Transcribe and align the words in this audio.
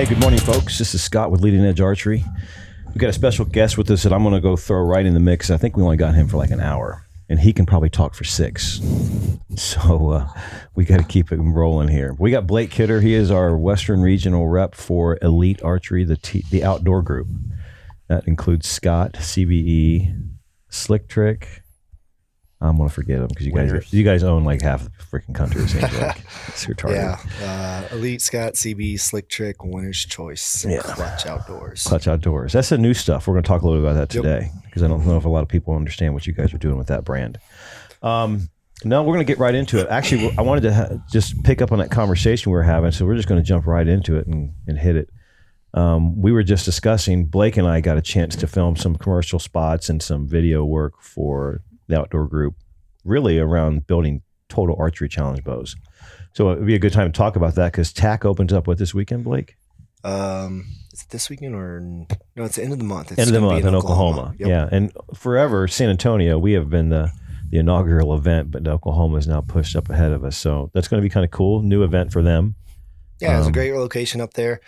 Hey, 0.00 0.06
good 0.06 0.20
morning, 0.22 0.40
folks. 0.40 0.78
This 0.78 0.94
is 0.94 1.02
Scott 1.02 1.30
with 1.30 1.42
Leading 1.42 1.62
Edge 1.62 1.78
Archery. 1.78 2.24
We've 2.86 2.96
got 2.96 3.10
a 3.10 3.12
special 3.12 3.44
guest 3.44 3.76
with 3.76 3.90
us 3.90 4.02
that 4.04 4.14
I'm 4.14 4.22
going 4.22 4.32
to 4.32 4.40
go 4.40 4.56
throw 4.56 4.80
right 4.80 5.04
in 5.04 5.12
the 5.12 5.20
mix. 5.20 5.50
I 5.50 5.58
think 5.58 5.76
we 5.76 5.82
only 5.82 5.98
got 5.98 6.14
him 6.14 6.26
for 6.26 6.38
like 6.38 6.50
an 6.50 6.58
hour, 6.58 7.06
and 7.28 7.38
he 7.38 7.52
can 7.52 7.66
probably 7.66 7.90
talk 7.90 8.14
for 8.14 8.24
six. 8.24 8.80
So 9.56 10.10
uh, 10.10 10.28
we 10.74 10.86
got 10.86 11.00
to 11.00 11.04
keep 11.04 11.32
it 11.32 11.36
rolling 11.36 11.88
here. 11.88 12.16
We 12.18 12.30
got 12.30 12.46
Blake 12.46 12.70
Kidder. 12.70 13.02
He 13.02 13.12
is 13.12 13.30
our 13.30 13.58
Western 13.58 14.00
Regional 14.00 14.48
rep 14.48 14.74
for 14.74 15.18
Elite 15.20 15.62
Archery, 15.62 16.04
the 16.04 16.16
t- 16.16 16.46
the 16.50 16.64
outdoor 16.64 17.02
group. 17.02 17.26
That 18.08 18.26
includes 18.26 18.66
Scott, 18.68 19.14
CBE, 19.14 20.30
Slick 20.70 21.08
Trick. 21.08 21.62
I'm 22.62 22.76
gonna 22.76 22.90
forget 22.90 23.18
them 23.20 23.28
because 23.28 23.46
you 23.46 23.52
guys 23.52 23.72
are, 23.72 23.82
you 23.90 24.04
guys 24.04 24.22
own 24.22 24.44
like 24.44 24.60
half 24.60 24.84
the 24.84 24.90
freaking 25.10 25.34
country. 25.34 25.62
It 25.62 25.68
seems 25.68 25.82
like 25.98 26.16
it's 26.48 26.66
retarded. 26.66 27.18
Yeah, 27.40 27.86
uh, 27.90 27.94
Elite 27.96 28.20
Scott 28.20 28.52
CB 28.54 29.00
Slick 29.00 29.28
Trick 29.30 29.64
Winner's 29.64 30.04
Choice 30.04 30.66
Yeah. 30.68 30.82
Clutch 30.82 31.24
Outdoors. 31.26 31.84
Clutch 31.84 32.06
Outdoors. 32.06 32.52
That's 32.52 32.68
the 32.68 32.76
new 32.78 32.92
stuff. 32.92 33.26
We're 33.26 33.34
going 33.34 33.44
to 33.44 33.48
talk 33.48 33.62
a 33.62 33.66
little 33.66 33.80
bit 33.80 33.90
about 33.90 33.98
that 33.98 34.10
today 34.10 34.50
because 34.66 34.82
I 34.82 34.88
don't 34.88 35.06
know 35.06 35.16
if 35.16 35.24
a 35.24 35.28
lot 35.30 35.42
of 35.42 35.48
people 35.48 35.74
understand 35.74 36.12
what 36.12 36.26
you 36.26 36.34
guys 36.34 36.52
are 36.52 36.58
doing 36.58 36.76
with 36.76 36.88
that 36.88 37.04
brand. 37.04 37.38
Um, 38.02 38.50
no, 38.84 39.02
we're 39.02 39.14
going 39.14 39.26
to 39.26 39.30
get 39.30 39.38
right 39.38 39.54
into 39.54 39.78
it. 39.78 39.88
Actually, 39.88 40.34
I 40.38 40.42
wanted 40.42 40.62
to 40.62 40.74
ha- 40.74 40.88
just 41.10 41.42
pick 41.44 41.60
up 41.62 41.72
on 41.72 41.78
that 41.78 41.90
conversation 41.90 42.50
we 42.52 42.56
were 42.56 42.62
having, 42.62 42.90
so 42.92 43.04
we're 43.06 43.16
just 43.16 43.28
going 43.28 43.40
to 43.40 43.46
jump 43.46 43.66
right 43.66 43.86
into 43.88 44.16
it 44.16 44.26
and, 44.26 44.52
and 44.66 44.78
hit 44.78 44.96
it. 44.96 45.08
Um, 45.72 46.20
we 46.20 46.32
were 46.32 46.42
just 46.42 46.64
discussing. 46.64 47.24
Blake 47.26 47.56
and 47.56 47.66
I 47.66 47.80
got 47.80 47.96
a 47.96 48.02
chance 48.02 48.36
to 48.36 48.46
film 48.46 48.76
some 48.76 48.96
commercial 48.96 49.38
spots 49.38 49.88
and 49.88 50.02
some 50.02 50.26
video 50.26 50.64
work 50.64 51.00
for 51.00 51.60
the 51.90 51.98
outdoor 52.00 52.26
group, 52.26 52.54
really 53.04 53.38
around 53.38 53.86
building 53.86 54.22
total 54.48 54.76
archery 54.78 55.08
challenge 55.08 55.44
bows. 55.44 55.76
So 56.32 56.50
it 56.50 56.58
would 56.58 56.66
be 56.66 56.74
a 56.74 56.78
good 56.78 56.92
time 56.92 57.10
to 57.10 57.16
talk 57.16 57.36
about 57.36 57.54
that 57.56 57.72
because 57.72 57.92
TAC 57.92 58.24
opens 58.24 58.52
up 58.52 58.66
what 58.66 58.78
this 58.78 58.94
weekend, 58.94 59.24
Blake? 59.24 59.56
Um, 60.02 60.64
is 60.92 61.02
it 61.02 61.10
this 61.10 61.28
weekend 61.28 61.54
or 61.54 61.80
no? 62.36 62.44
It's 62.44 62.56
the 62.56 62.62
end 62.62 62.72
of 62.72 62.78
the 62.78 62.84
month. 62.84 63.12
It's 63.12 63.20
end 63.20 63.28
of 63.28 63.34
the 63.34 63.40
month 63.40 63.64
in 63.64 63.74
Oklahoma. 63.74 64.34
Yep. 64.38 64.48
Yeah, 64.48 64.68
and 64.72 64.92
forever 65.14 65.68
San 65.68 65.90
Antonio, 65.90 66.38
we 66.38 66.52
have 66.52 66.70
been 66.70 66.88
the 66.88 67.10
the 67.50 67.58
inaugural 67.58 68.14
event, 68.14 68.50
but 68.50 68.66
Oklahoma 68.66 69.18
is 69.18 69.26
now 69.26 69.40
pushed 69.40 69.74
up 69.76 69.90
ahead 69.90 70.12
of 70.12 70.24
us. 70.24 70.36
So 70.36 70.70
that's 70.72 70.88
going 70.88 71.02
to 71.02 71.04
be 71.04 71.10
kind 71.10 71.24
of 71.24 71.30
cool. 71.32 71.62
New 71.62 71.82
event 71.82 72.12
for 72.12 72.22
them. 72.22 72.54
Yeah, 73.20 73.36
it's 73.36 73.46
Um, 73.46 73.50
a 73.50 73.52
great 73.52 73.74
location 73.74 74.20
up 74.20 74.32
there, 74.34 74.60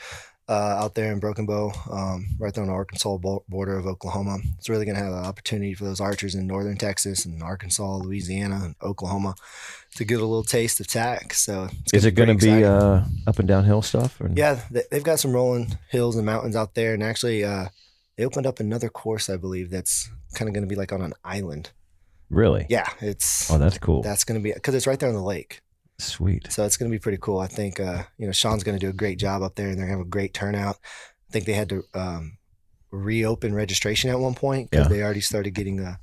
uh, 0.49 0.53
out 0.53 0.95
there 0.95 1.13
in 1.13 1.21
Broken 1.21 1.47
Bow, 1.47 1.73
um, 1.91 2.27
right 2.39 2.53
there 2.53 2.63
on 2.63 2.69
the 2.69 2.75
Arkansas 2.75 3.17
border 3.49 3.79
of 3.79 3.87
Oklahoma. 3.87 4.39
It's 4.59 4.69
really 4.69 4.85
going 4.85 4.97
to 4.97 5.03
have 5.03 5.13
an 5.13 5.25
opportunity 5.25 5.73
for 5.75 5.85
those 5.85 6.01
archers 6.01 6.35
in 6.35 6.47
northern 6.47 6.77
Texas 6.77 7.25
and 7.25 7.43
Arkansas, 7.43 7.97
Louisiana, 7.99 8.61
and 8.65 8.75
Oklahoma 8.83 9.35
to 9.97 10.05
get 10.05 10.17
a 10.19 10.25
little 10.27 10.43
taste 10.43 10.81
of 10.81 10.89
TAC. 10.89 11.33
So 11.35 11.69
it's 11.83 11.95
Is 11.95 12.05
it 12.05 12.13
going 12.13 12.37
to 12.37 12.45
be 12.45 12.65
uh, 12.65 13.03
up 13.27 13.39
and 13.39 13.47
downhill 13.49 13.83
stuff? 13.83 14.21
Or? 14.21 14.31
Yeah, 14.35 14.61
they- 14.71 14.85
they've 14.91 15.03
got 15.05 15.21
some 15.21 15.33
rolling 15.33 15.79
hills 15.91 16.17
and 16.17 16.27
mountains 16.27 16.57
out 16.57 16.75
there, 16.75 16.93
and 16.95 17.03
actually, 17.03 17.45
uh, 17.45 17.67
they 18.17 18.25
opened 18.25 18.47
up 18.47 18.61
another 18.61 18.89
course, 18.89 19.31
I 19.31 19.37
believe, 19.37 19.71
that's 19.71 20.11
kind 20.35 20.49
of 20.49 20.55
going 20.55 20.65
to 20.65 20.69
be 20.69 20.77
like 20.77 20.93
on 20.93 21.01
an 21.03 21.15
island. 21.25 21.71
Really? 22.31 22.67
Yeah, 22.69 22.89
it's 23.01 23.51
Oh, 23.51 23.59
that's 23.59 23.79
cool. 23.79 24.03
that's 24.03 24.25
going 24.25 24.41
to 24.41 24.43
be 24.43 24.53
because 24.53 24.75
it's 24.75 24.87
right 24.87 24.99
there 24.99 25.09
on 25.11 25.15
the 25.15 25.23
lake, 25.23 25.61
Sweet. 25.99 26.51
so 26.53 26.65
it's 26.65 26.77
going 26.77 26.91
to 26.91 26.95
be 26.95 27.01
pretty 27.01 27.19
cool. 27.21 27.39
I 27.39 27.47
think 27.47 27.79
uh, 27.81 28.03
you 28.19 28.27
know 28.27 28.33
Sean's 28.33 28.65
going 28.65 28.79
to 28.79 28.85
do 28.85 28.91
a 28.91 28.95
great 28.95 29.19
job 29.19 29.43
up 29.43 29.55
there, 29.55 29.69
and 29.69 29.79
they're 29.79 29.87
going 29.87 29.97
to 29.97 29.99
have 29.99 30.07
a 30.07 30.11
great 30.11 30.35
turnout. 30.35 30.77
I 31.29 31.33
think 31.33 31.45
they 31.47 31.53
had 31.53 31.69
to 31.71 31.85
um, 31.95 32.39
reopen 32.91 33.55
registration 33.55 34.11
at 34.11 34.19
one 34.19 34.35
point 34.35 34.71
because 34.71 34.87
Yeah. 34.87 34.93
they 34.93 35.03
already 35.03 35.21
started 35.21 35.53
getting 35.55 35.81
uh, 35.81 35.97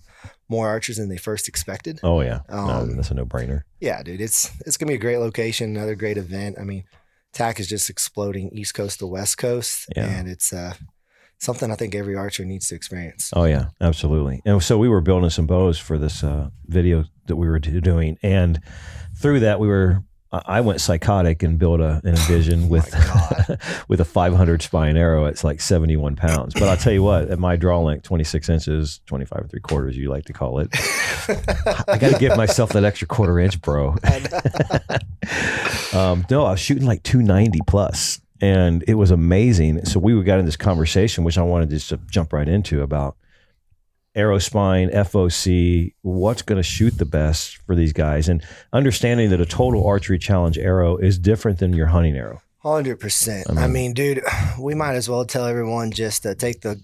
more 0.47 0.67
archers 0.67 0.97
than 0.97 1.09
they 1.09 1.17
first 1.17 1.47
expected. 1.47 1.99
Oh 2.03 2.21
yeah, 2.21 2.41
no, 2.49 2.57
Um, 2.57 2.95
that's 2.95 3.11
a 3.11 3.13
no 3.13 3.25
brainer. 3.25 3.63
Yeah, 3.79 4.01
dude, 4.03 4.21
it's 4.21 4.51
it's 4.65 4.77
gonna 4.77 4.89
be 4.91 4.95
a 4.95 4.99
great 4.99 5.17
location, 5.17 5.69
another 5.75 5.95
great 5.95 6.17
event. 6.17 6.57
I 6.59 6.63
mean, 6.63 6.83
TAC 7.33 7.59
is 7.59 7.67
just 7.67 7.89
exploding 7.89 8.49
East 8.53 8.73
Coast 8.73 8.99
to 8.99 9.07
West 9.07 9.37
Coast, 9.37 9.85
Yeah. 9.95 10.07
and 10.07 10.27
it's 10.27 10.51
uh, 10.51 10.73
something 11.39 11.71
I 11.71 11.75
think 11.75 11.93
every 11.95 12.15
archer 12.15 12.43
needs 12.43 12.67
to 12.69 12.75
experience. 12.75 13.31
Oh 13.35 13.45
yeah, 13.45 13.65
absolutely. 13.79 14.41
And 14.45 14.61
so 14.63 14.77
we 14.77 14.89
were 14.89 15.01
building 15.01 15.29
some 15.29 15.45
bows 15.45 15.77
for 15.77 15.97
this 15.99 16.23
uh, 16.23 16.49
video 16.65 17.05
that 17.29 17.37
we 17.37 17.47
were 17.47 17.59
doing, 17.59 18.17
and 18.21 18.61
through 19.15 19.41
that 19.41 19.59
we 19.59 19.67
were. 19.67 20.03
I 20.31 20.61
went 20.61 20.79
psychotic 20.79 21.41
and 21.41 21.57
built 21.57 21.79
a, 21.79 22.01
an 22.03 22.09
envision 22.15 22.69
with 22.69 22.91
God. 22.91 23.59
with 23.87 23.99
a 23.99 24.05
500 24.05 24.61
spine 24.61 24.95
arrow. 24.95 25.25
It's 25.25 25.43
like 25.43 25.59
71 25.59 26.17
pounds. 26.17 26.53
But 26.53 26.65
I'll 26.65 26.77
tell 26.77 26.93
you 26.93 27.01
what, 27.01 27.31
at 27.31 27.39
my 27.39 27.55
draw 27.55 27.79
length, 27.79 28.03
26 28.03 28.47
inches, 28.47 29.01
25 29.07 29.39
and 29.39 29.49
three 29.49 29.59
quarters, 29.59 29.97
you 29.97 30.11
like 30.11 30.25
to 30.25 30.33
call 30.33 30.59
it. 30.59 30.69
I 31.87 31.97
got 31.97 32.13
to 32.13 32.17
give 32.19 32.37
myself 32.37 32.73
that 32.73 32.83
extra 32.83 33.07
quarter 33.07 33.39
inch, 33.39 33.59
bro. 33.59 33.95
um, 35.93 36.25
no, 36.29 36.45
I 36.45 36.51
was 36.51 36.59
shooting 36.59 36.85
like 36.85 37.01
290 37.01 37.59
plus, 37.65 38.21
and 38.41 38.83
it 38.87 38.95
was 38.95 39.11
amazing. 39.11 39.85
So 39.85 39.99
we 39.99 40.21
got 40.23 40.39
in 40.39 40.45
this 40.45 40.57
conversation, 40.57 41.23
which 41.23 41.39
I 41.39 41.41
wanted 41.41 41.69
to 41.71 41.75
just 41.75 41.89
to 41.89 41.97
jump 42.09 42.33
right 42.33 42.47
into 42.47 42.81
about 42.81 43.17
arrow 44.19 44.37
spine, 44.39 44.89
FOC, 44.89 45.93
what's 46.01 46.41
going 46.41 46.57
to 46.57 46.63
shoot 46.63 46.97
the 46.97 47.05
best 47.05 47.57
for 47.65 47.75
these 47.75 47.93
guys, 47.93 48.27
and 48.29 48.43
understanding 48.73 49.29
that 49.29 49.41
a 49.41 49.45
total 49.45 49.85
archery 49.87 50.19
challenge 50.19 50.57
arrow 50.57 50.97
is 50.97 51.17
different 51.17 51.59
than 51.59 51.73
your 51.73 51.87
hunting 51.87 52.15
arrow. 52.15 52.41
Hundred 52.61 52.99
percent. 52.99 53.47
I 53.49 53.53
I 53.53 53.63
mean- 53.63 53.73
mean, 53.73 53.93
dude, 53.93 54.21
we 54.59 54.75
might 54.75 54.95
as 54.95 55.07
well 55.09 55.25
tell 55.25 55.45
everyone 55.45 55.91
just 55.91 56.23
to 56.23 56.35
take 56.35 56.61
the 56.61 56.81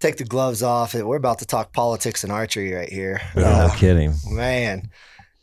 take 0.00 0.16
the 0.16 0.24
gloves 0.24 0.62
off. 0.62 0.94
We're 0.94 1.16
about 1.16 1.40
to 1.40 1.46
talk 1.46 1.72
politics 1.74 2.24
and 2.24 2.32
archery 2.32 2.72
right 2.72 2.88
here. 2.88 3.20
no 3.36 3.42
Uh, 3.44 3.74
kidding. 3.76 4.14
man. 4.30 4.88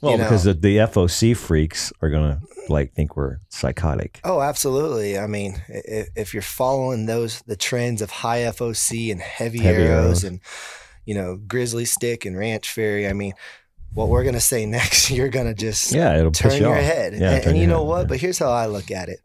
Well, 0.01 0.11
you 0.13 0.17
know. 0.19 0.23
because 0.25 0.43
the, 0.45 0.53
the 0.55 0.77
FOC 0.77 1.35
freaks 1.37 1.91
are 2.01 2.09
gonna 2.09 2.39
like 2.69 2.93
think 2.93 3.15
we're 3.15 3.37
psychotic. 3.49 4.19
Oh, 4.23 4.41
absolutely. 4.41 5.17
I 5.19 5.27
mean, 5.27 5.61
if, 5.69 6.09
if 6.15 6.33
you're 6.33 6.41
following 6.43 7.05
those 7.05 7.41
the 7.47 7.55
trends 7.55 8.01
of 8.01 8.09
high 8.09 8.41
FOC 8.41 9.11
and 9.11 9.21
heavy, 9.21 9.59
Heavy 9.59 9.83
arrows, 9.83 10.05
arrows. 10.05 10.23
and 10.23 10.39
you 11.07 11.15
know 11.15 11.37
Grizzly 11.37 11.85
Stik 11.85 12.25
and 12.25 12.37
ranch 12.37 12.69
fairy, 12.71 13.07
I 13.07 13.13
mean, 13.13 13.33
what 13.93 14.09
we're 14.09 14.23
gonna 14.23 14.39
say 14.39 14.65
next, 14.77 15.09
you're 15.09 15.29
gonna 15.29 15.55
just 15.55 15.91
Yeah, 15.91 16.15
it'll 16.19 16.31
turn 16.31 16.51
you 16.51 16.67
your 16.67 16.77
off. 16.77 16.83
head. 16.83 17.13
Yeah, 17.13 17.31
and 17.31 17.45
and 17.47 17.57
you 17.57 17.65
know 17.65 17.79
head, 17.79 17.87
what? 17.87 17.99
yeah. 18.01 18.07
But 18.07 18.19
here's 18.19 18.37
how 18.37 18.51
I 18.51 18.67
look 18.67 18.91
at 18.91 19.09
it: 19.09 19.19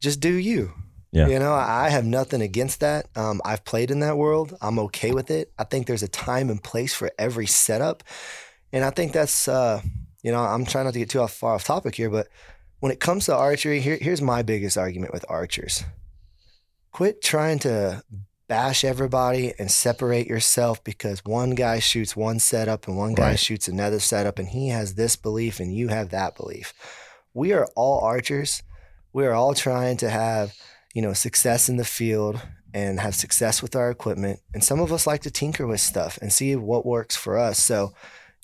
just 0.00 0.20
do 0.20 0.32
you. 0.32 0.72
Yeah. 1.12 1.28
You 1.28 1.38
know, 1.38 1.52
I 1.54 1.86
I 1.86 1.88
have 1.90 2.04
nothing 2.04 2.40
against 2.42 2.80
that. 2.80 3.06
Um, 3.16 3.40
I've 3.44 3.64
played 3.64 3.90
in 3.90 4.00
that 4.00 4.16
world. 4.16 4.56
I'm 4.60 4.78
okay 4.86 5.12
with 5.12 5.30
it. 5.30 5.52
I 5.58 5.64
think 5.64 5.86
there's 5.86 6.02
a 6.02 6.08
time 6.08 6.50
and 6.50 6.62
place 6.62 6.94
for 6.94 7.10
every 7.18 7.46
setup, 7.46 8.02
and 8.72 8.84
I 8.84 8.90
think 8.90 9.12
that's 9.12 9.48
uh, 9.48 9.80
you 10.22 10.32
know, 10.32 10.40
I'm 10.40 10.64
trying 10.66 10.84
not 10.84 10.92
to 10.94 10.98
get 10.98 11.10
too 11.10 11.20
off, 11.20 11.32
far 11.32 11.54
off 11.54 11.64
topic 11.64 11.94
here, 11.94 12.10
but 12.10 12.28
when 12.80 12.92
it 12.92 13.00
comes 13.00 13.26
to 13.26 13.34
archery, 13.34 13.80
here, 13.80 13.96
here's 14.00 14.20
my 14.20 14.42
biggest 14.42 14.76
argument 14.76 15.12
with 15.12 15.24
archers: 15.28 15.84
quit 16.92 17.22
trying 17.22 17.58
to 17.60 18.02
bash 18.48 18.84
everybody 18.84 19.52
and 19.58 19.70
separate 19.70 20.26
yourself 20.26 20.82
because 20.84 21.24
one 21.24 21.54
guy 21.54 21.78
shoots 21.78 22.14
one 22.16 22.38
setup 22.38 22.86
and 22.86 22.96
one 22.96 23.14
guy 23.14 23.30
Right. 23.30 23.38
shoots 23.38 23.68
another 23.68 24.00
setup, 24.00 24.38
and 24.38 24.48
he 24.48 24.68
has 24.68 24.94
this 24.94 25.16
belief 25.16 25.58
and 25.60 25.74
you 25.74 25.88
have 25.88 26.10
that 26.10 26.36
belief. 26.36 26.72
We 27.34 27.52
are 27.52 27.66
all 27.74 28.00
archers. 28.00 28.62
We 29.12 29.26
are 29.26 29.32
all 29.32 29.54
trying 29.54 29.96
to 29.98 30.10
have 30.10 30.54
you 30.94 31.02
know, 31.02 31.12
success 31.12 31.68
in 31.68 31.76
the 31.76 31.84
field 31.84 32.40
and 32.72 33.00
have 33.00 33.14
success 33.14 33.60
with 33.60 33.76
our 33.76 33.90
equipment. 33.90 34.40
And 34.54 34.64
some 34.64 34.80
of 34.80 34.90
us 34.90 35.06
like 35.06 35.20
to 35.22 35.30
tinker 35.30 35.66
with 35.66 35.82
stuff 35.82 36.18
and 36.22 36.32
see 36.32 36.56
what 36.56 36.86
works 36.86 37.14
for 37.14 37.36
us. 37.36 37.58
So, 37.62 37.92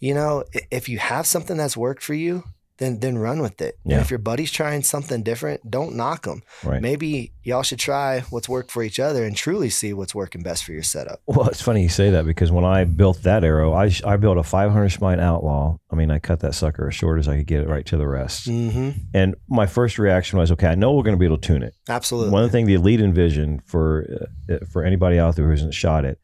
you 0.01 0.13
know, 0.13 0.45
if 0.71 0.87
you 0.87 0.99
have 0.99 1.27
something 1.27 1.57
that's 1.57 1.79
worked 1.79 2.03
for 2.03 2.13
you, 2.13 2.45
then 2.83 2.99
then 2.99 3.19
run 3.19 3.41
with 3.41 3.61
it. 3.61 3.79
Yeah. 3.85 3.95
And 3.95 4.05
if 4.05 4.11
your 4.11 4.19
buddy's 4.19 4.51
trying 4.51 4.83
something 4.83 5.23
different, 5.23 5.71
don't 5.71 5.95
knock 5.95 6.25
them. 6.25 6.43
Right. 6.65 6.83
Maybe 6.83 7.33
y'all 7.45 7.63
should 7.63 7.79
try 7.79 8.21
what's 8.31 8.49
worked 8.49 8.71
for 8.71 8.83
each 8.83 8.99
other 8.99 9.25
and 9.25 9.37
truly 9.37 9.71
see 9.71 9.93
what's 9.93 10.15
working 10.15 10.43
best 10.43 10.65
for 10.65 10.73
your 10.73 10.83
setup. 10.83 11.21
Well, 11.27 11.49
it's 11.49 11.63
funny 11.63 11.83
you 11.83 11.89
say 11.89 12.11
that 12.11 12.27
because 12.27 12.53
when 12.53 12.65
I 12.65 12.85
built 12.85 13.23
that 13.23 13.43
arrow, 13.43 13.73
I, 13.73 13.91
I 14.05 14.17
built 14.17 14.37
a 14.37 14.43
500 14.43 14.91
spine 14.91 15.19
outlaw. 15.19 15.79
I 15.91 15.95
mean, 15.95 16.11
I 16.11 16.19
cut 16.19 16.41
that 16.41 16.55
sucker 16.55 16.89
as 16.89 16.95
short 16.95 17.19
as 17.19 17.29
I 17.29 17.39
could 17.39 17.47
get 17.47 17.63
it 17.63 17.69
right 17.69 17.87
to 17.87 17.97
the 17.97 18.07
rest. 18.07 18.49
Mm-hmm. 18.49 18.91
And 19.15 19.35
my 19.49 19.67
first 19.67 19.99
reaction 19.99 20.39
was, 20.39 20.53
okay, 20.53 20.67
I 20.67 20.75
know 20.75 20.93
we're 20.93 21.05
going 21.05 21.17
to 21.17 21.21
be 21.21 21.27
able 21.27 21.39
to 21.39 21.47
tune 21.47 21.63
it. 21.63 21.75
Absolutely. 21.89 22.33
One 22.33 22.45
of 22.45 22.51
the 22.51 22.53
things 22.53 22.67
the 22.67 22.75
Elite 22.75 23.01
Envision 23.01 23.61
for 23.67 24.29
uh, 24.51 24.59
for 24.71 24.85
anybody 24.85 25.19
out 25.19 25.37
there 25.37 25.45
who 25.45 25.51
hasn't 25.51 25.75
shot 25.75 26.05
it, 26.05 26.19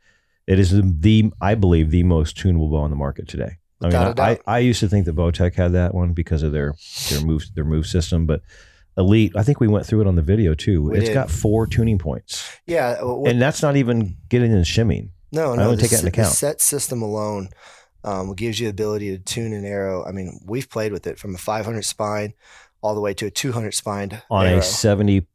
it 0.46 0.58
is 0.58 0.70
the 0.70 1.32
I 1.40 1.54
believe 1.54 1.90
the 1.90 2.02
most 2.02 2.36
tunable 2.36 2.68
bow 2.68 2.78
on 2.78 2.90
the 2.90 2.96
market 2.96 3.28
today. 3.28 3.57
I 3.80 3.88
mean, 3.88 3.94
I. 4.18 4.38
I 4.46 4.58
used 4.58 4.80
to 4.80 4.88
think 4.88 5.04
that 5.06 5.14
Bowtech 5.14 5.54
had 5.54 5.72
that 5.72 5.94
one 5.94 6.12
because 6.12 6.42
of 6.42 6.52
their 6.52 6.74
their 7.10 7.20
move 7.20 7.44
their 7.54 7.64
move 7.64 7.86
system, 7.86 8.26
but 8.26 8.42
Elite, 8.96 9.32
I 9.36 9.44
think 9.44 9.60
we 9.60 9.68
went 9.68 9.86
through 9.86 10.00
it 10.00 10.06
on 10.08 10.16
the 10.16 10.22
video 10.22 10.54
too. 10.54 10.82
We 10.82 10.98
It's 10.98 11.08
did. 11.08 11.14
got 11.14 11.30
four 11.30 11.66
tuning 11.66 11.98
points, 11.98 12.44
yeah. 12.66 12.96
uh, 13.00 13.06
what- 13.14 13.30
and 13.30 13.40
that's 13.40 13.62
not 13.62 13.76
even 13.76 14.16
getting 14.28 14.50
in 14.52 14.64
shimming. 14.64 15.12
No, 15.30 15.52
I 15.52 15.56
no. 15.56 15.68
would 15.70 15.78
the 15.78 15.82
take 15.82 15.90
that 15.90 15.96
into 16.04 16.08
s- 16.08 16.14
the 16.14 16.20
account. 16.22 16.34
set 16.34 16.60
system 16.60 17.02
alone 17.02 17.50
um, 18.02 18.34
gives 18.34 18.58
you 18.58 18.66
the 18.66 18.70
ability 18.70 19.10
to 19.16 19.22
tune 19.22 19.52
an 19.52 19.64
arrow. 19.64 20.04
I 20.04 20.10
mean, 20.12 20.40
we've 20.44 20.68
played 20.68 20.90
with 20.92 21.06
it 21.06 21.18
from 21.18 21.34
a 21.34 21.38
500 21.38 21.84
spine 21.84 22.32
all 22.80 22.94
the 22.94 23.00
way 23.00 23.12
to 23.14 23.26
a 23.26 23.30
200 23.30 23.74
spined 23.74 24.22
on 24.30 24.46
arrow. 24.46 24.58
a 24.58 24.62
70 24.62 25.26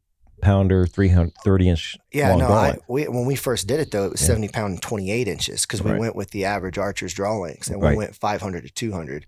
pounder, 0.44 0.86
330 0.86 1.68
inch 1.68 1.96
yeah, 2.12 2.30
long 2.30 2.38
no. 2.38 2.48
I, 2.48 2.78
we, 2.88 3.08
when 3.08 3.24
we 3.24 3.34
first 3.34 3.66
did 3.66 3.80
it 3.80 3.90
though, 3.90 4.04
it 4.06 4.12
was 4.12 4.20
Yeah. 4.22 4.28
70 4.28 4.48
pound 4.48 4.72
and 4.74 4.82
28 4.82 5.26
inches 5.26 5.62
because 5.62 5.82
we 5.82 5.90
Right. 5.90 6.00
went 6.00 6.14
with 6.16 6.30
the 6.30 6.44
average 6.44 6.78
archer's 6.78 7.12
draw 7.14 7.36
lengths 7.38 7.68
and 7.68 7.82
Right. 7.82 7.90
we 7.92 7.96
went 7.96 8.14
500 8.14 8.64
to 8.64 8.72
200. 8.72 9.26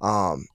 Um, 0.00 0.46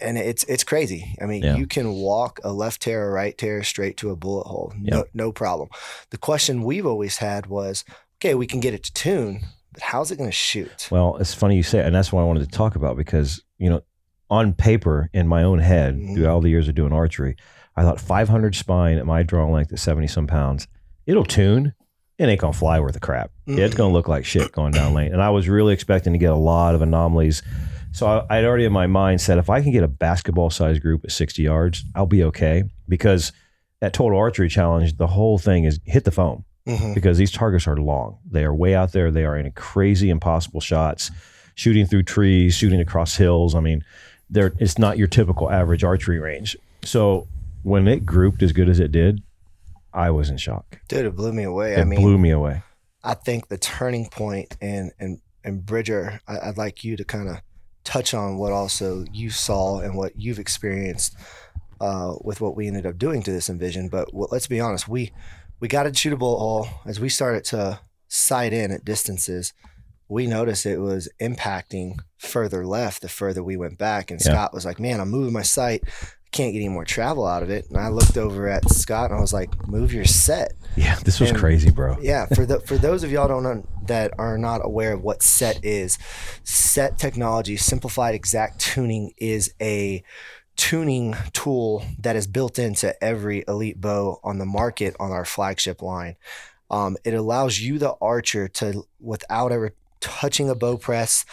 and 0.00 0.16
it's 0.16 0.44
it's 0.44 0.64
crazy. 0.64 1.14
I 1.20 1.26
mean, 1.26 1.42
Yeah. 1.42 1.56
you 1.56 1.66
can 1.66 1.92
walk 1.92 2.40
a 2.42 2.52
left 2.52 2.80
tear, 2.82 3.06
a 3.08 3.10
right 3.10 3.36
tear 3.36 3.62
straight 3.62 3.96
to 3.98 4.10
a 4.10 4.16
bullet 4.16 4.46
hole, 4.46 4.72
no, 4.78 4.96
Yeah. 4.98 5.02
no 5.12 5.30
problem. 5.32 5.68
The 6.10 6.16
question 6.18 6.62
we've 6.62 6.86
always 6.86 7.18
had 7.18 7.46
was, 7.46 7.84
okay, 8.18 8.34
we 8.34 8.46
can 8.46 8.60
get 8.60 8.72
it 8.72 8.82
to 8.84 8.92
tune, 8.94 9.40
but 9.72 9.82
how's 9.82 10.10
it 10.10 10.16
going 10.16 10.30
to 10.30 10.34
shoot? 10.36 10.88
Well, 10.90 11.16
it's 11.18 11.34
funny 11.34 11.56
you 11.56 11.62
say, 11.62 11.80
it, 11.80 11.86
and 11.86 11.94
that's 11.94 12.12
what 12.12 12.22
I 12.22 12.24
wanted 12.24 12.50
to 12.50 12.56
talk 12.56 12.76
about 12.76 12.96
because 12.96 13.42
you 13.58 13.68
know, 13.68 13.82
on 14.30 14.54
paper, 14.54 15.10
in 15.12 15.26
my 15.28 15.42
own 15.42 15.58
head, 15.58 15.96
Mhm. 15.96 16.14
through 16.14 16.28
all 16.28 16.40
the 16.40 16.48
years 16.48 16.66
of 16.68 16.74
doing 16.74 16.92
archery, 16.92 17.36
I 17.80 17.82
thought 17.82 17.98
500 17.98 18.54
spine 18.54 18.98
at 18.98 19.06
my 19.06 19.22
draw 19.22 19.50
length 19.50 19.72
at 19.72 19.78
70 19.78 20.06
some 20.06 20.26
pounds, 20.26 20.68
it'll 21.06 21.24
tune. 21.24 21.72
It 22.18 22.26
ain't 22.28 22.38
gonna 22.38 22.52
fly 22.52 22.78
worth 22.78 22.94
a 22.94 23.00
crap. 23.00 23.30
It's 23.46 23.74
Mhm. 23.74 23.78
gonna 23.78 23.92
look 23.94 24.06
like 24.06 24.26
shit 24.26 24.52
going 24.52 24.72
down 24.72 24.92
lane. 24.92 25.14
And 25.14 25.22
I 25.22 25.30
was 25.30 25.48
really 25.48 25.72
expecting 25.72 26.12
to 26.12 26.18
get 26.18 26.30
a 26.30 26.34
lot 26.36 26.74
of 26.74 26.82
anomalies. 26.82 27.42
So 27.92 28.06
I, 28.06 28.36
I'd 28.38 28.44
already 28.44 28.66
in 28.66 28.72
my 28.72 28.86
mind 28.86 29.22
said, 29.22 29.38
if 29.38 29.48
I 29.48 29.62
can 29.62 29.72
get 29.72 29.82
a 29.82 29.88
basketball 29.88 30.50
sized 30.50 30.82
group 30.82 31.04
at 31.04 31.10
60 31.10 31.40
yards, 31.42 31.82
I'll 31.94 32.04
be 32.04 32.22
okay. 32.24 32.64
Because 32.86 33.32
at 33.80 33.94
Total 33.94 34.18
Archery 34.18 34.50
Challenge, 34.50 34.98
the 34.98 35.06
whole 35.06 35.38
thing 35.38 35.64
is 35.64 35.80
hit 35.86 36.04
the 36.04 36.10
foam 36.10 36.44
Mhm. 36.68 36.94
because 36.94 37.16
these 37.16 37.32
targets 37.32 37.66
are 37.66 37.78
long. 37.78 38.18
They 38.30 38.44
are 38.44 38.54
way 38.54 38.74
out 38.74 38.92
there. 38.92 39.10
They 39.10 39.24
are 39.24 39.38
in 39.38 39.50
crazy, 39.52 40.10
impossible 40.10 40.60
shots, 40.60 41.10
shooting 41.54 41.86
through 41.86 42.02
trees, 42.02 42.54
shooting 42.54 42.78
across 42.80 43.16
hills. 43.16 43.54
I 43.54 43.60
mean, 43.60 43.82
they're, 44.28 44.52
it's 44.58 44.78
not 44.78 44.98
your 44.98 45.08
typical 45.08 45.50
average 45.50 45.82
archery 45.82 46.18
range. 46.20 46.58
So 46.84 47.26
when 47.62 47.88
it 47.88 48.06
grouped 48.06 48.42
as 48.42 48.52
good 48.52 48.68
as 48.68 48.80
it 48.80 48.92
did, 48.92 49.22
I 49.92 50.10
was 50.10 50.30
in 50.30 50.36
shock. 50.36 50.80
Dude, 50.88 51.06
it 51.06 51.16
blew 51.16 51.32
me 51.32 51.44
away. 51.44 51.74
It 51.74 51.80
I 51.80 51.84
mean, 51.84 52.00
blew 52.00 52.18
me 52.18 52.30
away. 52.30 52.62
I 53.02 53.14
think 53.14 53.48
the 53.48 53.58
turning 53.58 54.08
point 54.08 54.56
and 54.60 54.92
and 54.98 55.20
and 55.42 55.64
Bridger, 55.64 56.20
I, 56.28 56.38
I'd 56.48 56.58
like 56.58 56.84
you 56.84 56.96
to 56.96 57.04
kind 57.04 57.28
of 57.28 57.36
touch 57.84 58.14
on 58.14 58.36
what 58.36 58.52
also 58.52 59.04
you 59.12 59.30
saw 59.30 59.80
and 59.80 59.96
what 59.96 60.12
you've 60.16 60.38
experienced 60.38 61.16
uh, 61.80 62.14
with 62.20 62.40
what 62.40 62.56
we 62.56 62.66
ended 62.66 62.86
up 62.86 62.98
doing 62.98 63.22
to 63.22 63.32
this 63.32 63.48
envision. 63.48 63.88
But 63.88 64.12
what, 64.12 64.30
let's 64.30 64.46
be 64.46 64.60
honest, 64.60 64.88
we 64.88 65.12
we 65.60 65.68
got 65.68 65.86
a 65.86 66.16
bullet 66.16 66.38
hole 66.38 66.68
as 66.86 67.00
we 67.00 67.08
started 67.08 67.44
to 67.46 67.80
sight 68.08 68.52
in 68.52 68.70
at 68.70 68.84
distances. 68.84 69.52
We 70.08 70.26
noticed 70.26 70.66
it 70.66 70.78
was 70.78 71.08
impacting 71.20 72.00
further 72.18 72.66
left 72.66 73.02
the 73.02 73.08
further 73.08 73.42
we 73.44 73.56
went 73.56 73.78
back, 73.78 74.10
and 74.10 74.20
Yeah. 74.20 74.32
Scott 74.32 74.52
was 74.54 74.64
like, 74.64 74.80
"Man, 74.80 75.00
I'm 75.00 75.10
moving 75.10 75.32
my 75.32 75.42
sight." 75.42 75.84
Can't 76.32 76.52
get 76.52 76.60
any 76.60 76.68
more 76.68 76.84
travel 76.84 77.26
out 77.26 77.42
of 77.42 77.50
it. 77.50 77.68
And 77.70 77.76
I 77.78 77.88
looked 77.88 78.16
over 78.16 78.48
at 78.48 78.68
Scott 78.70 79.10
and 79.10 79.18
I 79.18 79.20
was 79.20 79.32
like, 79.32 79.66
move 79.66 79.92
your 79.92 80.04
set. 80.04 80.52
Yeah, 80.76 80.94
this 81.04 81.18
was 81.18 81.30
And- 81.30 81.38
crazy, 81.38 81.70
bro. 81.70 81.96
Yeah, 82.02 82.26
for 82.26 82.46
the 82.46 82.60
for 82.60 82.78
those 82.78 83.02
of 83.02 83.10
y'all 83.10 83.26
don't 83.26 83.42
know, 83.42 83.66
that 83.86 84.12
are 84.18 84.38
not 84.38 84.60
aware 84.64 84.92
of 84.92 85.02
what 85.02 85.22
set 85.24 85.64
is, 85.64 85.98
set 86.44 86.98
technology, 86.98 87.56
simplified 87.56 88.14
exact 88.14 88.60
tuning 88.60 89.12
is 89.16 89.52
a 89.60 90.04
tuning 90.56 91.16
tool 91.32 91.84
that 91.98 92.14
is 92.16 92.26
built 92.26 92.58
into 92.58 92.94
every 93.02 93.42
elite 93.48 93.80
bow 93.80 94.20
on 94.22 94.38
the 94.38 94.46
market 94.46 94.94
on 95.00 95.10
our 95.10 95.24
flagship 95.24 95.82
line. 95.82 96.16
Um, 96.70 96.96
it 97.04 97.14
allows 97.14 97.58
you, 97.58 97.78
the 97.78 97.94
archer, 98.00 98.46
to 98.46 98.84
without 99.00 99.50
ever 99.50 99.74
touching 100.00 100.48
a 100.48 100.54
bow 100.54 100.76
press. 100.76 101.24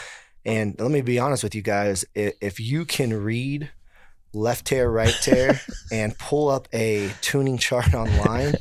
And 0.45 0.75
let 0.79 0.89
me 0.89 1.01
be 1.01 1.19
honest 1.19 1.43
with 1.43 1.53
you 1.53 1.61
guys: 1.61 2.05
if 2.15 2.59
you 2.59 2.85
can 2.85 3.13
read 3.13 3.69
left 4.37 4.65
tear, 4.65 4.89
right 4.89 5.13
tear, 5.21 5.59
and 5.91 6.17
pull 6.17 6.49
up 6.49 6.67
a 6.73 7.11
tuning 7.21 7.57
chart 7.57 7.93
online, 7.93 8.55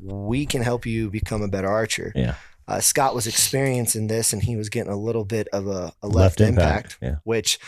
we 0.00 0.46
can 0.46 0.62
help 0.62 0.86
you 0.86 1.10
become 1.10 1.42
a 1.42 1.48
better 1.48 1.68
archer. 1.68 2.12
Yeah. 2.14 2.34
Uh, 2.68 2.80
Scott 2.80 3.14
was 3.14 3.26
experiencing 3.26 4.06
this, 4.06 4.32
and 4.32 4.42
he 4.42 4.56
was 4.56 4.68
getting 4.68 4.92
a 4.92 4.96
little 4.96 5.24
bit 5.24 5.48
of 5.52 5.66
a, 5.66 5.92
a 6.02 6.08
left, 6.08 6.40
impact, 6.40 6.96
Yeah. 7.02 7.16
which 7.24 7.58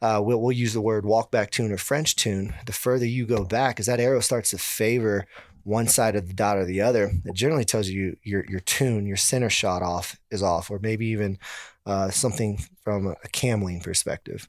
uh, 0.00 0.20
we'll, 0.22 0.40
we'll 0.40 0.52
use 0.52 0.72
the 0.72 0.80
word 0.80 1.04
walk 1.04 1.30
back 1.30 1.50
tune 1.50 1.72
or 1.72 1.76
French 1.78 2.14
tune. 2.14 2.54
The 2.66 2.72
further 2.72 3.06
you 3.06 3.26
go 3.26 3.44
back, 3.44 3.80
as 3.80 3.86
that 3.86 4.00
arrow 4.00 4.20
starts 4.20 4.50
to 4.50 4.58
favor 4.58 5.26
one 5.64 5.88
side 5.88 6.14
of 6.14 6.28
the 6.28 6.34
dot 6.34 6.58
or 6.58 6.64
the 6.66 6.82
other, 6.82 7.10
it 7.24 7.34
generally 7.34 7.64
tells 7.64 7.88
you 7.88 8.16
your 8.22 8.44
your 8.48 8.60
tune, 8.60 9.06
your 9.06 9.16
center 9.16 9.48
shot 9.48 9.82
off 9.82 10.18
is 10.30 10.42
off, 10.42 10.70
or 10.70 10.78
maybe 10.78 11.06
even 11.06 11.38
uh, 11.86 12.10
something 12.10 12.58
from 12.82 13.06
a, 13.06 13.10
a 13.24 13.28
cam 13.32 13.62
lean 13.62 13.80
perspective. 13.80 14.46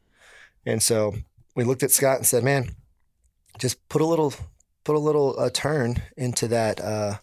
And 0.66 0.84
so 0.84 1.16
we 1.56 1.64
looked 1.64 1.84
at 1.84 1.92
Scott 1.92 2.18
and 2.18 2.26
said, 2.26 2.44
"Man, 2.44 2.76
just 3.58 3.88
put 3.90 4.02
a 4.02 4.06
little 4.06 4.34
put 4.84 4.96
a 4.96 5.00
little 5.00 5.36
uh, 5.40 5.50
turn 5.52 6.02
into 6.18 6.48
that 6.50 6.80
uh, 6.80 7.18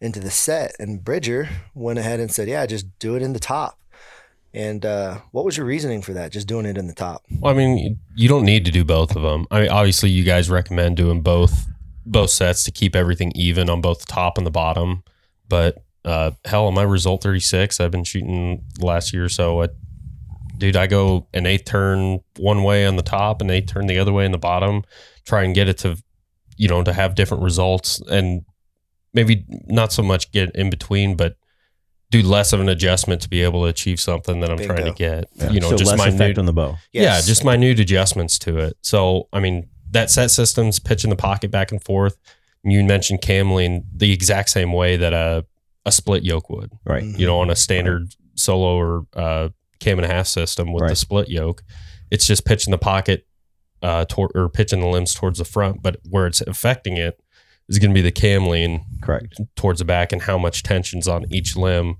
into 0.00 0.20
the 0.20 0.30
set." 0.30 0.74
And 0.78 1.04
Bridger 1.04 1.48
went 1.74 1.98
ahead 1.98 2.20
and 2.20 2.30
said, 2.30 2.48
"Yeah, 2.48 2.64
just 2.66 2.98
do 2.98 3.16
it 3.16 3.22
in 3.22 3.32
the 3.32 3.40
top." 3.40 3.78
And 4.54 4.84
uh, 4.84 5.20
what 5.30 5.44
was 5.44 5.56
your 5.56 5.64
reasoning 5.64 6.02
for 6.02 6.12
that? 6.12 6.30
Just 6.30 6.46
doing 6.46 6.66
it 6.66 6.76
in 6.76 6.86
the 6.86 6.94
top? 6.94 7.24
Well, 7.40 7.52
I 7.52 7.56
mean, 7.56 7.98
you 8.14 8.28
don't 8.28 8.44
need 8.44 8.66
to 8.66 8.70
do 8.70 8.84
both 8.84 9.16
of 9.16 9.22
them. 9.22 9.46
I 9.50 9.62
mean, 9.62 9.70
obviously, 9.70 10.10
you 10.10 10.24
guys 10.24 10.50
recommend 10.50 10.96
doing 10.96 11.22
both 11.22 11.66
both 12.04 12.30
sets 12.30 12.64
to 12.64 12.70
keep 12.70 12.96
everything 12.96 13.32
even 13.34 13.70
on 13.70 13.80
both 13.80 14.00
the 14.00 14.06
top 14.06 14.36
and 14.36 14.46
the 14.46 14.50
bottom. 14.50 15.04
But 15.48 15.82
uh, 16.04 16.32
hell, 16.44 16.66
on 16.66 16.74
my 16.74 16.82
result 16.82 17.22
thirty 17.22 17.40
six, 17.40 17.80
I've 17.80 17.90
been 17.90 18.04
shooting 18.04 18.64
last 18.78 19.12
year 19.12 19.24
or 19.24 19.28
so. 19.28 19.62
At, 19.62 19.70
dude, 20.62 20.76
I 20.76 20.86
go 20.86 21.26
an 21.34 21.44
eighth 21.44 21.64
turn 21.64 22.20
one 22.38 22.62
way 22.62 22.86
on 22.86 22.94
the 22.94 23.02
top, 23.02 23.40
and 23.40 23.50
eighth 23.50 23.72
turn 23.72 23.88
the 23.88 23.98
other 23.98 24.12
way 24.12 24.24
in 24.24 24.30
the 24.30 24.38
bottom. 24.38 24.84
Try 25.24 25.42
and 25.42 25.56
get 25.56 25.66
it 25.66 25.78
to, 25.78 26.00
you 26.56 26.68
know, 26.68 26.84
to 26.84 26.92
have 26.92 27.16
different 27.16 27.42
results, 27.42 28.00
and 28.02 28.44
maybe 29.12 29.44
not 29.66 29.92
so 29.92 30.04
much 30.04 30.30
get 30.30 30.54
in 30.54 30.70
between, 30.70 31.16
but 31.16 31.34
do 32.12 32.22
less 32.22 32.52
of 32.52 32.60
an 32.60 32.68
adjustment 32.68 33.20
to 33.22 33.28
be 33.28 33.42
able 33.42 33.62
to 33.62 33.66
achieve 33.66 33.98
something 33.98 34.38
that 34.38 34.50
I'm 34.50 34.58
trying 34.58 34.84
to 34.84 34.92
get. 34.92 35.24
Yeah. 35.34 35.50
You 35.50 35.58
know, 35.58 35.70
so 35.70 35.76
just 35.76 35.90
less 35.90 35.98
my 35.98 36.08
effect 36.08 36.38
on 36.38 36.46
the 36.46 36.52
bow. 36.52 36.76
yeah, 36.92 37.20
just 37.20 37.44
minute 37.44 37.80
adjustments 37.80 38.38
to 38.40 38.58
it. 38.58 38.76
So, 38.82 39.28
I 39.32 39.40
mean, 39.40 39.68
that 39.90 40.12
set 40.12 40.30
system's 40.30 40.78
pitching 40.78 41.10
the 41.10 41.16
pocket 41.16 41.50
back 41.50 41.72
and 41.72 41.82
forth. 41.82 42.16
You 42.62 42.84
mentioned 42.84 43.20
cam 43.20 43.52
lean 43.52 43.84
the 43.92 44.12
exact 44.12 44.50
same 44.50 44.72
way 44.72 44.96
that 44.96 45.12
a 45.12 45.44
a 45.84 45.90
split 45.90 46.22
yoke 46.22 46.48
would. 46.50 46.70
Right. 46.84 47.02
You 47.02 47.26
know, 47.26 47.40
on 47.40 47.50
a 47.50 47.56
standard 47.56 48.14
solo 48.36 48.76
or 48.76 49.06
uh, 49.14 49.48
cam 49.82 49.98
and 49.98 50.04
a 50.10 50.14
half 50.14 50.26
system 50.26 50.72
with 50.72 50.88
the 50.88 50.96
split 50.96 51.28
yoke, 51.28 51.62
it's 52.10 52.26
just 52.26 52.44
pitching 52.44 52.70
the 52.70 52.78
pocket 52.78 53.26
uh, 53.82 54.04
toward 54.08 54.30
or 54.34 54.48
pitching 54.48 54.80
the 54.80 54.86
limbs 54.88 55.12
towards 55.14 55.38
the 55.38 55.44
front. 55.44 55.82
But 55.82 55.96
where 56.08 56.26
it's 56.26 56.40
affecting 56.42 56.96
it 56.96 57.20
is 57.68 57.78
going 57.78 57.90
to 57.90 57.94
be 57.94 58.02
the 58.02 58.12
cam 58.12 58.46
lean 58.48 58.84
Correct. 59.02 59.40
towards 59.56 59.78
the 59.80 59.84
back 59.84 60.12
and 60.12 60.22
how 60.22 60.38
much 60.38 60.62
tension's 60.62 61.08
on 61.08 61.24
each 61.32 61.56
limb. 61.56 61.96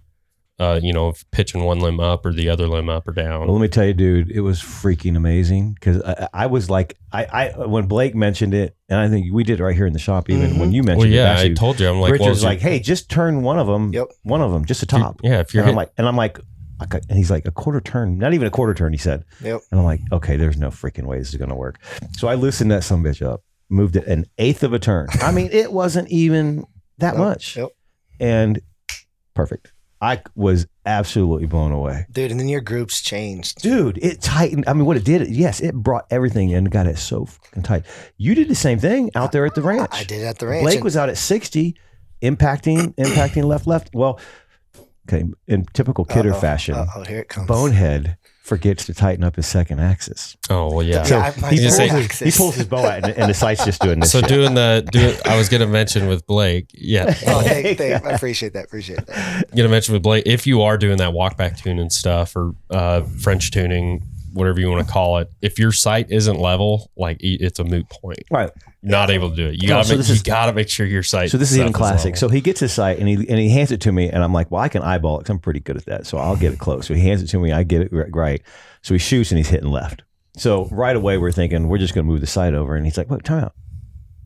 Uh, 0.59 0.79
you 0.81 0.93
know, 0.93 1.13
pitching 1.33 1.65
one 1.65 1.81
limb 1.81 1.99
up 1.99 2.25
or 2.25 2.33
the 2.33 2.49
other 2.49 2.69
limb 2.69 2.89
up 2.89 3.09
or 3.09 3.13
down. 3.13 3.47
Well, 3.47 3.55
let 3.55 3.63
me 3.63 3.67
tell 3.69 3.87
you, 3.87 3.95
dude, 3.95 4.31
it 4.31 4.43
was 4.43 4.61
freaking 4.61 5.17
amazing 5.17 5.73
because 5.73 6.01
I, 6.03 6.29
I 6.33 6.47
was 6.47 6.71
like, 6.71 6.97
I, 7.11 7.25
I 7.57 7.67
when 7.67 7.87
Blake 7.87 8.15
mentioned 8.15 8.55
it, 8.55 8.77
and 8.89 9.01
I 9.01 9.09
think 9.09 9.33
we 9.33 9.43
did 9.43 9.59
it 9.59 9.63
right 9.65 9.75
here 9.75 9.87
in 9.87 9.93
the 9.93 9.99
shop. 9.99 10.31
Even 10.31 10.51
Mhm. 10.53 10.61
when 10.61 10.71
you 10.73 10.83
well, 10.83 10.95
mentioned 10.99 11.15
yeah, 11.15 11.31
it, 11.31 11.33
actually, 11.33 11.51
I 11.51 11.55
told 11.55 11.81
you. 11.81 11.89
I'm 11.89 12.01
like, 12.01 12.13
Richard's 12.13 12.27
well, 12.27 12.33
is 12.37 12.45
like, 12.45 12.61
your- 12.63 12.71
hey, 12.71 12.79
just 12.81 13.11
turn 13.11 13.43
one 13.43 13.59
of 13.59 13.67
them. 13.67 13.93
Yep. 13.93 14.07
One 14.23 14.41
of 14.41 14.53
them, 14.53 14.65
just 14.65 14.83
a 14.83 14.87
if 14.87 14.93
you're- 14.93 15.03
top. 15.03 15.21
Yeah, 15.25 15.41
if 15.41 15.53
you're 15.53 15.63
and 15.65 15.71
I'm 15.71 15.75
like, 15.77 15.91
and 15.99 16.07
I'm 16.07 16.17
like, 16.17 16.39
and 16.91 17.19
he's 17.19 17.31
like 17.31 17.47
a 17.47 17.51
quarter 17.51 17.81
turn, 17.81 18.19
not 18.19 18.35
even 18.35 18.47
a 18.47 18.51
quarter 18.51 18.75
turn. 18.75 18.93
He 18.93 18.99
said, 18.99 19.25
Yep. 19.43 19.61
and 19.71 19.81
I'm 19.81 19.85
like, 19.87 20.01
okay, 20.13 20.37
there's 20.37 20.57
no 20.59 20.69
freaking 20.69 21.05
way 21.05 21.19
this 21.19 21.29
is 21.31 21.37
gonna 21.37 21.55
work. 21.57 21.79
So 22.17 22.29
I 22.29 22.35
loosened 22.35 22.71
that 22.71 22.85
some 22.85 23.03
bitch 23.03 23.25
up, 23.27 23.43
moved 23.69 23.97
it 23.97 24.07
an 24.07 24.27
eighth 24.39 24.63
of 24.63 24.73
a 24.73 24.79
turn. 24.79 25.09
I 25.21 25.33
mean, 25.33 25.49
it 25.53 25.73
wasn't 25.73 26.09
even 26.11 26.65
that 26.99 27.15
Nope. 27.17 27.25
much, 27.27 27.57
Yep. 27.57 27.69
and 28.21 28.61
perfect. 29.35 29.73
I 30.01 30.21
was 30.35 30.67
absolutely 30.85 31.47
blown 31.47 31.71
away. 31.71 32.07
Dude, 32.11 32.33
and 32.33 32.41
then 32.41 32.49
your 32.49 32.61
groups 32.61 33.01
changed. 33.01 33.63
Dude, 33.63 33.99
it 33.99 34.21
tightened. 34.21 34.65
I 34.67 34.73
mean, 34.73 34.85
what 34.85 34.97
it 34.97 35.05
did, 35.05 35.29
yes, 35.29 35.61
it 35.61 35.77
brought 35.77 36.07
everything 36.11 36.51
in 36.51 36.57
and 36.59 36.71
got 36.73 36.89
it 36.89 36.99
so 36.99 37.25
fucking 37.27 37.63
tight. 37.63 37.85
You 38.17 38.35
did 38.35 38.49
the 38.49 38.57
same 38.57 38.81
thing 38.81 39.11
out 39.15 39.31
there 39.31 39.47
at 39.47 39.55
the 39.55 39.63
ranch. 39.63 39.91
I 39.93 40.03
did 40.03 40.25
at 40.25 40.41
the 40.41 40.49
ranch. 40.49 40.65
Blake 40.65 40.83
was 40.83 40.97
out 40.97 41.09
at 41.09 41.17
60, 41.19 41.77
impacting, 42.21 42.95
impacting 42.97 43.45
left, 43.45 43.67
left. 43.69 43.91
Well, 43.95 44.19
okay, 45.09 45.25
in 45.47 45.65
typical 45.73 46.05
kidder 46.05 46.33
Uh-oh, 46.33 46.41
fashion, 46.41 46.75
Uh-oh, 46.75 47.03
here 47.05 47.21
it 47.21 47.29
comes. 47.29 47.47
Bonehead 47.49 48.17
forgets 48.43 48.85
to 48.87 48.93
tighten 48.93 49.23
up 49.23 49.37
his 49.37 49.47
second 49.47 49.79
axis. 49.79 50.37
oh 50.51 50.75
well, 50.75 50.83
yeah. 50.83 51.05
So- 51.05 51.17
Yeah, 51.17 51.27
I- 51.27 51.31
he, 51.31 51.41
my 51.41 51.49
pulls 51.51 51.77
second 51.77 51.97
his, 52.11 52.19
he 52.19 52.31
pulls 52.33 52.55
his 52.57 52.67
bow 52.67 52.85
out 52.85 53.05
and, 53.05 53.17
and 53.17 53.31
the 53.31 53.35
sight's 53.35 53.65
just 53.65 53.81
doing 53.81 54.01
this. 54.01 54.11
So 54.11 54.19
shit. 54.21 54.29
doing 54.29 54.55
the 54.55 54.87
do 54.91 55.15
I 55.25 55.37
was 55.37 55.49
gonna 55.49 55.69
mention 55.69 56.09
with 56.09 56.27
Blake, 56.27 56.67
yeah, 56.75 57.05
Oh, 57.29 57.41
thank, 57.43 57.79
thank, 57.79 58.05
I 58.05 58.11
appreciate 58.11 58.53
that. 58.55 58.65
Appreciate 58.65 59.07
that. 59.07 59.45
gonna 59.57 59.69
mention 59.69 59.93
with 59.95 60.03
Blake 60.03 60.25
if 60.27 60.45
you 60.47 60.63
are 60.63 60.77
doing 60.77 60.97
that 60.99 61.13
walk 61.13 61.37
back 61.37 61.57
tuning 61.57 61.89
stuff 61.91 62.35
or 62.35 62.55
uh, 62.71 63.03
French 63.03 63.53
tuning, 63.53 64.03
whatever 64.33 64.61
you 64.61 64.71
want 64.71 64.87
to 64.87 64.93
call 64.93 65.19
it, 65.19 65.31
if 65.41 65.59
your 65.59 65.73
sight 65.73 66.11
isn't 66.11 66.39
level, 66.39 66.91
like 66.97 67.23
e- 67.23 67.39
it's 67.41 67.59
a 67.59 67.65
moot 67.65 67.89
point. 67.89 68.19
Right. 68.31 68.51
Not 68.83 69.11
able 69.11 69.31
to 69.31 69.37
do 69.37 69.47
it. 69.49 69.63
You 69.63 69.69
No, 69.69 69.75
gotta 69.77 69.85
so 69.89 69.93
make, 69.95 69.99
this 69.99 70.09
you 70.09 70.15
is- 70.15 70.23
gotta 70.23 70.53
make 70.53 70.69
sure 70.69 70.87
your 70.87 71.03
sight. 71.03 71.31
So 71.31 71.39
this 71.39 71.53
is 71.53 71.59
even 71.59 71.73
classic. 71.73 72.07
level. 72.15 72.19
So 72.19 72.29
he 72.29 72.41
gets 72.41 72.61
his 72.61 72.73
sight 72.73 72.99
and 72.99 73.09
he 73.09 73.15
and 73.15 73.39
he 73.39 73.49
hands 73.51 73.71
it 73.71 73.81
to 73.83 73.93
me, 73.93 74.09
and 74.11 74.23
I'm 74.25 74.33
like, 74.33 74.51
well, 74.51 74.61
I 74.63 74.69
can 74.69 74.83
eyeball 74.83 75.17
it 75.17 75.21
because 75.21 75.31
I'm 75.31 75.39
pretty 75.39 75.61
good 75.61 75.77
at 75.77 75.85
that. 75.87 76.07
So 76.07 76.19
I'll 76.19 76.37
get 76.37 76.53
it 76.53 76.59
close. 76.59 76.87
So 76.87 76.95
he 76.95 77.01
hands 77.03 77.23
it 77.23 77.29
to 77.29 77.39
me, 77.39 77.53
I 77.53 77.63
get 77.63 77.83
it 77.83 77.93
ri- 77.93 78.11
right. 78.11 78.43
So 78.83 78.95
he 78.95 78.99
shoots 78.99 79.31
and 79.31 79.39
he's 79.39 79.49
hitting 79.49 79.71
left. 79.71 80.03
So 80.37 80.67
right 80.73 80.97
away 80.97 81.19
we're 81.19 81.31
thinking 81.31 81.69
we're 81.69 81.79
just 81.79 81.95
going 81.95 82.07
to 82.07 82.11
move 82.11 82.21
the 82.23 82.27
sight 82.27 82.55
over, 82.55 82.75
and 82.75 82.85
he's 82.87 82.97
like, 82.97 83.11
"Wait, 83.11 83.23
time 83.23 83.45
out. 83.45 83.55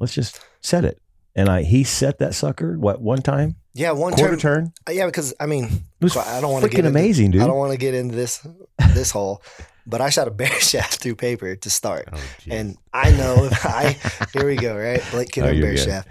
Let's 0.01 0.15
just 0.15 0.41
set 0.61 0.85
it." 0.85 1.01
And 1.35 1.49
I 1.51 1.63
he 1.65 1.85
set 1.85 2.19
that 2.21 2.35
sucker 2.35 2.79
what 2.79 3.03
one 3.03 3.21
time 3.21 3.57
Yeah, 3.75 3.91
one 3.91 4.15
quarter 4.15 4.37
turn. 4.39 4.65
turn. 4.65 4.73
Uh, 4.89 4.93
yeah, 4.93 5.05
because 5.05 5.35
I 5.39 5.45
mean, 5.45 5.65
It 5.65 6.05
was 6.05 6.17
I 6.17 6.41
don't 6.41 6.51
want 6.53 6.63
to 6.65 6.71
freaking 6.71 6.77
get 6.77 6.85
into, 6.87 6.99
amazing, 6.99 7.31
dude. 7.33 7.43
I 7.43 7.47
don't 7.47 7.59
want 7.59 7.73
to 7.73 7.79
get 7.79 7.93
into 7.93 8.15
this 8.15 8.47
this 8.95 9.11
hole. 9.11 9.43
But 9.87 10.01
I 10.01 10.11
shot 10.11 10.27
a 10.29 10.31
bare 10.43 10.61
shaft 10.61 10.97
through 11.01 11.17
paper 11.17 11.55
to 11.57 11.71
start. 11.71 12.09
Oh. 12.13 12.21
And 12.51 12.77
I 12.93 13.11
know 13.13 13.49
I 13.65 13.97
here 14.33 14.47
we 14.47 14.57
go, 14.57 14.77
right? 14.77 15.03
Blake 15.11 15.31
Kiddo 15.31 15.49
Oh, 15.49 15.53
bear 15.53 15.75
good. 15.75 15.79
shaft. 15.79 16.09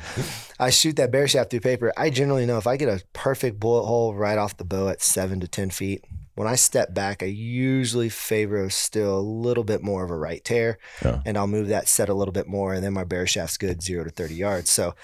I 0.59 0.69
shoot 0.69 0.95
that 0.95 1.11
bare 1.11 1.27
shaft 1.27 1.49
through 1.51 1.59
paper. 1.59 1.91
I 1.97 2.09
generally 2.09 2.45
know 2.45 2.57
if 2.57 2.67
I 2.67 2.77
get 2.77 2.87
a 2.87 3.03
perfect 3.13 3.59
bullet 3.59 3.85
hole 3.85 4.15
right 4.15 4.37
off 4.37 4.55
the 4.57 4.63
bow 4.63 4.87
at 4.87 5.01
seven 5.01 5.41
to 5.41 5.47
ten 5.47 5.69
feet, 5.69 6.05
when 6.35 6.47
I 6.47 6.55
step 6.55 6.93
back, 6.93 7.21
I 7.23 7.27
usually 7.27 8.09
favor 8.09 8.69
still 8.69 9.17
a 9.17 9.21
little 9.21 9.63
bit 9.63 9.83
more 9.83 10.03
of 10.05 10.09
a 10.11 10.17
right 10.17 10.43
tear, 10.43 10.77
Yeah. 11.03 11.21
and 11.25 11.37
I'll 11.37 11.47
move 11.47 11.67
that 11.69 11.87
set 11.89 12.07
a 12.09 12.13
little 12.13 12.31
bit 12.33 12.47
more, 12.47 12.73
and 12.73 12.83
then 12.83 12.93
my 12.93 13.03
bare 13.03 13.27
shaft's 13.27 13.57
good 13.57 13.81
zero 13.81 14.03
to 14.05 14.09
thirty 14.09 14.35
yards. 14.35 14.69
So 14.71 14.95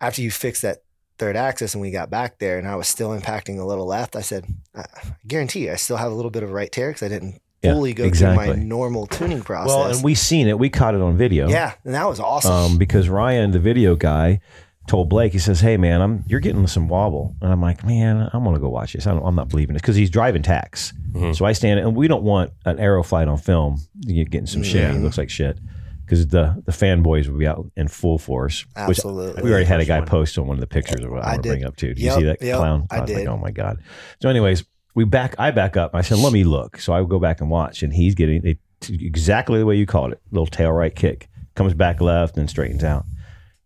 after 0.00 0.22
you 0.22 0.30
fix 0.30 0.60
that 0.60 0.78
third 1.18 1.36
axis 1.36 1.74
and 1.74 1.80
we 1.80 1.90
got 1.90 2.10
back 2.10 2.38
there 2.38 2.58
and 2.58 2.66
I 2.66 2.74
was 2.76 2.88
still 2.88 3.10
impacting 3.10 3.58
a 3.60 3.64
little 3.64 3.86
left, 3.86 4.14
I 4.16 4.20
said, 4.22 4.44
I 4.74 4.80
I 4.80 5.14
guarantee 5.26 5.66
you, 5.66 5.72
I 5.72 5.76
still 5.76 5.96
have 5.98 6.10
a 6.12 6.14
little 6.14 6.30
bit 6.30 6.42
of 6.44 6.50
right 6.52 6.70
tear 6.70 6.88
because 6.90 7.02
I 7.02 7.08
didn't 7.08 7.41
Yeah, 7.62 7.72
fully 7.74 7.92
go 7.94 8.02
through 8.02 8.08
exactly. 8.08 8.46
my 8.48 8.54
normal 8.56 9.06
tuning 9.06 9.40
process. 9.42 9.68
Well, 9.68 9.90
and 9.94 10.02
we 10.04 10.14
seen 10.14 10.48
it. 10.48 10.58
We 10.58 10.68
caught 10.70 10.94
it 10.94 11.00
on 11.00 11.16
video. 11.16 11.48
yeah, 11.48 11.74
and 11.84 11.94
that 11.94 12.08
was 12.08 12.18
awesome. 12.20 12.52
Um, 12.52 12.78
because 12.78 13.08
Ryan, 13.08 13.50
the 13.52 13.60
video 13.60 13.94
guy, 13.96 14.40
told 14.88 15.08
Blake, 15.08 15.32
he 15.32 15.38
says, 15.38 15.60
"Hey, 15.60 15.76
man, 15.76 16.00
I'm 16.00 16.24
you're 16.26 16.40
getting 16.40 16.66
some 16.66 16.88
wobble," 16.88 17.36
and 17.40 17.52
I'm 17.52 17.60
like, 17.60 17.84
"Man, 17.84 18.28
I'm 18.32 18.42
gonna 18.44 18.58
go 18.58 18.68
watch 18.68 18.94
this. 18.94 19.06
I 19.06 19.12
don't, 19.12 19.24
I'm 19.24 19.36
not 19.36 19.48
believing 19.48 19.76
it 19.76 19.82
because 19.82 19.94
he's 19.96 20.10
driving 20.10 20.42
tacks. 20.42 20.92
Mhm. 21.12 21.36
So 21.36 21.44
I 21.44 21.52
stand 21.52 21.78
and 21.78 21.94
we 21.94 22.08
don't 22.08 22.24
want 22.24 22.50
an 22.64 22.78
arrow 22.80 23.02
flight 23.04 23.28
on 23.28 23.38
film. 23.38 23.76
You're 24.00 24.24
getting 24.24 24.46
some 24.46 24.62
shit. 24.64 24.82
Yeah. 24.82 24.94
It 24.96 25.00
looks 25.02 25.18
like 25.18 25.30
shit 25.30 25.58
because 26.04 26.26
the 26.26 26.60
the 26.66 26.72
fanboys 26.72 27.28
would 27.28 27.38
be 27.38 27.46
out 27.46 27.70
in 27.76 27.86
full 27.86 28.18
force. 28.18 28.64
Which 28.88 28.98
Absolutely. 28.98 29.42
we 29.44 29.50
already 29.52 29.66
had 29.66 29.78
a 29.80 29.84
guy 29.84 30.00
one. 30.00 30.08
post 30.08 30.36
on 30.36 30.48
one 30.48 30.56
of 30.56 30.60
the 30.60 30.66
pictures 30.66 31.04
of 31.04 31.10
what 31.12 31.22
I, 31.22 31.26
I 31.26 31.30
want 31.34 31.42
to 31.44 31.48
bring 31.50 31.64
up 31.64 31.76
too. 31.76 31.88
Did 31.94 31.98
Yep, 32.00 32.14
you 32.14 32.20
see 32.20 32.26
that 32.26 32.42
yep, 32.42 32.56
clown? 32.56 32.86
I 32.90 33.00
was 33.02 33.10
like, 33.10 33.18
did. 33.18 33.28
oh 33.28 33.36
my 33.36 33.50
god. 33.52 33.78
So, 34.20 34.28
anyways, 34.28 34.64
we 34.94 35.04
back. 35.04 35.34
I 35.38 35.50
back 35.50 35.76
up. 35.76 35.94
I 35.94 36.02
said, 36.02 36.18
let 36.18 36.32
me 36.32 36.44
look. 36.44 36.78
So 36.78 36.92
I 36.92 37.00
would 37.00 37.10
go 37.10 37.18
back 37.18 37.40
and 37.40 37.50
watch, 37.50 37.82
and 37.82 37.92
he's 37.92 38.14
getting 38.14 38.44
it 38.46 38.58
exactly 38.88 39.58
the 39.58 39.66
way 39.66 39.76
you 39.76 39.86
called 39.86 40.12
it. 40.12 40.20
Little 40.30 40.46
tail 40.46 40.72
right 40.72 40.94
kick 40.94 41.28
comes 41.54 41.74
back 41.74 42.00
left 42.00 42.36
and 42.36 42.48
straightens 42.50 42.84
out. 42.84 43.04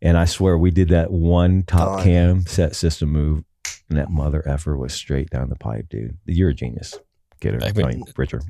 And 0.02 0.16
I 0.18 0.24
swear 0.26 0.58
we 0.58 0.70
did 0.70 0.90
that 0.90 1.10
one 1.10 1.62
top 1.64 1.98
Done. 1.98 2.04
cam 2.04 2.46
set 2.46 2.76
system 2.76 3.10
move, 3.10 3.44
and 3.88 3.98
that 3.98 4.10
mother 4.10 4.46
effer 4.46 4.76
was 4.76 4.92
straight 4.92 5.30
down 5.30 5.48
the 5.48 5.56
pipe, 5.56 5.88
dude. 5.88 6.16
You're 6.26 6.50
a 6.50 6.54
genius. 6.54 6.98
Get 7.40 7.54
it, 7.54 7.62
I 7.62 7.68
I 7.68 7.72
mean- 7.72 7.86
mean, 7.86 8.04
Richard. 8.16 8.42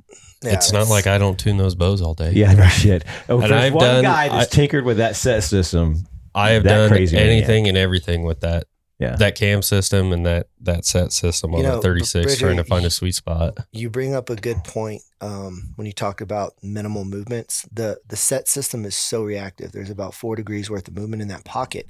Yeah, 0.44 0.52
it's 0.54 0.70
not 0.72 0.88
like 0.88 1.06
I 1.06 1.18
don't 1.18 1.38
tune 1.38 1.56
those 1.56 1.74
bows 1.74 2.02
all 2.02 2.14
day. 2.14 2.32
Yeah, 2.32 2.52
no 2.54 2.66
shit. 2.68 3.04
Oh, 3.28 3.40
And 3.40 3.50
there's 3.50 3.64
I've 3.64 3.74
one 3.74 3.84
done- 3.84 4.04
guy 4.04 4.28
that's 4.28 4.52
I- 4.52 4.54
tinkered 4.56 4.84
with 4.84 4.98
that 4.98 5.16
set 5.16 5.42
system. 5.44 6.04
I 6.34 6.50
have 6.50 6.64
done 6.64 6.90
crazy 6.90 7.16
man. 7.16 7.26
anything 7.28 7.66
and 7.68 7.78
everything 7.78 8.22
with 8.24 8.40
that. 8.40 8.64
Yeah. 8.98 9.14
That 9.16 9.34
cam 9.34 9.60
system 9.60 10.10
and 10.12 10.24
that 10.24 10.46
that 10.62 10.86
set 10.86 11.12
system 11.12 11.52
on 11.54 11.60
You 11.60 11.66
know, 11.66 11.78
a 11.80 11.82
36 11.82 12.24
Bridger, 12.24 12.40
trying 12.46 12.56
to 12.56 12.64
find 12.64 12.86
a 12.86 12.90
sweet 12.90 13.14
spot. 13.14 13.58
you 13.70 13.90
bring 13.90 14.14
up 14.14 14.30
a 14.30 14.36
good 14.36 14.64
point 14.64 15.02
um, 15.20 15.72
when 15.76 15.86
you 15.86 15.92
talk 15.92 16.22
about 16.22 16.54
minimal 16.62 17.04
movements. 17.04 17.68
The 17.70 17.98
the 18.08 18.16
set 18.16 18.48
system 18.48 18.86
is 18.86 18.96
so 18.96 19.22
reactive. 19.22 19.72
There's 19.72 19.90
about 19.90 20.14
four 20.14 20.34
degrees 20.34 20.70
worth 20.70 20.88
of 20.88 20.96
movement 20.96 21.20
in 21.20 21.28
that 21.28 21.44
pocket, 21.44 21.86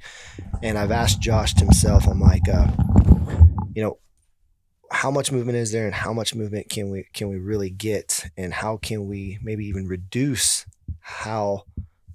and 0.64 0.76
I've 0.76 0.90
asked 0.90 1.20
Josh 1.20 1.54
himself. 1.56 2.08
I'm 2.08 2.20
like, 2.20 2.42
uh, 2.52 2.66
you 3.72 3.82
know, 3.84 3.98
how 4.90 5.10
much 5.12 5.30
movement 5.30 5.58
is 5.58 5.70
there, 5.70 5.84
and 5.86 5.94
how 5.94 6.12
much 6.12 6.34
movement 6.34 6.68
can 6.70 6.90
we 6.90 7.06
can 7.12 7.28
we 7.28 7.36
really 7.36 7.70
get, 7.70 8.28
and 8.36 8.52
how 8.52 8.78
can 8.78 9.06
we 9.06 9.38
maybe 9.42 9.64
even 9.66 9.86
reduce 9.86 10.66
how 10.98 11.64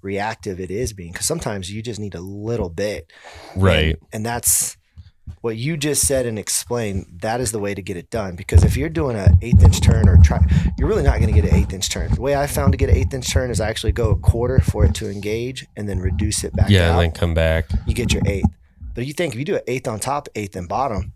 reactive 0.02 0.60
it 0.60 0.70
is 0.70 0.92
being? 0.92 1.12
Because 1.12 1.26
sometimes 1.26 1.72
you 1.72 1.82
just 1.82 1.98
need 2.00 2.14
a 2.14 2.20
little 2.20 2.68
bit, 2.68 3.10
Right. 3.56 3.96
and, 3.96 4.08
and 4.12 4.26
that's 4.26 4.76
what 5.40 5.56
you 5.56 5.76
just 5.76 6.06
said 6.06 6.26
and 6.26 6.38
explained. 6.38 7.06
That 7.22 7.40
is 7.40 7.52
the 7.52 7.58
way 7.58 7.74
to 7.74 7.82
get 7.82 7.96
it 7.96 8.10
done. 8.10 8.36
Because 8.36 8.64
if 8.64 8.76
you're 8.76 8.88
doing 8.88 9.16
an 9.16 9.38
eighth 9.42 9.62
inch 9.62 9.80
turn 9.80 10.08
or 10.08 10.16
try, 10.18 10.40
you're 10.78 10.88
really 10.88 11.02
not 11.02 11.20
going 11.20 11.32
to 11.32 11.40
get 11.40 11.50
an 11.50 11.56
eighth 11.56 11.72
inch 11.72 11.90
turn. 11.90 12.12
The 12.14 12.20
way 12.20 12.36
I 12.36 12.46
found 12.46 12.72
to 12.72 12.76
get 12.78 12.90
an 12.90 12.96
eighth 12.96 13.14
inch 13.14 13.30
turn 13.32 13.50
is 13.50 13.60
I 13.60 13.68
actually 13.68 13.92
go 13.92 14.10
a 14.10 14.16
quarter 14.16 14.58
for 14.60 14.84
it 14.84 14.94
to 14.96 15.10
engage 15.10 15.66
and 15.76 15.88
then 15.88 15.98
reduce 16.00 16.44
it 16.44 16.54
back 16.54 16.70
Yeah, 16.70 16.90
out. 16.90 16.92
and 16.92 17.00
then 17.00 17.10
come 17.12 17.34
back. 17.34 17.66
you 17.86 17.94
get 17.94 18.12
your 18.12 18.22
eighth. 18.26 18.46
But 18.94 19.06
you 19.06 19.12
think 19.12 19.32
if 19.34 19.38
you 19.38 19.44
do 19.44 19.56
an 19.56 19.62
eighth 19.66 19.88
on 19.88 20.00
top, 20.00 20.28
eighth 20.34 20.54
and 20.56 20.68
bottom, 20.68 21.12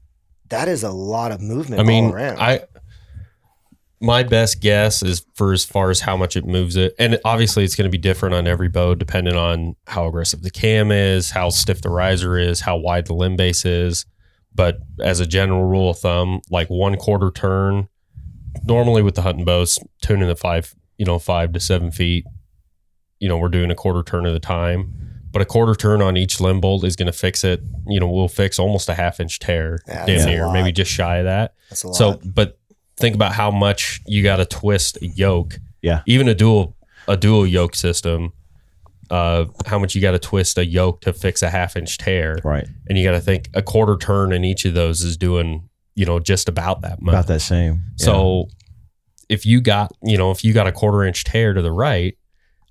that 0.48 0.68
is 0.68 0.82
a 0.82 0.90
lot 0.90 1.32
of 1.32 1.40
movement 1.40 1.80
I 1.80 1.84
mean, 1.84 2.06
all 2.06 2.12
around. 2.14 2.38
I 2.38 2.60
my 4.00 4.22
best 4.22 4.60
guess 4.60 5.02
is 5.02 5.24
for 5.34 5.52
as 5.52 5.64
far 5.64 5.90
as 5.90 6.00
how 6.00 6.16
much 6.16 6.36
it 6.36 6.44
moves 6.44 6.76
it, 6.76 6.94
and 6.98 7.18
obviously 7.24 7.64
it's 7.64 7.74
going 7.74 7.86
to 7.86 7.90
be 7.90 7.98
different 7.98 8.34
on 8.34 8.46
every 8.46 8.68
bow 8.68 8.94
depending 8.94 9.36
on 9.36 9.74
how 9.86 10.06
aggressive 10.06 10.42
the 10.42 10.50
cam 10.50 10.90
is, 10.90 11.30
how 11.30 11.48
stiff 11.48 11.80
the 11.80 11.90
riser 11.90 12.38
is, 12.38 12.60
how 12.60 12.76
wide 12.76 13.06
the 13.06 13.14
limb 13.14 13.36
base 13.36 13.64
is. 13.64 14.04
But 14.54 14.78
as 15.00 15.20
a 15.20 15.26
general 15.26 15.64
rule 15.64 15.90
of 15.90 15.98
thumb, 15.98 16.40
like 16.50 16.68
one 16.68 16.96
quarter 16.96 17.30
turn, 17.30 17.88
normally 18.64 19.02
with 19.02 19.14
the 19.14 19.22
hunting 19.22 19.44
bows, 19.44 19.78
tuning 20.02 20.28
the 20.28 20.36
five, 20.36 20.74
you 20.98 21.04
know, 21.04 21.18
five 21.18 21.52
to 21.52 21.60
seven 21.60 21.90
feet, 21.90 22.24
you 23.18 23.28
know, 23.28 23.38
we're 23.38 23.48
doing 23.48 23.70
a 23.70 23.74
quarter 23.74 24.02
turn 24.02 24.26
at 24.26 24.34
a 24.34 24.40
time. 24.40 24.92
But 25.30 25.42
a 25.42 25.44
quarter 25.44 25.74
turn 25.74 26.00
on 26.00 26.16
each 26.16 26.40
limb 26.40 26.62
bolt 26.62 26.84
is 26.84 26.96
going 26.96 27.06
to 27.06 27.12
fix 27.12 27.44
it. 27.44 27.60
You 27.86 28.00
know, 28.00 28.08
we'll 28.08 28.28
fix 28.28 28.58
almost 28.58 28.88
a 28.88 28.94
half 28.94 29.20
inch 29.20 29.38
tear, 29.38 29.80
Yeah, 29.86 30.06
damn 30.06 30.26
near, 30.26 30.50
maybe 30.50 30.72
just 30.72 30.90
shy 30.90 31.18
of 31.18 31.24
that. 31.24 31.54
That's 31.68 31.84
a 31.84 31.88
lot. 31.88 31.96
So, 31.96 32.20
but 32.24 32.58
think 32.96 33.14
about 33.14 33.32
how 33.32 33.50
much 33.50 34.00
you 34.06 34.22
got 34.22 34.36
to 34.36 34.44
twist 34.46 34.98
a 35.02 35.06
yoke. 35.06 35.58
Yeah. 35.82 36.02
Even 36.06 36.28
a 36.28 36.34
dual 36.34 36.74
a 37.08 37.16
dual 37.16 37.46
yoke 37.46 37.74
system. 37.74 38.32
Uh, 39.08 39.44
how 39.66 39.78
much 39.78 39.94
you 39.94 40.00
got 40.02 40.10
to 40.12 40.18
twist 40.18 40.58
a 40.58 40.66
yoke 40.66 41.00
to 41.02 41.12
fix 41.12 41.40
a 41.40 41.48
half 41.48 41.76
inch 41.76 41.96
tear, 41.96 42.38
Right. 42.42 42.66
and 42.88 42.98
you 42.98 43.04
got 43.04 43.12
to 43.12 43.20
think 43.20 43.48
a 43.54 43.62
quarter 43.62 43.96
turn 43.96 44.32
in 44.32 44.44
each 44.44 44.64
of 44.64 44.74
those 44.74 45.02
is 45.02 45.16
doing 45.16 45.68
you 45.94 46.04
know 46.04 46.18
just 46.18 46.48
about 46.48 46.82
that 46.82 47.00
much. 47.00 47.12
About 47.12 47.28
that 47.28 47.38
same. 47.40 47.82
So 47.94 48.48
if 49.28 49.46
you 49.46 49.60
got, 49.60 49.92
you 50.02 50.18
know, 50.18 50.32
if 50.32 50.42
you 50.44 50.52
got 50.52 50.66
a 50.66 50.72
quarter 50.72 51.04
inch 51.04 51.22
tear 51.22 51.52
to 51.54 51.62
the 51.62 51.70
right, 51.70 52.16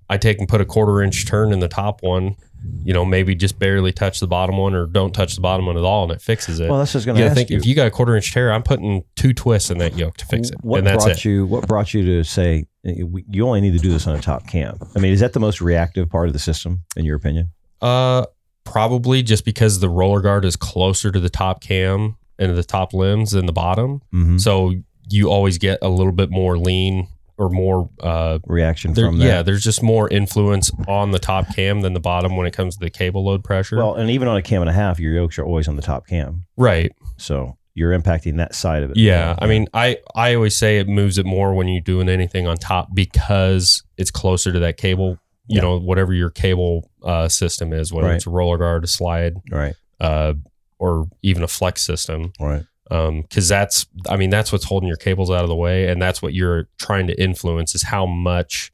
I 0.10 0.18
take 0.18 0.40
and 0.40 0.48
put 0.48 0.62
a 0.62 0.66
quarter 0.66 1.02
inch 1.02 1.26
turn 1.26 1.52
in 1.52 1.60
the 1.60 1.68
top 1.68 2.04
one, 2.04 2.36
you 2.84 2.94
know, 2.94 3.06
maybe 3.06 3.36
just 3.36 3.60
barely 3.60 3.92
touch 3.92 4.20
the 4.20 4.28
bottom 4.28 4.58
one 4.58 4.74
or 4.74 4.86
don't 4.86 5.14
touch 5.14 5.36
the 5.36 5.42
bottom 5.42 5.66
one 5.66 5.78
at 5.78 5.84
all 5.84 6.04
and 6.04 6.12
it 6.12 6.22
fixes 6.22 6.60
it. 6.60 6.70
Well, 6.70 6.80
that's 6.80 6.94
just 6.94 7.06
going 7.06 7.18
to 7.18 7.34
think 7.34 7.52
if 7.52 7.66
you 7.66 7.76
got 7.76 7.88
a 7.88 7.92
quarter 7.92 8.16
inch 8.16 8.32
tear, 8.34 8.52
I'm 8.52 8.64
putting 8.64 9.04
two 9.16 9.34
twists 9.34 9.72
in 9.72 9.78
that 9.80 9.98
yoke 9.98 10.18
to 10.18 10.26
fix 10.26 10.50
it. 10.50 10.58
What 10.62 10.80
and 10.80 10.88
that's 10.88 11.06
brought 11.06 11.18
it. 11.18 11.26
you? 11.26 11.46
What 11.46 11.68
brought 11.68 11.94
you 11.94 12.06
to 12.06 12.24
say 12.24 12.66
you 12.84 13.48
only 13.48 13.62
need 13.62 13.74
to 13.74 13.80
do 13.80 13.92
this 13.92 14.08
on 14.08 14.16
a 14.16 14.22
top 14.22 14.48
cam? 14.48 14.78
I 14.96 15.00
mean, 15.00 15.12
is 15.12 15.20
that 15.20 15.34
the 15.34 15.40
most 15.40 15.62
reactive 15.62 16.10
part 16.10 16.28
of 16.28 16.34
the 16.34 16.40
system, 16.40 16.84
in 16.96 17.06
your 17.06 17.16
opinion? 17.18 17.50
Uh 17.82 18.26
probably 18.66 19.24
just 19.24 19.46
because 19.46 19.80
the 19.80 19.88
roller 19.88 20.22
guard 20.22 20.44
is 20.44 20.56
closer 20.56 21.12
to 21.12 21.20
the 21.20 21.30
top 21.30 21.62
cam 21.62 22.18
and 22.38 22.58
the 22.58 22.64
top 22.64 22.94
limbs 22.94 23.32
than 23.32 23.46
the 23.46 23.54
bottom. 23.54 24.02
Mm-hmm. 24.14 24.38
So 24.38 24.74
you 25.08 25.30
always 25.30 25.58
get 25.58 25.80
a 25.82 25.88
little 25.88 26.12
bit 26.12 26.32
more 26.32 26.58
lean 26.58 27.08
or 27.38 27.50
more 27.50 27.90
uh 28.02 28.40
Reaction 28.46 28.94
There, 28.94 29.08
from 29.08 29.20
that. 29.20 29.26
yeah, 29.26 29.42
there's 29.42 29.64
just 29.64 29.84
more 29.84 30.08
influence 30.10 30.72
on 30.88 31.12
the 31.12 31.20
top 31.20 31.54
cam 31.56 31.82
than 31.82 31.94
the 31.94 32.00
bottom 32.00 32.36
when 32.38 32.48
it 32.48 32.52
comes 32.54 32.76
to 32.76 32.80
the 32.80 32.90
cable 32.90 33.26
load 33.26 33.44
pressure. 33.44 33.78
Well, 33.78 33.96
and 33.96 34.10
even 34.10 34.28
on 34.28 34.38
a 34.38 34.42
cam 34.42 34.62
and 34.62 34.70
a 34.70 34.74
half, 34.74 35.00
your 35.00 35.14
yokes 35.14 35.38
are 35.40 35.44
always 35.46 35.68
on 35.68 35.76
the 35.76 35.82
top 35.82 36.08
cam, 36.08 36.46
right. 36.58 36.92
so 37.18 37.58
you're 37.78 37.92
impacting 37.98 38.38
that 38.38 38.56
side 38.56 38.84
of 38.84 38.92
it. 38.92 38.96
Yeah. 38.98 39.36
I 39.38 39.48
mean, 39.48 39.68
I, 39.74 39.98
I 40.16 40.34
always 40.36 40.56
say 40.56 40.78
it 40.80 40.88
moves 40.88 41.18
it 41.18 41.26
more 41.26 41.54
when 41.54 41.68
you're 41.68 41.82
doing 41.82 42.08
anything 42.08 42.48
on 42.48 42.56
top 42.56 42.96
because 42.96 43.84
it's 43.98 44.12
closer 44.12 44.54
to 44.54 44.60
that 44.60 44.78
cable, 44.78 45.18
you 45.48 45.58
Yeah. 45.58 45.62
know, 45.64 45.80
whatever 45.80 46.14
your 46.14 46.30
cable 46.30 46.90
uh, 47.04 47.28
system 47.28 47.74
is, 47.74 47.92
whether 47.92 48.08
Right. 48.08 48.16
it's 48.16 48.28
a 48.28 48.30
roller 48.30 48.58
guard, 48.58 48.86
a 48.86 48.88
slide, 48.88 49.34
right, 49.52 49.74
uh, 50.00 50.36
or 50.80 51.10
even 51.22 51.44
a 51.44 51.50
flex 51.50 51.82
system. 51.86 52.32
right. 52.40 52.64
Um, 52.92 53.24
cause 53.24 53.48
that's, 53.48 53.88
I 54.08 54.16
mean, 54.16 54.30
that's 54.30 54.52
what's 54.52 54.66
holding 54.66 54.88
your 54.88 54.98
cables 54.98 55.32
out 55.32 55.42
of 55.44 55.50
the 55.50 55.56
way. 55.56 55.88
And 55.88 56.00
that's 56.02 56.22
what 56.22 56.34
you're 56.34 56.70
trying 56.78 57.08
to 57.08 57.20
influence 57.22 57.74
is 57.74 57.82
how 57.84 58.06
much 58.06 58.72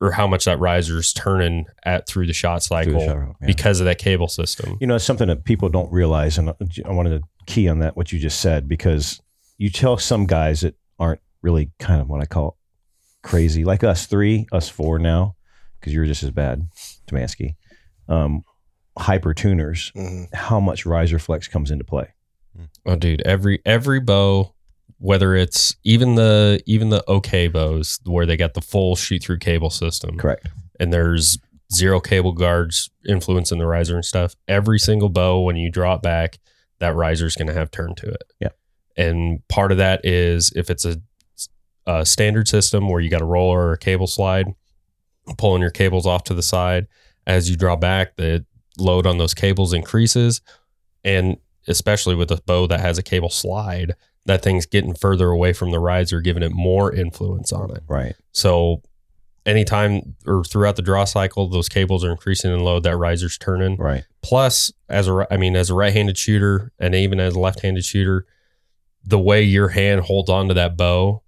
or 0.00 0.12
how 0.12 0.28
much 0.28 0.44
that 0.44 0.60
riser's 0.60 1.12
turning 1.12 1.66
at 1.84 2.06
through 2.06 2.26
the 2.28 2.32
shot 2.32 2.62
cycle 2.62 2.92
the 3.00 3.04
shower, 3.04 3.34
yeah. 3.40 3.46
because 3.48 3.80
of 3.80 3.86
that 3.86 3.98
cable 3.98 4.28
system. 4.28 4.78
You 4.80 4.86
know, 4.86 4.94
it's 4.94 5.04
something 5.04 5.26
that 5.26 5.44
people 5.44 5.68
don't 5.68 5.90
realize, 5.92 6.38
and 6.38 6.50
I 6.50 6.92
wanted 6.92 7.20
to 7.20 7.28
key 7.46 7.68
on 7.68 7.80
that 7.80 7.96
what 7.96 8.12
you 8.12 8.20
just 8.20 8.40
said 8.40 8.68
because 8.68 9.20
you 9.56 9.70
tell 9.70 9.96
some 9.98 10.26
guys 10.26 10.60
that 10.60 10.76
aren't 11.00 11.20
really 11.42 11.72
kind 11.80 12.00
of 12.00 12.08
what 12.08 12.20
I 12.20 12.26
call 12.26 12.56
crazy, 13.24 13.64
like 13.64 13.82
us 13.82 14.06
three, 14.06 14.46
us 14.52 14.68
four 14.68 15.00
now, 15.00 15.34
because 15.80 15.92
you're 15.92 16.04
just 16.06 16.22
as 16.22 16.30
bad, 16.30 16.68
Demansky, 17.10 17.56
um, 18.08 18.44
hyper 18.96 19.34
tuners, 19.34 19.90
Mhm. 19.96 20.32
how 20.32 20.60
much 20.60 20.86
riser 20.86 21.18
flex 21.18 21.48
comes 21.48 21.72
into 21.72 21.84
play. 21.84 22.06
Oh, 22.86 22.96
dude, 22.96 23.22
every 23.22 23.60
every 23.64 24.00
bow, 24.00 24.54
whether 24.98 25.34
it's 25.34 25.76
even 25.84 26.14
the 26.16 26.62
even 26.66 26.88
the 26.90 27.04
OK 27.08 27.48
bows 27.48 28.00
where 28.04 28.26
they 28.26 28.36
got 28.36 28.54
the 28.54 28.60
full 28.60 28.96
shoot 28.96 29.22
through 29.22 29.38
cable 29.38 29.70
system, 29.70 30.16
Correct. 30.18 30.48
and 30.80 30.92
there's 30.92 31.38
zero 31.72 32.00
cable 32.00 32.32
guards 32.32 32.90
influencing 33.06 33.58
the 33.58 33.66
riser 33.66 33.94
and 33.94 34.04
stuff. 34.04 34.34
Every 34.48 34.78
single 34.78 35.08
bow, 35.10 35.40
when 35.40 35.56
you 35.56 35.70
draw 35.70 35.94
it 35.94 36.02
back, 36.02 36.38
that 36.78 36.94
riser 36.94 37.26
is 37.26 37.36
going 37.36 37.48
to 37.48 37.54
have 37.54 37.70
turn 37.70 37.94
to 37.96 38.08
it. 38.08 38.24
Yeah. 38.40 38.48
and 38.96 39.46
part 39.48 39.70
of 39.70 39.78
that 39.78 40.04
is 40.04 40.50
if 40.56 40.70
it's 40.70 40.84
a, 40.84 41.00
a 41.86 42.06
standard 42.06 42.48
system 42.48 42.88
where 42.88 43.00
you 43.00 43.10
got 43.10 43.20
a 43.20 43.26
roller 43.26 43.58
or 43.68 43.72
a 43.72 43.78
cable 43.78 44.06
slide, 44.06 44.46
pulling 45.36 45.60
your 45.60 45.70
cables 45.70 46.06
off 46.06 46.24
to 46.24 46.34
the 46.34 46.42
side 46.42 46.86
as 47.26 47.50
you 47.50 47.56
draw 47.56 47.76
back, 47.76 48.16
the 48.16 48.44
load 48.78 49.06
on 49.06 49.18
those 49.18 49.34
cables 49.34 49.74
increases, 49.74 50.40
and 51.04 51.36
especially 51.68 52.14
with 52.14 52.30
a 52.30 52.40
bow 52.46 52.66
that 52.66 52.80
has 52.80 52.98
a 52.98 53.02
cable 53.02 53.30
slide, 53.30 53.94
that 54.24 54.42
thing's 54.42 54.66
getting 54.66 54.94
further 54.94 55.28
away 55.30 55.52
from 55.52 55.70
the 55.70 55.78
riser, 55.78 56.20
giving 56.20 56.42
it 56.42 56.52
more 56.52 56.92
influence 56.92 57.52
on 57.52 57.70
it. 57.70 57.82
Right. 57.88 58.14
So 58.32 58.82
anytime 59.46 60.16
or 60.26 60.44
throughout 60.44 60.76
the 60.76 60.82
draw 60.82 61.04
cycle, 61.04 61.48
those 61.48 61.68
cables 61.68 62.04
are 62.04 62.10
increasing 62.10 62.52
in 62.52 62.60
load, 62.60 62.82
that 62.82 62.96
riser's 62.96 63.38
turning. 63.38 63.76
Right. 63.76 64.04
Plus, 64.22 64.72
as 64.88 65.08
a 65.08 65.26
I 65.30 65.36
mean, 65.36 65.56
as 65.56 65.70
a 65.70 65.74
right-handed 65.74 66.18
shooter 66.18 66.72
and 66.78 66.94
even 66.94 67.20
as 67.20 67.34
a 67.34 67.40
left-handed 67.40 67.84
shooter, 67.84 68.26
the 69.04 69.18
way 69.18 69.42
your 69.42 69.68
hand 69.68 70.02
holds 70.02 70.28
onto 70.28 70.54
that 70.54 70.76
bow, 70.76 71.22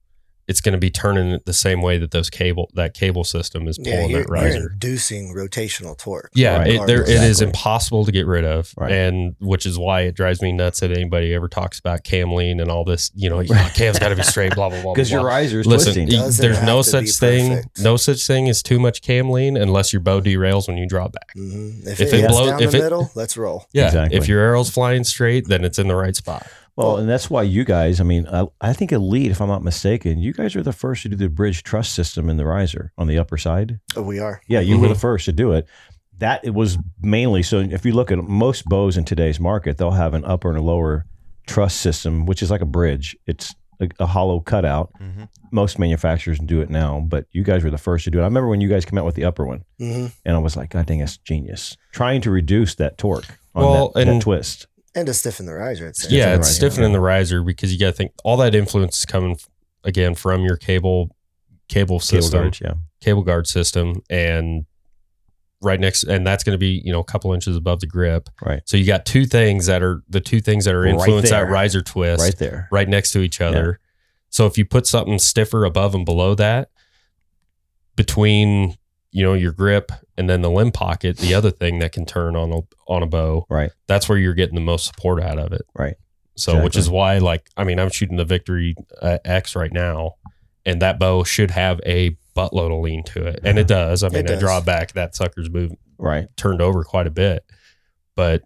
it's 0.50 0.60
going 0.60 0.72
to 0.72 0.78
be 0.78 0.90
turning 0.90 1.30
it 1.30 1.46
the 1.46 1.52
same 1.52 1.80
way 1.80 1.96
that 1.98 2.10
those 2.10 2.28
cable 2.28 2.70
that 2.74 2.92
cable 2.92 3.22
system 3.24 3.68
is 3.68 3.78
Yeah, 3.78 3.94
pulling 3.96 4.10
you're, 4.10 4.20
that 4.24 4.28
you're 4.28 4.34
riser. 4.44 4.70
inducing 4.72 5.32
rotational 5.34 5.96
torque. 5.96 6.30
Yeah, 6.34 6.58
Right. 6.58 6.66
it, 6.74 6.86
there, 6.88 7.02
it 7.02 7.08
is 7.32 7.40
impossible 7.40 8.04
to 8.04 8.12
get 8.12 8.26
rid 8.26 8.44
of, 8.44 8.72
Right. 8.76 8.90
and 8.92 9.36
which 9.40 9.64
is 9.64 9.78
why 9.78 10.02
it 10.02 10.14
drives 10.16 10.42
me 10.42 10.50
nuts 10.52 10.80
that 10.80 10.90
anybody 10.90 11.32
ever 11.34 11.46
talks 11.48 11.78
about 11.78 12.02
cam 12.04 12.32
lean 12.34 12.58
and 12.60 12.70
all 12.70 12.84
this. 12.84 13.10
You 13.14 13.30
know, 13.30 13.40
oh, 13.48 13.70
cam's 13.76 13.98
got 13.98 14.08
to 14.10 14.16
be 14.16 14.22
straight, 14.24 14.54
blah 14.54 14.68
blah 14.70 14.82
blah. 14.82 14.92
Because 14.92 15.10
your 15.10 15.20
blah. 15.20 15.30
riser 15.30 15.60
is 15.60 15.66
Listen, 15.66 15.94
twisting. 16.06 16.20
y- 16.20 16.30
there's 16.38 16.62
no 16.64 16.82
such 16.82 17.10
thing, 17.12 17.50
perfect. 17.56 17.80
no 17.80 17.96
such 17.96 18.26
thing 18.26 18.48
as 18.48 18.62
too 18.62 18.78
much 18.80 19.02
cam 19.02 19.30
lean 19.30 19.56
unless 19.56 19.92
your 19.92 20.00
bow 20.00 20.20
derails 20.20 20.66
when 20.66 20.76
you 20.76 20.86
draw 20.88 21.06
back. 21.08 21.30
hmm 21.34 21.70
If, 21.86 22.00
If 22.00 22.12
it 22.12 22.24
it 22.24 22.28
blows- 22.28 22.50
down 22.50 22.62
if 22.62 22.72
the 22.72 22.78
it- 22.78 22.82
middle, 22.82 23.10
let's 23.14 23.36
roll. 23.36 23.66
Yeah, 23.72 23.86
Exactly. 23.86 24.18
if 24.18 24.26
your 24.28 24.40
arrow's 24.40 24.70
flying 24.70 25.04
straight, 25.04 25.46
then 25.48 25.64
it's 25.64 25.78
in 25.78 25.86
the 25.88 25.96
right 25.96 26.16
spot. 26.16 26.46
Well, 26.80 26.96
and 26.98 27.08
that's 27.08 27.28
why 27.30 27.42
you 27.42 27.64
guys, 27.64 28.00
I 28.00 28.04
mean, 28.04 28.26
I, 28.26 28.46
I 28.60 28.72
think 28.72 28.92
Elite, 28.92 29.30
if 29.30 29.40
I'm 29.40 29.48
not 29.48 29.62
mistaken, 29.62 30.18
you 30.18 30.32
guys 30.32 30.56
are 30.56 30.62
the 30.62 30.72
first 30.72 31.02
to 31.02 31.08
do 31.08 31.16
the 31.16 31.28
bridge 31.28 31.62
truss 31.62 31.88
system 31.88 32.28
in 32.30 32.36
the 32.36 32.44
riser 32.46 32.92
on 32.98 33.06
the 33.06 33.18
upper 33.18 33.36
side. 33.38 33.78
Oh, 33.96 34.02
we 34.02 34.18
are. 34.18 34.40
Yeah, 34.48 34.60
you 34.60 34.78
were 34.78 34.86
Mhm. 34.88 34.94
the 34.94 34.98
first 35.00 35.24
to 35.26 35.32
do 35.32 35.52
it. 35.52 35.66
That 36.18 36.44
it 36.44 36.54
was 36.54 36.76
mainly 37.00 37.42
so. 37.42 37.60
If 37.60 37.84
you 37.86 37.92
look 37.92 38.10
at 38.12 38.18
most 38.18 38.64
bows 38.66 38.96
in 38.98 39.04
today's 39.04 39.40
market, 39.40 39.78
they'll 39.78 39.90
have 39.92 40.12
an 40.14 40.24
upper 40.24 40.48
and 40.50 40.58
a 40.58 40.62
lower 40.62 41.06
truss 41.46 41.74
system, 41.74 42.26
which 42.26 42.42
is 42.42 42.50
like 42.50 42.60
a 42.60 42.66
bridge. 42.66 43.16
It's 43.26 43.54
a, 43.80 43.88
a 43.98 44.06
hollow 44.06 44.40
cutout. 44.40 44.90
Mhm. 45.00 45.28
Most 45.50 45.78
manufacturers 45.78 46.38
do 46.38 46.60
it 46.60 46.68
now, 46.68 47.00
but 47.08 47.24
you 47.32 47.42
guys 47.42 47.64
were 47.64 47.70
the 47.70 47.78
first 47.78 48.04
to 48.04 48.10
do 48.10 48.18
it. 48.18 48.22
I 48.22 48.26
remember 48.26 48.48
when 48.48 48.60
you 48.60 48.68
guys 48.68 48.84
came 48.84 48.98
out 48.98 49.06
with 49.06 49.14
the 49.14 49.24
upper 49.24 49.46
one, 49.46 49.64
hmm 49.78 50.06
and 50.26 50.36
I 50.36 50.38
was 50.38 50.56
like, 50.56 50.70
God 50.70 50.84
dang, 50.86 50.98
that's 50.98 51.16
genius. 51.16 51.76
Trying 51.92 52.20
to 52.22 52.30
reduce 52.30 52.74
that 52.76 52.98
torque 52.98 53.38
on 53.54 53.62
Well, 53.64 53.92
that, 53.94 54.04
that 54.04 54.20
twist. 54.22 54.66
And 54.94 55.06
to 55.06 55.14
stiffen 55.14 55.46
the 55.46 55.54
riser. 55.54 55.86
It's 55.86 56.00
Stiffen 56.02 56.18
yeah, 56.18 56.34
it's 56.34 56.50
stiffening 56.50 56.90
yeah. 56.90 56.96
the 56.96 57.00
riser 57.00 57.42
because 57.42 57.72
you 57.72 57.78
got 57.78 57.86
to 57.86 57.92
think 57.92 58.12
all 58.24 58.36
that 58.38 58.54
influence 58.54 58.98
is 58.98 59.04
coming 59.04 59.36
again 59.84 60.14
from 60.14 60.42
your 60.42 60.56
cable 60.56 61.16
cable 61.68 62.00
Cable 62.00 62.00
system, 62.00 62.50
yeah. 62.60 62.74
cable 63.00 63.22
guard 63.22 63.46
system, 63.46 64.02
and 64.10 64.66
right 65.62 65.78
next, 65.78 66.04
and 66.04 66.26
that's 66.26 66.42
going 66.42 66.54
to 66.54 66.58
be 66.58 66.82
you 66.84 66.92
know 66.92 67.00
a 67.00 67.04
couple 67.04 67.32
inches 67.32 67.56
above 67.56 67.80
the 67.80 67.86
grip. 67.86 68.28
Right. 68.44 68.62
So 68.64 68.76
you 68.76 68.84
got 68.84 69.06
two 69.06 69.26
things 69.26 69.66
that 69.66 69.82
are 69.82 70.02
the 70.08 70.20
two 70.20 70.40
things 70.40 70.64
that 70.64 70.74
are 70.74 70.82
Right 70.82 70.94
influence 70.94 71.30
that 71.30 71.48
riser 71.48 71.82
twist 71.82 72.22
Right 72.22 72.36
there. 72.36 72.68
right 72.72 72.88
next 72.88 73.12
to 73.12 73.20
each 73.20 73.40
other. 73.40 73.78
So 74.30 74.46
if 74.46 74.58
you 74.58 74.64
put 74.64 74.86
something 74.86 75.18
stiffer 75.18 75.64
above 75.64 75.94
and 75.94 76.04
below 76.04 76.34
that, 76.34 76.70
between 77.96 78.76
you 79.12 79.24
know 79.24 79.34
your 79.34 79.52
grip 79.52 79.92
and 80.20 80.28
then 80.28 80.42
the 80.42 80.50
limb 80.50 80.70
pocket, 80.70 81.16
the 81.16 81.32
other 81.34 81.50
thing 81.50 81.78
that 81.78 81.92
can 81.92 82.04
turn 82.04 82.36
on 82.36 82.52
a 82.52 82.60
on 82.86 83.02
a 83.02 83.06
bow, 83.06 83.46
Right. 83.48 83.70
that's 83.88 84.06
where 84.08 84.18
you're 84.18 84.34
getting 84.34 84.54
the 84.54 84.60
most 84.60 84.84
support 84.86 85.22
out 85.22 85.38
of 85.38 85.52
it. 85.54 85.62
Right. 85.74 85.94
So 86.36 86.62
which 86.62 86.76
is 86.76 86.88
why 86.90 87.18
like 87.18 87.48
I 87.56 87.64
mean 87.64 87.80
I'm 87.80 87.88
shooting 87.90 88.16
the 88.18 88.24
Victory 88.26 88.74
uh, 89.00 89.18
X 89.24 89.56
right 89.56 89.72
now, 89.72 90.16
and 90.66 90.80
that 90.82 90.98
bow 90.98 91.24
should 91.24 91.50
have 91.52 91.80
a 91.86 92.16
buttload 92.36 92.76
of 92.76 92.82
lean 92.82 93.02
to 93.04 93.26
it, 93.26 93.40
and 93.44 93.58
it 93.58 93.66
does. 93.66 94.02
I 94.04 94.08
mean 94.10 94.26
I 94.26 94.34
does. 94.34 94.40
draw 94.40 94.60
back 94.60 94.92
that 94.92 95.16
sucker's 95.16 95.48
moved 95.50 95.74
Right. 95.98 96.28
turned 96.36 96.60
over 96.62 96.84
quite 96.84 97.06
a 97.06 97.10
bit. 97.10 97.44
But 98.16 98.42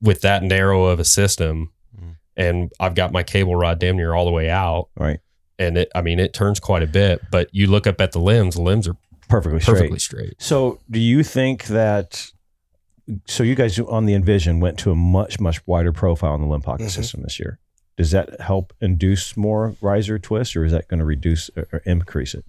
with 0.00 0.22
that 0.22 0.42
narrow 0.42 0.84
of 0.86 0.98
a 1.00 1.04
system, 1.04 1.72
Mm. 1.98 2.16
and 2.36 2.72
I've 2.80 2.94
got 2.94 3.12
my 3.12 3.22
cable 3.22 3.54
rod 3.56 3.78
damn 3.78 3.96
near 3.96 4.14
all 4.14 4.24
the 4.24 4.30
way 4.32 4.48
out, 4.48 4.88
Right. 4.96 5.20
and 5.58 5.76
it 5.78 5.90
I 5.94 6.00
mean 6.02 6.18
it 6.18 6.32
turns 6.32 6.60
quite 6.60 6.82
a 6.82 6.86
bit. 6.86 7.20
But 7.30 7.48
you 7.52 7.66
look 7.66 7.86
up 7.86 8.00
at 8.00 8.12
the 8.12 8.20
limbs, 8.20 8.54
the 8.54 8.62
limbs 8.62 8.86
are 8.88 8.96
Perfectly 9.30 9.60
straight. 9.60 9.74
perfectly 9.74 9.98
straight. 9.98 10.34
So, 10.38 10.80
do 10.90 10.98
you 11.00 11.22
think 11.22 11.64
that? 11.66 12.30
So, 13.26 13.42
you 13.42 13.54
guys 13.54 13.78
on 13.78 14.06
the 14.06 14.14
Envision 14.14 14.60
went 14.60 14.78
to 14.80 14.90
a 14.90 14.94
much 14.94 15.40
much 15.40 15.66
wider 15.66 15.92
profile 15.92 16.34
in 16.34 16.40
the 16.42 16.46
limb 16.46 16.60
pocket 16.62 16.86
Mhm. 16.86 16.90
system 16.90 17.22
this 17.22 17.38
year. 17.40 17.58
Does 17.96 18.10
that 18.12 18.40
help 18.40 18.72
induce 18.80 19.36
more 19.36 19.74
riser 19.80 20.18
twist, 20.18 20.56
or 20.56 20.64
is 20.64 20.72
that 20.72 20.88
going 20.88 21.00
to 21.00 21.04
reduce 21.06 21.50
or 21.56 21.66
or 21.72 21.78
increase 21.86 22.34
it? 22.34 22.44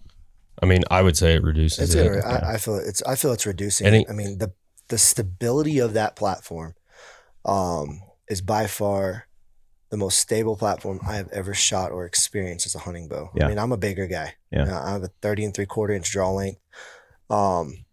I 0.61 0.65
mean, 0.65 0.83
I 0.91 1.01
would 1.01 1.17
say 1.17 1.33
it 1.33 1.43
reduces 1.43 1.79
It's 1.79 1.95
it. 1.95 2.07
gonna, 2.21 2.25
I, 2.25 2.53
I 2.53 2.57
feel 2.57 2.75
it's 2.75 3.01
I 3.03 3.15
feel 3.15 3.31
it's 3.31 3.45
reducing. 3.45 3.87
Any- 3.87 4.07
I 4.07 4.13
mean 4.13 4.37
the 4.37 4.51
the 4.89 4.97
stability 4.97 5.79
of 5.79 5.93
that 5.93 6.15
platform 6.15 6.75
um, 7.45 8.01
is 8.29 8.41
by 8.41 8.67
far 8.67 9.27
the 9.91 9.97
most 9.97 10.17
stable 10.19 10.55
platform 10.55 10.99
I 11.07 11.15
have 11.17 11.29
ever 11.29 11.53
shot 11.53 11.91
or 11.91 12.05
experienced 12.05 12.65
as 12.65 12.73
a 12.75 12.79
hunting 12.79 13.07
bow. 13.07 13.29
Yeah. 13.35 13.45
I 13.45 13.49
mean 13.49 13.59
I'm 13.59 13.71
a 13.73 13.77
bigger 13.77 14.07
guy. 14.07 14.33
Yeah. 14.51 14.63
Uh, 14.75 14.83
I 14.87 14.91
have 14.91 15.03
a 15.03 15.11
30 15.21 15.45
and 15.45 15.53
three 15.53 15.65
quarter 15.67 15.93
inch 15.93 16.09
draw 16.11 16.31
length. 16.31 16.59
Um, 17.29 17.85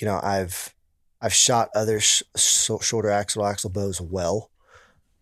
you 0.00 0.06
know 0.06 0.18
I've 0.22 0.74
I've 1.20 1.32
shot 1.34 1.68
other 1.74 2.00
sh- 2.00 2.22
sh- 2.36 2.70
shorter 2.80 3.10
axle 3.10 3.46
axle 3.46 3.70
bows 3.70 4.00
well, 4.00 4.50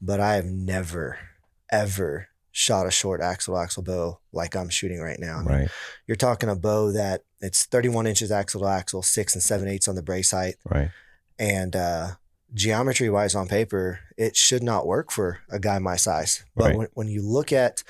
but 0.01 0.19
I 0.21 0.35
have 0.37 0.47
never 0.47 1.19
ever 1.71 2.29
shot 2.53 2.87
a 2.87 2.91
short 2.91 3.21
axle 3.21 3.57
axle 3.59 3.83
bow 3.83 4.19
like 4.33 4.57
I'm 4.57 4.69
shooting 4.71 5.01
right 5.01 5.19
now. 5.21 5.43
Right. 5.45 5.69
you're 6.07 6.17
talking 6.17 6.49
a 6.49 6.57
bow 6.57 6.91
that 6.93 7.23
it's 7.41 7.65
31 7.67 8.07
inches 8.07 8.33
axle 8.33 8.63
to 8.63 8.67
axle, 8.67 9.03
six 9.03 9.35
and 9.35 9.43
seven 9.43 9.69
eighths 9.69 9.89
on 9.89 9.95
the 9.95 10.03
brace 10.03 10.31
height, 10.33 10.57
Right. 10.65 10.91
and 11.39 11.77
uh, 11.77 12.09
geometry 12.53 13.09
wise 13.09 13.35
on 13.37 13.47
paper, 13.47 14.01
it 14.21 14.37
should 14.37 14.63
not 14.63 14.87
work 14.87 15.11
for 15.11 15.39
a 15.49 15.59
guy 15.59 15.79
my 15.79 15.97
size. 15.97 16.45
But 16.55 16.65
Right. 16.67 16.77
when, 16.77 16.89
when 16.93 17.09
you 17.09 17.23
look 17.23 17.53
at 17.53 17.83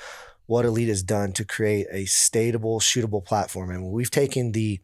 what 0.45 0.63
Elite 0.65 0.87
has 0.87 1.03
done 1.03 1.33
to 1.33 1.43
create 1.45 1.87
a 1.91 2.05
stateable, 2.05 2.79
shootable 2.79 3.23
platform, 3.23 3.69
and 3.69 3.91
we've 3.91 4.11
taken 4.11 4.53
the 4.53 4.79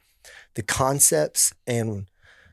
the 0.55 0.61
concepts 0.63 1.53
and 1.65 2.07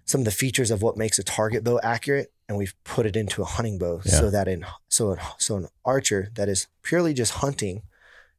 some 0.05 0.21
of 0.21 0.25
the 0.27 0.31
features 0.31 0.71
of 0.71 0.81
what 0.83 0.97
makes 0.97 1.19
a 1.19 1.25
target 1.25 1.65
bow 1.65 1.81
accurate, 1.83 2.33
and 2.49 2.57
we've 2.57 2.75
put 2.85 3.07
it 3.07 3.17
into 3.17 3.43
a 3.43 3.47
hunting 3.47 3.79
bow, 3.79 4.01
Yeah. 4.05 4.21
so 4.21 4.31
that 4.31 4.47
in 4.47 4.65
so 4.89 5.13
an, 5.13 5.19
so 5.39 5.57
an 5.57 5.69
archer 5.85 6.31
that 6.35 6.49
is 6.49 6.69
purely 6.83 7.15
just 7.15 7.33
hunting 7.45 7.83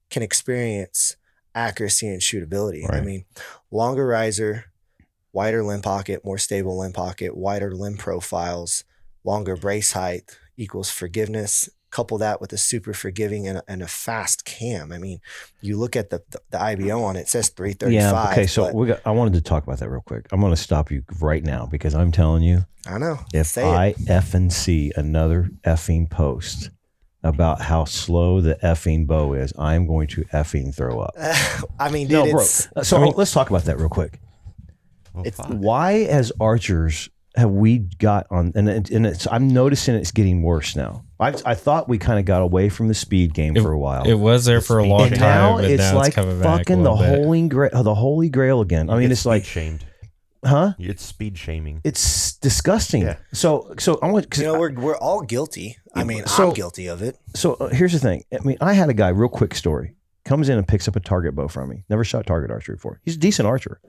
can 0.10 0.24
experience 0.24 1.18
accuracy 1.54 2.08
and 2.08 2.22
shootability. 2.22 2.84
I 2.90 3.02
mean, 3.02 3.26
longer 3.72 4.06
riser, 4.06 4.66
wider 5.34 5.64
limb 5.64 5.82
pocket, 5.82 6.24
more 6.24 6.38
stable 6.38 6.78
limb 6.78 6.94
pocket, 6.94 7.36
wider 7.36 7.74
limb 7.76 7.98
profiles, 7.98 8.84
longer 9.24 9.56
brace 9.58 9.92
height 9.94 10.38
equals 10.58 10.90
forgiveness. 10.92 11.70
Couple 11.92 12.18
that 12.18 12.42
with 12.42 12.52
a 12.52 12.58
super 12.58 12.94
forgiving 12.94 13.48
and 13.48 13.60
a, 13.60 13.64
and 13.70 13.82
a 13.82 13.88
fast 13.88 14.44
cam. 14.44 14.92
I 14.92 14.98
mean, 14.98 15.20
you 15.62 15.78
look 15.78 15.96
at 15.96 16.10
the, 16.10 16.22
the, 16.30 16.42
the 16.50 16.62
IBO 16.62 17.02
on 17.02 17.16
it, 17.16 17.22
it 17.22 17.30
says 17.30 17.48
335. 17.50 17.94
Yeah. 17.94 18.32
Okay. 18.34 18.48
So 18.48 18.70
we 18.74 18.88
got, 18.88 19.00
I 19.06 19.12
wanted 19.12 19.34
to 19.36 19.42
talk 19.42 19.64
about 19.64 19.80
that 19.80 19.90
real 19.90 20.02
quick. 20.06 20.26
I'm 20.34 20.42
going 20.42 20.52
to 20.52 20.62
stop 20.62 20.92
you 20.92 21.04
right 21.22 21.42
now 21.42 21.66
because 21.68 21.96
I'm 21.96 22.12
telling 22.12 22.44
you, 22.44 22.66
I 22.86 22.98
know. 22.98 23.20
if 23.34 23.48
Say 23.48 23.66
it. 23.66 23.74
I 23.74 23.94
effing 23.94 24.52
see 24.52 24.92
another 24.98 25.50
effing 25.66 26.10
post 26.10 26.70
about 27.24 27.62
how 27.62 27.86
slow 27.86 28.42
the 28.42 28.56
effing 28.62 29.08
bow 29.08 29.32
is, 29.34 29.54
I'm 29.58 29.88
going 29.88 30.08
to 30.10 30.26
effing 30.26 30.76
throw 30.76 31.00
up. 31.00 31.16
I 31.80 31.90
mean, 31.92 32.08
dude, 32.08 32.26
No, 32.26 32.32
bro. 32.32 32.42
it's, 32.42 32.68
So 32.84 32.98
I 32.98 33.04
mean- 33.04 33.14
let's 33.16 33.32
talk 33.32 33.50
about 33.50 33.64
that 33.66 33.78
real 33.80 33.88
quick. 33.90 34.20
Oh, 34.20 34.72
well, 35.14 35.28
It's- 35.28 35.38
fuck. 35.48 35.56
Why, 35.58 35.94
as 36.00 36.34
archers, 36.42 37.10
have 37.38 37.50
we 37.52 37.80
got 37.80 38.28
on? 38.32 38.52
And, 38.56 38.68
it- 38.70 38.90
and 38.92 39.06
it's, 39.06 39.28
I'm 39.32 39.48
noticing 39.48 39.96
it's 39.96 40.12
getting 40.12 40.42
worse 40.42 40.76
now. 40.76 41.04
I, 41.20 41.30
I 41.46 41.56
thought 41.56 41.88
we 41.88 41.98
kind 41.98 42.20
of 42.20 42.26
got 42.26 42.42
away 42.42 42.70
from 42.70 42.88
the 42.90 42.94
speed 42.94 43.34
game 43.34 43.56
for 43.56 43.72
a 43.72 43.80
while. 43.80 44.04
It 44.04 44.16
was 44.16 44.46
there 44.46 44.60
for 44.62 44.80
a 44.80 44.86
long 44.86 45.04
and 45.08 45.12
time, 45.16 45.20
now 45.20 45.58
it's 45.60 45.82
now 45.82 45.96
like 45.98 46.18
it's 46.18 46.44
fucking 46.44 46.84
the 46.84 46.92
bit. 46.92 47.08
holy 47.20 47.48
grail, 47.48 47.84
the 47.84 47.96
holy 47.96 48.30
grail 48.30 48.60
again. 48.62 48.90
I 48.90 48.96
mean, 48.96 49.12
It's 49.12 49.22
it's 49.22 49.26
like, 49.26 49.46
shamed. 49.46 49.86
huh? 50.44 50.74
It's 50.78 51.04
speed 51.04 51.38
shaming. 51.38 51.80
It's 51.86 52.34
disgusting. 52.38 53.04
Yeah. 53.04 53.16
So, 53.32 53.74
so 53.80 53.98
I 54.04 54.12
want. 54.12 54.30
'cause 54.30 54.42
you 54.42 54.48
know, 54.48 54.60
we're, 54.60 54.74
we're 54.74 54.98
all 54.98 55.22
guilty. 55.22 55.78
I 55.94 56.04
mean, 56.04 56.26
So- 56.26 56.50
I'm 56.50 56.54
guilty 56.54 56.88
of 56.88 57.02
it. 57.02 57.18
So 57.34 57.54
uh, 57.54 57.70
here's 57.70 57.94
the 57.94 58.00
thing. 58.00 58.24
I 58.34 58.44
mean, 58.44 58.58
I 58.60 58.74
had 58.74 58.90
a 58.90 58.94
guy, 58.94 59.08
real 59.10 59.30
quick 59.30 59.56
story, 59.56 59.96
comes 60.26 60.50
in 60.50 60.58
and 60.58 60.68
picks 60.68 60.88
up 60.90 60.98
a 60.98 61.00
target 61.00 61.34
bow 61.36 61.48
from 61.48 61.70
me. 61.70 61.86
Never 61.90 62.04
shot 62.04 62.26
target 62.28 62.52
archery 62.52 62.76
before. 62.76 63.00
He's 63.06 63.16
a 63.16 63.20
decent 63.20 63.48
archer. 63.48 63.80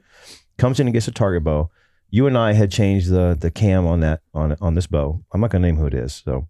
Comes 0.58 0.78
in 0.78 0.86
and 0.86 0.94
gets 0.94 1.08
a 1.08 1.12
target 1.12 1.42
bow. 1.42 1.70
You 2.10 2.26
and 2.26 2.38
I 2.38 2.52
had 2.52 2.70
changed 2.70 3.10
the 3.10 3.36
the 3.38 3.50
cam 3.50 3.86
on 3.86 4.00
that 4.00 4.20
on 4.32 4.56
on 4.60 4.74
this 4.74 4.86
bow. 4.86 5.22
I'm 5.32 5.40
not 5.40 5.50
gonna 5.50 5.66
name 5.66 5.76
who 5.76 5.86
it 5.86 5.94
is, 5.94 6.22
so 6.24 6.48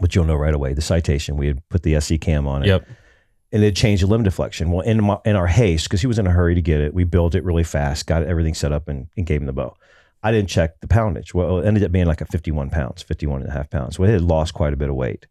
but 0.00 0.14
you'll 0.14 0.24
know 0.24 0.36
right 0.36 0.54
away. 0.54 0.74
The 0.74 0.82
citation 0.82 1.36
we 1.36 1.46
had 1.46 1.68
put 1.68 1.82
the 1.82 2.00
SC 2.00 2.20
cam 2.20 2.46
on 2.46 2.62
it. 2.62 2.68
Yep. 2.68 2.88
And 3.52 3.62
it 3.62 3.76
changed 3.76 4.02
the 4.02 4.08
limb 4.08 4.24
deflection. 4.24 4.72
Well, 4.72 4.80
in 4.80 5.04
my, 5.04 5.18
in 5.24 5.36
our 5.36 5.46
haste, 5.46 5.84
because 5.84 6.00
he 6.00 6.08
was 6.08 6.18
in 6.18 6.26
a 6.26 6.30
hurry 6.30 6.56
to 6.56 6.62
get 6.62 6.80
it, 6.80 6.92
we 6.92 7.04
built 7.04 7.36
it 7.36 7.44
really 7.44 7.62
fast, 7.62 8.04
got 8.04 8.24
everything 8.24 8.52
set 8.52 8.72
up, 8.72 8.88
and, 8.88 9.06
and 9.16 9.26
gave 9.26 9.40
him 9.40 9.46
the 9.46 9.52
bow. 9.52 9.76
I 10.24 10.32
didn't 10.32 10.48
check 10.48 10.80
the 10.80 10.88
poundage. 10.88 11.34
Well, 11.34 11.60
it 11.60 11.66
ended 11.66 11.84
up 11.84 11.92
being 11.92 12.06
like 12.06 12.20
a 12.20 12.24
51 12.24 12.70
pounds, 12.70 13.02
51 13.02 13.42
and 13.42 13.50
a 13.50 13.52
half 13.52 13.70
pounds. 13.70 13.96
So 13.96 14.02
it 14.02 14.08
had 14.08 14.22
lost 14.22 14.54
quite 14.54 14.72
a 14.72 14.76
bit 14.76 14.88
of 14.88 14.96
weight. 14.96 15.26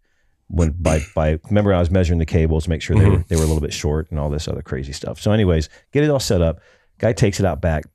When 0.48 0.72
by 0.72 1.02
by 1.16 1.40
remember 1.46 1.74
I 1.74 1.80
was 1.80 1.90
measuring 1.90 2.20
the 2.20 2.26
cables 2.26 2.66
to 2.66 2.70
make 2.70 2.82
sure 2.82 2.96
they 2.96 3.04
mm-hmm. 3.04 3.14
were 3.14 3.26
they 3.28 3.36
were 3.36 3.42
a 3.42 3.48
little 3.48 3.62
bit 3.62 3.74
short 3.74 4.12
and 4.12 4.20
all 4.20 4.30
this 4.30 4.48
other 4.48 4.62
crazy 4.62 4.94
stuff. 4.94 5.20
So, 5.20 5.32
anyways, 5.32 5.68
get 5.92 6.04
it 6.04 6.12
all 6.12 6.20
set 6.20 6.42
up. 6.42 6.60
Guy 7.00 7.12
takes 7.12 7.40
it 7.40 7.46
out 7.46 7.60
back. 7.60 7.86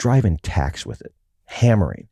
Driving 0.00 0.38
tacks 0.38 0.86
with 0.86 1.02
it, 1.02 1.12
hammering. 1.44 2.08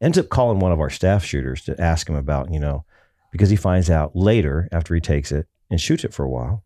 Ends 0.00 0.18
up 0.18 0.28
calling 0.28 0.58
one 0.58 0.72
of 0.72 0.80
our 0.80 0.90
staff 0.90 1.24
shooters 1.24 1.62
to 1.66 1.80
ask 1.80 2.08
him 2.08 2.16
about, 2.16 2.52
you 2.52 2.58
know, 2.58 2.84
because 3.30 3.48
he 3.48 3.54
finds 3.54 3.88
out 3.88 4.16
later 4.16 4.68
after 4.72 4.92
he 4.92 5.00
takes 5.00 5.30
it, 5.30 5.46
and 5.70 5.80
shoots 5.80 6.02
it 6.02 6.12
for 6.12 6.24
a 6.24 6.28
while, 6.28 6.64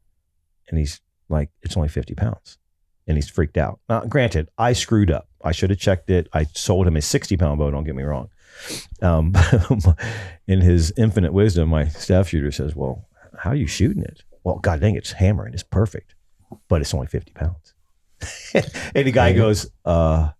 and 0.70 0.78
he's 0.78 1.02
like, 1.28 1.50
"It's 1.60 1.76
only 1.76 1.90
fifty 1.90 2.14
pounds," 2.14 2.56
and 3.06 3.18
he's 3.18 3.28
freaked 3.28 3.58
out. 3.58 3.80
Now, 3.86 4.06
granted, 4.06 4.48
I 4.56 4.72
screwed 4.72 5.10
up. 5.10 5.28
I 5.44 5.52
should 5.52 5.68
have 5.68 5.78
checked 5.78 6.08
it. 6.08 6.26
I 6.32 6.44
sold 6.44 6.86
him 6.86 6.96
a 6.96 7.02
sixty 7.02 7.36
pound 7.36 7.58
bow. 7.58 7.70
Don't 7.70 7.84
get 7.84 7.94
me 7.94 8.04
wrong. 8.04 8.30
Um, 9.02 9.34
in 10.46 10.62
his 10.62 10.90
infinite 10.96 11.34
wisdom, 11.34 11.68
my 11.68 11.88
staff 11.88 12.28
shooter 12.28 12.50
says, 12.50 12.74
"Well, 12.74 13.08
how 13.40 13.50
are 13.50 13.56
you 13.56 13.66
shooting 13.66 14.04
it?" 14.04 14.22
Well, 14.42 14.58
God 14.58 14.80
dang, 14.80 14.94
it's 14.94 15.12
hammering. 15.12 15.52
It's 15.52 15.62
perfect, 15.62 16.14
but 16.68 16.80
it's 16.80 16.94
only 16.94 17.08
fifty 17.08 17.32
pounds. 17.32 17.74
and 18.54 19.06
the 19.06 19.12
guy 19.12 19.34
goes, 19.34 19.70
"Uh." 19.84 20.30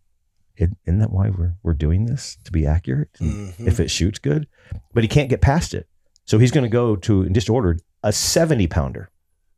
Isn't 0.56 0.76
isn't 0.86 0.98
that 0.98 1.10
why 1.12 1.30
we're 1.30 1.54
we're 1.62 1.74
doing 1.74 2.06
this 2.06 2.36
to 2.44 2.52
be 2.52 2.66
accurate? 2.66 3.08
And 3.20 3.52
Mhm. 3.54 3.66
if 3.66 3.80
it 3.80 3.90
shoots 3.90 4.18
good, 4.18 4.46
but 4.92 5.02
he 5.04 5.08
can't 5.08 5.30
get 5.30 5.40
past 5.40 5.72
it. 5.74 5.86
So 6.24 6.38
he's 6.38 6.50
going 6.52 6.64
to 6.64 6.70
go 6.70 6.94
to 6.96 7.22
and 7.22 7.34
just 7.34 7.50
ordered 7.50 7.80
a 8.02 8.12
70 8.12 8.66
pounder. 8.68 9.10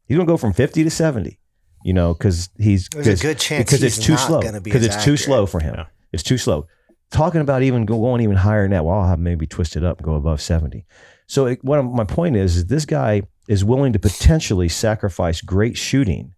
He's 0.07 0.17
going 0.17 0.27
to 0.27 0.33
go 0.33 0.37
from 0.37 0.53
50 0.53 0.85
to 0.85 0.91
70, 0.91 1.41
you 1.85 1.93
know, 1.93 2.15
because 2.15 2.49
he's 2.59 2.89
There's 2.91 3.07
a 3.07 3.11
'cause- 3.11 3.23
good 3.23 3.39
chance 3.39 3.65
because 3.65 3.83
it's 3.83 3.99
too 3.99 4.17
slow. 4.17 4.41
gonna 4.41 4.61
be 4.61 4.71
Because 4.71 4.87
as 4.87 4.95
it's 4.97 5.05
too 5.05 5.17
slow 5.17 5.47
for 5.47 5.61
him. 5.61 5.75
Yeah. 5.77 5.87
It's 6.13 6.23
too 6.23 6.39
slow. 6.39 6.67
Talking 7.11 7.41
about 7.41 7.63
even 7.63 7.85
going 7.85 8.21
even 8.23 8.37
higher 8.37 8.63
than 8.63 8.71
that, 8.73 8.85
well, 8.85 9.01
I'll 9.01 9.09
have 9.09 9.19
maybe 9.19 9.47
twist 9.47 9.77
it 9.77 9.85
up 9.85 9.99
and 9.99 10.05
go 10.05 10.15
above 10.15 10.41
70. 10.41 10.87
So 11.27 11.47
it, 11.47 11.63
what 11.65 11.77
I'm- 11.79 11.95
my 11.95 12.05
point 12.05 12.37
is, 12.37 12.57
is 12.57 12.67
this 12.67 12.85
guy 12.87 13.23
is 13.49 13.65
willing 13.65 13.93
to 13.93 13.99
potentially 13.99 14.69
sacrifice 14.69 15.41
great 15.43 15.77
shooting 15.77 16.35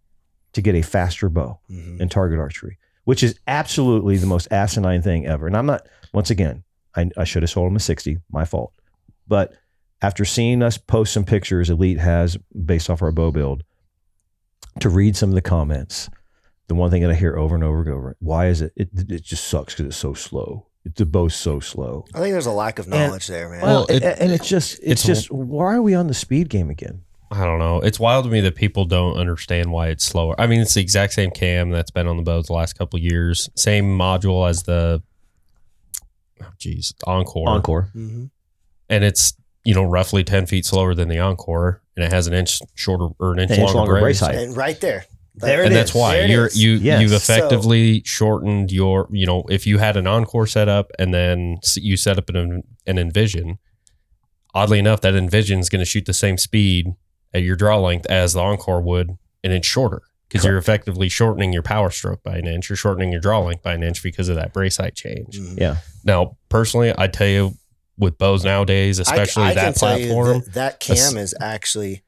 to 0.52 0.60
get 0.62 0.74
a 0.74 0.82
faster 0.82 1.28
bow 1.28 1.60
Mhm. 1.70 2.00
in 2.00 2.08
target 2.08 2.38
archery, 2.38 2.78
which 3.06 3.22
is 3.22 3.38
absolutely 3.46 4.16
the 4.18 4.26
most 4.26 4.46
asinine 4.52 5.00
thing 5.00 5.26
ever. 5.26 5.46
And 5.46 5.56
I'm 5.56 5.66
not, 5.66 5.88
once 6.12 6.28
again, 6.30 6.62
I, 6.94 7.08
I 7.16 7.24
should 7.24 7.42
have 7.42 7.50
sold 7.50 7.70
him 7.70 7.76
a 7.76 7.80
60, 7.80 8.18
my 8.30 8.44
fault. 8.44 8.72
But 9.26 9.54
after 10.02 10.24
seeing 10.24 10.62
us 10.62 10.76
post 10.76 11.12
some 11.12 11.24
pictures 11.24 11.70
Elite 11.70 11.98
has 11.98 12.36
based 12.64 12.90
off 12.90 13.00
our 13.02 13.12
bow 13.12 13.30
build, 13.30 13.62
to 14.80 14.88
read 14.90 15.16
some 15.16 15.30
of 15.30 15.34
the 15.34 15.40
comments, 15.40 16.10
the 16.68 16.74
one 16.74 16.90
thing 16.90 17.00
that 17.02 17.10
I 17.10 17.14
hear 17.14 17.36
over 17.38 17.54
and 17.54 17.64
over 17.64 17.80
and 17.80 17.88
over, 17.90 18.16
why 18.18 18.48
is 18.48 18.60
it? 18.60 18.72
It, 18.76 18.88
it 19.08 19.22
just 19.22 19.44
sucks 19.46 19.72
because 19.74 19.86
it's 19.86 19.96
so 19.96 20.12
slow. 20.12 20.66
It, 20.84 20.96
the 20.96 21.06
bow's 21.06 21.34
so 21.34 21.60
slow. 21.60 22.04
I 22.14 22.18
think 22.20 22.32
there's 22.32 22.46
a 22.46 22.50
lack 22.52 22.78
of 22.78 22.86
knowledge 22.88 23.26
there, 23.28 23.48
man. 23.48 23.62
Well, 23.62 23.86
it- 23.86 24.02
and, 24.02 24.20
and 24.20 24.32
it's 24.32 24.48
just, 24.48 24.74
it's, 24.82 25.02
it's- 25.04 25.06
just, 25.06 25.30
why 25.30 25.74
are 25.76 25.82
we 25.82 25.94
on 25.94 26.08
the 26.08 26.14
speed 26.14 26.48
game 26.50 26.68
again? 26.70 27.02
I 27.30 27.44
don't 27.44 27.58
know. 27.58 27.80
It's 27.80 27.98
wild 27.98 28.24
to 28.24 28.30
me 28.30 28.40
that 28.42 28.54
people 28.54 28.84
don't 28.84 29.16
understand 29.16 29.72
why 29.72 29.88
it's 29.88 30.04
slower. 30.04 30.34
I 30.40 30.46
mean, 30.46 30.60
it's 30.60 30.74
the 30.74 30.80
exact 30.80 31.12
same 31.12 31.30
cam 31.30 31.70
that's 31.70 31.90
been 31.90 32.06
on 32.06 32.16
the 32.16 32.22
boats 32.22 32.46
the 32.48 32.52
last 32.54 32.74
couple 32.74 32.98
of 32.98 33.02
years. 33.02 33.50
Same 33.56 33.84
module 33.98 34.48
as 34.48 34.62
the, 34.62 35.02
oh, 36.42 36.46
geez, 36.58 36.94
Enkore. 37.06 37.60
Enkore. 37.60 37.90
hmm 37.92 38.24
And 38.88 39.02
it's, 39.04 39.34
you 39.64 39.74
know, 39.74 39.82
roughly 39.84 40.22
10 40.22 40.46
feet 40.46 40.64
slower 40.64 40.94
than 40.94 41.08
the 41.08 41.16
Enkore. 41.16 41.80
And 41.96 42.04
it 42.04 42.12
has 42.12 42.26
an 42.28 42.34
inch 42.34 42.60
shorter 42.74 43.08
or 43.18 43.32
an 43.32 43.40
inch, 43.40 43.50
An 43.52 43.60
inch 43.60 43.74
longer, 43.74 43.78
longer 43.78 43.92
brace. 44.00 44.20
brace 44.20 44.20
height. 44.20 44.34
And 44.44 44.56
right 44.56 44.80
there, 44.80 45.06
There 45.34 45.62
it 45.62 45.66
and 45.66 45.72
is. 45.74 45.78
that's 45.78 45.94
why 45.94 46.18
There 46.18 46.28
you're 46.28 46.48
you 46.52 46.72
Yes. 46.74 47.00
you've 47.02 47.10
So- 47.10 47.16
effectively 47.16 48.02
shortened 48.04 48.70
your 48.70 49.08
you 49.10 49.26
know 49.26 49.42
if 49.50 49.66
you 49.66 49.78
had 49.78 49.96
an 49.96 50.06
encore 50.06 50.46
setup 50.46 50.90
and 50.98 51.12
then 51.12 51.58
you 51.74 51.96
set 51.96 52.18
up 52.18 52.30
an 52.30 52.62
an 52.86 52.98
envision 52.98 53.58
oddly 54.54 54.78
enough 54.78 55.00
that 55.02 55.14
envision 55.14 55.58
is 55.58 55.68
going 55.68 55.80
to 55.80 55.84
shoot 55.84 56.06
the 56.06 56.14
same 56.14 56.38
speed 56.38 56.94
at 57.36 57.42
your 57.42 57.56
draw 57.56 57.78
length 57.78 58.06
as 58.06 58.32
the 58.32 58.40
encore 58.40 58.80
would 58.80 59.10
an 59.44 59.52
inch 59.52 59.64
shorter 59.66 60.02
because 60.28 60.44
you're 60.44 60.58
effectively 60.58 61.08
shortening 61.08 61.52
your 61.52 61.62
power 61.62 61.90
stroke 61.90 62.22
by 62.22 62.36
an 62.36 62.46
inch 62.46 62.68
you're 62.68 62.76
shortening 62.76 63.12
your 63.12 63.20
draw 63.20 63.38
length 63.40 63.62
by 63.62 63.74
an 63.74 63.82
inch 63.82 64.02
because 64.02 64.28
of 64.28 64.36
that 64.36 64.52
brace 64.52 64.76
height 64.78 64.94
change 64.94 65.38
Mhm. 65.38 65.58
Yeah. 65.60 65.76
now 66.04 66.36
personally 66.48 66.92
i 66.98 67.06
tell 67.06 67.28
you 67.28 67.52
with 67.98 68.18
bows 68.18 68.44
nowadays 68.44 68.98
especially 68.98 69.44
I, 69.44 69.50
I 69.50 69.54
that 69.54 69.64
can 69.64 69.74
tell 69.74 69.98
you 69.98 70.06
platform 70.06 70.40
that, 70.40 70.54
that 70.54 70.80
cam 70.80 71.16
is 71.16 71.34
actually 71.40 72.02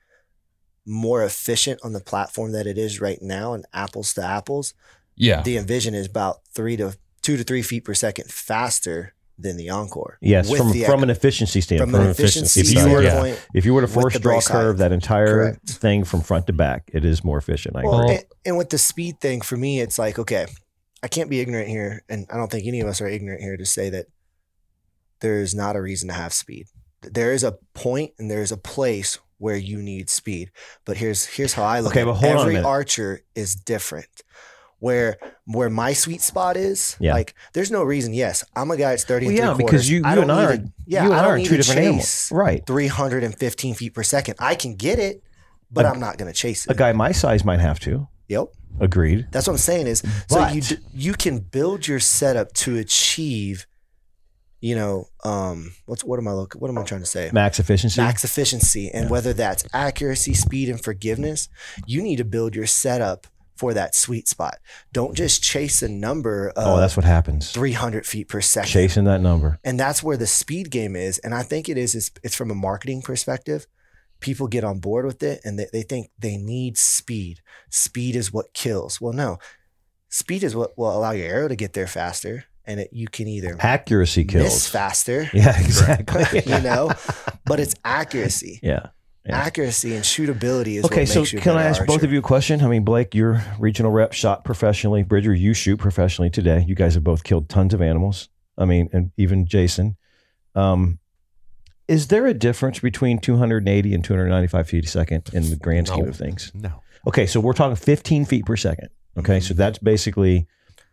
more 0.86 1.22
efficient 1.22 1.80
on 1.84 1.92
the 1.92 2.00
platform 2.00 2.52
that 2.52 2.66
it 2.66 2.78
is 2.78 2.98
right 3.00 3.20
now, 3.20 3.52
and 3.52 3.66
apples 3.74 4.14
to 4.14 4.22
apples. 4.24 4.72
yeah 5.16 5.42
The 5.42 5.56
Envision 5.58 5.94
is 5.94 6.06
about 6.06 6.38
three 6.54 6.76
to 6.78 6.96
two 7.20 7.36
to 7.36 7.44
three 7.44 7.60
feet 7.62 7.84
per 7.84 7.92
second 7.94 8.30
faster 8.30 9.12
than 9.38 9.56
the 9.56 9.68
Enkore. 9.68 10.16
Yes, 10.20 10.50
from, 10.54 10.72
the- 10.72 10.84
from 10.84 11.02
an 11.02 11.10
efficiency 11.10 11.60
standpoint. 11.60 11.92
from 11.92 12.00
an 12.02 12.10
efficiency 12.10 12.60
efficiency 12.60 12.80
side, 12.80 13.04
yeah. 13.04 13.10
standpoint. 13.10 13.46
If 13.54 13.64
you 13.64 13.72
were 13.74 13.80
to 13.82 13.86
force 13.88 14.18
draw 14.18 14.40
curve 14.40 14.76
height. 14.76 14.78
that 14.88 14.92
entire 14.92 15.26
Correct. 15.26 15.70
thing 15.70 16.04
from 16.04 16.20
front 16.22 16.46
to 16.48 16.52
back, 16.52 16.90
it 16.92 17.04
is 17.04 17.22
more 17.22 17.38
efficient. 17.38 17.76
I 17.76 17.82
Well, 17.84 18.00
agree. 18.00 18.14
and, 18.16 18.24
and 18.44 18.58
with 18.58 18.70
the 18.70 18.78
speed 18.78 19.20
thing, 19.20 19.40
for 19.40 19.56
me, 19.56 19.80
it's 19.80 19.98
like, 19.98 20.18
okay, 20.18 20.46
I 21.02 21.08
can't 21.08 21.30
be 21.30 21.40
ignorant 21.40 21.68
here. 21.68 22.02
And 22.08 22.26
I 22.32 22.36
don't 22.36 22.50
think 22.50 22.66
any 22.66 22.80
of 22.80 22.88
us 22.88 23.00
are 23.00 23.06
ignorant 23.06 23.40
here 23.40 23.56
to 23.56 23.64
say 23.64 23.90
that 23.90 24.06
there's 25.20 25.54
not 25.54 25.76
a 25.76 25.80
reason 25.82 26.08
to 26.08 26.14
have 26.14 26.32
speed. 26.32 26.66
There 27.02 27.32
is 27.32 27.44
a 27.44 27.58
point 27.74 28.12
and 28.18 28.28
there's 28.30 28.50
a 28.52 28.56
place 28.56 29.18
where 29.38 29.56
you 29.56 29.78
need 29.80 30.10
speed. 30.10 30.50
But 30.84 30.96
here's 30.96 31.24
here's 31.26 31.52
how 31.52 31.62
I 31.62 31.78
look 31.80 31.92
Okay, 31.92 32.00
at 32.02 32.06
but 32.06 32.24
it. 32.24 32.28
Every 32.28 32.58
archer 32.58 33.20
is 33.36 33.54
different. 33.54 34.08
Where 34.80 35.16
where 35.44 35.68
my 35.68 35.92
sweet 35.92 36.20
spot 36.20 36.56
is, 36.56 36.96
Yeah. 37.00 37.12
like 37.14 37.34
there's 37.52 37.70
no 37.70 37.82
reason. 37.82 38.12
Yes, 38.14 38.44
I'm 38.54 38.70
a 38.70 38.76
guy 38.76 38.90
that's 38.90 39.04
30 39.04 39.26
Well, 39.26 39.30
and 39.30 39.38
yeah, 39.38 39.54
because 39.66 39.90
you, 39.90 39.98
you 39.98 40.04
and 40.04 40.30
I 40.30 40.44
are, 40.44 40.56
to- 40.56 40.72
yeah, 40.86 41.02
you 41.04 41.10
and 41.10 41.14
I 41.16 41.18
I 41.18 41.22
don't 41.22 41.40
are 41.40 41.44
two 41.44 41.56
different 41.56 41.80
animals. 41.80 42.30
Right. 42.30 42.64
315 42.66 43.74
feet 43.74 43.92
per 43.94 44.02
second. 44.04 44.36
I 44.38 44.54
can 44.54 44.76
get 44.76 44.98
it, 45.00 45.22
but 45.70 45.84
I'm 45.84 45.98
not 45.98 46.16
going 46.16 46.32
to 46.32 46.38
chase 46.38 46.64
it. 46.66 46.70
A 46.70 46.74
guy 46.74 46.92
my 46.92 47.10
size 47.10 47.44
might 47.44 47.58
have 47.60 47.80
to. 47.80 48.06
Yep. 48.28 48.48
Agreed. 48.80 49.26
That's 49.32 49.48
what 49.48 49.54
I'm 49.54 49.58
saying 49.58 49.88
is 49.88 50.02
so 50.28 50.46
you 50.48 50.60
d- 50.60 50.76
you 50.94 51.12
can 51.14 51.40
build 51.40 51.88
your 51.88 51.98
setup 51.98 52.52
to 52.54 52.76
achieve, 52.76 53.66
you 54.60 54.76
know, 54.76 55.06
um, 55.24 55.72
what's 55.86 56.04
what 56.04 56.20
am 56.20 56.28
I 56.28 56.32
looking? 56.34 56.60
What 56.60 56.68
am 56.70 56.78
I 56.78 56.84
trying 56.84 57.00
to 57.00 57.06
say? 57.06 57.30
Max 57.32 57.58
efficiency. 57.58 58.00
Max 58.00 58.22
efficiency, 58.22 58.90
and 58.92 59.10
whether 59.10 59.32
that's 59.32 59.64
accuracy, 59.72 60.34
speed, 60.34 60.68
and 60.68 60.80
forgiveness, 60.80 61.48
you 61.86 62.00
need 62.02 62.16
to 62.16 62.24
build 62.24 62.54
your 62.54 62.66
setup 62.66 63.26
for 63.58 63.74
that 63.74 63.94
sweet 63.94 64.28
spot. 64.28 64.58
Don't 64.92 65.08
mm-hmm. 65.08 65.14
just 65.16 65.42
chase 65.42 65.82
a 65.82 65.88
number 65.88 66.52
oh, 66.56 66.76
that's 66.76 66.96
what 66.96 67.04
happens. 67.04 67.50
300 67.50 68.06
feet 68.06 68.28
per 68.28 68.40
second. 68.40 68.70
Chasing 68.70 69.04
that 69.04 69.20
number. 69.20 69.58
And 69.64 69.78
that's 69.78 70.02
where 70.02 70.16
the 70.16 70.26
speed 70.26 70.70
game 70.70 70.94
is. 70.94 71.18
And 71.18 71.34
I 71.34 71.42
think 71.42 71.68
it 71.68 71.76
is, 71.76 71.94
is 71.94 72.10
it's 72.22 72.36
from 72.36 72.50
a 72.50 72.54
marketing 72.54 73.02
perspective. 73.02 73.66
People 74.20 74.46
get 74.46 74.64
on 74.64 74.78
board 74.78 75.04
with 75.04 75.22
it 75.22 75.40
and 75.44 75.58
they, 75.58 75.66
they 75.72 75.82
think 75.82 76.10
they 76.18 76.36
need 76.36 76.78
speed. 76.78 77.40
Speed 77.70 78.16
is 78.16 78.32
what 78.32 78.52
kills. 78.54 79.00
Well, 79.00 79.12
no. 79.12 79.38
Speed 80.08 80.42
is 80.44 80.56
what 80.56 80.78
will 80.78 80.96
allow 80.96 81.10
your 81.10 81.26
arrow 81.26 81.48
to 81.48 81.56
get 81.56 81.72
there 81.72 81.86
faster. 81.86 82.44
And 82.64 82.80
it, 82.80 82.90
you 82.92 83.08
can 83.08 83.28
either 83.28 83.56
Accuracy 83.60 84.24
miss 84.24 84.32
kills. 84.32 84.68
faster, 84.68 85.28
Yeah, 85.34 85.58
exactly. 85.58 86.42
you 86.46 86.60
know, 86.60 86.92
but 87.44 87.60
it's 87.60 87.74
accuracy. 87.84 88.60
yeah. 88.62 88.88
Yeah. 89.28 89.36
Accuracy 89.38 89.94
and 89.94 90.02
shootability 90.04 90.78
is 90.78 90.84
Okay, 90.86 91.02
what 91.02 91.08
so 91.08 91.20
makes 91.20 91.32
you 91.34 91.38
a 91.38 91.42
can 91.42 91.52
I 91.52 91.64
better 91.64 91.68
ask 91.80 91.86
both 91.86 92.02
of 92.02 92.12
you 92.12 92.20
a 92.20 92.22
question? 92.22 92.62
I 92.62 92.66
mean, 92.68 92.82
Blake, 92.84 93.14
your 93.14 93.42
regional 93.58 93.92
rep 93.92 94.12
shot 94.14 94.42
professionally. 94.44 95.02
Bridger, 95.02 95.34
you 95.34 95.52
shoot 95.52 95.76
professionally 95.76 96.30
today. 96.30 96.64
You 96.66 96.74
guys 96.74 96.94
have 96.94 97.04
both 97.04 97.24
killed 97.24 97.48
tons 97.50 97.74
of 97.74 97.82
animals. 97.82 98.28
I 98.56 98.64
mean, 98.64 98.88
and 98.92 99.12
even 99.18 99.46
Jason. 99.46 99.96
Um, 100.54 100.98
is 101.88 102.08
there 102.08 102.26
a 102.26 102.34
difference 102.34 102.80
between 102.80 103.18
280 103.18 103.94
and 103.94 104.04
295 104.04 104.68
feet 104.68 104.84
a 104.84 104.88
second 104.88 105.30
in 105.32 105.50
the 105.50 105.56
grand 105.56 105.88
scheme 105.88 106.04
No. 106.04 106.08
of 106.10 106.16
things? 106.16 106.50
No. 106.54 106.82
Okay, 107.06 107.26
so 107.26 107.38
we're 107.40 107.52
talking 107.52 107.76
15 107.76 108.24
feet 108.24 108.44
per 108.46 108.56
second. 108.56 108.88
Okay, 109.18 109.40
so 109.40 109.52
that's 109.54 109.78
basically 109.78 110.46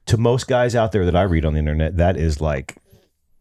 to 0.08 0.18
most 0.18 0.48
guys 0.48 0.76
out 0.76 0.92
there 0.92 1.06
that 1.06 1.16
I 1.16 1.24
read 1.24 1.46
on 1.46 1.54
the 1.54 1.60
internet, 1.60 1.98
that 1.98 2.16
is 2.18 2.40
like 2.42 2.76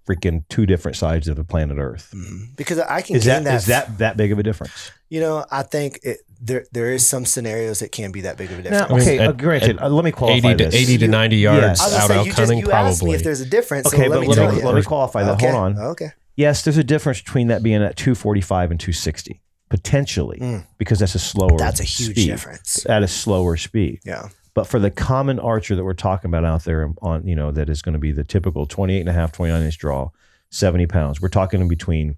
freaking 0.07 0.45
two 0.49 0.67
different 0.67 0.97
sides 0.97 1.29
of 1.29 1.37
the 1.37 1.45
planet 1.45 1.79
Earth. 1.79 2.13
Mhm. 2.15 2.57
Because 2.57 2.79
I 2.79 3.01
can 3.03 3.17
Is 3.17 3.25
that 3.25 3.45
that, 3.45 3.55
is 3.57 3.67
that 3.67 3.99
that 3.99 4.17
big 4.17 4.33
of 4.33 4.39
a 4.39 4.43
difference? 4.43 4.91
you 5.09 5.21
know, 5.21 5.45
I 5.51 5.63
think 5.63 6.01
it, 6.03 6.19
there 6.41 6.67
there 6.73 6.93
is 6.93 7.07
some 7.07 7.25
scenarios 7.25 7.79
that 7.79 7.91
can 7.93 8.11
be 8.13 8.23
that 8.23 8.37
big 8.37 8.51
of 8.51 8.59
a 8.59 8.63
Now, 8.63 8.81
difference. 8.83 8.91
I 8.91 8.95
mean, 8.95 9.03
okay, 9.03 9.19
at- 9.25 9.29
uh, 9.29 9.33
granted, 9.33 9.79
uh, 9.81 9.89
let 9.89 10.05
me 10.05 10.13
qualify 10.13 10.49
80 10.51 10.57
to 10.57 10.65
this. 10.67 10.75
80 10.75 10.99
to 10.99 11.09
90 11.09 11.37
Yes. 11.37 11.43
yards 11.43 11.81
I 11.81 11.85
was 11.85 11.95
out 11.95 11.99
gonna 12.01 12.07
say, 12.09 12.15
out 12.19 12.27
you, 12.27 12.33
just, 12.33 12.41
asked 12.41 12.51
me 12.51 12.63
probably 12.63 13.13
if 13.17 13.23
there's 13.25 13.41
a 13.41 13.47
difference. 13.47 13.87
Okay, 13.87 13.97
so 13.97 14.03
but 14.09 14.11
let 14.11 14.21
me 14.21 14.27
let 14.29 14.35
tell 14.37 14.53
me, 14.53 14.59
you. 14.59 14.65
let 14.67 14.75
me 14.75 14.83
qualify 14.83 15.23
that. 15.25 15.33
okay. 15.35 15.51
Hold 15.51 15.63
on. 15.63 15.79
Okay. 15.79 16.11
Yes, 16.37 16.63
there's 16.63 16.77
a 16.79 16.85
difference 16.85 17.21
between 17.23 17.47
that 17.47 17.63
being 17.63 17.83
at 17.83 17.97
245 17.97 18.71
and 18.73 18.81
260 18.81 19.41
potentially 19.71 20.39
Mm. 20.41 20.67
because 20.79 20.99
that's 20.99 21.15
a 21.15 21.19
slower. 21.19 21.57
That's 21.59 21.81
a 21.81 21.85
huge 21.85 22.11
speed, 22.13 22.27
difference. 22.27 22.85
At 22.87 23.03
a 23.03 23.09
slower 23.09 23.57
speed. 23.57 24.01
Yeah. 24.05 24.29
But 24.55 24.69
for 24.69 24.79
the 24.79 24.91
common 24.91 25.39
archer 25.41 25.75
that 25.75 25.85
we're 25.85 25.95
talking 25.95 26.29
about 26.31 26.45
out 26.45 26.65
there 26.65 26.93
on, 27.03 27.27
you 27.27 27.35
know, 27.35 27.51
that 27.51 27.69
is 27.69 27.83
going 27.83 27.93
to 27.95 27.99
be 27.99 28.13
the 28.13 28.23
typical 28.25 28.67
28 28.67 29.01
and 29.01 29.09
a 29.09 29.13
half, 29.13 29.33
29 29.33 29.63
inch 29.63 29.79
draw, 29.79 30.11
70 30.51 30.87
pounds. 30.87 31.21
We're 31.21 31.29
talking 31.29 31.61
in 31.61 31.67
between 31.69 32.17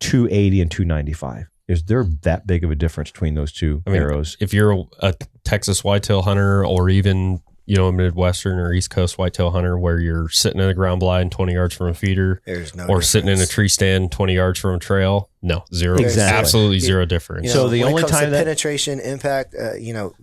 280 0.00 0.60
and 0.62 0.70
295. 0.70 1.46
Is 1.68 1.84
there 1.84 2.04
that 2.22 2.46
big 2.46 2.64
of 2.64 2.70
a 2.70 2.74
difference 2.74 3.10
between 3.10 3.34
those 3.34 3.52
two 3.52 3.82
I 3.86 3.90
mean, 3.90 4.02
arrows? 4.02 4.36
if 4.40 4.52
you're 4.52 4.86
a 5.00 5.14
Texas 5.44 5.84
whitetail 5.84 6.22
hunter 6.22 6.66
or 6.66 6.88
even 6.88 7.40
you 7.66 7.76
know 7.76 7.86
a 7.86 7.92
Midwestern 7.92 8.58
or 8.58 8.72
East 8.72 8.90
Coast 8.90 9.16
whitetail 9.16 9.50
hunter 9.52 9.78
where 9.78 10.00
you're 10.00 10.28
sitting 10.28 10.60
in 10.60 10.68
a 10.68 10.74
ground 10.74 10.98
blind 11.00 11.30
20 11.30 11.52
yards 11.52 11.74
from 11.74 11.86
a 11.86 11.94
feeder 11.94 12.42
There's 12.44 12.74
no 12.74 12.86
or 12.88 13.00
sitting 13.00 13.30
in 13.30 13.38
a 13.40 13.46
tree 13.46 13.68
stand 13.68 14.10
20 14.10 14.34
yards 14.34 14.58
from 14.58 14.74
a 14.74 14.78
trail, 14.80 15.30
no 15.40 15.64
zero, 15.72 15.98
Exactly. 15.98 16.38
absolutely 16.38 16.78
zero 16.80 17.04
difference. 17.06 17.44
You 17.46 17.50
So 17.52 17.68
the 17.68 17.80
when 17.84 17.90
only 17.90 18.00
it 18.00 18.06
comes 18.06 18.10
time 18.10 18.24
to 18.24 18.30
that- 18.32 18.44
penetration 18.44 18.98
impact, 19.00 19.54
uh, 19.58 19.74
you 19.74 19.92
know, 19.94 20.14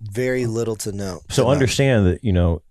very 0.00 0.46
little 0.46 0.76
to 0.76 0.92
know. 0.92 1.20
So 1.28 1.42
to 1.42 1.46
none. 1.48 1.52
understand 1.54 2.06
that, 2.06 2.22
you 2.24 2.32
know, 2.32 2.62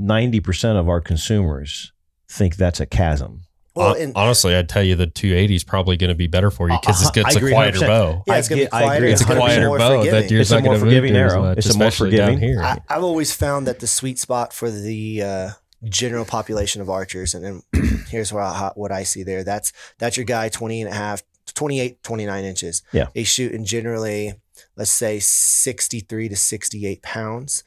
90% 0.00 0.78
of 0.78 0.88
our 0.88 1.00
consumers 1.00 1.92
think 2.28 2.56
that's 2.56 2.80
a 2.80 2.86
chasm. 2.86 3.42
Well, 3.74 3.94
and 3.94 4.12
honestly, 4.16 4.54
I'd 4.54 4.68
tell 4.68 4.82
you 4.82 4.94
the 4.96 5.06
280 5.06 5.54
is 5.54 5.64
probably 5.64 5.96
going 5.96 6.08
to 6.08 6.14
be 6.14 6.26
better 6.26 6.50
for 6.50 6.68
you 6.68 6.76
because 6.78 7.02
Uh, 7.02 7.08
it 7.08 7.14
gets 7.14 7.36
a 7.36 7.40
quieter 7.40 7.78
100%. 7.78 7.86
bow. 7.86 8.22
yeah, 8.26 8.34
it's 8.36 8.46
I 8.46 8.50
gonna 8.50 8.60
be 8.62 8.66
I 8.66 8.68
quieter. 8.68 8.94
agree. 8.96 9.12
It's 9.12 9.20
a 9.22 9.24
quieter 9.24 9.68
bow 9.70 9.78
forgiving. 9.98 10.20
that 10.20 10.30
you're 10.30 10.40
It's 10.42 10.50
a 10.50 10.54
not 10.56 10.64
more 10.64 10.78
forgiving 10.78 11.16
as 11.16 11.32
arrow. 11.32 11.42
much, 11.42 11.58
It's 11.58 11.74
a 11.74 11.78
more 11.78 11.88
especially 11.88 12.16
down 12.16 12.34
forgiving- 12.34 12.48
here. 12.48 12.62
I, 12.62 12.78
I've 12.90 13.02
always 13.02 13.32
found 13.32 13.66
that 13.66 13.80
the 13.80 13.86
sweet 13.86 14.18
spot 14.18 14.52
for 14.52 14.70
the 14.70 15.22
uh, 15.22 15.50
general 15.84 16.26
population 16.26 16.82
of 16.82 16.90
archers, 16.90 17.32
and 17.34 17.42
then 17.44 17.62
here's 18.10 18.30
what 18.30 18.42
I, 18.42 18.72
what 18.74 18.92
I 18.92 19.04
see 19.04 19.22
there. 19.22 19.42
That's 19.42 19.72
that's 19.98 20.18
your 20.18 20.24
guy 20.26 20.50
20 20.50 20.82
and 20.82 20.90
a 20.92 20.94
half, 20.94 21.22
28, 21.52 22.02
29 22.02 22.44
inches. 22.44 22.82
Yeah. 22.92 23.08
He's 23.14 23.28
shooting 23.28 23.64
generally, 23.64 24.34
let's 24.76 24.90
say 24.90 25.18
63 25.18 26.28
to 26.28 26.36
68 26.36 27.02
pounds. 27.02 27.64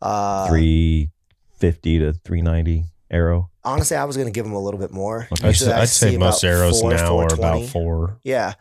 Uh, 0.00 0.48
350 0.48 1.98
to 2.00 2.12
390 2.12 2.84
arrow. 3.10 3.50
honestly, 3.64 3.96
I 3.96 4.04
was 4.04 4.16
going 4.16 4.28
to 4.28 4.32
give 4.32 4.46
him 4.46 4.52
a 4.52 4.60
little 4.60 4.80
bit 4.80 4.90
more. 4.90 5.28
Okay. 5.32 5.48
I'd, 5.48 5.56
say, 5.56 5.72
I'd 5.72 5.88
say 5.88 6.16
most 6.16 6.44
arrows 6.44 6.80
four, 6.80 6.94
now 6.94 7.18
are 7.18 7.32
about 7.32 7.64
four. 7.66 8.18
Yeah. 8.22 8.54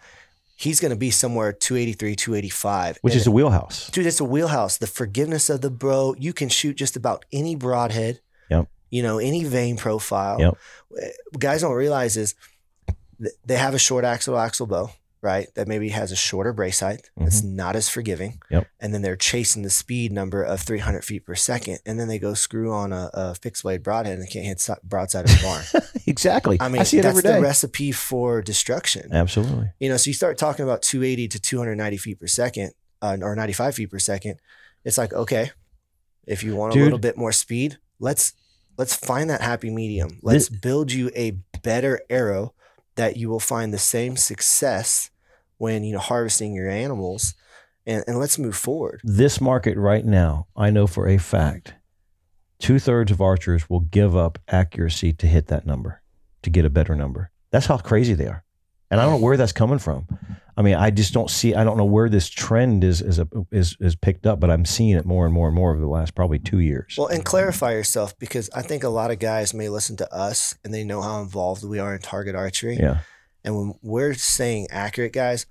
He's 0.55 0.79
going 0.79 0.89
to 0.89 0.97
be 0.97 1.11
somewhere 1.11 1.53
283, 1.53 2.15
285. 2.15 2.97
which 3.01 3.13
And 3.13 3.21
is 3.21 3.27
a 3.27 3.31
wheelhouse. 3.31 3.91
Dude, 3.91 4.07
it's 4.07 4.19
a 4.19 4.25
wheelhouse. 4.25 4.77
The 4.77 4.87
forgiveness 4.87 5.51
of 5.51 5.61
the 5.61 5.69
bro. 5.69 6.15
You 6.17 6.33
can 6.33 6.49
shoot 6.49 6.75
just 6.75 6.95
about 6.95 7.25
any 7.31 7.55
broadhead. 7.55 8.21
Yep. 8.49 8.67
You 8.89 9.03
know, 9.03 9.19
any 9.19 9.43
vane 9.43 9.77
profile. 9.77 10.39
Yep. 10.39 10.57
Guys 11.37 11.61
don't 11.61 11.73
realize 11.73 12.17
is 12.17 12.33
they 13.45 13.55
have 13.55 13.73
a 13.73 13.79
short 13.79 14.05
axle 14.05 14.37
axle 14.37 14.67
bow, 14.67 14.91
right? 15.21 15.47
That 15.55 15.67
maybe 15.67 15.89
has 15.89 16.11
a 16.11 16.15
shorter 16.15 16.53
brace 16.53 16.79
height. 16.79 17.09
It's 17.17 17.43
not 17.43 17.75
as 17.75 17.89
forgiving. 17.89 18.31
Mm-hmm. 18.31 18.53
Yep. 18.53 18.67
And 18.79 18.93
then 18.93 19.01
they're 19.01 19.15
chasing 19.15 19.63
the 19.63 19.69
speed 19.69 20.11
number 20.11 20.43
of 20.43 20.61
300 20.61 21.03
feet 21.03 21.25
per 21.25 21.35
second. 21.35 21.79
And 21.85 21.99
then 21.99 22.07
they 22.07 22.19
go 22.19 22.33
screw 22.33 22.71
on 22.71 22.93
a, 22.93 23.09
a 23.13 23.35
fixed 23.35 23.63
blade 23.63 23.83
broadhead 23.83 24.13
and 24.13 24.23
they 24.23 24.27
can't 24.27 24.45
hit 24.45 24.59
si- 24.59 24.73
broadside 24.83 25.25
of 25.25 25.31
the 25.31 25.41
barn. 25.43 25.83
exactly. 26.07 26.57
I 26.59 26.69
mean, 26.69 26.85
see 26.85 26.99
it 26.99 27.03
that's 27.03 27.17
every 27.17 27.23
day. 27.23 27.35
the 27.35 27.41
recipe 27.41 27.91
for 27.91 28.41
destruction. 28.41 29.09
Absolutely. 29.11 29.71
You 29.79 29.89
know, 29.89 29.97
so 29.97 30.09
you 30.09 30.13
start 30.13 30.37
talking 30.37 30.63
about 30.63 30.81
280 30.81 31.27
to 31.29 31.39
290 31.39 31.97
feet 31.97 32.19
per 32.19 32.27
second, 32.27 32.71
uh, 33.01 33.17
or 33.21 33.35
95 33.35 33.75
feet 33.75 33.91
per 33.91 33.99
second. 33.99 34.39
It's 34.85 34.97
like, 34.97 35.13
okay, 35.13 35.51
if 36.25 36.43
you 36.43 36.55
want 36.55 36.75
a 36.75 36.79
little 36.79 36.99
bit 36.99 37.17
more 37.17 37.31
speed, 37.31 37.79
let's 37.99 38.33
let's 38.77 38.95
find 38.95 39.29
that 39.29 39.41
happy 39.41 39.69
medium. 39.69 40.19
Let's 40.21 40.49
build 40.49 40.91
you 40.91 41.09
a 41.15 41.31
better 41.63 42.01
arrow 42.09 42.53
that 42.97 43.17
you 43.17 43.29
will 43.29 43.39
find 43.39 43.73
the 43.73 43.79
same 43.79 44.17
success 44.17 45.09
when 45.57 45.83
you 45.83 45.93
know 45.93 45.99
harvesting 45.99 46.53
your 46.53 46.69
animals, 46.69 47.33
and, 47.85 48.03
and 48.05 48.19
let's 48.19 48.37
move 48.37 48.55
forward. 48.55 49.01
This 49.03 49.41
market 49.41 49.77
right 49.77 50.05
now, 50.05 50.47
I 50.55 50.69
know 50.69 50.85
for 50.85 51.07
a 51.07 51.17
fact, 51.17 51.73
two 52.59 52.79
thirds 52.79 53.11
of 53.11 53.21
archers 53.21 53.69
will 53.69 53.79
give 53.79 54.15
up 54.15 54.39
accuracy 54.49 55.13
to 55.13 55.27
hit 55.27 55.47
that 55.47 55.65
number, 55.65 56.01
to 56.43 56.49
get 56.49 56.65
a 56.65 56.69
better 56.69 56.95
number. 56.95 57.31
That's 57.49 57.65
how 57.67 57.77
crazy 57.77 58.13
they 58.13 58.27
are. 58.27 58.43
And 58.91 58.99
I 58.99 59.03
don't 59.03 59.19
know 59.19 59.25
where 59.25 59.37
that's 59.37 59.51
coming 59.53 59.79
from. 59.79 60.07
I 60.57 60.63
mean, 60.63 60.73
I 60.73 60.89
just 60.89 61.13
don't 61.13 61.29
see. 61.29 61.53
I 61.53 61.63
don't 61.63 61.77
know 61.77 61.85
where 61.85 62.09
this 62.09 62.27
trend 62.27 62.83
is 62.83 62.99
is 63.01 63.19
a, 63.19 63.27
is 63.51 63.77
is 63.79 63.95
picked 63.95 64.25
up, 64.25 64.39
but 64.39 64.49
I'm 64.49 64.65
seeing 64.65 64.97
it 64.97 65.05
more 65.05 65.25
and 65.25 65.33
more 65.33 65.47
and 65.47 65.55
more 65.55 65.71
over 65.71 65.79
the 65.79 65.87
last 65.87 66.15
probably 66.15 66.39
two 66.39 66.59
years. 66.59 66.95
Well, 66.97 67.07
and 67.07 67.23
clarify 67.23 67.73
yourself 67.73 68.17
because 68.17 68.49
I 68.55 68.63
think 68.63 68.83
a 68.83 68.89
lot 68.89 69.11
of 69.11 69.19
guys 69.19 69.53
may 69.53 69.69
listen 69.69 69.97
to 69.97 70.11
us 70.11 70.55
and 70.63 70.73
they 70.73 70.83
know 70.83 71.03
how 71.03 71.21
involved 71.21 71.63
we 71.63 71.77
are 71.77 71.93
in 71.93 72.01
target 72.01 72.35
archery. 72.35 72.75
yeah, 72.77 73.01
And 73.43 73.55
when 73.55 73.73
we're 73.83 74.15
saying 74.15 74.67
accurate, 74.71 75.13
guys, 75.13 75.45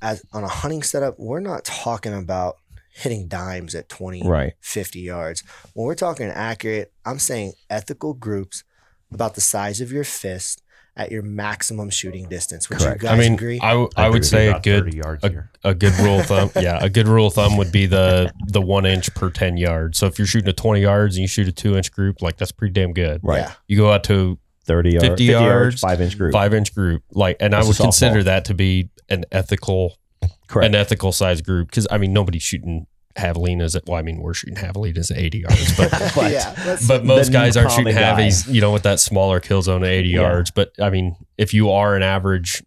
as 0.00 0.24
on 0.32 0.42
a 0.42 0.48
hunting 0.48 0.82
setup, 0.82 1.14
we're 1.18 1.40
not 1.40 1.64
talking 1.64 2.12
about 2.12 2.56
hitting 2.92 3.28
dimes 3.28 3.76
at 3.76 3.88
20, 3.88 4.26
right. 4.26 4.54
50 4.60 5.00
yards. 5.00 5.44
When 5.74 5.86
we're 5.86 5.94
talking 5.94 6.26
accurate, 6.26 6.92
I'm 7.04 7.20
saying 7.20 7.52
ethical 7.70 8.12
groups 8.12 8.64
about 9.12 9.34
the 9.34 9.40
size 9.40 9.80
of 9.80 9.92
your 9.92 10.04
fist 10.04 10.61
at 10.96 11.10
your 11.10 11.22
maximum 11.22 11.88
shooting 11.88 12.28
distance. 12.28 12.68
Would 12.68 12.78
Correct. 12.78 13.02
you 13.02 13.08
I 13.08 13.12
guys 13.16 13.20
mean, 13.20 13.32
agree? 13.34 13.58
I, 13.60 13.70
w- 13.70 13.88
I 13.96 14.02
I 14.02 14.06
agree 14.06 14.16
would 14.18 14.26
say 14.26 14.48
a 14.48 14.60
good 14.60 14.84
30 14.84 14.96
yards 14.96 15.24
a, 15.24 15.28
here. 15.30 15.50
a 15.64 15.74
good 15.74 15.94
rule 15.98 16.20
of 16.20 16.26
thumb. 16.26 16.50
Yeah, 16.60 16.78
a 16.84 16.90
good 16.90 17.08
rule 17.08 17.28
of 17.28 17.34
thumb 17.34 17.56
would 17.56 17.72
be 17.72 17.86
the 17.86 18.32
the 18.48 18.60
one 18.60 18.84
inch 18.84 19.12
per 19.14 19.30
ten 19.30 19.56
yards. 19.56 19.98
So 19.98 20.06
if 20.06 20.18
you're 20.18 20.26
shooting 20.26 20.48
a 20.50 20.52
twenty 20.52 20.82
yards 20.82 21.16
and 21.16 21.22
you 21.22 21.28
shoot 21.28 21.48
a 21.48 21.52
two 21.52 21.76
inch 21.76 21.90
group, 21.92 22.20
like 22.20 22.36
that's 22.36 22.52
pretty 22.52 22.72
damn 22.72 22.92
good. 22.92 23.20
Right. 23.22 23.38
Yeah. 23.38 23.52
You 23.68 23.76
go 23.78 23.90
out 23.92 24.04
to 24.04 24.38
30 24.64 24.90
yards, 24.92 25.06
50 25.08 25.24
yards, 25.24 25.80
five 25.80 26.00
inch 26.00 26.16
group. 26.16 26.32
five 26.32 26.54
inch 26.54 26.72
group, 26.74 27.02
like, 27.10 27.36
and 27.40 27.52
That's 27.52 27.64
I 27.64 27.66
a 27.66 27.68
would 27.68 27.76
softball. 27.76 27.82
consider 27.84 28.22
that 28.24 28.44
to 28.44 28.54
be 28.54 28.90
an 29.08 29.24
ethical 29.32 29.98
Correct. 30.46 30.66
an 30.68 30.74
ethical 30.76 31.10
size 31.10 31.40
group 31.42 31.68
because 31.68 31.88
I 31.90 31.98
mean 31.98 32.12
nobody's 32.12 32.42
shooting 32.42 32.86
javelinas 33.14 33.74
at 33.76 33.82
well 33.86 33.98
I 33.98 34.02
mean 34.02 34.20
we're 34.20 34.34
shooting 34.34 34.56
javelinas 34.56 35.10
at 35.10 35.18
80 35.18 35.38
yards 35.38 35.76
but 35.76 35.90
But- 36.14 36.32
yeah. 36.32 36.76
But 36.88 37.04
most 37.04 37.32
guys 37.32 37.56
aren't 37.56 37.70
shooting 37.70 37.94
common 37.94 38.02
guy. 38.02 38.20
heavies 38.20 38.46
you 38.48 38.60
know 38.60 38.72
with 38.72 38.82
that 38.84 39.00
smaller 39.00 39.40
kill 39.40 39.62
zone 39.62 39.82
at 39.84 39.90
80 39.90 40.08
Yeah. 40.08 40.20
yards 40.22 40.50
but 40.50 40.72
I 40.80 40.90
mean 40.90 41.16
if 41.38 41.52
you 41.54 41.70
are 41.70 41.94
an 41.96 42.02
average 42.02 42.62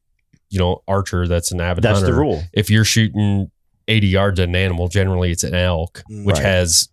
you 0.49 0.59
know 0.59 0.81
archer 0.87 1.27
that's 1.27 1.51
an 1.51 1.59
avid 1.61 1.83
That's 1.83 1.99
hunter 1.99 2.13
the 2.13 2.19
rule. 2.19 2.43
if 2.53 2.69
you're 2.69 2.85
shooting 2.85 3.49
80 3.87 4.07
yards 4.07 4.39
at 4.39 4.47
an 4.49 4.55
animal 4.55 4.87
generally 4.87 5.31
it's 5.31 5.43
an 5.43 5.53
elk 5.55 6.01
which 6.09 6.35
Right. 6.37 6.43
has 6.45 6.89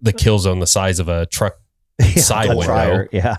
the 0.00 0.12
kill 0.12 0.38
zone 0.38 0.60
the 0.60 0.66
size 0.66 0.98
of 0.98 1.08
a 1.08 1.26
truck 1.26 1.54
side 2.16 2.48
window. 2.48 2.64
prior, 2.64 3.08
Yeah. 3.12 3.36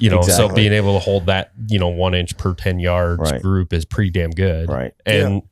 you 0.00 0.10
know 0.10 0.22
so 0.22 0.48
being 0.52 0.72
able 0.72 0.94
to 0.94 0.98
hold 0.98 1.26
that 1.26 1.52
you 1.68 1.78
know 1.78 1.88
one 1.88 2.14
inch 2.14 2.36
per 2.36 2.54
10 2.54 2.80
yards 2.80 3.20
Right. 3.30 3.40
group 3.42 3.72
is 3.72 3.84
pretty 3.84 4.10
damn 4.10 4.30
good 4.30 4.68
right. 4.68 4.92
and 5.06 5.42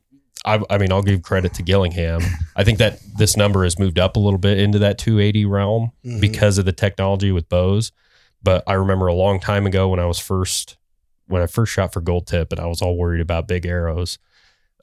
I, 0.45 0.59
I 0.69 0.77
mean, 0.79 0.91
I'll 0.91 1.03
give 1.03 1.21
credit 1.21 1.53
to 1.55 1.63
Gillingham. 1.63 2.21
I 2.55 2.63
think 2.63 2.79
that 2.79 2.99
this 3.17 3.37
number 3.37 3.63
has 3.63 3.77
moved 3.77 3.99
up 3.99 4.15
a 4.15 4.19
little 4.19 4.39
bit 4.39 4.57
into 4.59 4.79
that 4.79 4.97
280 4.97 5.45
realm 5.45 5.91
Mhm. 6.03 6.19
because 6.19 6.57
of 6.57 6.65
the 6.65 6.71
technology 6.71 7.31
with 7.31 7.47
bows. 7.47 7.91
But 8.43 8.63
I 8.65 8.73
remember 8.73 9.05
a 9.07 9.13
long 9.13 9.39
time 9.39 9.67
ago 9.67 9.87
when 9.89 9.99
I 9.99 10.05
was 10.05 10.19
first 10.19 10.77
when 11.27 11.41
I 11.41 11.45
first 11.47 11.71
shot 11.71 11.93
for 11.93 12.01
gold 12.01 12.27
tip 12.27 12.51
and 12.51 12.59
I 12.59 12.65
was 12.65 12.81
all 12.81 12.97
worried 12.97 13.21
about 13.21 13.47
big 13.47 13.65
arrows. 13.65 14.17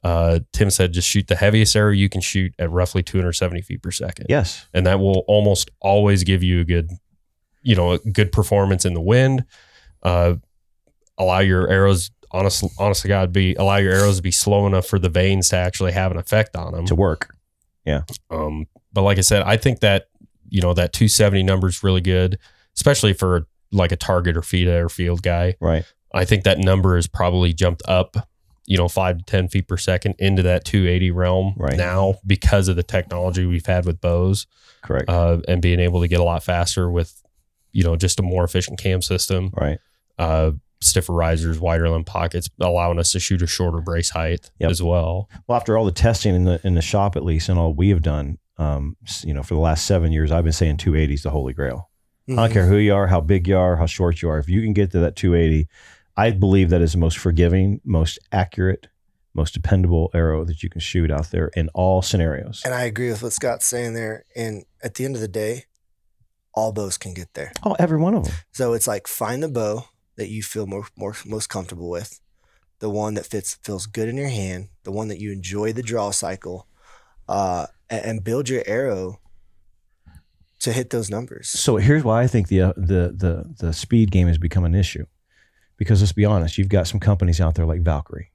Uh, 0.03 0.39
Tim 0.53 0.69
said 0.71 0.93
just 0.93 1.07
shoot 1.07 1.27
the 1.27 1.35
heaviest 1.35 1.75
arrow 1.75 1.91
you 1.91 2.07
can 2.09 2.21
shoot 2.21 2.53
at 2.57 2.71
roughly 2.71 3.03
270 3.03 3.61
feet 3.61 3.83
per 3.83 3.91
second, 3.91 4.27
Yes. 4.29 4.65
and 4.73 4.87
that 4.87 4.99
will 4.99 5.25
almost 5.27 5.69
always 5.81 6.23
give 6.23 6.41
you 6.41 6.61
a 6.61 6.63
good, 6.63 6.89
you 7.61 7.75
know, 7.75 7.91
a 7.91 7.99
good 7.99 8.31
performance 8.31 8.85
in 8.85 8.93
the 8.93 9.01
wind. 9.01 9.43
Uh, 10.01 10.35
allow 11.17 11.39
your 11.39 11.67
arrows 11.69 12.09
honest 12.31 12.63
honest 12.77 13.01
to 13.03 13.07
God 13.07 13.31
be 13.33 13.55
allow 13.55 13.77
your 13.77 13.93
arrows 13.93 14.17
to 14.17 14.21
be 14.21 14.31
slow 14.31 14.67
enough 14.67 14.85
for 14.85 14.99
the 14.99 15.09
vanes 15.09 15.49
to 15.49 15.55
actually 15.57 15.91
have 15.93 16.11
an 16.11 16.17
effect 16.17 16.55
on 16.55 16.73
them. 16.73 16.85
To 16.85 16.95
work. 16.95 17.35
Yeah. 17.85 18.01
Um, 18.29 18.67
but 18.93 19.01
like 19.03 19.17
I 19.17 19.21
said, 19.21 19.43
I 19.43 19.57
think 19.57 19.79
that 19.79 20.07
you 20.49 20.61
know 20.61 20.73
that 20.73 20.93
270 20.93 21.43
number 21.43 21.67
is 21.67 21.83
really 21.83 22.01
good, 22.01 22.37
especially 22.75 23.13
for 23.13 23.47
like 23.71 23.91
a 23.91 23.95
target 23.95 24.35
or 24.35 24.41
feed 24.41 24.67
or 24.67 24.89
field 24.89 25.21
guy. 25.21 25.55
Right. 25.59 25.85
I 26.13 26.25
think 26.25 26.43
that 26.43 26.57
number 26.57 26.95
has 26.95 27.05
probably 27.05 27.53
jumped 27.53 27.83
up, 27.87 28.15
you 28.65 28.77
know, 28.77 28.87
five 28.87 29.19
to 29.19 29.23
ten 29.25 29.47
feet 29.47 29.67
per 29.67 29.77
second 29.77 30.15
into 30.17 30.41
that 30.43 30.65
280 30.65 31.11
realm 31.11 31.53
Right. 31.55 31.77
now 31.77 32.15
because 32.25 32.67
of 32.67 32.75
the 32.75 32.83
technology 32.83 33.45
we've 33.45 33.67
had 33.67 33.85
with 33.85 34.01
bows 34.01 34.47
Correct. 34.81 35.07
uh, 35.07 35.37
and 35.47 35.61
being 35.61 35.79
able 35.79 36.01
to 36.01 36.07
get 36.07 36.19
a 36.19 36.23
lot 36.23 36.43
faster 36.43 36.89
with, 36.89 37.21
you 37.71 37.83
know, 37.83 37.95
just 37.95 38.19
a 38.19 38.23
more 38.23 38.43
efficient 38.43 38.79
cam 38.79 39.03
system, 39.03 39.51
right. 39.55 39.77
uh, 40.17 40.51
stiffer 40.81 41.13
risers, 41.13 41.59
wider 41.59 41.89
limb 41.89 42.03
pockets, 42.03 42.49
allowing 42.59 42.99
us 42.99 43.11
to 43.11 43.19
shoot 43.19 43.41
a 43.41 43.47
shorter 43.47 43.81
brace 43.81 44.09
height 44.11 44.49
Yep. 44.59 44.71
as 44.71 44.81
well. 44.81 45.29
Well, 45.47 45.57
after 45.57 45.77
all 45.77 45.85
the 45.85 45.91
testing 45.91 46.35
in 46.35 46.43
the 46.45 46.61
in 46.65 46.75
the 46.75 46.81
shop, 46.81 47.15
at 47.15 47.23
least, 47.25 47.49
and 47.49 47.59
all 47.59 47.73
we 47.73 47.89
have 47.89 48.01
done, 48.01 48.37
um, 48.57 48.95
you 49.23 49.33
know, 49.33 49.43
for 49.43 49.53
the 49.55 49.59
last 49.59 49.85
seven 49.85 50.11
years, 50.11 50.31
I've 50.31 50.43
been 50.43 50.53
saying 50.53 50.77
280 50.77 51.13
is 51.15 51.23
the 51.23 51.29
holy 51.31 51.53
grail. 51.53 51.89
I 52.27 52.31
Mhm. 52.31 52.35
don't 52.35 52.51
care 52.51 52.65
who 52.67 52.77
you 52.77 52.93
are, 52.93 53.07
how 53.07 53.21
big 53.21 53.47
you 53.47 53.57
are, 53.57 53.75
how 53.77 53.85
short 53.87 54.21
you 54.21 54.29
are. 54.29 54.37
If 54.39 54.47
you 54.49 54.61
can 54.61 54.73
get 54.73 54.91
to 54.91 54.99
that 54.99 55.15
280, 55.15 55.67
I 56.15 56.31
believe 56.31 56.69
that 56.69 56.81
is 56.81 56.91
the 56.93 56.97
most 56.97 57.17
forgiving, 57.17 57.81
most 57.83 58.19
accurate, 58.31 58.87
most 59.33 59.53
dependable 59.53 60.09
arrow 60.13 60.43
that 60.45 60.61
you 60.63 60.69
can 60.69 60.81
shoot 60.81 61.11
out 61.11 61.31
there 61.31 61.49
in 61.55 61.69
all 61.73 62.01
scenarios. 62.01 62.61
And 62.65 62.73
I 62.73 62.83
agree 62.83 63.09
with 63.09 63.23
what 63.23 63.33
Scott's 63.33 63.65
saying 63.65 63.93
there. 63.95 64.25
And 64.35 64.63
at 64.83 64.95
the 64.95 65.05
end 65.05 65.15
of 65.15 65.21
the 65.21 65.27
day, 65.27 65.65
all 66.53 66.71
bows 66.71 66.97
can 66.97 67.13
get 67.13 67.33
there. 67.35 67.51
Oh, 67.63 67.75
every 67.79 67.97
one 67.97 68.15
of 68.15 68.25
them. 68.25 68.33
So 68.51 68.73
it's 68.73 68.87
like 68.87 69.07
find 69.07 69.41
the 69.41 69.47
bow 69.49 69.85
that 70.19 70.29
you 70.29 70.43
feel 70.43 70.67
more, 70.67 70.85
more 70.95 71.15
most 71.25 71.47
comfortable 71.47 71.89
with, 71.89 72.19
the 72.79 72.89
one 72.89 73.15
that 73.15 73.25
fits 73.25 73.55
feels 73.63 73.85
good 73.85 74.07
in 74.07 74.17
your 74.17 74.29
hand, 74.29 74.69
the 74.83 74.91
one 74.91 75.07
that 75.07 75.19
you 75.19 75.31
enjoy 75.31 75.73
the 75.73 75.81
draw 75.81 76.11
cycle, 76.11 76.67
uh, 77.27 77.67
and, 77.89 78.05
and 78.05 78.23
build 78.23 78.49
your 78.49 78.63
arrow 78.67 79.19
to 80.59 80.73
hit 80.73 80.89
those 80.89 81.09
numbers. 81.09 81.49
So 81.49 81.77
here's 81.77 82.03
why 82.03 82.21
I 82.21 82.27
think 82.27 82.49
the 82.49 82.61
uh, 82.61 82.73
the 82.75 83.13
the 83.15 83.55
the 83.59 83.73
speed 83.73 84.11
game 84.11 84.27
has 84.27 84.37
become 84.37 84.65
an 84.65 84.75
issue, 84.75 85.05
because 85.77 86.01
let's 86.01 86.13
be 86.13 86.25
honest, 86.25 86.57
you've 86.57 86.69
got 86.69 86.87
some 86.87 86.99
companies 86.99 87.39
out 87.41 87.55
there 87.55 87.65
like 87.65 87.81
Valkyrie, 87.81 88.31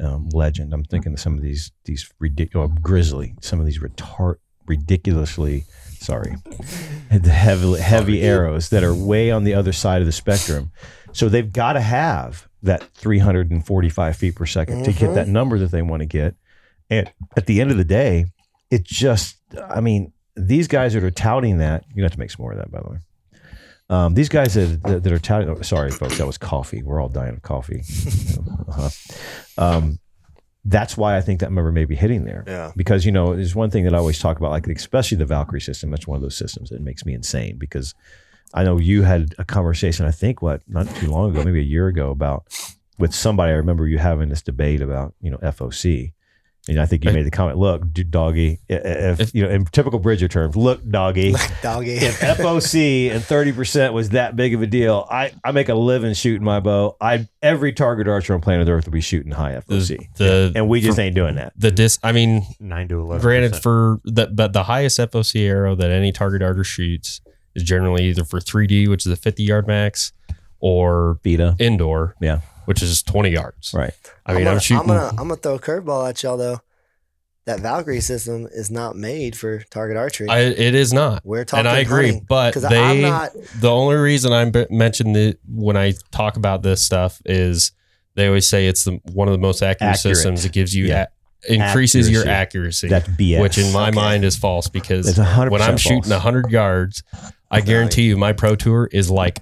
um, 0.00 0.28
Legend. 0.32 0.72
I'm 0.72 0.84
thinking 0.84 1.12
of 1.12 1.20
some 1.20 1.34
of 1.34 1.42
these 1.42 1.72
these 1.84 2.12
ridiculous 2.18 2.72
Grizzly, 2.82 3.34
some 3.40 3.60
of 3.60 3.66
these 3.66 3.78
retard 3.78 4.36
ridiculously 4.66 5.64
sorry, 6.00 6.36
the 7.10 7.30
heavy 7.30 7.78
heavy 7.78 8.22
arrows 8.22 8.70
that 8.70 8.84
are 8.84 8.94
way 8.94 9.30
on 9.30 9.44
the 9.44 9.54
other 9.54 9.72
side 9.72 10.00
of 10.00 10.06
the 10.06 10.12
spectrum. 10.12 10.70
So 11.12 11.28
they've 11.28 11.52
got 11.52 11.74
to 11.74 11.80
have 11.80 12.48
that 12.62 12.82
345 12.94 14.16
feet 14.16 14.34
per 14.34 14.44
2nd 14.44 14.84
to 14.84 14.92
get 14.92 15.10
Mhm. 15.10 15.14
that 15.14 15.28
number 15.28 15.58
that 15.58 15.70
they 15.70 15.82
want 15.82 16.00
to 16.00 16.06
get. 16.06 16.34
And 16.90 17.10
at 17.36 17.46
the 17.46 17.60
end 17.60 17.70
of 17.70 17.76
the 17.76 17.84
day, 17.84 18.26
it 18.70 18.84
just, 18.84 19.36
I 19.70 19.80
mean, 19.80 20.12
these 20.36 20.68
guys 20.68 20.94
that 20.94 21.02
are 21.04 21.10
touting 21.10 21.58
that, 21.58 21.84
you 21.94 22.02
have 22.02 22.12
to 22.12 22.18
make 22.18 22.30
some 22.30 22.42
more 22.42 22.52
of 22.52 22.58
that, 22.58 22.70
by 22.70 22.80
the 22.80 22.90
way. 22.90 22.96
Um, 23.90 24.14
these 24.14 24.28
guys 24.28 24.54
that, 24.54 24.82
that, 24.82 25.02
that 25.04 25.12
are 25.12 25.18
touting, 25.18 25.48
oh, 25.48 25.60
sorry, 25.62 25.90
folks, 25.90 26.18
that 26.18 26.26
was 26.26 26.36
coffee. 26.36 26.82
We're 26.82 27.00
all 27.00 27.08
dying 27.08 27.34
of 27.34 27.42
coffee. 27.42 27.82
uh-huh. 28.68 28.90
um, 29.56 29.98
that's 30.64 30.96
why 30.96 31.16
I 31.16 31.22
think 31.22 31.40
that 31.40 31.50
number 31.50 31.72
may 31.72 31.86
be 31.86 31.94
hitting 31.96 32.24
there. 32.24 32.44
Yeah. 32.46 32.72
Because, 32.76 33.06
you 33.06 33.12
know, 33.12 33.34
there's 33.34 33.54
one 33.54 33.70
thing 33.70 33.84
that 33.84 33.94
I 33.94 33.98
always 33.98 34.18
talk 34.18 34.36
about, 34.36 34.50
like, 34.50 34.66
especially 34.66 35.16
the 35.16 35.24
Valkyrie 35.24 35.60
system. 35.62 35.90
That's 35.90 36.06
one 36.06 36.16
of 36.16 36.22
those 36.22 36.36
systems 36.36 36.68
that 36.70 36.82
makes 36.82 37.06
me 37.06 37.14
insane 37.14 37.56
because 37.56 37.94
I 38.54 38.64
know 38.64 38.78
you 38.78 39.02
had 39.02 39.34
a 39.38 39.44
conversation, 39.44 40.06
I 40.06 40.10
think, 40.10 40.40
what, 40.42 40.62
not 40.68 40.88
too 40.96 41.10
long 41.10 41.30
ago, 41.30 41.44
maybe 41.44 41.60
a 41.60 41.64
year 41.64 41.86
ago, 41.88 42.10
about 42.10 42.46
with 42.98 43.14
somebody. 43.14 43.52
I 43.52 43.56
remember 43.56 43.86
you 43.86 43.98
having 43.98 44.28
this 44.30 44.42
debate 44.42 44.80
about, 44.80 45.14
you 45.20 45.30
know, 45.30 45.38
FOC. 45.38 46.12
And 46.68 46.78
I 46.78 46.84
think 46.84 47.02
you 47.02 47.12
made 47.12 47.24
the 47.24 47.30
comment, 47.30 47.56
look, 47.56 47.82
doggy, 48.10 48.58
i- 48.68 48.74
i- 48.74 48.78
if, 49.18 49.34
you 49.34 49.42
know, 49.42 49.48
in 49.48 49.64
typical 49.66 49.98
Bridger 49.98 50.28
terms, 50.28 50.54
look, 50.54 50.86
doggy, 50.86 51.32
Doggy. 51.62 51.92
if 51.94 52.20
FOC 52.20 53.10
and 53.10 53.22
30% 53.22 53.94
was 53.94 54.10
that 54.10 54.36
big 54.36 54.52
of 54.54 54.60
a 54.60 54.66
deal, 54.66 55.06
I, 55.10 55.32
I 55.42 55.52
make 55.52 55.70
a 55.70 55.74
living 55.74 56.12
shooting 56.12 56.44
my 56.44 56.60
bow. 56.60 56.96
I 57.00 57.26
every 57.40 57.72
target 57.72 58.06
archer 58.06 58.34
on 58.34 58.42
planet 58.42 58.68
Earth 58.68 58.84
would 58.84 58.92
be 58.92 59.00
shooting 59.00 59.32
high 59.32 59.52
FOC. 59.66 60.14
The 60.16 60.52
and 60.54 60.68
we 60.68 60.82
just 60.82 60.98
ain't 60.98 61.14
doing 61.14 61.36
that. 61.36 61.54
the 61.56 61.70
dis. 61.70 61.98
I 62.02 62.12
mean, 62.12 62.44
Nine 62.60 62.88
to 62.88 63.00
eleven. 63.00 63.22
granted, 63.22 63.56
for 63.56 64.00
the 64.04 64.26
but 64.26 64.52
the 64.52 64.64
highest 64.64 64.98
FOC 64.98 65.46
arrow 65.48 65.74
that 65.74 65.90
any 65.90 66.12
target 66.12 66.42
archer 66.42 66.64
shoots 66.64 67.22
is 67.54 67.62
generally 67.62 68.04
either 68.06 68.24
for 68.24 68.40
3D, 68.40 68.88
which 68.88 69.06
is 69.06 69.12
a 69.12 69.16
50 69.16 69.42
yard 69.42 69.66
max, 69.66 70.12
or 70.60 71.18
Beta. 71.22 71.54
indoor, 71.58 72.14
Yeah. 72.20 72.40
which 72.66 72.82
is 72.82 73.02
20 73.02 73.30
yards. 73.30 73.72
Right. 73.74 73.92
I 74.26 74.32
mean, 74.32 74.42
I'm, 74.42 74.46
I'm, 74.48 74.50
gonna, 74.52 74.60
shooting. 74.60 74.80
I'm 74.82 74.86
gonna, 74.86 75.08
I'm 75.10 75.16
gonna 75.28 75.36
throw 75.36 75.54
a 75.54 75.58
curveball 75.58 76.08
at 76.08 76.22
y'all 76.22 76.36
though. 76.36 76.60
That 77.46 77.60
Valkyrie 77.60 78.00
system 78.00 78.46
is 78.52 78.70
not 78.70 78.94
made 78.94 79.34
for 79.34 79.60
target 79.70 79.96
archery. 79.96 80.28
I, 80.28 80.40
it 80.40 80.74
is 80.74 80.92
not. 80.92 81.22
We're 81.24 81.46
talking 81.46 81.60
and 81.60 81.68
I 81.68 81.78
agree, 81.78 82.08
hunting. 82.08 82.26
but 82.28 82.52
'Cause 82.52 82.62
they 82.68 82.78
I'm 82.78 83.00
not. 83.00 83.30
the 83.60 83.70
only 83.70 83.96
reason 83.96 84.34
I 84.34 84.44
be- 84.50 84.66
mention 84.68 85.16
it 85.16 85.40
when 85.48 85.74
I 85.74 85.94
talk 86.10 86.36
about 86.36 86.62
this 86.62 86.82
stuff 86.84 87.22
is 87.24 87.72
they 88.16 88.26
always 88.26 88.46
say 88.46 88.66
it's 88.66 88.84
the 88.84 89.00
one 89.12 89.28
of 89.28 89.32
the 89.32 89.38
most 89.38 89.62
accurate, 89.62 89.94
Accurate. 89.96 90.16
systems. 90.16 90.44
It 90.44 90.52
gives 90.52 90.74
you 90.74 90.86
Yeah. 90.88 91.06
A, 91.48 91.52
increases 91.54 92.10
your 92.10 92.26
Accuracy. 92.28 92.86
accuracy, 92.86 92.88
That's 92.88 93.08
BS. 93.08 93.40
which 93.40 93.58
in 93.58 93.72
my 93.72 93.88
Okay. 93.88 93.94
mind 93.96 94.24
is 94.24 94.36
false 94.36 94.68
because 94.68 95.06
It's 95.08 95.18
100% 95.18 95.50
when 95.50 95.60
I'm 95.62 95.68
false. 95.72 95.80
shooting 95.82 96.10
100 96.10 96.50
yards, 96.50 97.02
I 97.50 97.60
guarantee 97.60 98.02
you 98.04 98.16
my 98.16 98.32
pro 98.32 98.56
tour 98.56 98.88
is 98.92 99.10
like 99.10 99.40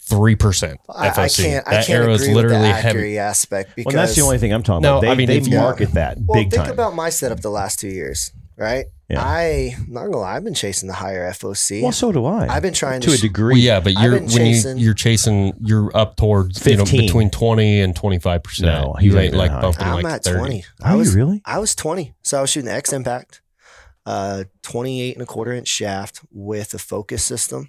three 0.00 0.36
percent 0.36 0.78
I, 0.88 1.08
I 1.08 1.28
can't. 1.30 1.66
I 1.66 1.70
that 1.76 1.86
can't 1.86 1.90
arrow 2.04 2.12
is 2.12 2.22
agree 2.22 2.34
with 2.34 2.48
the 2.50 2.58
heavy. 2.58 2.88
accuracy 2.88 3.18
aspect 3.18 3.74
because 3.74 3.94
well, 3.94 4.04
that's 4.04 4.14
the 4.16 4.20
only 4.22 4.36
thing 4.38 4.52
I'm 4.52 4.62
talking 4.62 4.82
No, 4.82 4.98
about. 4.98 5.00
They, 5.02 5.08
I 5.08 5.14
mean, 5.14 5.28
they 5.28 5.38
if 5.38 5.48
you- 5.48 5.56
market 5.58 5.92
that 5.92 6.18
Well, 6.20 6.42
big 6.42 6.50
think 6.50 6.64
time. 6.64 6.72
about 6.72 6.94
my 6.94 7.08
setup 7.10 7.40
the 7.40 7.50
last 7.50 7.78
two 7.80 7.88
years, 7.88 8.30
right? 8.56 8.86
Yeah. 9.08 9.22
I 9.22 9.74
I'm 9.78 9.92
not 9.92 10.04
gonna 10.04 10.16
lie, 10.18 10.36
I've 10.36 10.44
been 10.44 10.54
chasing 10.54 10.86
the 10.88 10.94
higher 10.94 11.28
FOC. 11.32 11.82
well, 11.82 11.92
so 11.92 12.10
do 12.10 12.24
I. 12.24 12.46
I've 12.48 12.62
been 12.62 12.72
trying 12.72 13.00
to 13.02 13.08
to 13.08 13.14
a 13.14 13.18
degree. 13.18 13.54
Well, 13.54 13.60
yeah, 13.62 13.80
but 13.80 13.92
you're 13.92 14.12
when 14.12 14.22
you 14.28 14.38
chasing- 14.38 14.78
you're 14.78 14.94
chasing, 14.94 15.52
you're 15.60 15.94
up 15.96 16.16
towards 16.16 16.64
you 16.66 16.76
know 16.76 16.84
15. 16.84 17.00
between 17.02 17.30
20 17.30 17.80
and 17.80 17.94
25 17.94 18.42
percent. 18.42 18.66
No, 18.66 18.94
he's 18.94 19.08
you 19.08 19.14
not 19.14 19.24
ain't 19.24 19.34
like 19.34 19.50
high. 19.50 19.60
bumping 19.60 19.86
I'm 19.86 20.02
like 20.02 20.12
at 20.14 20.24
30. 20.24 20.38
20. 20.38 20.64
Are 20.82 20.92
I 20.92 20.94
was 20.94 21.14
you 21.14 21.20
really? 21.20 21.42
I 21.44 21.58
was 21.58 21.74
20, 21.74 22.14
so 22.22 22.38
I 22.38 22.40
was 22.40 22.50
shooting 22.50 22.66
the 22.66 22.74
X 22.74 22.92
Impact, 22.94 23.42
uh, 24.06 24.44
28 24.62 25.14
and 25.16 25.22
a 25.22 25.26
quarter 25.26 25.52
inch 25.52 25.68
shaft 25.68 26.20
with 26.32 26.72
a 26.72 26.78
focus 26.78 27.22
system, 27.22 27.68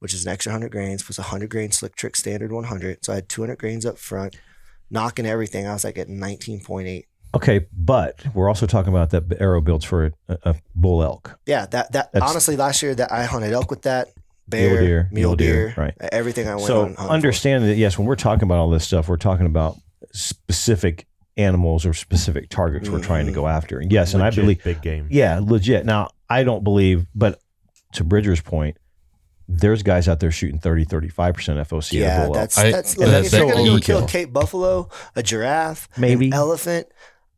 which 0.00 0.12
is 0.12 0.26
an 0.26 0.32
extra 0.32 0.50
100 0.52 0.70
grains, 0.70 1.08
was 1.08 1.18
a 1.18 1.22
100 1.22 1.48
grain 1.48 1.72
slick 1.72 1.96
trick 1.96 2.16
standard 2.16 2.52
100. 2.52 3.02
So 3.04 3.12
I 3.12 3.16
had 3.16 3.28
200 3.30 3.58
grains 3.58 3.86
up 3.86 3.96
front, 3.96 4.36
knocking 4.90 5.24
everything. 5.26 5.66
I 5.66 5.72
was 5.72 5.84
like 5.84 5.96
at 5.98 6.08
19.8. 6.08 7.04
Okay, 7.34 7.66
but 7.76 8.24
we're 8.34 8.48
also 8.48 8.66
talking 8.66 8.92
about 8.92 9.10
that 9.10 9.24
arrow 9.40 9.60
builds 9.60 9.84
for 9.84 10.06
a, 10.28 10.38
a 10.44 10.54
bull 10.74 11.02
elk. 11.02 11.38
Yeah, 11.46 11.66
that 11.66 11.92
that 11.92 12.12
That's- 12.12 12.30
honestly 12.30 12.56
last 12.56 12.82
year 12.82 12.94
that 12.94 13.12
I 13.12 13.24
hunted 13.24 13.52
elk 13.52 13.70
with 13.70 13.82
that 13.82 14.08
bear, 14.48 14.70
Mule 14.70 14.80
deer, 14.82 15.08
mule 15.12 15.28
mule 15.30 15.36
deer, 15.36 15.66
deer, 15.68 15.74
right. 15.76 15.94
Everything 16.12 16.48
I 16.48 16.54
went 16.54 16.66
So 16.66 16.76
on. 16.82 16.86
hunting 16.88 17.06
for. 17.06 17.12
understand 17.12 17.64
that 17.64 17.74
yes, 17.76 17.98
when 17.98 18.06
we're 18.06 18.16
talking 18.16 18.44
about 18.44 18.58
all 18.58 18.70
this 18.70 18.84
stuff, 18.84 19.08
we're 19.08 19.16
talking 19.16 19.46
about 19.46 19.76
specific 20.12 21.06
animals 21.36 21.84
or 21.84 21.92
specific 21.92 22.48
targets 22.48 22.88
we're 22.88 23.02
trying 23.02 23.26
to 23.26 23.32
go 23.32 23.46
after. 23.46 23.78
And 23.78 23.92
yes, 23.92 24.14
and 24.14 24.22
I 24.22 24.30
believe 24.30 24.62
big 24.64 24.80
game. 24.80 25.06
yeah, 25.10 25.38
legit. 25.42 25.84
Now, 25.84 26.08
I 26.30 26.42
don't 26.44 26.64
believe, 26.64 27.06
but 27.14 27.38
to 27.92 28.04
Bridger's 28.04 28.40
point, 28.40 28.78
there's 29.48 29.82
guys 29.82 30.08
out 30.08 30.18
there 30.20 30.30
shooting 30.32 30.58
30, 30.58 30.86
35% 30.86 31.12
FOC 31.66 31.74
at 31.88 31.92
a 31.92 31.96
Yeah, 31.96 32.16
bull 32.18 32.26
elk. 32.26 32.34
that's 32.34 32.58
I- 32.58 32.70
that's 32.72 32.96
uh, 32.98 33.00
like 33.02 33.08
if 33.26 33.32
you're 33.32 33.46
that's 33.46 33.54
gonna 33.54 33.68
go 33.68 33.78
kill 33.78 34.04
a. 34.04 34.08
Cape 34.08 34.32
buffalo, 34.32 34.88
a 35.14 35.22
giraffe, 35.22 35.88
Maybe. 35.98 36.28
an 36.28 36.32
elephant. 36.32 36.88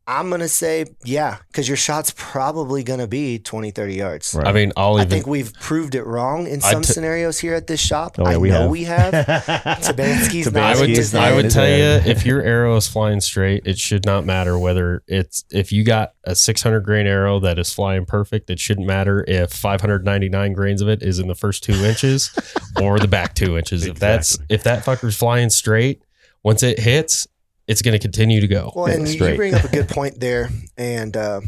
I'm 0.09 0.31
gonna 0.31 0.47
say 0.47 0.87
yeah, 1.03 1.37
because 1.49 1.67
your 1.67 1.77
shot's 1.77 2.11
probably 2.17 2.81
gonna 2.81 3.05
be 3.05 3.37
20, 3.37 3.69
30 3.69 3.93
yards. 3.93 4.33
Right. 4.33 4.47
I 4.47 4.51
mean, 4.51 4.71
I'll 4.75 4.95
I 4.95 5.01
even 5.01 5.09
think 5.09 5.27
we've 5.27 5.53
proved 5.53 5.93
it 5.93 6.03
wrong 6.03 6.47
in 6.47 6.61
some 6.61 6.81
t- 6.81 6.91
scenarios 6.91 7.37
here 7.37 7.53
at 7.53 7.67
this 7.67 7.79
shop. 7.79 8.15
Oh, 8.17 8.23
yeah, 8.23 8.29
I 8.29 8.37
we 8.37 8.49
know 8.49 8.61
have. 8.61 8.69
we 8.71 8.83
have. 8.85 9.13
Tabansky's 9.13 10.47
Tabansky 10.47 10.53
not 10.53 10.63
I 10.63 10.79
would, 10.79 10.85
in 10.85 10.91
is 10.93 10.97
his 10.97 11.13
not 11.13 11.23
I 11.25 11.35
would 11.35 11.51
tell 11.51 11.67
you 11.67 11.83
if 12.09 12.25
your 12.25 12.41
arrow 12.41 12.75
is 12.75 12.87
flying 12.87 13.21
straight, 13.21 13.67
it 13.67 13.77
should 13.77 14.03
not 14.03 14.25
matter 14.25 14.57
whether 14.57 15.03
it's 15.07 15.45
if 15.51 15.71
you 15.71 15.83
got 15.83 16.13
a 16.23 16.35
600 16.35 16.79
grain 16.81 17.05
arrow 17.05 17.39
that 17.41 17.59
is 17.59 17.71
flying 17.71 18.07
perfect. 18.07 18.49
It 18.49 18.59
shouldn't 18.59 18.87
matter 18.87 19.23
if 19.27 19.51
599 19.51 20.53
grains 20.53 20.81
of 20.81 20.89
it 20.89 21.03
is 21.03 21.19
in 21.19 21.27
the 21.27 21.35
first 21.35 21.63
two 21.63 21.85
inches 21.85 22.31
or 22.81 22.97
the 22.97 23.07
back 23.07 23.35
two 23.35 23.59
inches. 23.59 23.85
If 23.85 23.99
that's 23.99 24.39
if 24.49 24.63
that 24.63 24.83
fucker's 24.83 25.15
flying 25.15 25.51
straight, 25.51 26.01
once 26.41 26.63
it 26.63 26.79
hits, 26.79 27.27
it's 27.69 27.83
going 27.83 27.93
to 27.93 27.99
continue 27.99 28.41
to 28.41 28.47
go. 28.47 28.73
Well, 28.75 28.87
and 28.87 29.07
you, 29.07 29.23
you 29.23 29.35
bring 29.35 29.53
up 29.53 29.63
a 29.63 29.67
good 29.67 29.87
point 29.89 30.19
there, 30.19 30.49
and 30.75 31.15
uh, 31.15 31.41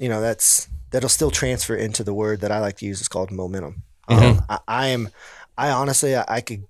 you 0.00 0.08
know 0.08 0.22
that's 0.22 0.68
that'll 0.90 1.10
still 1.10 1.30
transfer 1.30 1.76
into 1.76 2.02
the 2.02 2.14
word 2.14 2.40
that 2.40 2.50
I 2.50 2.60
like 2.60 2.78
to 2.78 2.86
use. 2.86 2.98
It's 2.98 3.08
called 3.08 3.30
momentum. 3.30 3.82
Um, 4.08 4.40
I, 4.48 4.58
I 4.66 4.86
am, 4.88 5.10
I 5.58 5.70
honestly, 5.70 6.16
I, 6.16 6.24
I 6.26 6.40
could. 6.40 6.64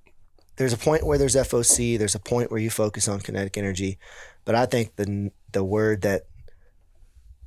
There's 0.56 0.72
a 0.72 0.76
point 0.76 1.06
where 1.06 1.18
there's 1.18 1.36
FOC. 1.36 1.98
There's 1.98 2.16
a 2.16 2.18
point 2.18 2.50
where 2.50 2.58
you 2.58 2.68
focus 2.68 3.06
on 3.06 3.20
kinetic 3.20 3.56
energy, 3.56 3.98
but 4.44 4.56
I 4.56 4.66
think 4.66 4.96
the 4.96 5.30
the 5.52 5.62
word 5.62 6.02
that 6.02 6.22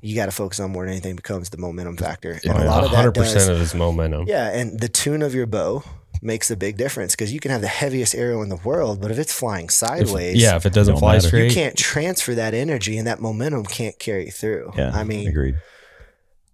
you 0.00 0.14
got 0.14 0.26
to 0.26 0.32
focus 0.32 0.60
on 0.60 0.70
more 0.70 0.84
than 0.84 0.92
anything 0.92 1.14
becomes 1.14 1.50
the 1.50 1.58
momentum 1.58 1.98
factor, 1.98 2.40
and 2.42 2.56
a 2.56 2.64
lot 2.64 2.84
of 2.84 2.90
that 2.92 3.12
100% 3.12 3.14
does. 3.14 3.48
of 3.48 3.58
his 3.58 3.74
momentum. 3.74 4.26
Yeah, 4.26 4.48
and 4.48 4.80
the 4.80 4.88
tune 4.88 5.20
of 5.20 5.34
your 5.34 5.46
bow 5.46 5.84
makes 6.22 6.50
a 6.50 6.56
big 6.56 6.76
difference 6.76 7.14
because 7.14 7.32
you 7.32 7.40
can 7.40 7.50
have 7.50 7.60
the 7.60 7.66
heaviest 7.68 8.14
arrow 8.14 8.42
in 8.42 8.48
the 8.48 8.56
world, 8.56 9.00
but 9.00 9.10
if 9.10 9.18
it's 9.18 9.32
flying 9.32 9.66
If- 9.66 9.70
sideways, 9.72 10.36
yeah, 10.36 10.56
if 10.56 10.66
it 10.66 10.72
doesn't 10.72 10.98
fly 10.98 11.14
matter. 11.14 11.26
straight, 11.28 11.48
you 11.48 11.54
can't 11.54 11.76
transfer 11.76 12.34
that 12.34 12.52
energy 12.54 12.98
and 12.98 13.06
that 13.06 13.20
momentum 13.20 13.64
can't 13.64 13.98
carry 13.98 14.30
through. 14.30 14.72
yeah, 14.76 14.90
I 14.94 15.04
mean, 15.04 15.28
agreed. 15.28 15.56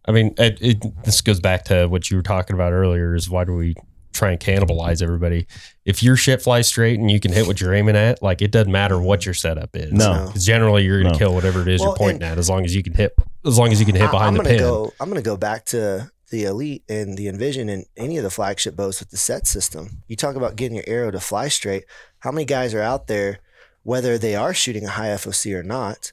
I 0.09 0.13
mean, 0.13 0.35
it, 0.39 0.59
it, 0.61 1.05
this 1.05 1.21
goes 1.21 1.41
back 1.41 1.65
to 1.65 1.87
what 1.89 2.11
you 2.11 2.17
were 2.17 2.23
talking 2.23 2.55
about 2.55 2.73
earlier 2.73 3.15
is 3.17 3.29
why 3.29 3.43
do 3.45 3.55
we 3.55 3.75
try 4.13 4.31
and 4.31 4.39
cannibalize 4.41 5.03
everybody? 5.03 5.49
If 5.85 6.01
your 6.03 6.15
shit 6.17 6.41
flies 6.41 6.69
straight 6.69 6.99
and 7.01 7.11
you 7.11 7.19
can 7.19 7.33
hit 7.33 7.47
what 7.49 7.61
you're 7.61 7.75
aiming 7.75 7.97
at, 7.97 8.23
like 8.23 8.41
it 8.41 8.53
doesn't 8.53 8.71
matter 8.71 9.01
what 9.01 9.25
your 9.27 9.35
setup 9.35 9.71
is. 9.75 9.93
No. 9.93 10.27
Because 10.29 10.47
generally 10.47 10.85
you're 10.85 11.03
going 11.03 11.13
to 11.13 11.19
No. 11.19 11.27
kill 11.27 11.35
whatever 11.35 11.61
it 11.63 11.69
is 11.69 11.81
Well, 11.81 11.91
you're 11.91 11.97
pointing 11.97 12.23
and- 12.23 12.33
at 12.33 12.39
as 12.39 12.49
long 12.49 12.65
as 12.65 12.73
you 12.75 12.85
can 12.85 12.95
hit, 12.95 13.15
as 13.45 13.59
long 13.59 13.73
as 13.73 13.81
you 13.81 13.85
can 13.87 13.97
hit 13.97 14.05
I, 14.09 14.11
behind 14.13 14.37
the 14.37 14.45
gonna 14.45 14.49
pin. 14.51 14.59
go. 14.61 14.93
I'm 15.01 15.09
gonna 15.09 15.23
go 15.23 15.37
back 15.37 15.65
to 15.67 16.09
the 16.31 16.45
elite 16.45 16.83
and 16.89 17.17
the 17.17 17.29
envision 17.29 17.69
and 17.69 17.85
any 17.97 18.17
of 18.17 18.25
the 18.25 18.31
flagship 18.31 18.75
bows 18.77 18.99
with 19.01 19.11
the 19.11 19.17
set 19.17 19.47
system. 19.47 20.03
You 20.09 20.17
talk 20.17 20.35
about 20.37 20.57
getting 20.57 20.77
your 20.77 20.85
arrow 20.89 21.11
to 21.11 21.21
fly 21.21 21.49
straight. 21.49 21.85
How 22.21 22.33
many 22.33 22.45
guys 22.45 22.75
are 22.75 22.81
out 22.83 23.07
there, 23.07 23.39
whether 23.85 24.19
they 24.19 24.35
are 24.35 24.53
shooting 24.55 24.85
a 24.85 24.91
high 24.91 25.09
FOC 25.11 25.55
or 25.55 25.63
not, 25.63 26.13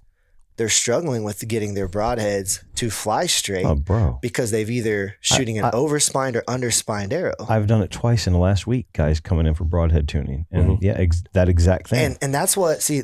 they're 0.56 0.70
struggling 0.70 1.24
with 1.24 1.48
getting 1.48 1.74
their 1.74 1.90
broadheads 1.90 2.64
to 2.76 2.92
fly 2.92 3.26
straight 3.26 3.66
Oh, 3.66 3.74
bro. 3.74 4.20
because 4.22 4.52
they've 4.52 4.70
either 4.70 5.16
shooting 5.20 5.58
an 5.58 5.66
I- 5.66 5.72
overspined 5.72 6.36
or 6.36 6.44
underspined 6.44 7.12
arrow. 7.12 7.34
I've 7.50 7.66
done 7.66 7.82
it 7.82 7.90
twice 7.90 8.28
in 8.28 8.34
the 8.34 8.40
last 8.40 8.68
week, 8.68 8.86
guys 8.94 9.20
coming 9.20 9.48
in 9.48 9.56
for 9.56 9.64
broadhead 9.64 10.08
tuning. 10.08 10.46
And 10.52 10.70
Mhm. 10.70 10.78
yeah, 10.82 10.94
ex- 10.94 11.24
that 11.34 11.50
exact 11.50 11.90
thing. 11.90 12.06
And 12.06 12.18
and 12.22 12.36
that's 12.36 12.56
what 12.56 12.84
see, 12.84 13.02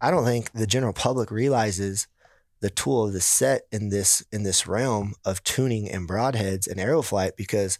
I 0.00 0.12
don't 0.12 0.24
think 0.24 0.52
the 0.52 0.66
general 0.68 0.92
public 0.92 1.32
realizes 1.32 2.06
the 2.66 2.70
tool 2.70 3.06
of 3.06 3.12
the 3.12 3.20
set 3.20 3.62
in 3.70 3.90
this 3.90 4.24
in 4.32 4.42
this 4.42 4.66
realm 4.66 5.14
of 5.24 5.40
tuning 5.44 5.88
and 5.88 6.08
broadheads 6.08 6.68
and 6.68 6.80
arrow 6.80 7.00
flight 7.00 7.36
because, 7.36 7.78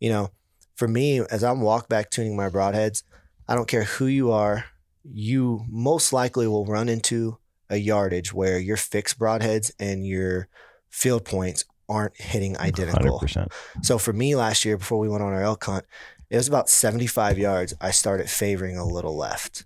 you 0.00 0.10
know, 0.10 0.28
for 0.74 0.86
me 0.86 1.20
as 1.30 1.42
I'm 1.42 1.62
walk 1.62 1.88
back 1.88 2.10
tuning 2.10 2.36
my 2.36 2.50
broadheads, 2.50 3.04
I 3.48 3.54
don't 3.54 3.66
care 3.66 3.84
who 3.84 4.04
you 4.04 4.30
are, 4.30 4.66
you 5.02 5.64
most 5.66 6.12
likely 6.12 6.46
will 6.46 6.66
run 6.66 6.90
into 6.90 7.38
a 7.70 7.78
yardage 7.78 8.34
where 8.34 8.58
your 8.58 8.76
fixed 8.76 9.18
broadheads 9.18 9.72
and 9.80 10.06
your 10.06 10.46
field 10.90 11.24
points 11.24 11.64
aren't 11.88 12.20
hitting 12.20 12.58
identical. 12.58 13.18
100%. 13.18 13.50
So 13.80 13.96
for 13.96 14.12
me 14.12 14.36
last 14.36 14.66
year, 14.66 14.76
before 14.76 14.98
we 14.98 15.08
went 15.08 15.22
on 15.22 15.32
our 15.32 15.42
elk 15.42 15.64
hunt, 15.64 15.86
it 16.28 16.36
was 16.36 16.48
about 16.48 16.68
75 16.68 17.38
yards. 17.38 17.72
I 17.80 17.92
started 17.92 18.28
favoring 18.28 18.76
a 18.76 18.84
little 18.84 19.16
left. 19.16 19.64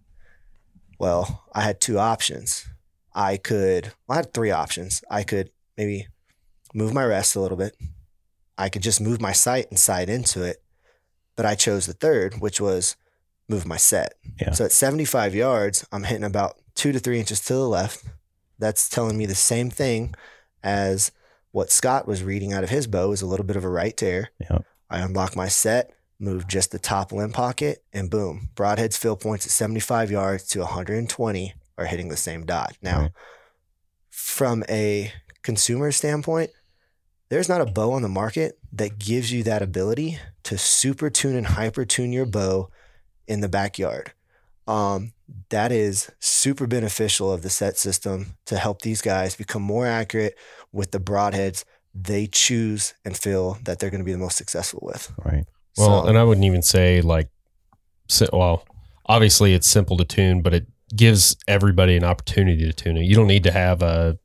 Well, 1.01 1.43
I 1.53 1.63
had 1.63 1.81
two 1.81 1.99
options. 1.99 2.69
I 3.17 3.39
could, 3.39 3.95
well, 4.07 4.15
I 4.15 4.17
had 4.17 4.35
three 4.35 4.51
options. 4.51 5.03
I 5.11 5.23
could 5.23 5.51
maybe 5.79 6.07
move 6.75 6.93
my 6.93 7.05
rest 7.05 7.35
a 7.35 7.41
little 7.41 7.57
bit. 7.57 7.75
I 8.59 8.69
could 8.69 8.83
just 8.83 9.01
move 9.01 9.23
my 9.23 9.33
sight 9.33 9.69
and 9.71 9.79
sight 9.79 10.11
into 10.11 10.43
it. 10.43 10.63
But 11.35 11.47
I 11.47 11.55
chose 11.55 11.87
the 11.87 11.95
third, 11.95 12.41
which 12.41 12.61
was 12.61 12.95
move 13.49 13.67
my 13.67 13.79
set. 13.79 14.15
Yeah. 14.41 14.53
So 14.53 14.67
at 14.67 14.73
75 14.73 15.35
yards, 15.35 15.87
I'm 15.91 16.05
hitting 16.05 16.25
about 16.25 16.57
two 16.75 16.93
to 16.93 16.99
three 16.99 17.19
inches 17.19 17.41
to 17.41 17.55
the 17.55 17.69
left. 17.69 18.05
That's 18.59 18.89
telling 18.89 19.17
me 19.17 19.25
the 19.25 19.35
same 19.35 19.71
thing 19.71 20.15
as 20.63 21.11
what 21.53 21.71
Scott 21.71 22.07
was 22.07 22.23
reading 22.23 22.53
out 22.53 22.65
of 22.65 22.71
his 22.71 22.87
bow 22.87 23.13
is 23.13 23.23
a 23.23 23.27
little 23.27 23.47
bit 23.47 23.57
of 23.57 23.65
a 23.65 23.69
right 23.71 23.97
tear. 23.97 24.31
Yeah. 24.39 24.59
I 24.91 25.01
unlock 25.01 25.35
my 25.35 25.49
set, 25.49 25.93
move 26.19 26.47
just 26.47 26.71
the 26.71 26.79
top 26.79 27.13
limb 27.13 27.33
pocket, 27.33 27.83
and 27.93 28.11
boom, 28.11 28.51
broadheads 28.55 28.99
fill 28.99 29.17
points 29.17 29.47
at 29.47 29.53
75 29.53 30.11
yards 30.11 30.47
to 30.49 30.61
120 30.61 31.55
are 31.79 31.87
hitting 31.87 32.09
the 32.09 32.17
same 32.17 32.45
dot. 32.47 32.77
Now, 32.83 33.01
Right. 33.03 33.13
from 34.11 34.65
a 34.69 35.13
consumer 35.43 35.93
standpoint, 35.93 36.51
there's 37.29 37.49
not 37.49 37.61
a 37.61 37.67
bow 37.67 37.93
on 37.93 38.03
the 38.03 38.09
market 38.09 38.59
that 38.73 38.99
gives 38.99 39.33
you 39.33 39.43
that 39.45 39.63
ability 39.63 40.19
to 40.45 40.57
super 40.59 41.11
tune 41.11 41.35
and 41.37 41.47
hyper 41.49 41.85
tune 41.85 42.13
your 42.13 42.27
bow 42.27 42.71
in 43.27 43.41
the 43.41 43.49
backyard. 43.49 44.13
Um, 44.69 45.13
that 45.51 45.73
is 45.73 46.11
super 46.21 46.67
beneficial 46.67 47.33
of 47.33 47.43
the 47.43 47.51
set 47.51 47.77
system 47.79 48.37
to 48.47 48.57
help 48.59 48.83
these 48.83 49.01
guys 49.03 49.35
become 49.37 49.63
more 49.63 49.87
accurate 49.87 50.37
with 50.73 50.93
the 50.93 51.01
broadheads 51.01 51.65
they 51.95 52.27
choose 52.27 52.95
and 53.05 53.17
feel 53.17 53.59
that 53.65 53.79
they're 53.79 53.91
going 53.91 54.01
to 54.01 54.05
be 54.05 54.13
the 54.13 54.19
most 54.19 54.37
successful 54.37 54.81
with. 54.83 55.13
Right. 55.25 55.45
Well, 55.77 56.03
So- 56.03 56.09
and 56.09 56.19
I 56.19 56.23
wouldn't 56.25 56.45
even 56.45 56.63
say 56.63 57.01
like, 57.01 57.29
well, 58.33 58.65
obviously 59.07 59.55
it's 59.55 59.69
simple 59.69 59.97
to 59.97 60.05
tune, 60.05 60.43
but 60.43 60.55
it 60.55 60.67
gives 60.95 61.37
everybody 61.49 61.97
an 61.97 62.05
opportunity 62.05 62.65
to 62.65 62.73
tune 62.73 62.97
it. 62.97 63.03
You 63.05 63.15
don't 63.15 63.27
need 63.27 63.45
to 63.45 63.51
have 63.53 63.83
a. 63.83 64.19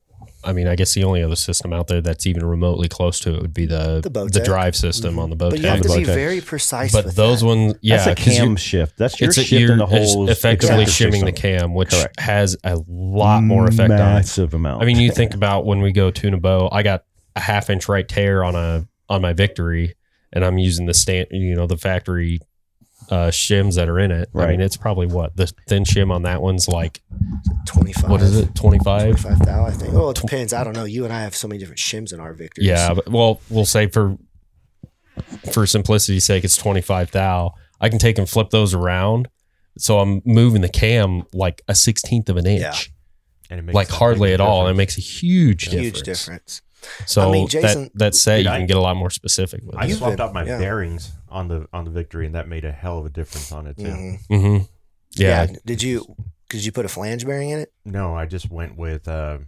I 0.44 0.52
mean, 0.52 0.66
I 0.66 0.74
guess 0.74 0.92
the 0.94 1.04
only 1.04 1.22
other 1.22 1.36
system 1.36 1.72
out 1.72 1.86
there 1.86 2.00
that's 2.00 2.26
even 2.26 2.44
remotely 2.44 2.88
close 2.88 3.20
to 3.20 3.32
it 3.32 3.40
would 3.42 3.54
be 3.54 3.64
the 3.64 4.00
The 4.02 4.24
the, 4.24 4.40
drive 4.44 4.74
system 4.74 5.16
on 5.20 5.30
the 5.30 5.36
boat. 5.36 5.50
but 5.50 5.60
you 5.60 5.68
have 5.68 5.82
to 5.82 5.88
Bowtech. 5.88 5.98
be 5.98 6.04
very 6.04 6.40
precise. 6.40 6.90
But 6.92 7.04
with 7.04 7.14
those 7.14 7.40
that. 7.42 7.46
ones, 7.46 7.74
yeah, 7.80 7.98
That's 7.98 8.06
a 8.08 8.14
'cause 8.24 8.34
you- 8.34 8.40
cam 8.40 8.56
shift. 8.56 8.98
That's 8.98 9.20
you're 9.20 9.28
it's 9.30 9.38
a, 9.38 9.44
shifting 9.44 9.78
the 9.78 9.86
you're 9.86 9.96
it's 10.02 10.12
whole 10.14 10.28
effectively 10.28 10.82
executive 10.82 10.94
shimming 10.94 11.24
the 11.26 11.32
cam, 11.32 11.74
which 11.74 11.90
Correct. 11.90 12.18
has 12.18 12.56
a 12.64 12.76
lot 12.88 13.44
more 13.44 13.66
effect 13.68 13.92
on 13.92 13.98
it. 13.98 13.98
Massive 13.98 14.52
amount. 14.52 14.82
I 14.82 14.86
mean, 14.86 14.98
you 14.98 15.12
think 15.12 15.34
about 15.34 15.64
when 15.64 15.80
we 15.80 15.92
go 15.92 16.10
tune 16.10 16.34
a 16.34 16.38
bow, 16.38 16.68
I 16.72 16.82
got 16.82 17.04
a 17.36 17.40
half 17.40 17.70
inch 17.70 17.88
right 17.88 18.08
tear 18.08 18.42
on 18.42 18.56
a 18.56 18.84
on 19.08 19.22
my 19.22 19.34
victory, 19.34 19.94
and 20.32 20.44
I'm 20.44 20.58
using 20.58 20.86
the 20.86 20.94
stand, 20.94 21.28
you 21.30 21.54
know, 21.54 21.68
the 21.68 21.76
factory 21.76 22.40
uh, 23.10 23.28
shims 23.28 23.76
that 23.76 23.88
are 23.88 23.98
in 23.98 24.10
it. 24.10 24.28
I 24.34 24.46
mean, 24.46 24.60
it's 24.60 24.76
probably 24.76 25.06
what 25.06 25.36
the 25.36 25.46
thin 25.68 25.84
shim 25.84 26.10
on 26.12 26.22
that 26.22 26.40
one's 26.42 26.68
like. 26.68 27.00
25. 27.66 28.10
What 28.10 28.20
is 28.22 28.36
it? 28.38 28.54
Twenty 28.54 28.78
five. 28.84 29.20
25 29.20 29.48
I 29.48 29.70
think. 29.70 29.94
Oh, 29.94 30.10
it 30.10 30.16
depends. 30.16 30.52
I 30.52 30.64
don't 30.64 30.74
know. 30.74 30.84
You 30.84 31.04
and 31.04 31.12
I 31.12 31.20
have 31.20 31.34
so 31.36 31.46
many 31.48 31.58
different 31.58 31.78
shims 31.78 32.12
in 32.12 32.20
our 32.20 32.32
victories. 32.32 32.66
Yeah, 32.66 32.94
but 32.94 33.08
well, 33.08 33.40
we'll 33.50 33.66
say 33.66 33.86
for 33.88 34.16
for 35.52 35.66
simplicity's 35.66 36.24
sake, 36.24 36.44
it's 36.44 36.56
twenty 36.56 36.80
five 36.80 37.10
thou. 37.10 37.54
I 37.80 37.88
can 37.88 37.98
take 37.98 38.18
and 38.18 38.28
flip 38.28 38.50
those 38.50 38.74
around, 38.74 39.28
so 39.76 39.98
I'm 39.98 40.22
moving 40.24 40.62
the 40.62 40.68
cam 40.68 41.24
like 41.32 41.62
a 41.68 41.74
sixteenth 41.74 42.28
of 42.28 42.36
an 42.36 42.46
inch, 42.46 42.60
Yeah. 42.62 42.74
And 43.50 43.60
it 43.60 43.62
makes 43.64 43.74
like 43.74 43.88
hardly 43.88 44.28
big 44.30 44.34
at 44.34 44.40
all, 44.40 44.62
and 44.66 44.70
it 44.70 44.76
makes 44.76 44.96
a 44.96 45.00
huge 45.00 45.66
difference. 45.66 45.84
Huge 45.98 46.02
difference. 46.02 46.62
So 47.06 47.28
I 47.28 47.32
mean, 47.32 47.48
Jason- 47.48 47.84
that 47.84 47.98
that 47.98 48.14
said, 48.14 48.38
Dude, 48.38 48.46
you 48.46 48.52
I- 48.52 48.58
can 48.58 48.66
get 48.66 48.76
a 48.76 48.80
lot 48.80 48.96
more 48.96 49.10
specific 49.10 49.62
with 49.64 49.76
I 49.76 49.86
it. 49.86 49.94
Swapped 49.94 50.20
out 50.20 50.32
my 50.32 50.44
yeah. 50.44 50.58
bearings 50.58 51.12
on 51.28 51.48
the 51.48 51.68
on 51.72 51.84
the 51.84 51.90
victory, 51.90 52.26
and 52.26 52.34
that 52.34 52.48
made 52.48 52.64
a 52.64 52.72
hell 52.72 52.98
of 52.98 53.06
a 53.06 53.10
difference 53.10 53.52
on 53.52 53.66
it 53.66 53.76
too. 53.78 53.84
Mhm. 53.84 54.18
Mm-hmm. 54.30 54.64
Yeah. 55.12 55.46
Did 55.64 55.82
you? 55.82 56.16
Did 56.48 56.64
you 56.64 56.72
put 56.72 56.84
a 56.84 56.88
flange 56.88 57.24
bearing 57.24 57.50
in 57.50 57.60
it? 57.60 57.72
No, 57.84 58.14
I 58.14 58.26
just 58.26 58.50
went 58.50 58.76
with 58.76 59.08
uh, 59.08 59.38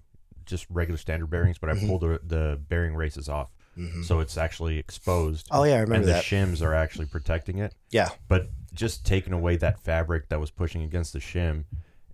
just 0.46 0.66
regular 0.70 0.96
standard 0.98 1.28
bearings, 1.28 1.58
but 1.58 1.68
I 1.70 1.74
Mhm. 1.74 1.86
pulled 1.88 2.00
the, 2.02 2.20
the 2.24 2.60
bearing 2.68 2.94
races 2.94 3.28
off, 3.28 3.50
hmm 3.74 4.02
so 4.02 4.20
it's 4.20 4.36
actually 4.38 4.78
exposed. 4.78 5.48
Oh 5.50 5.64
yeah, 5.64 5.74
I 5.74 5.78
remember 5.80 6.08
and 6.08 6.16
the 6.16 6.22
shims 6.22 6.62
are 6.62 6.72
actually 6.74 7.06
protecting 7.06 7.58
it. 7.58 7.74
Yeah. 7.90 8.10
But 8.28 8.48
just 8.72 9.04
taking 9.04 9.32
away 9.32 9.56
that 9.56 9.80
fabric 9.80 10.28
that 10.30 10.40
was 10.40 10.50
pushing 10.50 10.82
against 10.82 11.12
the 11.12 11.18
shim, 11.18 11.64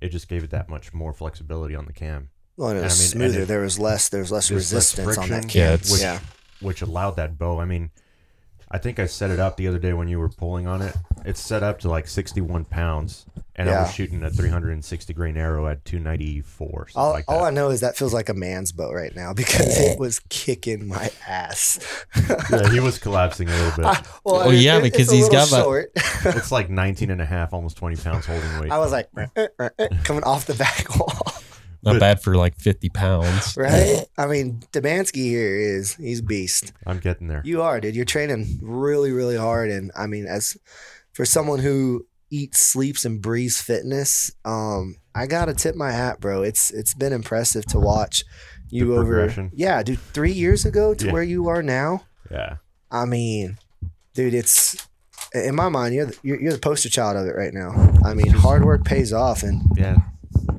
it 0.00 0.08
just 0.08 0.28
gave 0.28 0.42
it 0.44 0.50
that 0.50 0.68
much 0.68 0.92
more 0.92 1.12
flexibility 1.12 1.74
on 1.76 1.84
the 1.86 1.92
cam, 1.92 2.30
well, 2.60 2.70
and 2.70 2.78
it 2.78 2.82
and 2.82 2.84
I 2.84 2.88
was 2.88 3.14
mean, 3.14 3.22
and 3.22 3.32
smoother. 3.32 3.42
it- 3.44 3.48
there 3.48 3.60
was 3.62 3.78
less. 3.78 4.08
There 4.10 4.20
was 4.20 4.30
less 4.30 4.48
There's 4.48 4.72
less 4.72 4.82
resistance 4.92 5.18
on 5.18 5.28
that 5.30 5.40
friction. 5.42 5.60
Yeah, 5.60 5.72
which 5.72 6.00
yeah. 6.00 6.20
which 6.60 6.82
allowed 6.82 7.16
that 7.16 7.38
bow. 7.38 7.58
I 7.58 7.64
mean, 7.64 7.90
I 8.70 8.78
think 8.78 8.98
I 9.00 9.06
set 9.06 9.30
it 9.30 9.40
up 9.40 9.56
the 9.56 9.66
other 9.66 9.78
day 9.78 9.92
when 9.94 10.08
you 10.08 10.18
were 10.20 10.28
pulling 10.28 10.66
on 10.66 10.82
it. 10.82 10.94
It's 11.24 11.40
set 11.40 11.62
up 11.62 11.80
to 11.80 11.88
like 11.90 12.06
61 12.08 12.64
pounds, 12.66 13.26
and 13.56 13.68
I 13.68 13.82
was 13.82 13.92
shooting 13.92 14.22
a 14.22 14.30
360 14.30 15.12
grain 15.12 15.36
arrow 15.36 15.66
at 15.66 15.84
294. 15.84 16.88
All, 16.94 17.10
like 17.12 17.24
all 17.28 17.44
I 17.44 17.50
know 17.50 17.68
is 17.70 17.80
that 17.80 17.96
feels 17.96 18.14
like 18.14 18.28
a 18.30 18.34
man's 18.34 18.72
bow 18.72 18.90
right 18.92 19.14
now 19.14 19.32
because 19.34 19.78
it 19.78 19.98
was 19.98 20.18
kicking 20.30 20.88
my 20.88 21.10
ass. 21.28 21.78
yeah, 22.50 22.70
he 22.70 22.80
was 22.80 22.98
collapsing 22.98 23.48
a 23.48 23.52
little 23.52 23.72
bit. 23.76 23.84
I- 23.86 24.02
well, 24.24 24.48
Oh, 24.48 24.50
yeah, 24.50 24.78
it- 24.78 24.82
because 24.84 25.10
he's 25.10 25.28
got 25.28 25.48
that- 25.50 25.62
short. 25.64 25.90
it's 26.24 26.50
like 26.52 26.70
19 26.70 27.10
and 27.10 27.20
a 27.20 27.26
half, 27.26 27.52
almost 27.52 27.76
20 27.76 27.96
pounds 27.96 28.24
holding 28.26 28.58
weight. 28.60 28.70
I 28.70 28.78
was 28.78 28.92
like 28.92 29.08
uh, 29.16 29.26
uh, 29.58 29.68
uh, 29.78 29.88
coming 30.04 30.22
off 30.24 30.46
the 30.46 30.54
back 30.54 30.88
wall, 30.98 31.34
Not 31.82 31.92
But- 31.94 32.00
bad 32.00 32.22
for 32.22 32.34
like 32.36 32.56
50 32.56 32.88
pounds. 32.90 33.54
right? 33.56 34.04
I 34.18 34.26
mean, 34.26 34.62
Demansky 34.72 35.24
here 35.24 35.56
is 35.56 35.94
he's 35.94 36.20
a 36.20 36.22
beast. 36.22 36.72
I'm 36.86 36.98
getting 36.98 37.28
there. 37.28 37.40
You 37.44 37.62
are, 37.62 37.80
dude. 37.80 37.96
You're 37.96 38.04
training 38.04 38.58
really, 38.62 39.12
really 39.12 39.36
hard, 39.36 39.70
and 39.70 39.90
I 39.96 40.06
mean, 40.06 40.26
as 40.26 40.56
for 41.12 41.24
someone 41.24 41.60
who 41.60 42.06
eats, 42.30 42.60
sleeps, 42.60 43.04
and 43.04 43.20
breathes 43.22 43.60
fitness, 43.60 44.30
um, 44.44 44.96
I 45.14 45.26
gotta 45.26 45.54
tip 45.54 45.74
my 45.74 45.90
hat, 45.90 46.20
bro. 46.20 46.42
It's 46.42 46.70
it's 46.70 46.94
been 46.94 47.12
impressive 47.12 47.64
to 47.66 47.78
watch 47.80 48.24
you 48.68 48.86
The 48.88 48.92
over. 48.92 49.04
progression. 49.04 49.50
Yeah, 49.54 49.82
dude. 49.82 49.98
Three 49.98 50.32
years 50.32 50.64
ago 50.66 50.94
to 50.94 51.06
Yeah. 51.06 51.12
where 51.12 51.22
you 51.24 51.48
are 51.48 51.62
now. 51.62 52.04
Yeah. 52.30 52.56
I 52.90 53.04
mean, 53.06 53.58
dude, 54.14 54.34
it's 54.34 54.76
in 55.34 55.54
my 55.54 55.68
mind, 55.68 55.94
you're 55.94 56.06
the, 56.06 56.16
you're, 56.22 56.40
you're 56.40 56.52
the 56.52 56.58
poster 56.58 56.88
child 56.88 57.16
of 57.16 57.26
it 57.26 57.34
right 57.36 57.54
now. 57.54 57.70
I 58.04 58.14
mean, 58.14 58.30
hard 58.30 58.64
work 58.64 58.84
pays 58.84 59.12
off, 59.12 59.42
and 59.42 59.62
Yeah. 59.76 59.96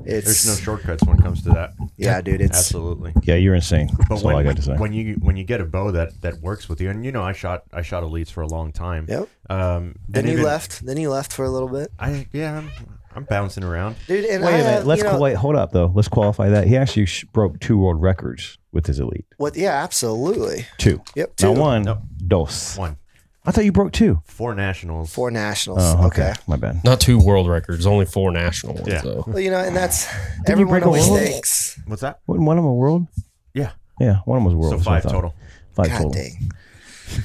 It's 0.06 0.24
There's 0.44 0.46
no 0.46 0.54
shortcuts 0.64 1.04
when 1.04 1.18
it 1.18 1.22
comes 1.22 1.42
to 1.44 1.50
that. 1.50 1.72
yeah, 1.96 2.20
dude. 2.20 2.40
It's 2.40 2.56
Absolutely. 2.58 3.12
yeah, 3.22 3.36
you're 3.36 3.54
insane. 3.54 3.88
But 3.96 4.08
That's 4.08 4.22
when, 4.22 4.34
all 4.34 4.40
I 4.40 4.44
got 4.44 4.56
to 4.56 4.62
say. 4.62 4.76
when 4.76 4.92
you 4.92 5.14
when 5.20 5.36
you 5.36 5.44
get 5.44 5.60
a 5.60 5.64
bow 5.64 5.90
that 5.92 6.20
that 6.22 6.40
works 6.40 6.68
with 6.68 6.80
you, 6.80 6.90
and 6.90 7.04
you 7.04 7.12
know 7.12 7.22
I 7.22 7.32
shot 7.32 7.62
I 7.72 7.82
shot 7.82 8.02
elites 8.02 8.30
for 8.30 8.42
a 8.42 8.46
long 8.48 8.72
time. 8.72 9.06
Yep. 9.08 9.28
Um, 9.50 9.96
then 10.08 10.20
and 10.24 10.26
you 10.28 10.32
even- 10.34 10.44
left. 10.44 10.84
Then 10.84 10.96
you 10.96 11.10
left 11.10 11.32
for 11.32 11.44
a 11.44 11.50
little 11.50 11.68
bit, 11.68 11.90
I 11.98 12.26
yeah, 12.32 12.58
I'm, 12.58 12.70
I'm 13.14 13.24
bouncing 13.24 13.64
around. 13.64 13.96
dude. 14.06 14.24
And 14.24 14.42
Wait 14.42 14.50
I 14.50 14.54
a 14.54 14.58
minute. 14.58 14.70
have, 14.78 14.86
Let's 14.86 15.02
you 15.02 15.08
know, 15.10 15.18
wait. 15.18 15.36
Hold 15.36 15.56
up, 15.56 15.72
though. 15.72 15.92
Let's 15.94 16.08
qualify 16.08 16.48
that. 16.50 16.66
He 16.66 16.76
actually 16.76 17.06
sh- 17.06 17.24
broke 17.32 17.60
two 17.60 17.76
world 17.78 18.00
records 18.00 18.58
with 18.72 18.86
his 18.86 19.00
elite. 19.00 19.26
What? 19.36 19.54
Yeah, 19.56 19.82
absolutely. 19.82 20.66
Two. 20.78 21.02
Yep. 21.14 21.36
Two. 21.36 21.52
Not 21.54 21.56
one. 21.60 21.82
Nope. 21.82 21.98
Dos. 22.26 22.78
One, 22.78 22.96
I 23.44 23.50
thought 23.50 23.64
you 23.64 23.72
broke 23.72 23.92
two. 23.92 24.22
four 24.24 24.54
nationals. 24.54 25.12
Four 25.12 25.30
nationals. 25.30 25.80
Oh, 25.82 26.06
okay. 26.06 26.30
okay. 26.30 26.40
My 26.46 26.56
bad. 26.56 26.84
Not 26.84 27.00
two 27.00 27.18
world 27.18 27.48
records, 27.48 27.86
only 27.86 28.06
four 28.06 28.30
national 28.30 28.74
ones. 28.74 28.88
Yeah. 28.88 29.00
though. 29.02 29.24
Well, 29.26 29.40
you 29.40 29.50
know, 29.50 29.58
and 29.58 29.74
that's 29.74 30.06
you 30.12 30.20
everyone 30.46 30.74
break 30.74 30.84
a 30.84 30.86
always 30.86 31.08
world? 31.08 31.20
thinks. 31.22 31.80
What's 31.86 32.02
that? 32.02 32.20
Wasn't 32.26 32.46
one 32.46 32.56
of 32.58 32.62
them 32.62 32.70
a 32.70 32.74
world? 32.74 33.06
Yeah. 33.54 33.72
Yeah, 34.00 34.18
one 34.24 34.38
of 34.38 34.44
them 34.44 34.44
was 34.44 34.54
world. 34.54 34.70
So 34.72 34.76
that's 34.76 34.86
what 34.86 35.02
five 35.02 35.12
total. 35.12 35.34
Five 35.74 35.88
God 35.88 35.96
total. 35.98 36.10
dang. 36.12 36.50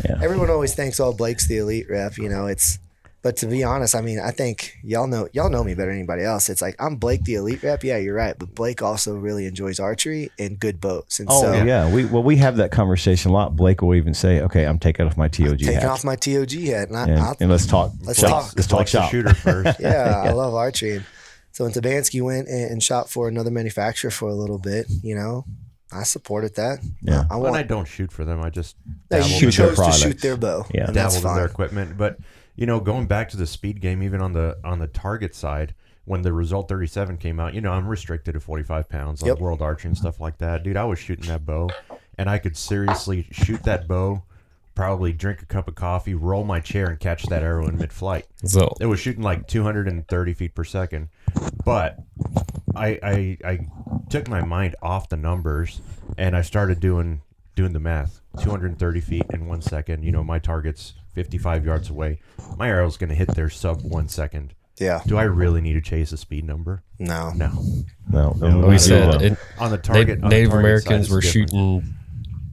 Yeah. 0.06 0.20
Everyone 0.22 0.50
always 0.50 0.74
thinks, 0.76 1.00
"Oh, 1.00 1.14
Blake's 1.14 1.48
the 1.48 1.58
elite 1.58 1.88
rep." 1.90 2.18
You 2.18 2.30
know, 2.30 2.48
it's. 2.48 2.80
But 3.24 3.38
to 3.38 3.48
be 3.48 3.64
honest, 3.64 3.96
I 3.96 4.02
mean, 4.02 4.20
I 4.20 4.32
think 4.32 4.78
y'all 4.84 5.08
know 5.08 5.28
y'all 5.34 5.50
know 5.50 5.64
me 5.64 5.74
better 5.74 5.90
than 5.90 5.98
anybody 5.98 6.24
else. 6.24 6.50
It's 6.50 6.62
like 6.62 6.76
I'm 6.80 6.96
Blake 6.98 7.24
the 7.24 7.36
elite 7.36 7.64
rep. 7.64 7.84
Yeah, 7.84 7.98
you're 7.98 8.14
right. 8.16 8.38
But 8.38 8.54
Blake 8.54 8.82
also 8.82 9.16
really 9.16 9.46
enjoys 9.48 9.80
archery 9.80 10.32
and 10.38 10.60
good 10.60 10.80
boats. 10.80 11.20
And 11.20 11.28
Oh 11.30 11.42
so 11.42 11.54
yeah. 11.64 11.92
we 11.92 12.06
well 12.06 12.24
we 12.24 12.38
have 12.38 12.58
that 12.58 12.72
conversation 12.72 13.32
a 13.32 13.34
lot. 13.34 13.56
Blake 13.56 13.82
will 13.82 13.96
even 13.96 14.14
say, 14.14 14.42
"Okay, 14.42 14.66
I'm 14.66 14.80
taking 14.80 15.08
off 15.08 15.18
my 15.18 15.28
TOG 15.28 15.60
taking 15.60 15.74
hat, 15.74 15.86
off 15.86 16.04
my 16.06 16.16
TOG 16.16 16.52
hat, 16.52 16.90
and 16.90 16.98
I, 16.98 17.04
and, 17.08 17.20
I'll, 17.20 17.38
and 17.40 17.52
let's 17.52 17.66
talk. 17.66 17.92
Let's 18.04 18.20
Blake, 18.20 18.32
talk. 18.32 18.54
Let's 18.56 18.68
talk 18.68 18.78
Blake's 18.78 18.92
shop." 18.92 19.12
shooter 19.12 19.34
first. 19.34 19.78
yeah, 19.80 20.22
I 20.24 20.32
love 20.32 20.54
archery. 20.54 20.98
And 20.98 21.06
so 21.52 21.64
when 21.64 21.74
Tabansky 21.74 22.22
went 22.22 22.48
and, 22.48 22.72
and 22.72 22.84
shot 22.84 23.10
for 23.10 23.28
another 23.28 23.50
manufacturer 23.50 24.12
for 24.12 24.30
a 24.30 24.36
little 24.36 24.60
bit, 24.60 24.86
you 25.02 25.16
know, 25.16 25.44
I 25.92 26.04
supported 26.04 26.56
that. 26.56 26.80
Yeah. 27.02 27.24
I 27.32 27.36
When 27.36 27.52
want. 27.52 27.56
I 27.56 27.64
don't 27.64 27.88
shoot 27.88 28.12
for 28.12 28.26
them, 28.26 28.42
I 28.42 28.50
just 28.52 28.76
No, 29.10 29.18
you 29.18 29.24
shoot 29.24 29.56
their 29.56 29.76
chose 29.76 29.86
to 29.86 29.92
shoot 29.92 30.22
their 30.22 30.38
bow. 30.38 30.66
Yeah. 30.74 30.88
and 30.88 30.96
that's 30.96 31.16
dabbled 31.16 31.32
in 31.32 31.38
their 31.38 31.46
equipment. 31.48 31.98
But 31.98 32.18
you 32.58 32.66
know, 32.66 32.82
going 32.82 33.06
back 33.08 33.30
to 33.30 33.38
the 33.38 33.48
speed 33.48 33.80
game, 33.80 34.04
even 34.04 34.20
on 34.20 34.34
the 34.34 34.58
on 34.66 34.80
the 34.80 34.88
target 34.88 35.34
side, 35.34 35.74
when 36.04 36.24
the 36.24 36.34
Rezult 36.34 36.68
37 36.68 37.18
came 37.18 37.40
out, 37.40 37.54
you 37.54 37.62
know, 37.62 37.72
I'm 37.72 37.88
restricted 37.88 38.34
to 38.34 38.40
45 38.40 38.90
pounds 38.90 39.22
on 39.22 39.28
Yep. 39.28 39.40
world 39.40 39.62
archery 39.62 39.90
and 39.90 39.98
stuff 39.98 40.20
like 40.20 40.40
that. 40.40 40.64
Dude, 40.64 40.76
I 40.76 40.84
was 40.84 41.00
shooting 41.00 41.28
that 41.28 41.46
bow, 41.46 41.76
and 42.18 42.30
I 42.30 42.40
could 42.40 42.58
seriously 42.58 43.28
shoot 43.32 43.64
that 43.64 43.88
bow, 43.88 44.24
probably 44.74 45.14
drink 45.14 45.42
a 45.42 45.46
cup 45.46 45.68
of 45.68 45.76
coffee, 45.76 46.16
roll 46.16 46.44
my 46.44 46.60
chair, 46.60 46.90
and 46.90 47.00
catch 47.00 47.24
that 47.26 47.44
arrow 47.44 47.68
in 47.68 47.78
mid-flight. 47.78 48.26
So 48.44 48.74
It 48.80 48.88
was 48.88 49.00
shooting 49.00 49.24
like 49.24 49.48
230 49.48 50.34
feet 50.34 50.56
per 50.56 50.64
second, 50.64 51.10
but 51.64 52.00
I, 52.76 53.00
I 53.04 53.38
I 53.46 53.60
took 54.10 54.28
my 54.28 54.42
mind 54.42 54.76
off 54.82 55.10
the 55.10 55.18
numbers 55.18 55.82
and 56.18 56.36
I 56.36 56.42
started 56.42 56.80
doing 56.80 57.22
doing 57.56 57.74
the 57.74 57.80
math. 57.80 58.22
230 58.40 59.02
feet 59.02 59.26
in 59.32 59.48
one 59.48 59.62
second. 59.62 60.04
You 60.04 60.12
know, 60.12 60.24
my 60.24 60.38
target's 60.40 60.94
55 61.22 61.66
yards 61.66 61.90
away. 61.90 62.20
My 62.58 62.68
arrow's 62.70 62.96
going 62.96 63.10
to 63.10 63.16
hit 63.16 63.30
there 63.34 63.50
sub 63.50 63.82
one 63.82 64.08
second. 64.08 64.54
Yeah. 64.78 65.02
Do 65.08 65.18
I 65.18 65.24
really 65.24 65.62
need 65.62 65.74
to 65.74 65.82
chase 65.82 66.12
a 66.12 66.18
speed 66.18 66.46
number? 66.46 66.84
No. 67.00 67.32
No. 67.32 67.50
No, 68.08 68.38
No, 68.40 68.60
no, 68.62 68.68
we 68.68 68.76
I 68.76 68.78
said 68.78 69.20
it, 69.24 69.38
On 69.58 69.72
the 69.72 69.78
Na- 69.78 69.82
target, 69.82 70.20
on 70.22 70.30
the 70.30 70.36
Native 70.36 70.52
target 70.52 70.66
Americans 70.66 71.08
side, 71.08 71.14
were 71.16 71.22
different. 71.22 71.50
shooting 71.50 71.94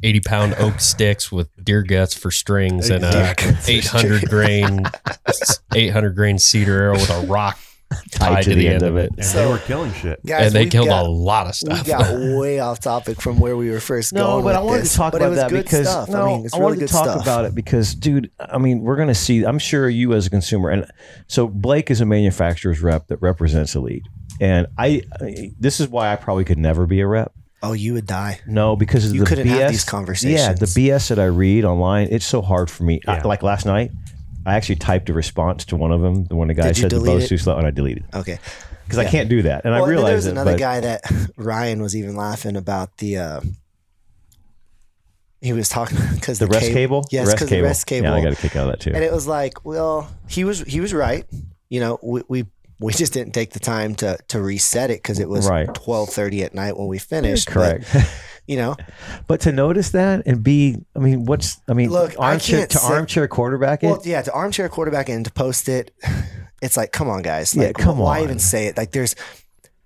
80 0.03 0.21
pound 0.21 0.55
oak 0.55 0.81
sticks 0.81 1.31
with 1.31 1.51
deer 1.63 1.83
guts 1.83 2.15
for 2.15 2.31
strings 2.31 2.89
and 2.89 3.05
a 3.05 3.35
800 3.69 4.31
grain 4.31 4.81
800 5.75 6.15
grain 6.17 6.39
cedar 6.39 6.73
arrow 6.85 6.93
with 6.95 7.11
a 7.11 7.27
rock 7.27 7.59
tied 8.11 8.43
to 8.45 8.55
the 8.55 8.69
end 8.69 8.83
of 8.83 8.97
it. 8.97 9.11
And 9.17 9.25
So- 9.25 9.39
they 9.39 9.47
were 9.53 9.59
killing 9.59 9.93
shit. 9.93 10.25
Guys, 10.25 10.47
and 10.47 10.55
they 10.55 10.63
we've 10.65 10.73
killed 10.73 10.89
got, 10.89 11.07
a 11.07 11.09
lot 11.09 11.47
of 11.47 11.55
stuff. 11.55 11.83
We 11.83 11.89
got 11.89 12.15
way 12.39 12.61
off 12.61 12.81
topic 12.81 13.21
from 13.21 13.39
where 13.41 13.57
we 13.57 13.71
were 13.71 13.81
first 13.81 14.13
No, 14.13 14.25
going. 14.25 14.45
but 14.45 14.55
I 14.57 14.61
with 14.61 14.67
wanted 14.69 14.83
this, 14.83 14.93
to 14.93 14.97
talk 14.99 15.13
but 15.13 15.23
it 15.23 15.25
about 15.25 15.31
was 15.31 15.39
that 15.41 15.51
good 15.51 15.65
because 15.65 15.89
stuff. 15.89 16.09
no, 16.09 16.23
I 16.23 16.27
mean, 16.27 16.45
it's 16.45 16.55
I 16.55 16.59
really 16.59 16.65
wanted 16.65 16.81
good 16.81 16.87
to 16.89 16.93
talk 16.93 17.05
stuff. 17.07 17.23
about 17.23 17.45
it 17.45 17.55
because, 17.55 17.95
dude, 17.95 18.31
I 18.41 18.59
mean, 18.59 18.81
we're 18.83 18.97
going 18.97 19.09
to 19.09 19.15
see. 19.15 19.45
I'm 19.45 19.59
sure 19.59 19.89
you 19.89 20.13
as 20.15 20.27
a 20.27 20.31
consumer, 20.31 20.71
and 20.71 20.87
so 21.27 21.49
Blake 21.49 21.91
is 21.91 22.01
a 22.01 22.07
manufacturer's 22.07 22.81
rep 22.83 23.07
that 23.09 23.17
represents 23.19 23.75
Elite, 23.75 24.03
and 24.41 24.67
I. 24.79 25.03
I- 25.21 25.53
This 25.59 25.81
is 25.81 25.89
why 25.89 26.13
I 26.13 26.17
probably 26.17 26.45
could 26.45 26.59
never 26.59 26.87
be 26.87 27.01
a 27.01 27.07
rep. 27.07 27.33
Oh, 27.63 27.73
you 27.73 27.95
would 27.95 28.07
die. 28.07 28.41
No, 28.47 28.77
because 28.77 29.07
of 29.09 29.15
You 29.15 29.21
the 29.21 29.27
couldn't 29.27 29.47
BS. 29.47 29.59
have 29.59 29.71
these 29.71 29.85
conversations. 29.85 30.39
Yeah, 30.39 30.53
the 30.53 30.67
BS 30.67 31.09
that 31.09 31.19
I 31.19 31.25
read 31.25 31.65
online, 31.65 32.09
it's 32.11 32.27
so 32.27 32.43
hard 32.43 32.71
for 32.71 32.83
me. 32.83 33.01
I- 33.07 33.17
Yeah. 33.17 33.23
like 33.27 33.43
last 33.43 33.65
night, 33.65 33.91
I 34.47 34.55
actually 34.55 34.77
typed 34.77 35.09
a 35.09 35.13
response 35.15 35.65
to 35.67 35.77
one 35.77 35.91
of 35.93 36.01
them. 36.03 36.25
The 36.27 36.37
one 36.37 36.49
the 36.49 36.55
guy 36.55 36.69
Did 36.69 36.77
you 36.79 36.83
said 36.83 36.91
the 36.91 36.97
delete 36.97 37.15
bow's 37.15 37.25
it? 37.25 37.29
too 37.29 37.39
slow, 37.39 37.57
and 37.57 37.67
I 37.67 37.71
deleted 37.71 38.05
it 38.13 38.17
Okay. 38.17 38.39
because 38.85 38.99
I 38.99 39.05
Yeah. 39.05 39.11
can't 39.11 39.29
do 39.29 39.43
that. 39.43 39.65
And 39.65 39.75
I 39.75 39.79
and 39.79 39.83
then 39.85 39.89
there 39.89 39.97
realized 39.97 40.17
was 40.17 40.27
it. 40.27 40.31
another 40.33 40.53
but- 40.53 40.59
guy 40.61 40.81
that 40.81 41.01
Ryan 41.37 41.81
was 41.83 41.97
even 41.97 42.15
laughing 42.17 42.57
about 42.57 42.97
the. 42.99 43.17
Uh, 43.19 43.41
he 45.41 45.53
was 45.53 45.69
talking 45.69 45.99
because 46.15 46.39
the 46.39 46.47
rest 46.47 46.71
cable. 46.73 47.05
Yes, 47.11 47.33
because 47.33 47.49
the 47.51 47.61
rest 47.63 47.87
cable. 47.87 48.09
Yeah, 48.09 48.15
I 48.15 48.23
got 48.23 48.33
a 48.33 48.37
kick 48.37 48.57
out 48.57 48.67
of 48.67 48.73
that 48.73 48.81
too. 48.81 48.93
and 48.95 49.05
it 49.05 49.13
was 49.13 49.27
like, 49.27 49.65
well, 49.65 50.09
he 50.29 50.45
was 50.45 50.61
he 50.63 50.81
was 50.81 50.95
right. 50.95 51.25
You 51.69 51.81
know, 51.81 51.99
we 52.03 52.23
we, 52.29 52.47
we 52.81 52.93
just 52.93 53.13
didn't 53.13 53.33
take 53.35 53.53
the 53.53 53.61
time 53.61 53.95
to 53.97 54.19
to 54.29 54.41
reset 54.41 54.91
it 54.91 54.99
because 55.03 55.19
it 55.21 55.29
was 55.29 55.49
Right. 55.49 55.73
twelve 55.75 56.09
thirty 56.11 56.43
at 56.43 56.55
night 56.55 56.77
when 56.77 56.89
we 56.89 56.99
finished. 56.99 57.47
But, 57.53 57.85
Correct. 57.85 58.11
you 58.47 58.57
know, 58.57 58.77
But 59.27 59.41
to 59.43 59.53
notice 59.53 59.91
that 59.91 60.23
and 60.27 60.43
be, 60.43 60.77
I 60.95 60.99
mean, 60.99 61.25
what's, 61.25 61.61
I 61.69 61.73
mean, 61.73 61.91
Look, 61.91 62.13
I 62.21 62.33
armchair 62.33 62.59
can't 62.61 62.71
to 62.73 62.79
say- 62.79 62.93
armchair 62.95 63.29
quarterback 63.29 63.83
it. 63.83 63.87
well, 63.87 64.03
yeah, 64.05 64.21
to 64.23 64.33
armchair 64.33 64.69
quarterback 64.69 65.09
and 65.09 65.25
to 65.25 65.33
post 65.33 65.69
it, 65.69 65.93
it's 66.61 66.77
like, 66.77 66.93
come 66.93 67.09
on, 67.09 67.23
guys. 67.23 67.55
Yeah, 67.55 67.69
Like, 67.69 67.77
come 67.77 67.99
why 67.99 68.19
on. 68.19 68.25
even 68.25 68.39
say 68.39 68.67
it? 68.67 68.77
Like, 68.77 68.91
there's, 68.93 69.15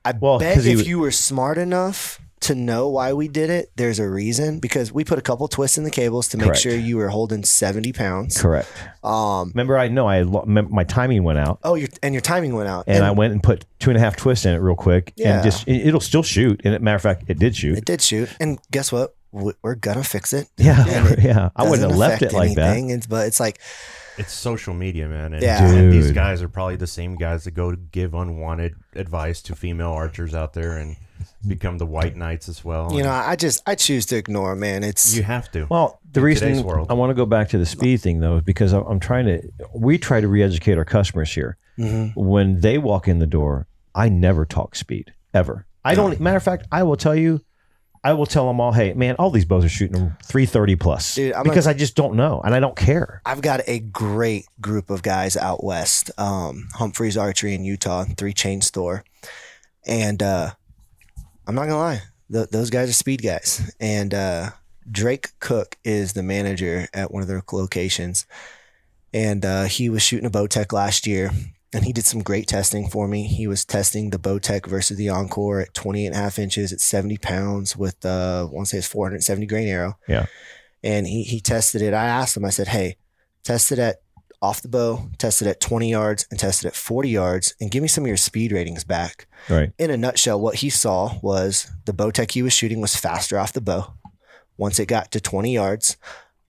I 0.04 0.12
Well, 0.18 0.38
bet 0.38 0.64
if 0.66 0.86
you 0.88 0.98
were 0.98 1.10
smart 1.12 1.58
enough 1.58 2.20
to 2.40 2.54
know 2.54 2.88
why 2.88 3.12
we 3.12 3.28
did 3.28 3.50
it, 3.50 3.70
there's 3.76 3.98
a 3.98 4.08
reason 4.08 4.58
because 4.58 4.92
we 4.92 5.04
put 5.04 5.18
a 5.18 5.22
couple 5.22 5.48
twists 5.48 5.76
in 5.78 5.84
the 5.84 5.90
cables 5.90 6.28
to 6.28 6.36
make 6.36 6.46
Correct. 6.46 6.60
sure 6.62 6.74
you 6.74 6.96
were 6.96 7.08
holding 7.08 7.44
70 7.44 7.92
pounds. 7.92 8.40
Correct. 8.40 8.68
Um, 9.02 9.50
Remember, 9.54 9.76
I 9.78 9.88
know 9.88 10.06
I 10.06 10.22
lo- 10.22 10.44
mem- 10.46 10.72
my 10.72 10.84
timing 10.84 11.24
went 11.24 11.38
out, 11.38 11.58
oh, 11.64 11.74
your 11.74 11.88
and 12.02 12.14
your 12.14 12.20
timing 12.20 12.54
went 12.54 12.68
out, 12.68 12.84
and, 12.86 13.04
I 13.04 13.10
went 13.10 13.32
and 13.32 13.42
put 13.42 13.64
two 13.78 13.90
and 13.90 13.96
a 13.96 14.00
half 14.00 14.16
twists 14.16 14.44
in 14.46 14.54
it 14.54 14.58
real 14.58 14.76
quick, 14.76 15.12
Yeah. 15.16 15.34
and 15.36 15.44
just 15.44 15.66
it, 15.68 15.86
it'll 15.86 16.00
still 16.00 16.22
shoot. 16.22 16.60
And 16.64 16.78
matter 16.80 16.96
of 16.96 17.02
fact, 17.02 17.24
it 17.28 17.38
did 17.38 17.56
shoot. 17.56 17.78
It 17.78 17.84
did 17.84 18.00
shoot, 18.00 18.28
and 18.40 18.58
guess 18.70 18.90
what? 18.92 19.14
We- 19.32 19.52
We're 19.62 19.74
gonna 19.74 20.04
fix 20.04 20.32
it. 20.32 20.48
yeah, 20.56 20.84
it 21.12 21.18
yeah. 21.22 21.50
I 21.56 21.64
wouldn't 21.68 21.88
have 21.88 21.98
left 21.98 22.22
affect 22.22 22.32
it 22.32 22.36
like 22.36 22.54
that. 22.56 22.70
anything, 22.72 22.90
It's, 22.90 23.06
but 23.06 23.26
it's 23.26 23.38
like, 23.40 23.60
It's 24.16 24.32
social 24.32 24.74
media, 24.74 25.06
man. 25.08 25.32
And, 25.34 25.42
Yeah. 25.42 25.64
and 25.70 25.92
these 25.92 26.12
guys 26.12 26.42
are 26.42 26.48
probably 26.48 26.76
the 26.76 26.86
same 26.86 27.16
guys 27.16 27.44
that 27.44 27.50
go 27.52 27.70
to 27.70 27.76
give 27.76 28.14
unwanted 28.14 28.74
advice 28.94 29.42
to 29.42 29.54
female 29.54 29.90
archers 29.90 30.34
out 30.34 30.54
there 30.54 30.76
and 30.78 30.96
become 31.46 31.78
the 31.78 31.86
white 31.86 32.16
knights 32.16 32.48
as 32.48 32.64
well. 32.64 32.92
you 32.92 33.02
know, 33.02 33.10
I 33.10 33.36
just 33.36 33.62
I 33.66 33.74
choose 33.74 34.06
to 34.06 34.16
ignore, 34.16 34.56
Man, 34.56 34.82
it's 34.84 35.14
you 35.14 35.22
have 35.22 35.50
to. 35.52 35.66
Well, 35.70 36.00
the 36.10 36.20
reason 36.20 36.62
world. 36.64 36.88
I 36.90 36.94
want 36.94 37.10
to 37.10 37.14
go 37.14 37.26
back 37.26 37.48
to 37.50 37.58
the 37.58 37.66
speed 37.66 38.00
thing 38.00 38.20
though 38.20 38.36
is 38.36 38.42
because 38.42 38.72
I'm 38.72 38.84
I'm 38.84 39.00
trying 39.00 39.26
to. 39.26 39.42
We 39.74 39.98
try 39.98 40.20
to 40.20 40.28
re-educate 40.28 40.78
our 40.78 40.84
customers 40.84 41.32
here. 41.32 41.56
Mhm. 41.78 42.12
When 42.16 42.60
they 42.60 42.78
walk 42.78 43.06
in 43.08 43.18
the 43.18 43.26
door, 43.26 43.66
I 43.94 44.08
never 44.08 44.44
talk 44.44 44.74
speed 44.74 45.12
ever. 45.32 45.66
I 45.84 45.94
don't. 45.94 46.18
Matter 46.20 46.36
of 46.36 46.42
fact, 46.42 46.66
I 46.72 46.82
will 46.82 46.96
tell 46.96 47.14
you. 47.14 47.40
I 48.04 48.12
will 48.12 48.26
tell 48.26 48.46
them 48.46 48.60
all, 48.60 48.70
hey, 48.70 48.92
man, 48.94 49.16
all 49.18 49.28
these 49.30 49.44
bows 49.44 49.64
are 49.64 49.68
shooting 49.68 50.14
330 50.22 50.76
plus 50.76 51.16
Dude, 51.16 51.32
I'm 51.32 51.42
because 51.42 51.66
I 51.66 51.74
just 51.74 51.96
don't 51.96 52.14
know 52.14 52.40
and 52.44 52.54
I 52.54 52.60
don't 52.60 52.76
care. 52.76 53.20
I've 53.26 53.40
got 53.40 53.60
a 53.66 53.80
great 53.80 54.46
group 54.60 54.88
of 54.88 55.02
guys 55.02 55.36
out 55.36 55.64
west, 55.64 56.12
um, 56.16 56.68
Humphreys 56.74 57.16
Archery 57.16 57.54
in 57.54 57.64
Utah, 57.64 58.04
three 58.16 58.32
chain 58.32 58.60
store, 58.60 59.02
and 59.84 60.22
uh, 60.22 60.52
I'm 61.48 61.54
not 61.54 61.62
gonna 61.66 61.78
lie, 61.78 62.02
th- 62.30 62.50
those 62.50 62.68
guys 62.68 62.90
are 62.90 62.92
speed 62.92 63.22
guys. 63.22 63.74
And 63.80 64.12
uh, 64.12 64.50
Drake 64.90 65.30
Cook 65.40 65.78
is 65.82 66.12
the 66.12 66.22
manager 66.22 66.86
at 66.92 67.10
one 67.10 67.22
of 67.22 67.28
their 67.28 67.42
locations, 67.50 68.26
and 69.14 69.44
uh, 69.44 69.64
he 69.64 69.88
was 69.88 70.02
shooting 70.02 70.26
a 70.26 70.30
Bowtech 70.30 70.72
last 70.72 71.06
year. 71.06 71.30
And 71.70 71.84
he 71.84 71.92
did 71.92 72.06
some 72.06 72.22
great 72.22 72.48
testing 72.48 72.88
for 72.88 73.06
me. 73.06 73.26
He 73.26 73.46
was 73.46 73.62
testing 73.62 74.08
the 74.08 74.18
Bowtech 74.18 74.66
versus 74.66 74.96
the 74.96 75.08
Enkore 75.08 75.62
at 75.62 75.74
28 75.74 76.06
and 76.06 76.14
a 76.14 76.18
half 76.18 76.38
inches 76.38 76.72
at 76.72 76.80
70 76.80 77.18
pounds 77.18 77.76
with, 77.76 78.06
uh, 78.06 78.46
I 78.48 78.54
want 78.54 78.68
to 78.68 78.70
say 78.70 78.78
it's 78.78 78.86
470 78.86 79.44
grain 79.44 79.68
arrow. 79.68 79.98
Yeah. 80.08 80.24
And 80.82 81.06
he, 81.06 81.24
he 81.24 81.40
tested 81.40 81.82
it. 81.82 81.92
I 81.92 82.06
asked 82.06 82.38
him, 82.38 82.46
I 82.46 82.50
said, 82.50 82.68
hey, 82.68 82.96
test 83.44 83.70
it 83.70 83.78
at 83.78 83.96
off 84.40 84.62
the 84.62 84.68
bow, 84.68 85.08
test 85.18 85.42
it 85.42 85.48
at 85.48 85.60
20 85.60 85.90
yards, 85.90 86.26
and 86.30 86.38
test 86.38 86.64
it 86.64 86.68
at 86.68 86.74
40 86.76 87.08
yards, 87.08 87.54
and 87.60 87.70
give 87.70 87.82
me 87.82 87.88
some 87.88 88.04
of 88.04 88.08
your 88.08 88.16
speed 88.16 88.52
ratings 88.52 88.84
back. 88.84 89.26
Right. 89.48 89.72
In 89.78 89.90
a 89.90 89.96
nutshell, 89.96 90.40
what 90.40 90.56
he 90.56 90.70
saw 90.70 91.18
was 91.22 91.70
the 91.86 91.92
Bowtech 91.92 92.30
he 92.32 92.42
was 92.42 92.52
shooting 92.52 92.80
was 92.80 92.94
faster 92.96 93.38
off 93.38 93.52
the 93.52 93.60
bow. 93.60 93.94
Once 94.56 94.78
it 94.78 94.86
got 94.86 95.10
to 95.12 95.20
20 95.20 95.52
yards, 95.54 95.96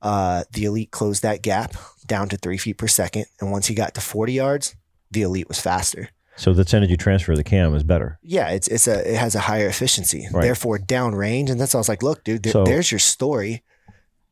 uh, 0.02 0.44
the 0.54 0.66
Elite 0.66 0.92
closed 0.92 1.22
that 1.24 1.42
gap 1.42 1.74
down 2.08 2.30
to 2.30 2.38
three 2.38 2.58
feet 2.58 2.78
per 2.78 2.88
second. 2.88 3.26
And 3.40 3.52
once 3.52 3.68
he 3.68 3.76
got 3.76 3.94
to 3.96 4.02
40 4.02 4.34
yards, 4.34 4.76
the 5.12 5.22
Elite 5.24 5.48
was 5.48 5.60
faster. 5.60 6.10
So 6.36 6.54
the 6.54 6.76
energy 6.78 6.96
transfer 6.96 7.34
of 7.34 7.38
the 7.38 7.44
cam 7.44 7.76
is 7.76 7.84
better. 7.84 8.18
Yeah, 8.24 8.50
it's 8.52 8.70
it's 8.70 8.88
a 8.88 9.12
it 9.14 9.18
has 9.18 9.36
a 9.36 9.42
higher 9.42 9.68
efficiency, 9.68 10.26
Right. 10.32 10.42
therefore 10.44 10.78
downrange, 10.80 11.50
and 11.50 11.60
that's 11.60 11.76
all 11.76 11.80
I 11.80 11.82
was 11.82 11.90
like, 11.90 12.02
look, 12.02 12.24
dude, 12.24 12.44
there- 12.44 12.54
So- 12.54 12.64
there's 12.64 12.92
your 12.94 13.00
story. 13.00 13.62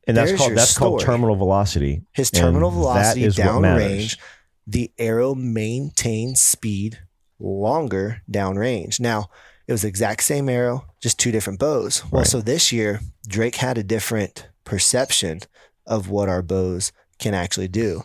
And 0.07 0.15
that's 0.15 0.31
There's 0.31 0.39
called 0.39 0.55
that's 0.55 0.77
called 0.77 1.01
terminal 1.01 1.35
velocity. 1.35 2.01
His 2.13 2.31
terminal 2.31 2.71
velocity 2.71 3.25
is 3.25 3.37
what 3.37 3.59
matters. 3.61 4.15
downrange, 4.15 4.17
the 4.65 4.91
arrow 4.97 5.35
maintains 5.35 6.41
speed 6.41 6.99
longer 7.39 8.21
downrange. 8.31 8.99
Now, 8.99 9.29
it 9.67 9.71
was 9.73 9.81
the 9.81 9.89
exact 9.89 10.23
same 10.23 10.47
arrow, 10.49 10.85
just 11.01 11.19
two 11.19 11.31
different 11.31 11.59
bows. 11.59 12.03
Well, 12.09 12.21
Right. 12.21 12.27
so 12.27 12.39
this 12.41 12.71
year, 12.71 13.01
Drake 13.27 13.55
had 13.57 13.77
a 13.77 13.83
different 13.83 14.47
perception 14.63 15.41
of 15.85 16.09
what 16.09 16.29
our 16.29 16.41
bows 16.41 16.91
can 17.19 17.33
actually 17.33 17.67
do. 17.67 18.03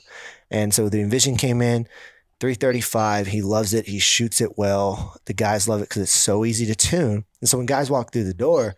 And 0.50 0.74
so 0.74 0.88
the 0.88 1.00
Envision 1.00 1.36
came 1.36 1.62
in, 1.62 1.86
335. 2.40 3.28
He 3.28 3.40
loves 3.42 3.72
it. 3.72 3.86
He 3.86 4.00
shoots 4.00 4.40
it 4.40 4.58
well. 4.58 5.16
The 5.26 5.32
guys 5.32 5.68
love 5.68 5.80
it 5.80 5.88
because 5.88 6.02
it's 6.02 6.12
so 6.12 6.44
easy 6.44 6.66
to 6.66 6.74
tune. 6.74 7.24
And 7.40 7.48
so 7.48 7.56
when 7.58 7.66
guys 7.66 7.90
walk 7.90 8.12
through 8.12 8.24
the 8.24 8.34
door, 8.34 8.74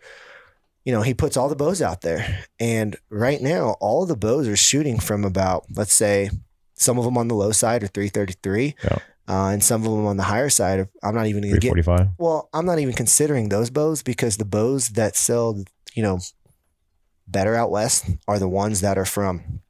you 0.85 0.91
know, 0.93 1.01
he 1.01 1.13
puts 1.13 1.35
all 1.35 1.49
the 1.49 1.55
bows 1.55 1.81
out 1.81 2.01
there. 2.01 2.43
And 2.59 2.95
right 3.09 3.41
now, 3.41 3.75
all 3.81 4.05
the 4.05 4.15
bows 4.15 4.47
are 4.47 4.55
shooting 4.55 4.99
from 4.99 5.25
about, 5.25 5.65
let's 5.75 5.93
say, 5.93 6.29
some 6.75 6.97
of 6.97 7.05
them 7.05 7.17
on 7.17 7.27
the 7.27 7.35
low 7.35 7.51
side 7.51 7.83
are 7.83 7.87
333. 7.87 8.75
Yeah. 8.83 8.97
Uh, 9.27 9.47
and 9.49 9.63
some 9.63 9.81
of 9.83 9.91
them 9.91 10.05
on 10.05 10.17
the 10.17 10.23
higher 10.23 10.49
side, 10.49 10.79
are, 10.81 10.89
I'm 11.03 11.15
not 11.15 11.25
even 11.25 11.41
going 11.41 11.55
to 11.55 11.59
get 11.59 11.71
345. 11.73 12.15
well, 12.19 12.47
I'm 12.53 12.65
not 12.67 12.77
even 12.79 12.93
considering 12.93 13.49
those 13.49 13.71
bows 13.71 14.03
because 14.03 14.37
the 14.37 14.45
bows 14.45 14.89
that 14.89 15.15
sell, 15.15 15.63
you 15.95 16.03
know, 16.03 16.19
better 17.27 17.55
out 17.55 17.71
west 17.71 18.05
are 18.27 18.37
the 18.37 18.47
ones 18.47 18.81
that 18.81 18.97
are 18.99 19.05
from, 19.05 19.61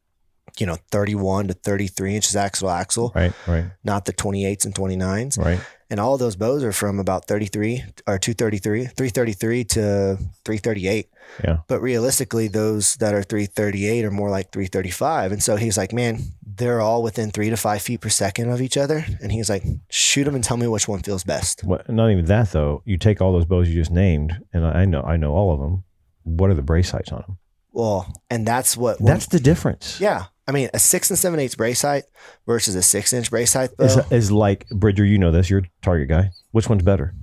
you 0.59 0.65
know, 0.65 0.75
31 0.91 1.47
to 1.47 1.53
33 1.53 2.15
inches 2.15 2.35
axle 2.35 2.69
axle, 2.69 3.13
Right. 3.15 3.31
Right. 3.47 3.65
not 3.83 4.03
the 4.05 4.13
28s 4.13 4.65
and 4.65 4.75
29s. 4.75 5.37
Right. 5.37 5.61
And 5.89 5.99
all 5.99 6.17
those 6.17 6.35
bows 6.35 6.63
are 6.63 6.71
from 6.71 6.99
about 6.99 7.27
33 7.27 7.83
or 8.07 8.17
233, 8.17 8.85
333 8.85 9.63
to 9.65 10.17
338. 10.43 11.07
Yeah. 11.43 11.57
But 11.67 11.81
realistically, 11.81 12.47
those 12.47 12.95
that 12.95 13.13
are 13.13 13.21
338 13.21 14.05
are 14.05 14.11
more 14.11 14.29
like 14.29 14.51
335. 14.51 15.31
And 15.31 15.43
so 15.43 15.55
he's 15.57 15.77
like, 15.77 15.93
man, 15.93 16.21
they're 16.57 16.81
all 16.81 17.03
within 17.03 17.31
three 17.31 17.49
to 17.49 17.57
five 17.57 17.81
feet 17.81 18.01
per 18.01 18.09
second 18.09 18.49
of 18.49 18.61
each 18.61 18.77
other. 18.77 19.05
And 19.21 19.31
he's 19.31 19.49
like, 19.49 19.63
shoot 19.89 20.23
them 20.23 20.35
and 20.35 20.43
tell 20.43 20.57
me 20.57 20.67
which 20.67 20.87
one 20.87 21.01
feels 21.01 21.23
best. 21.23 21.63
What, 21.63 21.89
not 21.89 22.09
even 22.09 22.25
that 22.25 22.51
though. 22.51 22.81
You 22.85 22.97
take 22.97 23.21
all 23.21 23.33
those 23.33 23.45
bows 23.45 23.69
you 23.69 23.75
just 23.75 23.91
named, 23.91 24.41
and 24.53 24.65
I 24.65 24.85
know 24.85 25.01
I 25.01 25.17
know 25.17 25.33
all 25.33 25.53
of 25.53 25.59
them. 25.59 25.83
What 26.23 26.49
are 26.49 26.55
the 26.55 26.61
brace 26.61 26.91
heights 26.91 27.11
on 27.11 27.21
them? 27.21 27.37
Well, 27.75 28.11
and 28.29 28.47
that's 28.47 28.77
what 28.77 28.97
That's 29.03 29.27
the 29.27 29.39
difference. 29.39 29.99
yeah. 29.99 30.25
I 30.47 30.51
mean, 30.51 30.69
a 30.73 30.79
six 30.79 31.09
and 31.09 31.19
seven 31.19 31.39
eighths 31.39 31.55
brace 31.55 31.81
height 31.81 32.03
versus 32.45 32.73
a 32.75 32.81
six 32.81 33.11
inch 33.13 33.29
brace 33.29 33.53
height. 33.53 33.71
Is, 33.79 33.97
is 34.11 34.31
like 34.31 34.65
Bridger. 34.69 35.03
You 35.03 35.17
know 35.17 35.31
this. 35.31 35.49
You're 35.49 35.59
a 35.59 35.69
target 35.81 36.07
guy. 36.07 36.29
Which 36.51 36.69
one's 36.69 36.83
better? 36.83 37.13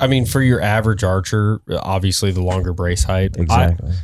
I 0.00 0.06
mean, 0.06 0.24
for 0.24 0.40
your 0.40 0.60
average 0.60 1.04
archer, 1.04 1.60
obviously 1.68 2.30
the 2.32 2.42
longer 2.42 2.72
brace 2.72 3.04
height. 3.04 3.36
Exactly. 3.36 3.90
I, 3.90 3.94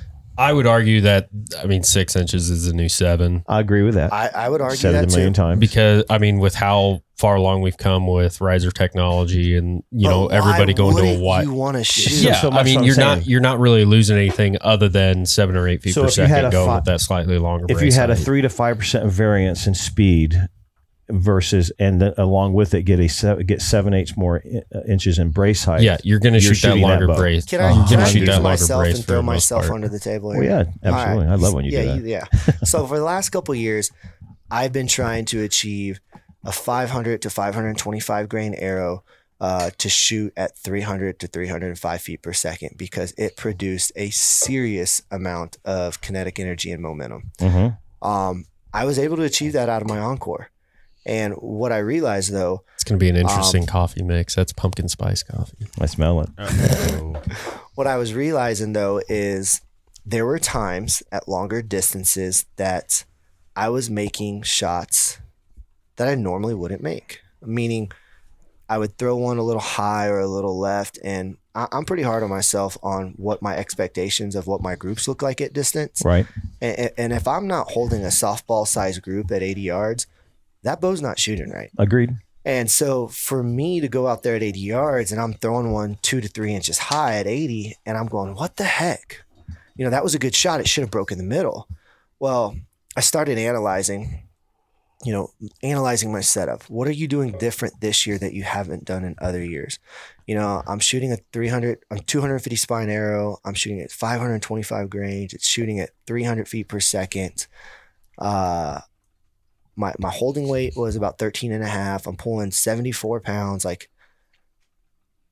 I 0.41 0.53
would 0.53 0.67
argue 0.67 1.03
that 1.03 1.29
I 1.63 1.67
mean 1.67 1.83
six 1.83 2.17
inches 2.17 2.49
is 2.51 2.67
the 2.67 2.73
new 2.73 2.89
seven 2.89 3.45
I, 3.47 3.61
agree 3.61 3.83
with 3.83 3.95
that. 3.95 4.13
I, 4.13 4.29
I 4.29 4.49
would 4.49 4.61
argue 4.61 4.77
Said 4.77 4.95
it 4.95 4.99
that 4.99 5.05
a 5.05 5.17
million 5.17 5.33
too. 5.35 5.43
times. 5.43 5.61
because 5.61 6.05
I 6.09 6.19
mean 6.19 6.39
with 6.39 6.55
how 6.55 7.03
far 7.19 7.37
along 7.37 7.61
we've 7.61 7.77
come 7.77 8.07
with 8.07 8.41
riser 8.41 8.71
technology 8.71 9.55
and 9.57 9.83
you 9.91 10.09
know 10.09 10.25
oh, 10.25 10.29
But 10.29 10.31
why 10.31 10.37
everybody 10.39 10.73
going 10.75 10.97
to 10.97 11.03
a 11.03 11.05
wouldn't 11.05 11.23
wide. 11.23 11.45
You 11.45 11.53
want 11.53 11.77
to 11.77 11.85
shoot? 11.85 12.23
Yeah, 12.25 12.41
so 12.41 12.51
I 12.51 12.55
much 12.55 12.65
mean 12.65 12.75
what 12.77 12.81
I'm 12.81 12.87
you're 12.87 12.95
saying. 12.95 13.19
not 13.19 13.27
you're 13.27 13.41
not 13.41 13.61
really 13.61 13.85
losing 13.85 14.17
anything 14.17 14.57
other 14.63 14.89
than 14.89 15.27
seven 15.27 15.55
or 15.57 15.69
eight 15.69 15.83
feet 15.83 15.93
So 15.95 16.03
per 16.03 16.09
if 16.09 16.17
you 16.17 16.23
had 16.23 16.31
second 16.31 16.47
a 16.47 16.51
going 16.53 16.67
fi- 16.69 16.75
with 16.77 16.85
that 16.87 17.01
slightly 17.03 17.39
longer. 17.39 17.65
if 17.69 17.73
you 17.73 17.77
brace 17.77 17.97
had 17.97 18.09
a 18.11 18.15
height. 18.17 18.25
three 18.25 18.41
to 18.43 18.49
five 18.49 18.79
percent 18.79 19.11
variance 19.13 19.67
in 19.67 19.75
speed 19.75 20.49
versus, 21.13 21.73
and 21.79 22.01
then 22.01 22.15
along 22.19 22.53
with 22.55 22.75
it, 22.75 22.83
get 22.83 23.01
a 23.01 23.09
se- 23.09 23.43
get 23.45 23.61
seven 23.63 23.93
eighths 23.95 24.17
more 24.17 24.43
i- 24.45 24.63
uh, 24.77 24.81
inches 24.89 25.19
in 25.19 25.31
brace 25.31 25.65
height. 25.65 25.83
yeah, 25.83 25.97
you're 26.05 26.19
going 26.21 26.35
to 26.35 26.41
shoot 26.41 26.49
that 26.51 26.57
shooting 26.57 26.83
that 26.83 27.01
longer 27.01 27.07
brace. 27.15 27.45
Can 27.45 27.61
I, 27.61 27.73
you're 27.73 27.87
can 27.87 28.01
I 28.01 28.05
shoot 28.09 28.21
that 28.27 28.33
longer 28.35 28.43
myself 28.43 28.83
brace 28.83 28.97
and 28.97 29.05
throw 29.07 29.17
the 29.17 29.23
most 29.23 29.35
myself 29.35 29.63
part. 29.63 29.75
under 29.75 29.89
the 29.89 29.99
table 30.01 30.29
Well, 30.31 30.43
yeah, 30.43 30.65
absolutely. 30.83 30.91
All 30.93 31.19
right. 31.19 31.29
I 31.29 31.35
love 31.35 31.55
when 31.55 31.65
you 31.65 31.73
yeah, 31.73 31.83
do 31.83 31.89
that. 31.89 31.97
you- 31.99 32.07
yeah. 32.07 32.25
so 32.65 32.87
for 32.87 32.99
the 32.99 33.05
last 33.05 33.31
couple 33.31 33.53
of 33.53 33.59
years, 33.59 33.91
I've 34.51 34.73
been 34.73 34.87
trying 34.89 35.25
to 35.27 35.43
achieve 35.43 36.01
a 36.45 36.53
500 36.53 37.23
to 37.23 37.31
525 37.31 38.29
grain 38.29 38.55
arrow 38.55 39.05
uh, 39.41 39.71
to 39.79 39.89
shoot 39.89 40.33
at 40.37 40.57
300 40.59 41.19
to 41.21 41.27
305 41.27 42.01
feet 42.03 42.21
per 42.23 42.33
second 42.33 42.77
because 42.77 43.13
it 43.17 43.37
produced 43.37 43.91
a 43.97 44.11
serious 44.11 45.03
amount 45.11 45.57
of 45.65 46.01
kinetic 46.01 46.39
energy 46.39 46.71
and 46.73 46.83
momentum. 46.83 47.31
Mm-hmm. 47.39 48.07
Um, 48.07 48.45
I 48.73 48.85
was 48.85 48.99
able 48.99 49.17
to 49.17 49.23
achieve 49.23 49.53
that 49.55 49.69
out 49.69 49.83
of 49.83 49.89
my 49.89 49.97
Enkore. 49.97 50.47
And 51.11 51.35
what 51.35 51.73
I 51.73 51.79
realized 51.79 52.33
though, 52.33 52.63
It's 52.77 52.85
going 52.85 52.99
to 52.99 53.03
be 53.05 53.11
an 53.11 53.17
interesting 53.17 53.63
Um, 53.63 53.67
coffee 53.67 54.03
mix. 54.03 54.37
That's 54.37 54.53
pumpkin 54.53 54.89
spice 54.89 55.23
coffee. 55.25 55.67
I 55.81 55.87
smell 55.87 56.21
it. 56.21 56.29
Oh, 56.39 57.21
what 57.75 57.87
I 57.89 57.97
was 57.97 58.15
realizing 58.15 58.73
though 58.75 59.03
is 59.09 59.61
there 60.07 60.25
were 60.25 60.39
times 60.39 61.03
at 61.11 61.29
longer 61.29 61.63
distances 61.63 62.47
that 62.57 63.05
I 63.57 63.69
was 63.71 63.91
making 63.91 64.43
shots 64.43 65.19
that 65.97 66.07
I 66.09 66.15
normally 66.15 66.55
wouldn't 66.55 66.83
make. 66.83 67.21
Meaning, 67.45 67.91
I 68.69 68.79
would 68.79 68.97
throw 68.97 69.17
one 69.17 69.37
a 69.39 69.43
little 69.43 69.61
high 69.61 70.07
or 70.07 70.21
a 70.21 70.29
little 70.29 70.57
left, 70.57 70.97
and 71.03 71.37
I- 71.57 71.67
I'm 71.73 71.85
pretty 71.85 72.05
hard 72.05 72.23
on 72.23 72.31
myself 72.31 72.79
on 72.85 73.15
what 73.17 73.43
my 73.43 73.57
expectations 73.57 74.37
of 74.37 74.47
what 74.47 74.63
my 74.63 74.77
groups 74.77 75.09
look 75.09 75.23
like 75.23 75.41
at 75.41 75.53
distance. 75.53 76.03
Right. 76.05 76.27
And, 76.61 76.91
and 76.97 77.13
if 77.13 77.27
I'm 77.27 77.49
not 77.49 77.73
holding 77.73 78.05
a 78.05 78.09
softball 78.09 78.65
sized 78.69 79.03
group 79.03 79.33
at 79.33 79.43
80 79.43 79.61
yards, 79.61 80.07
that 80.63 80.81
bow's 80.81 81.03
not 81.03 81.19
shooting 81.19 81.51
right. 81.51 81.71
Agreed. 81.79 82.17
And 82.45 82.71
so 82.71 83.09
for 83.09 83.43
me 83.43 83.81
to 83.81 83.89
go 83.89 84.07
out 84.07 84.23
there 84.23 84.35
at 84.35 84.43
80 84.43 84.61
yards 84.61 85.13
and 85.13 85.21
I'm 85.21 85.35
throwing 85.35 85.73
one 85.73 85.99
two 86.03 86.21
to 86.21 86.29
three 86.29 86.55
inches 86.55 86.79
high 86.79 87.19
at 87.19 87.27
80, 87.27 87.77
and 87.85 87.99
I'm 87.99 88.07
going, 88.07 88.35
what 88.35 88.57
the 88.57 88.65
heck? 88.65 89.25
You 89.77 89.85
know, 89.85 89.91
that 89.91 90.03
was 90.03 90.15
a 90.15 90.19
good 90.19 90.35
shot. 90.35 90.61
It 90.61 90.69
should 90.69 90.83
have 90.83 90.91
broken 90.91 91.19
the 91.19 91.25
middle. 91.25 91.69
Well, 92.19 92.57
I 92.97 93.01
started 93.01 93.39
analyzing, 93.39 94.25
you 95.05 95.13
know, 95.13 95.31
analyzing 95.63 96.13
my 96.13 96.21
setup. 96.21 96.65
What 96.65 96.89
are 96.89 96.93
you 96.93 97.09
doing 97.09 97.39
different 97.39 97.81
this 97.81 98.07
year 98.07 98.19
that 98.19 98.35
you 98.35 98.43
haven't 98.43 98.85
done 98.85 99.05
in 99.05 99.15
other 99.21 99.43
years? 99.43 99.79
You 100.27 100.35
know, 100.35 100.63
I'm 100.67 100.81
shooting 100.81 101.13
a 101.13 101.19
300, 101.33 101.79
I'm 101.91 102.01
250 102.01 102.57
spine 102.57 102.91
arrow. 102.91 103.39
I'm 103.45 103.55
shooting 103.55 103.81
at 103.81 103.91
525 103.91 104.91
grains. 104.91 105.33
It's 105.33 105.49
shooting 105.49 105.79
at 105.81 105.91
300 106.07 106.49
feet 106.49 106.69
per 106.69 106.81
second. 106.81 107.47
Uh, 108.19 108.81
my 109.77 109.95
my 109.99 110.11
holding 110.11 110.49
weight 110.49 110.75
was 110.77 110.97
about 110.97 111.19
13 111.19 111.53
and 111.53 111.63
a 111.65 111.69
half. 111.69 112.07
I'm 112.07 112.17
pulling 112.17 112.51
74 112.51 113.21
pounds. 113.21 113.65
Like 113.65 113.89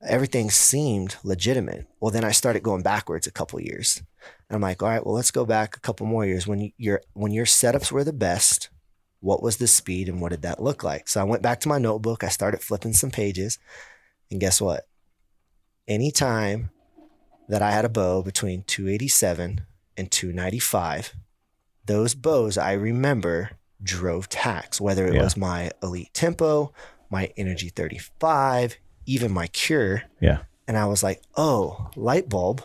everything 0.03 0.51
seemed 0.51 1.17
legitimate. 1.25 1.87
Well, 2.01 2.11
then 2.13 2.25
I 2.25 2.31
started 2.31 2.63
going 2.63 2.83
backwards 2.83 3.27
a 3.27 3.33
couple 3.33 3.61
years. 3.61 4.03
And 4.49 4.57
I'm 4.57 4.63
like, 4.63 4.83
all 4.83 4.89
right, 4.89 5.05
well, 5.05 5.15
let's 5.15 5.31
go 5.31 5.45
back 5.45 5.77
a 5.77 5.81
couple 5.81 6.07
more 6.07 6.25
years. 6.25 6.47
When 6.47 6.61
you- 6.61 6.73
your 6.77 7.03
when 7.15 7.33
your 7.33 7.47
setups 7.47 7.91
were 7.93 8.05
the 8.05 8.13
best, 8.13 8.71
what 9.21 9.43
was 9.43 9.57
the 9.57 9.67
speed 9.67 10.09
and 10.09 10.21
what 10.21 10.31
did 10.31 10.43
that 10.43 10.63
look 10.63 10.83
like? 10.85 11.09
So 11.09 11.21
I 11.21 11.25
went 11.25 11.43
back 11.43 11.61
to 11.61 11.69
my 11.69 11.79
notebook. 11.79 12.23
I 12.23 12.29
started 12.29 12.63
flipping 12.63 12.93
some 12.93 13.11
pages. 13.11 13.59
And 14.31 14.41
guess 14.41 14.61
what? 14.61 14.87
Anytime 15.87 16.71
that 17.49 17.63
I 17.63 17.71
had 17.71 17.85
a 17.85 17.89
bow 17.89 18.23
between 18.23 18.63
287 18.63 19.63
and 19.97 20.11
295, 20.11 21.15
those 21.87 22.15
bows 22.15 22.59
I 22.59 22.73
remember 22.73 23.51
drove 23.83 24.29
tacks, 24.29 24.81
whether 24.81 25.07
it 25.07 25.15
Yeah. 25.15 25.23
was 25.23 25.37
my 25.37 25.71
Elite 25.83 26.13
Tempo, 26.15 26.73
my 27.11 27.33
Energy 27.37 27.69
35, 27.71 28.77
even 29.07 29.33
my 29.33 29.47
Kure. 29.49 30.03
Yeah. 30.21 30.39
And 30.67 30.77
I 30.77 30.87
was 30.87 31.03
like, 31.03 31.23
oh, 31.37 31.91
light 31.97 32.29
bulb. 32.29 32.63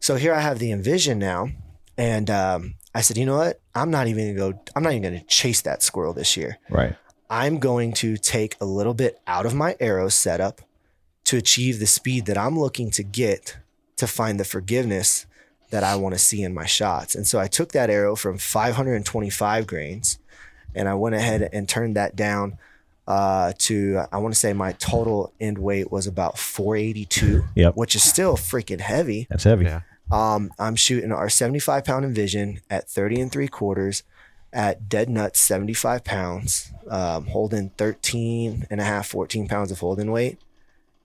So 0.00 0.16
here 0.16 0.34
I 0.34 0.40
have 0.40 0.58
the 0.58 0.72
Envision 0.72 1.18
now. 1.18 1.50
And 1.96 2.30
um, 2.30 2.74
I 2.94 3.00
said, 3.00 3.16
you 3.16 3.26
know 3.26 3.36
what? 3.38 3.60
I'm 3.74 3.90
not 3.90 4.06
even 4.06 4.36
going 4.36 4.52
to 4.52 4.62
go, 4.62 4.72
I'm 4.74 4.82
not 4.82 4.92
even 4.92 5.02
going 5.02 5.20
to 5.20 5.26
chase 5.26 5.60
that 5.62 5.82
squirrel 5.82 6.12
this 6.14 6.36
year. 6.36 6.58
Right. 6.70 6.94
I'm 7.30 7.58
going 7.58 7.92
to 7.94 8.16
take 8.16 8.56
a 8.60 8.64
little 8.64 8.94
bit 8.94 9.20
out 9.26 9.46
of 9.46 9.54
my 9.54 9.76
arrow 9.80 10.08
setup 10.08 10.62
to 11.24 11.36
achieve 11.36 11.78
the 11.78 11.86
speed 11.86 12.26
that 12.26 12.38
I'm 12.38 12.58
looking 12.58 12.90
to 12.92 13.02
get 13.02 13.58
to 13.96 14.06
find 14.06 14.40
the 14.40 14.44
forgiveness 14.44 15.26
that 15.70 15.84
I 15.84 15.96
want 15.96 16.14
to 16.14 16.18
see 16.18 16.42
in 16.42 16.54
my 16.54 16.64
shots. 16.64 17.14
And 17.14 17.26
so 17.26 17.38
I 17.38 17.46
took 17.48 17.72
that 17.72 17.90
arrow 17.90 18.16
from 18.16 18.38
525 18.38 19.66
grains 19.66 20.17
and 20.74 20.88
I 20.88 20.94
went 20.94 21.14
ahead 21.14 21.48
and 21.52 21.68
turned 21.68 21.96
that 21.96 22.14
down 22.16 22.58
uh, 23.06 23.52
to, 23.58 24.02
I 24.12 24.18
want 24.18 24.34
to 24.34 24.38
say 24.38 24.52
my 24.52 24.72
total 24.72 25.32
end 25.40 25.58
weight 25.58 25.90
was 25.90 26.06
about 26.06 26.38
482, 26.38 27.44
Yep. 27.54 27.74
which 27.76 27.94
is 27.94 28.02
still 28.02 28.36
freaking 28.36 28.80
heavy. 28.80 29.26
That's 29.30 29.44
heavy. 29.44 29.64
Yeah. 29.64 29.80
Um, 30.10 30.50
I'm 30.58 30.76
shooting 30.76 31.12
our 31.12 31.28
75 31.28 31.84
pound 31.84 32.04
Envision 32.04 32.60
at 32.70 32.88
30 32.88 33.20
and 33.20 33.32
three 33.32 33.48
quarters 33.48 34.02
at 34.52 34.88
dead 34.88 35.08
nuts 35.10 35.40
75 35.40 36.04
pounds, 36.04 36.72
um, 36.90 37.26
holding 37.26 37.70
13 37.70 38.66
and 38.70 38.80
a 38.80 38.84
half, 38.84 39.06
14 39.08 39.48
pounds 39.48 39.70
of 39.70 39.80
holding 39.80 40.10
weight. 40.10 40.38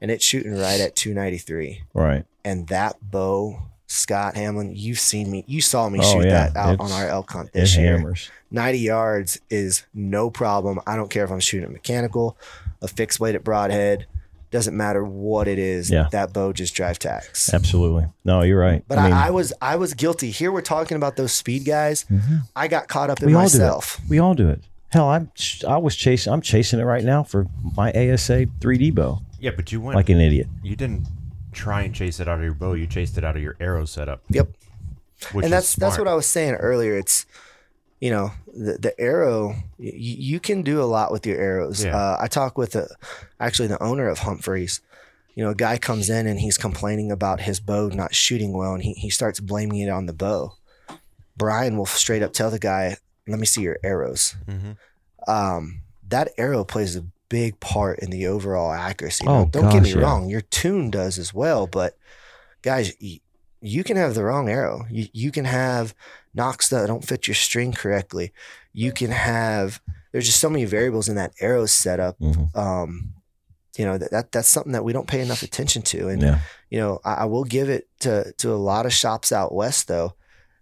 And 0.01 0.09
it's 0.11 0.24
shooting 0.26 0.53
right 0.53 0.80
at 0.82 0.95
293. 0.95 1.84
Right. 1.93 2.26
And 2.45 2.68
that 2.68 2.97
bow, 3.01 3.59
Scott 3.88 4.36
Hamlin, 4.36 4.74
you've 4.76 5.00
seen 5.00 5.30
me, 5.30 5.44
you 5.48 5.62
saw 5.62 5.90
me 5.90 6.00
Oh, 6.02 6.14
shoot 6.14 6.26
yeah. 6.26 6.50
that 6.50 6.56
out 6.58 6.80
on 6.80 6.92
our 6.92 7.08
elk 7.08 7.32
hunt 7.32 7.50
It 7.50 7.54
this 7.54 7.78
year. 7.78 7.98
hammers. 7.98 8.30
90 8.52 8.80
yards 8.80 9.40
is 9.50 9.84
no 9.94 10.30
problem. 10.30 10.80
I 10.88 10.96
don't 10.96 11.10
care 11.10 11.24
if 11.24 11.32
I'm 11.32 11.40
shooting 11.40 11.68
a 11.70 11.72
mechanical, 11.72 12.38
a 12.82 12.88
fixed 12.88 13.20
blade 13.20 13.36
at 13.36 13.44
broadhead, 13.44 14.06
doesn't 14.52 14.76
matter 14.78 15.04
what 15.04 15.48
it 15.48 15.58
is. 15.60 15.90
Yeah. 15.90 16.08
That 16.12 16.32
bow 16.34 16.54
just 16.54 16.76
drive 16.76 17.00
tacks. 17.00 17.52
Absolutely. 17.54 18.06
No, 18.24 18.42
you're 18.44 18.60
right. 18.60 18.84
But 18.88 19.00
I, 19.00 19.28
I, 19.28 19.30
was 19.32 19.52
I 19.62 19.76
was 19.76 19.94
guilty. 19.96 20.30
Here 20.32 20.52
we're 20.52 20.62
talking 20.62 20.96
about 20.96 21.16
those 21.16 21.32
speed 21.34 21.66
guys. 21.66 22.06
Mm-hmm. 22.12 22.36
I 22.56 22.68
got 22.68 22.88
caught 22.88 23.10
up 23.10 23.20
in 23.22 23.28
we 23.28 23.34
myself. 23.34 23.98
do. 23.98 24.04
We 24.10 24.20
all 24.20 24.34
do 24.36 24.50
it. 24.50 24.62
Hell, 24.92 25.10
I'm 25.10 25.32
I 25.68 25.78
was 25.78 25.96
chasing. 25.96 26.32
I'm 26.32 26.42
chasing 26.42 26.80
it 26.80 26.84
right 26.84 27.04
now 27.04 27.24
for 27.24 27.48
my 27.76 27.90
ASA 27.92 28.46
3D 28.60 28.94
bow, 28.94 29.22
Yeah, 29.40 29.50
but 29.56 29.72
you 29.72 29.82
went 29.82 29.96
like 29.96 30.10
an 30.10 30.22
idiot. 30.22 30.46
you 30.62 30.76
didn't 30.76 31.08
try 31.54 31.82
and 31.84 31.93
chase 31.93 32.20
it 32.20 32.28
out 32.28 32.39
of 32.39 32.43
your 32.43 32.54
bow. 32.54 32.74
You 32.74 32.88
chased 32.88 33.18
it 33.18 33.24
out 33.24 33.36
of 33.36 33.41
your 33.41 33.56
arrow 33.60 33.86
setup. 33.86 34.24
Yep. 34.30 34.49
Which 35.32 35.45
and 35.45 35.54
that's 35.54 35.76
that's 35.76 35.97
what 35.97 36.08
I 36.08 36.14
was 36.16 36.26
saying 36.26 36.56
earlier. 36.56 36.97
It's 36.97 37.26
you 38.01 38.12
know 38.12 38.32
the 38.47 38.78
the 38.78 38.99
arrow. 38.99 39.56
You, 39.78 40.16
you 40.34 40.39
can 40.39 40.64
do 40.64 40.82
a 40.82 40.86
lot 40.86 41.12
with 41.12 41.26
your 41.26 41.39
arrows. 41.39 41.84
Yeah. 41.86 41.95
Uh, 41.95 42.18
I 42.20 42.28
talk 42.28 42.58
with 42.58 42.72
the 42.72 42.93
actually 43.39 43.70
the 43.70 43.82
owner 43.82 44.10
of 44.10 44.20
Humphreys. 44.20 44.82
You 45.36 45.43
know, 45.43 45.51
a 45.51 45.56
guy 45.56 45.78
comes 45.78 46.10
in 46.10 46.28
and 46.28 46.39
he's 46.39 46.58
complaining 46.58 47.12
about 47.12 47.41
his 47.41 47.60
bow 47.60 47.88
not 47.88 48.14
shooting 48.14 48.54
well, 48.54 48.74
and 48.74 48.84
he 48.84 48.93
he 48.93 49.10
starts 49.10 49.39
blaming 49.39 49.80
it 49.80 49.89
on 49.89 50.06
the 50.06 50.14
bow. 50.14 50.54
Brian 51.38 51.78
will 51.78 51.86
straight 51.88 52.22
up 52.22 52.34
tell 52.34 52.51
the 52.51 52.60
guy, 52.60 52.97
"Let 53.28 53.39
me 53.39 53.45
see 53.45 53.62
your 53.62 53.80
arrows." 53.84 54.36
Mhm. 54.47 54.78
um, 55.28 55.82
that 56.10 56.30
arrow 56.38 56.64
plays 56.66 56.95
a 56.97 57.06
big 57.34 57.60
part 57.60 57.98
in 58.00 58.10
the 58.12 58.28
overall 58.28 58.72
accuracy. 58.72 59.26
Oh, 59.28 59.44
Now, 59.44 59.46
don't 59.46 59.72
get 59.72 59.82
me 59.84 59.94
yeah. 59.94 60.02
wrong, 60.02 60.30
your 60.30 60.42
tune 60.42 60.92
does 60.92 61.18
as 61.18 61.34
well, 61.34 61.66
but 61.68 61.98
guys, 62.62 62.94
y- 63.02 63.22
you 63.60 63.84
can 63.84 63.98
have 63.98 64.14
the 64.14 64.24
wrong 64.24 64.50
arrow. 64.50 64.86
You, 64.92 65.08
you 65.14 65.32
can 65.32 65.46
have 65.46 65.96
nocks 66.36 66.70
that 66.70 66.86
don't 66.88 67.04
fit 67.04 67.28
your 67.28 67.34
string 67.36 67.72
correctly. 67.74 68.32
You 68.74 68.92
can 68.92 69.12
have 69.12 69.82
there's 70.12 70.28
just 70.28 70.40
so 70.40 70.50
many 70.50 70.66
variables 70.66 71.10
in 71.10 71.16
that 71.16 71.34
arrow 71.40 71.66
setup. 71.66 72.20
Mhm. 72.20 72.56
Um, 72.56 73.14
you 73.78 73.86
know 73.86 73.98
that, 73.98 74.12
that 74.12 74.32
that's 74.32 74.48
something 74.48 74.74
that 74.74 74.84
we 74.84 74.94
don't 74.94 75.08
pay 75.08 75.22
enough 75.22 75.42
attention 75.44 75.82
to, 75.94 76.10
and 76.10 76.22
Yeah. 76.22 76.40
you 76.70 76.80
know, 76.80 77.00
I, 77.04 77.14
I 77.14 77.26
will 77.26 77.46
give 77.46 77.68
it 77.70 77.88
to 78.02 78.32
to 78.42 78.54
a 78.54 78.62
lot 78.72 78.86
of 78.86 78.94
shops 78.94 79.32
out 79.32 79.56
west 79.56 79.88
though. 79.88 80.14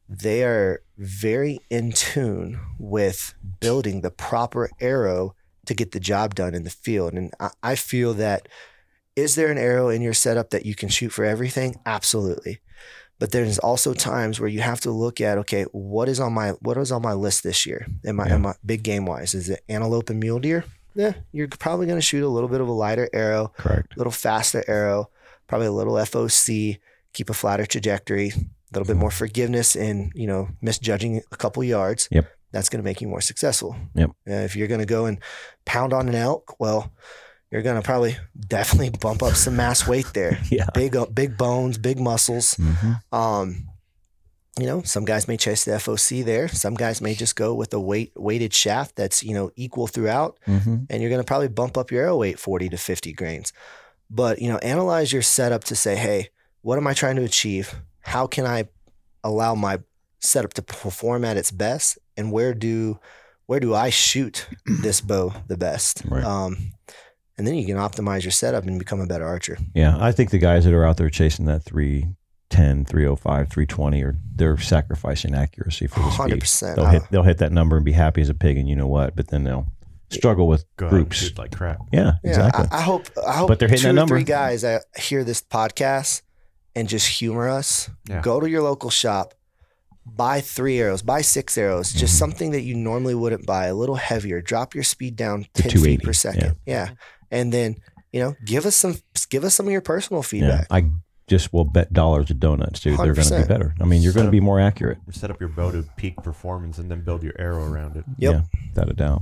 They 0.08 0.44
are 0.44 0.82
very 0.98 1.60
in 1.70 1.92
tune 1.92 2.60
with 2.80 3.34
building 3.60 4.02
the 4.02 4.12
proper 4.12 4.70
arrow 4.80 5.36
to 5.66 5.74
get 5.74 5.91
the 5.91 5.99
job 5.99 6.36
done 6.36 6.53
in 6.53 6.64
the 6.64 6.70
field. 6.70 7.14
And 7.14 7.34
I, 7.39 7.49
I 7.64 7.76
feel 7.76 8.14
that 8.16 8.47
is 9.16 9.36
there 9.36 9.51
an 9.51 9.57
arrow 9.57 9.89
in 9.89 10.01
your 10.01 10.14
setup 10.14 10.49
that 10.51 10.66
you 10.66 10.76
can 10.76 10.89
shoot 10.89 11.09
for 11.09 11.26
everything? 11.26 11.76
Absolutely. 11.86 12.59
But 13.20 13.32
there's 13.32 13.59
also 13.59 13.93
times 13.93 14.39
where 14.39 14.49
you 14.49 14.62
have 14.62 14.80
to 14.82 14.91
look 14.91 15.22
at 15.22 15.38
okay, 15.39 15.64
what 15.72 16.09
is 16.09 16.20
on 16.20 16.34
my 16.34 16.51
what 16.62 16.78
is 16.78 16.91
on 16.91 17.01
my 17.01 17.14
list 17.14 17.43
this 17.43 17.66
year? 17.66 17.86
Am 18.05 18.20
I 18.20 18.28
Yeah. 18.28 18.34
am 18.36 18.45
I 18.47 18.55
big 18.66 18.84
game 18.84 19.05
wise? 19.05 19.36
Is 19.36 19.49
it 19.49 19.64
antelope 19.70 20.09
and 20.09 20.20
mule 20.20 20.39
deer? 20.39 20.66
Yeah, 20.95 21.14
you're 21.32 21.47
probably 21.47 21.86
going 21.86 21.99
to 21.99 22.05
shoot 22.05 22.26
a 22.26 22.28
little 22.28 22.49
bit 22.49 22.62
of 22.62 22.68
a 22.68 22.72
lighter 22.72 23.09
arrow 23.14 23.53
Correct. 23.57 23.95
a 23.95 23.97
little 23.97 24.12
faster 24.12 24.64
arrow, 24.68 25.09
probably 25.47 25.68
a 25.68 25.72
little 25.72 25.93
FOC, 25.93 26.80
keep 27.14 27.30
a 27.30 27.34
flatter 27.34 27.66
trajectory, 27.66 28.30
a 28.30 28.34
little 28.74 28.86
bit 28.86 28.93
mm-hmm. 28.93 29.01
more 29.01 29.12
forgiveness 29.12 29.76
in, 29.76 30.12
you 30.16 30.28
know, 30.28 30.49
misjudging 30.62 31.22
a 31.32 31.38
couple 31.38 31.64
yards. 31.64 32.07
Yep. 32.12 32.28
That's 32.52 32.70
going 32.70 32.80
to 32.82 32.84
make 32.84 33.02
you 33.02 33.08
more 33.08 33.22
successful. 33.22 33.76
Yep. 33.95 34.10
Uh, 34.30 34.34
if 34.34 34.56
you're 34.56 34.68
going 34.68 34.82
to 34.82 34.86
go 34.86 35.06
and 35.06 35.20
pound 35.66 35.93
on 35.93 36.08
an 36.10 36.16
elk, 36.16 36.56
well, 36.60 36.91
you're 37.49 37.62
going 37.62 37.76
to 37.76 37.82
probably 37.82 38.18
definitely 38.47 38.89
bump 38.89 39.24
up 39.24 39.34
some 39.36 39.56
mass 39.56 39.88
weight 39.88 40.08
there. 40.14 40.39
Yeah. 40.49 40.66
Big, 40.74 40.95
uh, 40.95 41.06
big 41.06 41.38
bones, 41.38 41.78
big 41.78 41.99
muscles. 41.99 42.56
hmm 42.56 42.93
Um, 43.16 43.68
you 44.60 44.66
know, 44.66 44.82
some 44.82 45.06
guys 45.06 45.30
may 45.30 45.38
chase 45.38 45.64
the 45.64 45.72
FOC 45.72 46.26
there. 46.26 46.49
Some 46.49 46.74
guys 46.76 46.99
may 46.99 47.16
just 47.16 47.38
go 47.38 47.54
with 47.54 47.74
a 47.74 47.80
weight 47.80 48.12
weighted 48.18 48.54
shaft 48.54 48.97
that's 48.97 49.24
you 49.24 49.34
know 49.34 49.49
equal 49.56 49.88
throughout 49.88 50.38
hmm 50.45 50.76
and 50.89 51.02
you're 51.02 51.10
going 51.10 51.22
to 51.22 51.26
probably 51.26 51.47
bump 51.47 51.78
up 51.78 51.89
your 51.89 52.04
arrow 52.04 52.18
weight 52.18 52.38
40 52.38 52.68
to 52.70 52.78
50 52.78 53.14
grains. 53.14 53.54
But, 54.10 54.41
you 54.41 54.49
know, 54.49 54.58
analyze 54.58 55.14
your 55.14 55.22
setup 55.22 55.64
to 55.66 55.76
say, 55.76 55.95
hey, 55.95 56.30
what 56.64 56.78
am 56.78 56.86
I 56.86 56.93
trying 56.93 57.16
to 57.16 57.24
achieve? 57.24 57.74
How 58.02 58.28
can 58.28 58.45
I 58.45 58.68
allow 59.24 59.56
my 59.56 59.80
setup 60.22 60.54
to 60.54 60.62
perform 60.62 61.26
at 61.26 61.36
its 61.38 61.52
best? 61.52 61.98
And 62.16 62.32
where 62.32 62.54
do 62.54 63.00
where 63.48 63.60
do 63.60 63.76
I 63.76 63.90
shoot 63.90 64.48
this 64.82 65.02
bow 65.02 65.34
the 65.48 65.58
best? 65.58 66.04
Right. 66.06 66.24
Um, 66.24 66.72
and 67.38 67.48
then 67.48 67.56
you 67.56 67.66
can 67.66 67.78
optimize 67.78 68.24
your 68.24 68.32
setup 68.32 68.66
and 68.66 68.78
become 68.80 69.02
a 69.02 69.08
better 69.08 69.26
archer. 69.26 69.58
Yeah, 69.74 69.98
I 70.00 70.12
think 70.12 70.30
the 70.30 70.38
guys 70.38 70.64
that 70.66 70.74
are 70.74 70.86
out 70.86 70.98
there 70.98 71.10
chasing 71.10 71.46
that 71.46 71.64
310, 71.64 72.86
305, 72.86 73.50
320 73.50 74.04
are 74.04 74.16
they're 74.36 74.58
sacrificing 74.58 75.34
accuracy 75.34 75.88
for 75.88 76.00
the 76.02 76.12
speed. 76.12 76.42
100%. 76.42 76.76
They'll 76.76 76.86
hit 76.86 77.04
they'll 77.10 77.24
hit 77.24 77.40
that 77.40 77.52
number 77.52 77.76
and 77.78 77.86
be 77.86 77.94
happy 77.94 78.22
as 78.22 78.30
a 78.30 78.34
pig 78.36 78.58
and 78.58 78.70
you 78.70 78.76
know 78.76 78.88
what, 78.88 79.16
but 79.16 79.30
then 79.30 79.44
they'll 79.44 79.68
struggle 80.10 80.48
with 80.48 80.66
Go 80.78 80.88
out 80.88 80.92
and 80.94 81.02
groups. 81.04 81.18
shoot 81.18 81.38
like 81.38 81.56
crap. 81.56 81.80
Yeah, 81.92 82.14
Yeah, 82.24 82.30
exactly. 82.30 82.66
I, 82.72 82.78
I 82.78 82.82
hope. 82.82 83.08
I 83.26 83.34
hope. 83.34 83.48
But 83.48 83.60
they're 83.60 83.70
hitting 83.70 83.84
two 83.84 83.88
that 83.88 83.94
number. 83.94 84.16
Three 84.16 84.24
guys 84.26 84.62
that 84.62 84.84
hear 84.98 85.24
this 85.24 85.42
podcast 85.42 86.22
and 86.76 86.88
just 86.88 87.08
humor 87.08 87.50
us. 87.50 87.90
Yeah. 88.10 88.22
Go 88.22 88.40
to 88.40 88.50
your 88.50 88.62
local 88.62 88.90
shop, 88.90 89.34
buy 90.06 90.41
three 90.41 90.80
arrows, 90.80 91.02
buy 91.02 91.22
six 91.22 91.58
arrows, 91.58 91.91
just 91.91 92.16
Mhm. 92.16 92.20
something 92.20 92.52
that 92.52 92.62
you 92.62 92.76
normally 92.76 93.16
wouldn't 93.16 93.45
buy, 93.45 93.66
a 93.68 93.76
little 93.76 93.95
heavier. 93.95 94.41
Drop 94.41 94.74
your 94.76 94.84
speed 94.84 95.16
down 95.16 95.45
ten 95.54 95.72
feet 95.72 96.04
per 96.04 96.14
second. 96.14 96.56
Yeah. 96.66 96.89
and 97.30 97.54
then 97.54 97.76
you 98.12 98.20
know, 98.20 98.36
give 98.45 98.66
us 98.66 98.76
some, 98.76 98.97
give 99.30 99.45
us 99.45 99.56
some 99.56 99.66
of 99.68 99.72
your 99.72 99.80
personal 99.80 100.20
yeah, 100.22 100.28
feedback. 100.28 100.68
I 100.70 100.89
just 101.28 101.54
will 101.54 101.64
bet 101.64 101.93
dollars 101.93 102.26
to 102.26 102.34
donuts, 102.34 102.82
dude. 102.82 102.97
They're 102.99 103.14
going 103.14 103.26
to 103.28 103.41
be 103.41 103.47
better. 103.47 103.74
I 103.80 103.86
mean, 103.86 104.02
you're 104.02 104.12
going 104.12 104.26
to 104.26 104.32
be 104.32 104.41
more 104.41 104.60
accurate. 104.60 104.97
Set 105.12 105.32
up 105.32 105.39
your 105.39 105.47
bow 105.47 105.72
to 105.72 105.84
peak 105.95 106.18
performance 106.18 106.78
and 106.78 106.91
then 106.91 107.06
build 107.06 107.24
your 107.24 107.32
arrow 107.39 107.64
around 107.66 107.95
it. 107.95 108.04
Yep. 108.18 108.34
Yeah, 108.34 108.41
without 108.68 108.89
a 108.89 108.93
doubt. 108.93 109.22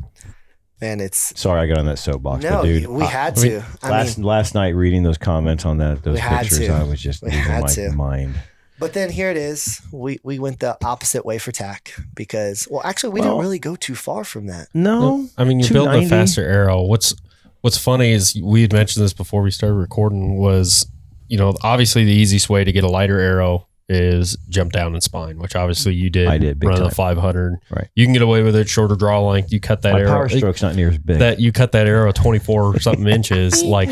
And 0.82 1.02
it's 1.02 1.40
Sorry, 1.40 1.60
I 1.62 1.68
got 1.68 1.78
on 1.78 1.86
that 1.86 2.00
soapbox, 2.00 2.42
no, 2.42 2.50
but 2.50 2.64
dude, 2.64 2.88
we 2.88 3.04
had 3.06 3.38
I 3.38 3.42
to. 3.42 3.50
mean, 3.50 3.64
I 3.84 3.90
last 3.92 4.18
mean, 4.18 4.26
last 4.26 4.56
night 4.56 4.70
reading 4.70 5.04
those 5.04 5.18
comments 5.20 5.66
on 5.66 5.78
that 5.80 6.02
those 6.04 6.20
pictures, 6.20 6.58
to. 6.60 6.68
I 6.70 6.84
was 6.84 7.00
just 7.02 7.22
losing 7.22 7.44
my 7.48 7.62
to. 7.68 7.92
mind. 7.92 8.36
But 8.80 8.94
then 8.94 9.10
here 9.12 9.30
it 9.30 9.38
is. 9.38 9.82
We 9.92 10.20
we 10.24 10.40
went 10.40 10.60
the 10.60 10.78
opposite 10.86 11.26
way 11.26 11.38
for 11.38 11.52
TAC 11.52 11.94
because 12.16 12.68
well, 12.72 12.82
actually, 12.84 13.12
we 13.12 13.20
Well- 13.22 13.32
didn't 13.32 13.42
really 13.42 13.60
go 13.60 13.76
too 13.76 13.96
far 13.96 14.24
from 14.24 14.48
that. 14.48 14.68
No, 14.74 15.28
I 15.38 15.44
mean, 15.44 15.60
you 15.60 15.70
build 15.70 15.90
a 15.90 16.08
faster 16.08 16.44
arrow. 16.44 16.82
What's 16.84 17.14
What's 17.62 17.78
funny 17.78 18.12
is 18.14 18.40
we 18.42 18.62
had 18.62 18.72
mentioned 18.72 19.04
this 19.04 19.12
before 19.14 19.42
we 19.42 19.52
started 19.52 19.76
recording. 19.76 20.38
Was 20.38 20.86
you 21.28 21.38
know 21.38 21.54
obviously 21.62 22.06
the 22.06 22.14
easiest 22.14 22.50
way 22.50 22.64
to 22.64 22.72
get 22.72 22.84
a 22.84 22.90
lighter 22.90 23.20
arrow 23.20 23.68
is 23.92 24.38
jump 24.50 24.72
down 24.72 24.94
and 24.94 25.02
spine, 25.02 25.40
which 25.40 25.56
obviously 25.56 25.96
you 25.96 26.12
did. 26.12 26.28
I 26.28 26.38
did, 26.38 26.60
big 26.60 26.68
running 26.70 26.84
time. 26.84 26.92
a 26.92 26.96
five 26.96 27.18
hundred. 27.18 27.56
Right. 27.72 27.88
You 27.96 28.06
can 28.06 28.14
get 28.14 28.22
away 28.22 28.44
with 28.44 28.56
it 28.56 28.70
shorter 28.70 28.96
draw 28.96 29.20
length. 29.28 29.52
You 29.52 29.60
cut 29.60 29.82
that 29.82 29.94
my 29.94 30.02
arrow. 30.02 30.10
power 30.12 30.30
stroke's 30.30 30.62
not 30.62 30.76
near 30.76 30.90
as 30.90 31.00
big. 31.00 31.18
That 31.20 31.40
you 31.40 31.52
cut 31.52 31.72
that 31.72 31.88
arrow 31.88 32.12
twenty 32.12 32.38
four 32.40 32.80
something 32.80 33.08
inches. 33.18 33.64
Like 33.64 33.90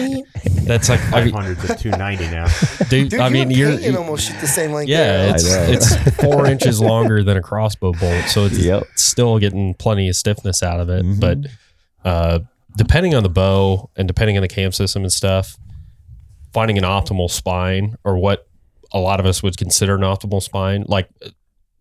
that's 0.64 0.90
like 0.90 1.00
I 1.00 1.10
Five 1.12 1.26
mean, 1.26 1.34
hundreds 1.34 1.82
two 1.82 1.90
ninety 1.90 2.26
now. 2.26 2.46
dude. 2.90 3.10
Dude, 3.10 3.20
I 3.20 3.30
mean, 3.30 3.50
you're 3.50 3.72
you- 3.72 3.98
almost 3.98 4.28
shoot 4.28 4.40
the 4.40 4.48
same 4.48 4.72
length. 4.72 4.90
yeah, 4.90 5.34
it's 5.36 5.46
it's 5.48 6.16
four 6.24 6.46
inches 6.46 6.80
longer 6.80 7.24
than 7.24 7.36
a 7.38 7.42
crossbow 7.42 7.94
bolt, 7.94 8.26
so 8.26 8.46
it's 8.46 8.60
Yep. 8.60 8.84
still 8.96 9.40
getting 9.40 9.74
plenty 9.74 10.08
of 10.10 10.16
stiffness 10.16 10.62
out 10.62 10.80
of 10.80 10.90
it. 10.90 11.04
Mhm. 11.06 11.20
But 11.20 11.38
uh, 12.08 12.40
depending 12.78 13.16
on 13.16 13.24
the 13.24 13.30
bow 13.30 13.90
and 13.96 14.08
depending 14.08 14.38
on 14.38 14.42
the 14.42 14.48
cam 14.48 14.72
system 14.72 15.02
and 15.04 15.12
stuff, 15.12 15.58
finding 16.54 16.78
an 16.78 16.84
optimal 16.84 17.30
spine 17.30 17.96
or 18.04 18.18
what 18.18 18.47
a 18.92 19.00
lot 19.00 19.20
of 19.20 19.26
us 19.26 19.42
would 19.44 19.58
consider 19.58 19.96
an 19.96 20.02
optimal 20.02 20.42
spine, 20.42 20.84
like. 20.88 21.10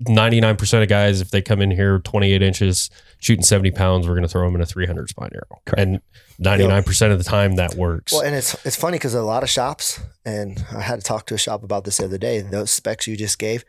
99% 0.04 0.82
of 0.82 0.88
guys, 0.90 1.22
if 1.22 1.30
they 1.30 1.40
come 1.40 1.62
in 1.62 1.70
here 1.70 2.00
28 2.00 2.42
inches, 2.42 2.90
shooting 3.18 3.42
70 3.42 3.70
pounds, 3.70 4.06
we're 4.06 4.12
going 4.14 4.24
to 4.24 4.28
throw 4.28 4.44
them 4.46 4.54
in 4.54 4.60
a 4.60 4.66
300 4.66 5.08
spine 5.08 5.30
arrow. 5.32 5.60
Correct. 5.64 5.80
And 5.80 6.00
99% 6.38 7.12
of 7.12 7.16
the 7.16 7.24
time 7.24 7.56
that 7.56 7.76
works. 7.76 8.12
Well, 8.12 8.20
and 8.20 8.34
it's 8.34 8.54
it's 8.66 8.76
funny 8.76 8.96
because 8.98 9.14
a 9.14 9.22
lot 9.22 9.42
of 9.42 9.48
shops, 9.48 9.98
and 10.26 10.62
I 10.70 10.82
had 10.82 10.96
to 11.00 11.02
talk 11.02 11.24
to 11.28 11.34
a 11.34 11.38
shop 11.38 11.62
about 11.62 11.84
this 11.84 11.96
the 11.96 12.04
other 12.04 12.18
day. 12.18 12.42
Those 12.42 12.70
specs 12.70 13.06
you 13.06 13.16
just 13.16 13.38
gave, 13.38 13.64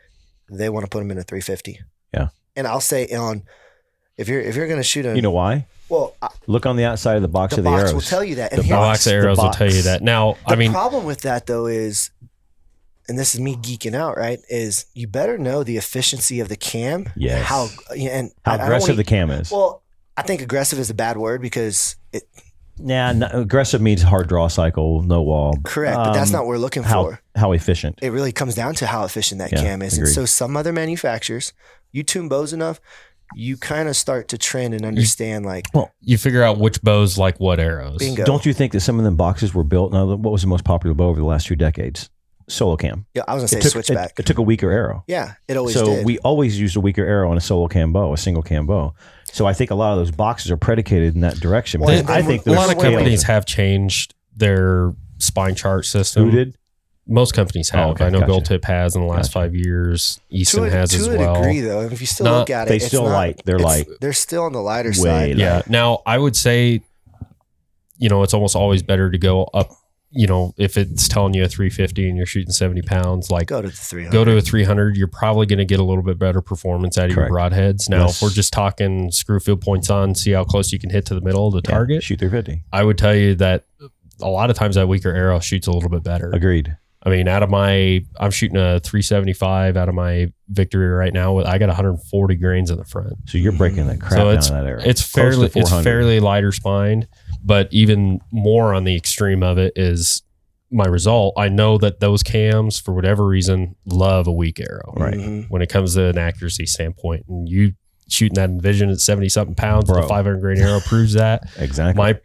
they 0.50 0.68
want 0.68 0.84
to 0.84 0.90
put 0.90 0.98
them 0.98 1.10
in 1.10 1.16
a 1.16 1.22
350. 1.22 1.80
Yeah. 2.12 2.28
And 2.54 2.66
I'll 2.66 2.82
say 2.82 3.06
on 3.08 3.44
if 4.18 4.28
you're 4.28 4.42
if 4.42 4.54
you're 4.54 4.66
going 4.66 4.80
to 4.80 4.84
shoot 4.84 5.06
a 5.06 5.16
you 5.16 5.22
know 5.22 5.30
why? 5.30 5.66
well 5.88 6.14
I- 6.20 6.28
Look 6.46 6.66
on 6.66 6.76
the 6.76 6.84
outside 6.84 7.16
of 7.16 7.22
the 7.22 7.28
box 7.28 7.54
the 7.54 7.60
of 7.60 7.64
the 7.64 7.70
box 7.70 7.82
arrows. 7.84 7.94
will 7.94 8.00
tell 8.02 8.22
you 8.22 8.34
that. 8.34 8.52
And 8.52 8.58
The 8.58 8.64
here, 8.66 8.76
box 8.76 9.04
the 9.04 9.14
arrows 9.14 9.38
will 9.38 9.44
box. 9.44 9.56
tell 9.56 9.72
you 9.72 9.80
that. 9.82 10.02
Now, 10.02 10.36
the 10.46 10.52
I 10.52 10.56
mean, 10.56 10.72
problem 10.72 11.06
with 11.06 11.22
that 11.22 11.46
though 11.46 11.64
is, 11.68 12.10
and 13.08 13.18
this 13.18 13.34
is 13.34 13.40
me 13.40 13.56
geeking 13.56 13.94
out, 13.94 14.16
right? 14.16 14.38
Is 14.48 14.86
you 14.94 15.06
better 15.06 15.38
know 15.38 15.62
the 15.64 15.76
efficiency 15.76 16.40
of 16.40 16.48
the 16.48 16.56
cam. 16.56 17.08
Yes. 17.16 17.44
How 17.46 17.68
and 17.96 18.30
How 18.44 18.52
I- 18.52 18.56
I 18.56 18.64
aggressive 18.64 18.88
wanna- 18.90 18.96
the 18.96 19.04
cam 19.04 19.30
is. 19.30 19.50
Well, 19.50 19.82
I 20.16 20.22
think 20.22 20.42
aggressive 20.42 20.78
is 20.78 20.90
a 20.90 20.94
bad 20.94 21.16
word 21.16 21.40
because 21.42 21.96
it 22.12 22.24
Nah, 22.80 23.12
no, 23.12 23.26
aggressive 23.32 23.80
means 23.80 24.02
hard 24.02 24.28
draw 24.28 24.46
cycle, 24.46 25.02
no 25.02 25.20
wall. 25.22 25.54
correct, 25.64 25.96
but 25.96 26.12
that's 26.12 26.30
Um, 26.30 26.34
not 26.34 26.38
what 26.42 26.48
we're 26.50 26.58
looking 26.58 26.84
how 26.84 27.02
for. 27.04 27.20
how 27.34 27.50
efficient. 27.52 27.98
it 28.02 28.10
really 28.12 28.30
comes 28.30 28.54
down 28.54 28.74
to 28.76 28.86
how 28.86 29.04
efficient 29.04 29.40
that 29.40 29.50
Yeah, 29.52 29.62
cam 29.62 29.82
is. 29.82 29.98
And 29.98 30.06
so 30.08 30.24
some 30.26 30.56
other 30.56 30.72
manufacturers, 30.72 31.52
you 31.90 32.04
tune 32.04 32.28
bows 32.28 32.52
enough, 32.52 32.80
you 33.34 33.56
kind 33.56 33.88
of 33.88 33.96
start 33.96 34.28
to 34.28 34.38
trend 34.38 34.74
and 34.74 34.84
understand 34.86 35.44
like 35.44 35.66
well 35.74 35.90
you 36.00 36.16
figure 36.16 36.42
out 36.42 36.58
which 36.58 36.80
bows 36.82 37.18
like 37.18 37.38
what 37.40 37.58
arrows. 37.60 37.98
bingo. 37.98 38.24
Don't 38.24 38.46
you 38.46 38.52
think 38.54 38.72
that 38.72 38.80
some 38.80 38.98
of 38.98 39.04
them 39.04 39.16
boxes 39.16 39.52
were 39.52 39.64
built? 39.64 39.92
Now, 39.92 40.06
what 40.14 40.32
was 40.32 40.42
the 40.42 40.48
most 40.48 40.64
popular 40.64 40.94
bow 40.94 41.08
over 41.08 41.20
the 41.20 41.26
last 41.26 41.46
two 41.46 41.56
decades? 41.56 42.08
Solo 42.48 42.76
cam. 42.76 43.06
yeah, 43.14 43.22
I 43.28 43.34
was 43.34 43.42
gonna 43.42 43.48
say 43.48 43.58
It 43.58 43.62
took, 43.62 43.72
switchback. 43.72 44.10
it, 44.12 44.20
it 44.20 44.26
took 44.26 44.38
a 44.38 44.42
weaker 44.42 44.70
arrow. 44.70 45.04
yeah, 45.06 45.34
it 45.48 45.56
always 45.56 45.74
so 45.74 45.84
did. 45.84 46.04
we 46.06 46.18
always 46.20 46.58
used 46.58 46.76
a 46.76 46.80
weaker 46.80 47.04
arrow 47.04 47.30
on 47.30 47.36
a 47.36 47.40
solo 47.40 47.68
cam 47.68 47.92
bow, 47.92 48.12
a 48.12 48.16
single 48.16 48.42
cam 48.42 48.66
bow. 48.66 48.94
So 49.30 49.46
I 49.46 49.52
think 49.52 49.70
a 49.70 49.74
lot 49.74 49.92
of 49.92 49.98
those 49.98 50.10
boxes 50.10 50.50
are 50.50 50.56
predicated 50.56 51.14
in 51.14 51.20
that 51.20 51.34
direction. 51.40 51.80
Well, 51.82 51.94
Because 51.94 52.10
I 52.10 52.22
think 52.22 52.46
a 52.46 52.50
lot 52.52 52.70
of 52.70 52.76
wait, 52.78 52.88
wait, 52.88 52.94
companies 52.94 53.22
have 53.24 53.44
changed 53.44 54.14
their 54.34 54.94
spine 55.18 55.54
chart 55.54 55.84
system. 55.84 56.24
Who 56.24 56.30
did? 56.30 56.56
Most 57.06 57.32
companies 57.34 57.70
oh, 57.72 57.76
have. 57.76 57.86
Oh, 57.88 57.90
okay, 57.92 58.04
I 58.06 58.10
know 58.10 58.20
gotcha. 58.20 58.30
Gold 58.32 58.44
Tip 58.46 58.64
has 58.66 58.94
in 58.94 59.02
the 59.02 59.06
last 59.08 59.28
Gotcha. 59.28 59.32
five 59.32 59.54
years. 59.54 60.20
Easton 60.30 60.62
to 60.64 60.68
a, 60.68 60.70
has 60.70 60.90
to 60.90 60.96
as 60.98 61.06
a 61.08 61.16
well. 61.18 61.34
degree 61.34 61.60
though. 61.60 61.80
If 61.82 62.00
you 62.00 62.06
still 62.06 62.24
Not- 62.24 62.38
look 62.40 62.50
at 62.50 62.66
it, 62.66 62.70
They 62.70 62.76
it's 62.76 62.86
still 62.86 63.04
not- 63.04 63.12
light. 63.12 63.42
They're 63.44 63.58
light. 63.58 63.86
They're 64.00 64.12
still 64.12 64.44
on 64.44 64.52
the 64.52 64.60
lighter 64.60 64.90
Way 64.90 64.94
side. 64.94 65.28
light. 65.30 65.36
Yeah. 65.36 65.62
Now 65.68 66.02
I 66.06 66.16
would 66.18 66.36
say, 66.36 66.80
you 67.98 68.08
know, 68.08 68.22
it's 68.22 68.34
almost 68.34 68.56
always 68.56 68.82
better 68.82 69.10
to 69.10 69.18
go 69.18 69.44
up. 69.44 69.70
You 70.10 70.26
know, 70.26 70.54
if 70.56 70.78
it's 70.78 71.06
telling 71.06 71.34
you 71.34 71.44
a 71.44 71.48
350 71.48 72.08
and 72.08 72.16
you're 72.16 72.24
shooting 72.24 72.50
70 72.50 72.80
pounds, 72.82 73.30
like 73.30 73.48
Go 73.48 73.60
to 73.60 73.68
the 73.68 73.74
300. 73.76 74.10
go 74.12 74.24
to 74.24 74.36
a 74.38 74.40
300 74.40 74.96
you're 74.96 75.06
probably 75.06 75.44
going 75.44 75.58
to 75.58 75.66
get 75.66 75.80
a 75.80 75.84
little 75.84 76.02
bit 76.02 76.18
better 76.18 76.40
performance 76.40 76.96
out 76.96 77.10
of 77.10 77.14
Correct. 77.14 77.30
your 77.30 77.38
broadheads 77.38 77.90
now 77.90 78.06
Yes. 78.06 78.16
if 78.16 78.22
we're 78.22 78.30
just 78.34 78.52
talking 78.52 79.10
screw 79.10 79.38
field 79.38 79.60
points 79.60 79.90
on 79.90 80.14
see 80.14 80.30
how 80.30 80.44
close 80.44 80.72
you 80.72 80.78
can 80.78 80.88
hit 80.88 81.04
to 81.06 81.14
the 81.14 81.20
middle 81.20 81.46
of 81.46 81.52
the 81.52 81.60
Yeah, 81.68 81.74
target 81.76 82.02
shoot 82.02 82.20
350. 82.20 82.64
i 82.72 82.82
would 82.82 82.96
tell 82.96 83.14
you 83.14 83.34
that 83.34 83.64
a 84.22 84.28
lot 84.28 84.48
of 84.50 84.56
times 84.56 84.76
that 84.76 84.88
weaker 84.88 85.10
arrow 85.14 85.40
shoots 85.40 85.66
a 85.66 85.72
little 85.72 85.90
bit 85.90 86.02
better 86.04 86.30
Agreed. 86.32 86.74
i 87.02 87.10
mean 87.10 87.28
out 87.28 87.42
of 87.42 87.50
my 87.50 88.02
i'm 88.18 88.30
shooting 88.30 88.56
a 88.56 88.80
375 88.80 89.76
out 89.76 89.88
of 89.90 89.94
my 89.94 90.32
victory 90.48 90.88
right 90.88 91.12
now 91.12 91.34
with 91.34 91.46
i 91.46 91.58
got 91.58 91.66
140 91.68 92.34
grains 92.36 92.70
in 92.70 92.78
the 92.78 92.84
front 92.84 93.12
So 93.26 93.36
you're 93.36 93.52
breaking 93.52 93.86
that 93.88 94.00
crap 94.00 94.12
So 94.12 94.16
down 94.18 94.28
it's- 94.28 94.48
that 94.50 94.64
area. 94.66 94.84
it's 94.86 95.02
fairly 95.02 95.50
it's 95.54 95.70
fairly 95.82 96.18
lighter 96.20 96.50
spined 96.52 97.06
but 97.48 97.66
even 97.72 98.20
more 98.30 98.74
on 98.74 98.84
the 98.84 98.94
extreme 98.94 99.42
of 99.42 99.56
it 99.58 99.72
is 99.76 100.22
my 100.70 100.84
Rezult 100.86 101.32
i 101.38 101.48
know 101.48 101.78
that 101.78 101.98
those 102.00 102.22
cams 102.22 102.78
for 102.78 102.92
whatever 102.94 103.26
reason 103.26 103.74
love 103.86 104.26
a 104.26 104.32
weak 104.32 104.60
arrow 104.60 104.92
Right. 104.96 105.14
Mhm. 105.14 105.46
when 105.48 105.62
it 105.62 105.68
comes 105.70 105.94
to 105.94 106.04
an 106.08 106.18
accuracy 106.18 106.66
standpoint. 106.66 107.24
And 107.28 107.48
you 107.48 107.72
shooting 108.10 108.34
that 108.36 108.50
Envision 108.50 108.90
at 108.90 109.00
70 109.00 109.28
something 109.28 109.54
pounds 109.54 109.88
with 109.88 109.96
Bro. 109.96 110.04
a 110.04 110.08
500 110.08 110.40
grain 110.40 110.58
arrow 110.58 110.80
proves 110.80 111.12
that. 111.14 111.42
Exactly. 111.58 111.98
My 112.02 112.18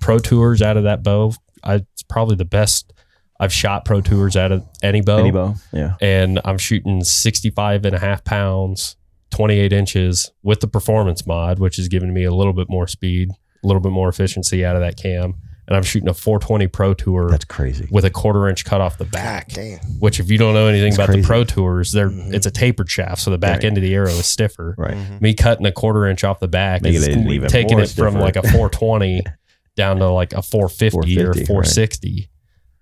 pro 0.00 0.18
tours 0.18 0.60
out 0.62 0.76
of 0.76 0.84
that 0.84 1.02
bow, 1.02 1.32
I, 1.62 1.74
it's 1.76 2.02
probably 2.08 2.36
the 2.36 2.44
best 2.44 2.92
I've 3.40 3.52
shot 3.52 3.84
pro 3.84 4.00
tours 4.00 4.36
out 4.36 4.52
of 4.52 4.64
any 4.82 5.00
bow. 5.00 5.18
Any 5.18 5.30
bow. 5.32 5.54
Yeah. 5.72 5.94
And 6.00 6.40
I'm 6.44 6.58
shooting 6.58 7.02
65 7.04 7.84
and 7.84 7.94
a 7.96 7.98
half 7.98 8.22
pounds, 8.24 8.96
28 9.30 9.72
inches 9.72 10.30
with 10.42 10.60
the 10.60 10.68
performance 10.68 11.26
mod, 11.26 11.58
which 11.58 11.78
is 11.80 11.88
giving 11.88 12.12
me 12.14 12.22
a 12.24 12.32
little 12.32 12.52
bit 12.52 12.68
more 12.70 12.86
speed, 12.86 13.30
a 13.64 13.66
little 13.66 13.80
bit 13.80 13.92
more 13.92 14.08
efficiency 14.08 14.64
out 14.64 14.76
of 14.76 14.82
that 14.82 14.96
cam. 14.96 15.34
And 15.66 15.74
I'm 15.74 15.82
shooting 15.82 16.10
a 16.10 16.14
420 16.14 16.66
pro 16.68 16.92
tour 16.92 17.30
That's 17.30 17.46
crazy. 17.46 17.88
with 17.90 18.04
a 18.04 18.10
quarter 18.10 18.48
inch 18.50 18.66
cut 18.66 18.82
off 18.82 18.98
the 18.98 19.06
God 19.06 19.12
back 19.12 19.52
which 19.98 20.20
if 20.20 20.30
you 20.30 20.36
don't 20.36 20.52
know 20.52 20.66
anything 20.66 20.88
It's 20.88 20.96
about 20.96 21.06
crazy. 21.06 21.22
the 21.22 21.26
pro 21.26 21.42
tours 21.44 21.90
they're 21.90 22.10
Mhm. 22.10 22.34
it's 22.34 22.44
a 22.44 22.50
tapered 22.50 22.90
shaft 22.90 23.22
so 23.22 23.30
the 23.30 23.38
back 23.38 23.56
Right. 23.60 23.64
end 23.64 23.78
of 23.78 23.82
the 23.82 23.94
arrow 23.94 24.10
is 24.10 24.26
stiffer 24.26 24.74
Right. 24.76 24.92
Mm-hmm. 24.94 25.16
me 25.22 25.32
cutting 25.32 25.64
a 25.64 25.72
quarter 25.72 26.06
inch 26.06 26.22
off 26.22 26.38
the 26.38 26.48
back 26.48 26.82
Making 26.82 27.00
is 27.00 27.08
even 27.08 27.48
taking 27.48 27.78
more 27.78 27.84
it 27.84 27.88
from 27.88 28.16
like 28.16 28.36
a 28.36 28.42
420 28.42 29.22
down 29.74 30.00
to 30.00 30.10
like 30.10 30.34
a 30.34 30.42
450, 30.42 30.90
450, 30.90 31.24
or 31.24 31.30
right. 31.32 31.46
460 31.46 32.28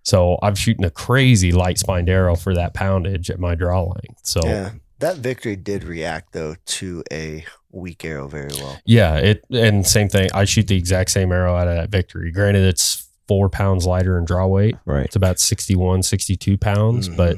so 0.02 0.36
i'm 0.42 0.56
shooting 0.56 0.84
a 0.84 0.90
crazy 0.90 1.52
light 1.52 1.78
spined 1.78 2.08
arrow 2.08 2.34
for 2.34 2.52
that 2.52 2.74
poundage 2.74 3.30
at 3.30 3.38
my 3.38 3.54
draw 3.54 3.82
length 3.82 4.18
so 4.24 4.40
yeah, 4.42 4.50
Yeah. 4.50 4.70
That 5.02 5.18
victory 5.18 5.56
did 5.56 5.84
react 5.84 6.32
though 6.32 6.54
to 6.78 7.04
a 7.12 7.44
weak 7.70 8.04
arrow 8.04 8.26
very 8.28 8.50
well. 8.54 8.78
Yeah, 8.84 9.16
it 9.16 9.44
and 9.50 9.86
same 9.86 10.08
thing 10.08 10.28
i 10.34 10.44
shoot 10.44 10.66
the 10.66 10.76
exact 10.76 11.10
same 11.10 11.30
arrow 11.32 11.54
out 11.56 11.68
of 11.68 11.74
that 11.76 11.90
victory 11.90 12.30
granted 12.32 12.64
it's 12.64 13.06
four 13.28 13.48
pounds 13.48 13.86
lighter 13.86 14.18
in 14.18 14.24
draw 14.24 14.46
weight 14.46 14.76
Right. 14.84 15.06
it's 15.06 15.16
about 15.16 15.38
61 15.38 16.02
62 16.02 16.58
pounds 16.58 17.08
Mhm. 17.08 17.16
but 17.16 17.36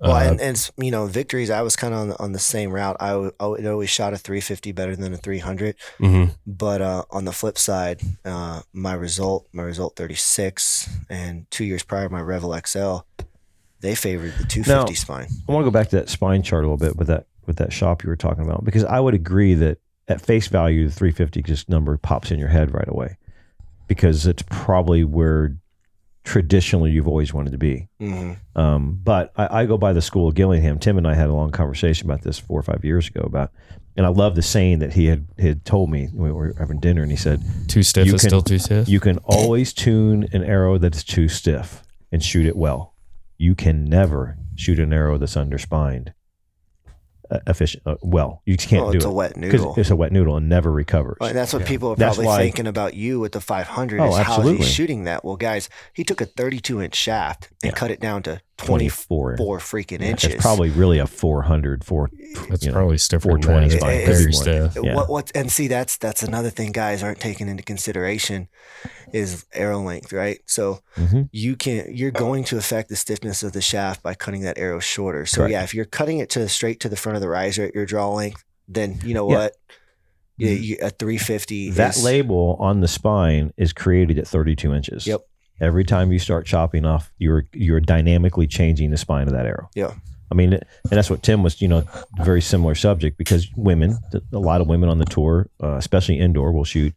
Well, 0.00 0.12
uh, 0.12 0.30
and, 0.32 0.40
and 0.40 0.70
you 0.76 0.90
know, 0.90 1.06
victories. 1.06 1.48
I 1.50 1.62
was 1.62 1.76
kind 1.76 1.94
of 1.94 2.00
on, 2.00 2.08
the- 2.10 2.22
on 2.22 2.32
the 2.32 2.38
same 2.38 2.72
route. 2.72 2.96
I, 3.00 3.10
w- 3.10 3.32
I 3.40 3.66
always 3.68 3.88
shot 3.88 4.12
a 4.12 4.18
350 4.18 4.70
better 4.72 4.94
than 4.94 5.14
a 5.14 5.16
300. 5.16 5.76
mhm. 5.98 6.34
But 6.46 6.82
uh, 6.82 7.04
on 7.10 7.24
the 7.24 7.32
flip 7.32 7.56
side, 7.56 8.02
uh, 8.22 8.60
my 8.74 8.92
Rezult, 8.92 9.48
my 9.52 9.62
Rezult 9.62 9.96
36, 9.96 10.90
and 11.08 11.50
two 11.50 11.64
years 11.64 11.82
prior, 11.84 12.10
my 12.10 12.20
Revol 12.20 12.52
XL, 12.66 13.06
they 13.84 13.94
favored 13.94 14.32
the 14.38 14.44
250 14.44 14.70
Now- 14.72 14.86
spine. 14.94 15.26
I 15.48 15.52
want 15.52 15.64
to 15.64 15.70
go 15.70 15.72
back 15.72 15.88
to 15.90 15.96
that 15.96 16.08
spine 16.08 16.42
chart 16.42 16.64
a 16.64 16.66
little 16.68 16.76
bit 16.84 16.96
with 16.96 17.08
that 17.08 17.26
with 17.46 17.56
that 17.58 17.72
shop 17.72 18.02
you 18.02 18.08
were 18.08 18.16
talking 18.16 18.42
about 18.42 18.64
because 18.64 18.84
I 18.84 18.98
would 19.00 19.14
agree 19.14 19.54
that 19.54 19.78
at 20.08 20.20
face 20.20 20.48
value, 20.48 20.86
the 20.88 20.94
350 20.94 21.42
just 21.42 21.68
number 21.68 21.96
pops 21.98 22.30
in 22.30 22.38
your 22.38 22.48
head 22.48 22.72
right 22.74 22.88
away 22.88 23.16
because 23.86 24.26
it's 24.26 24.42
probably 24.48 25.04
where 25.04 25.56
traditionally 26.24 26.90
you've 26.90 27.06
always 27.08 27.34
wanted 27.34 27.50
to 27.52 27.58
be. 27.58 27.88
hmm 27.98 28.32
Um, 28.56 28.98
but 29.04 29.30
I, 29.36 29.60
I 29.62 29.66
go 29.66 29.76
by 29.76 29.92
the 29.92 30.00
school 30.00 30.26
of 30.28 30.34
Gillingham. 30.34 30.78
Tim 30.78 30.96
and 30.96 31.06
I 31.06 31.14
had 31.14 31.28
a 31.28 31.34
long 31.34 31.50
conversation 31.50 32.08
about 32.10 32.22
this 32.22 32.38
four 32.38 32.58
or 32.58 32.62
five 32.62 32.82
years 32.84 33.08
ago 33.08 33.20
about, 33.20 33.50
and 33.96 34.06
I 34.06 34.08
love 34.08 34.34
the 34.34 34.42
saying 34.42 34.78
that 34.78 34.94
he 34.94 35.04
had 35.06 35.26
had 35.38 35.64
told 35.66 35.90
me 35.90 36.06
when 36.14 36.28
we 36.28 36.32
were 36.32 36.54
having 36.58 36.80
dinner, 36.80 37.02
and 37.02 37.10
he 37.10 37.16
said, 37.16 37.42
Too 37.68 37.82
stiff 37.82 38.06
You 38.06 38.14
is 38.14 38.22
can- 38.22 38.30
still 38.30 38.40
too 38.42 38.58
stiff. 38.58 38.88
"You 38.88 39.00
can 39.00 39.18
always 39.18 39.74
tune 39.74 40.26
an 40.32 40.42
arrow 40.44 40.78
that 40.78 40.96
is 40.96 41.04
too 41.04 41.28
stiff 41.28 41.82
and 42.10 42.22
shoot 42.22 42.46
it 42.46 42.56
well. 42.56 42.93
You 43.44 43.54
can 43.54 43.84
never 43.84 44.38
shoot 44.56 44.78
an 44.78 44.90
arrow 44.94 45.18
that's 45.18 45.34
underspined 45.36 46.14
uh, 47.30 47.40
efficient 47.46 47.82
uh, 47.86 47.96
well. 48.02 48.40
You 48.46 48.56
just 48.56 48.70
can't 48.70 48.84
Oh, 48.86 48.90
do 48.92 48.96
it's 48.96 49.04
it 49.04 49.08
a 49.08 49.12
wet 49.12 49.34
because 49.34 49.60
noodle. 49.60 49.74
it's 49.76 49.90
a 49.90 49.96
wet 49.96 50.12
noodle 50.12 50.36
and 50.38 50.48
never 50.48 50.72
recovers. 50.72 51.18
Well, 51.20 51.28
and 51.28 51.36
that's 51.38 51.52
what 51.52 51.60
Yeah. 51.60 51.68
people 51.68 51.90
are 51.92 51.96
That's 51.96 52.16
probably 52.16 52.26
why- 52.26 52.38
thinking 52.38 52.66
about 52.66 52.94
you 52.94 53.20
with 53.20 53.32
the 53.32 53.42
500 53.42 54.00
Oh, 54.00 54.08
is 54.08 54.14
how 54.16 54.20
is 54.22 54.28
absolutely. 54.28 54.56
he 54.64 54.72
shooting 54.72 55.04
that? 55.04 55.26
Well, 55.26 55.36
guys, 55.36 55.68
he 55.92 56.04
took 56.04 56.22
a 56.22 56.26
32 56.26 56.80
inch 56.80 56.94
shaft 56.94 57.50
and 57.62 57.72
Yeah. 57.72 57.76
cut 57.76 57.90
it 57.90 58.00
down 58.00 58.22
to 58.22 58.40
24 58.56 59.36
24 59.36 59.58
freaking 59.58 60.00
Yeah, 60.00 60.08
inches. 60.08 60.34
It's 60.34 60.42
probably 60.42 60.70
really 60.70 60.98
a 60.98 61.06
400, 61.06 61.84
four, 61.84 62.08
That's 62.48 62.62
you 62.64 62.70
know, 62.70 62.74
probably 62.76 62.98
stiffer 62.98 63.28
than 63.28 63.42
420 63.42 63.68
that. 63.68 63.74
is 63.74 63.80
fine. 63.80 63.96
It's 63.96 64.06
Very 64.06 64.22
Very 64.22 64.32
stiff. 64.72 64.84
Yeah. 64.84 64.94
What 64.94 65.08
what 65.10 65.32
and 65.34 65.50
see 65.50 65.66
that's 65.68 65.96
that's 65.96 66.22
another 66.22 66.50
thing 66.50 66.72
guys 66.72 67.02
aren't 67.02 67.20
taking 67.20 67.48
into 67.48 67.62
consideration 67.62 68.48
is 69.12 69.44
arrow 69.52 69.80
length, 69.82 70.12
right? 70.12 70.38
So 70.46 70.80
Mhm. 70.96 71.28
you 71.32 71.56
can 71.56 71.86
you're 71.94 72.10
going 72.10 72.44
to 72.44 72.56
affect 72.56 72.88
the 72.88 72.96
stiffness 72.96 73.42
of 73.42 73.52
the 73.52 73.60
shaft 73.62 74.02
by 74.02 74.14
cutting 74.14 74.42
that 74.42 74.56
arrow 74.58 74.78
shorter. 74.80 75.26
So 75.26 75.38
Correct. 75.38 75.52
yeah, 75.52 75.62
if 75.64 75.74
you're 75.74 75.84
cutting 75.84 76.18
it 76.18 76.30
to 76.30 76.48
straight 76.48 76.80
to 76.80 76.88
the 76.88 76.96
front 76.96 77.16
of 77.16 77.22
the 77.22 77.28
riser 77.28 77.64
at 77.64 77.74
your 77.74 77.86
draw 77.86 78.12
length, 78.12 78.44
then 78.68 79.00
you 79.04 79.14
know 79.14 79.28
Yeah. 79.30 79.36
what? 79.36 79.56
Yeah, 80.36 80.50
you, 80.50 80.76
a 80.82 80.90
350 80.90 81.70
that 81.70 81.96
is, 81.96 82.02
label 82.02 82.56
on 82.58 82.80
the 82.80 82.88
spine 82.88 83.52
is 83.56 83.72
created 83.72 84.18
at 84.18 84.26
32 84.26 84.74
inches. 84.74 85.06
Yep. 85.06 85.20
Every 85.60 85.84
time 85.84 86.12
you 86.12 86.18
start 86.18 86.46
chopping 86.46 86.84
off, 86.84 87.12
you're 87.18 87.46
you're 87.52 87.80
dynamically 87.80 88.46
changing 88.46 88.90
the 88.90 88.96
spine 88.96 89.26
of 89.26 89.32
that 89.32 89.46
arrow. 89.46 89.68
Yeah. 89.74 89.94
I 90.30 90.34
mean, 90.34 90.54
and 90.54 90.62
that's 90.90 91.10
what 91.10 91.22
Tim 91.22 91.42
was, 91.42 91.62
you 91.62 91.68
know, 91.68 91.84
very 92.22 92.40
similar 92.40 92.74
subject 92.74 93.18
because 93.18 93.48
women, 93.56 93.96
a 94.32 94.38
lot 94.38 94.60
of 94.60 94.66
women 94.66 94.88
on 94.88 94.98
the 94.98 95.04
tour, 95.04 95.48
uh, 95.62 95.76
especially 95.76 96.18
indoor, 96.18 96.50
will 96.50 96.64
shoot 96.64 96.92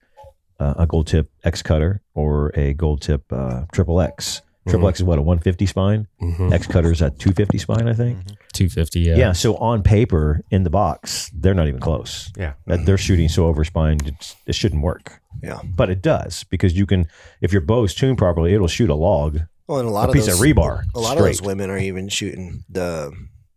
uh, 0.60 0.74
a 0.78 0.88
gold 0.88 1.08
tip 1.08 1.30
X 1.43 1.62
cutter 1.62 2.01
or 2.16 2.51
a 2.55 2.74
gold 2.74 3.01
tip 3.01 3.24
uh, 3.32 3.66
triple 3.72 4.01
X. 4.01 4.41
Triple 4.68 4.88
X 4.89 4.99
is 4.99 5.03
what 5.05 5.18
a 5.20 5.22
150 5.22 5.65
spine. 5.65 6.07
Mhm. 6.22 6.51
X 6.53 6.68
cutter 6.68 6.91
is 6.91 7.01
a 7.01 7.09
250 7.11 7.57
spine, 7.57 7.88
I 7.88 7.93
think. 7.93 8.18
250, 8.53 8.99
yeah. 9.01 9.15
Yeah. 9.18 9.32
So 9.34 9.55
on 9.57 9.84
paper, 9.84 10.41
in 10.51 10.63
the 10.63 10.70
box, 10.70 11.30
they're 11.34 11.53
not 11.53 11.68
even 11.68 11.80
close. 11.80 12.32
Yeah. 12.38 12.53
That 12.65 12.86
they're 12.86 12.97
shooting 12.97 13.30
so 13.30 13.45
over 13.47 13.63
spine, 13.63 13.97
it's, 14.05 14.36
it 14.45 14.55
shouldn't 14.55 14.82
work. 14.82 15.22
Yeah. 15.43 15.59
But 15.63 15.89
it 15.89 16.01
does 16.01 16.43
because 16.45 16.78
you 16.78 16.86
can, 16.86 17.05
if 17.41 17.51
your 17.51 17.61
bow 17.61 17.84
is 17.84 17.93
tuned 17.93 18.18
properly, 18.18 18.53
it'll 18.53 18.68
shoot 18.68 18.89
a 18.89 18.95
log, 18.95 19.39
Well, 19.68 19.80
and 19.80 19.88
a 19.88 19.91
lot 19.91 20.05
a 20.05 20.07
of 20.09 20.13
piece 20.13 20.26
those, 20.26 20.39
of 20.41 20.45
rebar. 20.45 20.84
A 20.95 20.99
lot 20.99 21.18
of 21.18 21.24
those 21.24 21.41
women 21.41 21.70
are 21.70 21.78
even 21.78 22.09
shooting 22.09 22.63
the 22.70 23.11